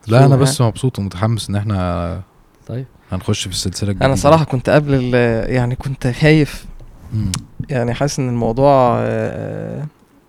لا 0.07 0.27
أنا 0.27 0.37
بس 0.37 0.61
مبسوط 0.61 0.99
ومتحمس 0.99 1.49
إن 1.51 1.57
إحنا 1.57 2.21
طيب. 2.67 2.87
هنخش 3.13 3.41
في 3.43 3.47
السلسلة 3.55 3.89
الجديدة. 3.91 4.07
أنا 4.07 4.15
صراحة 4.15 4.45
كنت 4.45 4.71
قبل 4.71 4.95
ال- 4.95 5.51
يعني 5.55 5.77
كنت 5.77 6.07
خايف. 6.07 6.65
يعني 7.71 7.95
حاسس 7.95 8.19
إن 8.21 8.29
الموضوع 8.29 8.97
آه، 9.01 9.87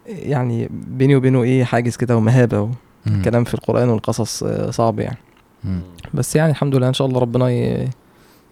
يعني 0.08 0.70
بيني 0.72 1.16
وبينه 1.16 1.44
إيه 1.44 1.64
حاجز 1.64 1.96
كده 1.96 2.18
ومهابة. 2.18 2.70
والكلام 3.08 3.44
في 3.44 3.54
القرآن 3.54 3.90
والقصص 3.90 4.44
آه، 4.44 4.72
صعب 4.72 5.00
يعني. 5.00 5.18
مم. 5.64 5.82
بس 6.14 6.36
يعني 6.36 6.52
الحمد 6.52 6.76
لله 6.76 6.88
إن 6.88 6.94
شاء 6.94 7.08
الله 7.08 7.20
ربنا 7.20 7.50
ي- 7.50 7.90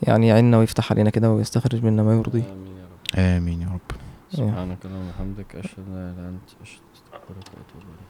يعني 0.03 0.27
يعيننا 0.27 0.57
ويفتح 0.57 0.91
علينا 0.91 1.10
كده 1.10 1.31
ويستخرج 1.31 1.84
منا 1.84 2.03
ما 2.03 2.14
يرضيه 2.14 2.43
آمين 2.43 2.77
يا 2.77 2.84
رب. 2.84 3.19
آمين 3.38 3.61
يا 3.61 3.68
رب. 3.68 3.80
سبحانك 4.31 4.77
اللهم 4.85 5.07
وبحمدك 5.07 5.56
أشهد 5.56 5.80
أن 5.88 5.93
لا 5.95 5.99
إله 5.99 6.19
إلا 6.19 6.30
أنت 6.30 6.49
أشهد 6.64 6.81
استغفرك 6.95 7.47
واتوب 7.57 7.81
اليك 7.89 8.09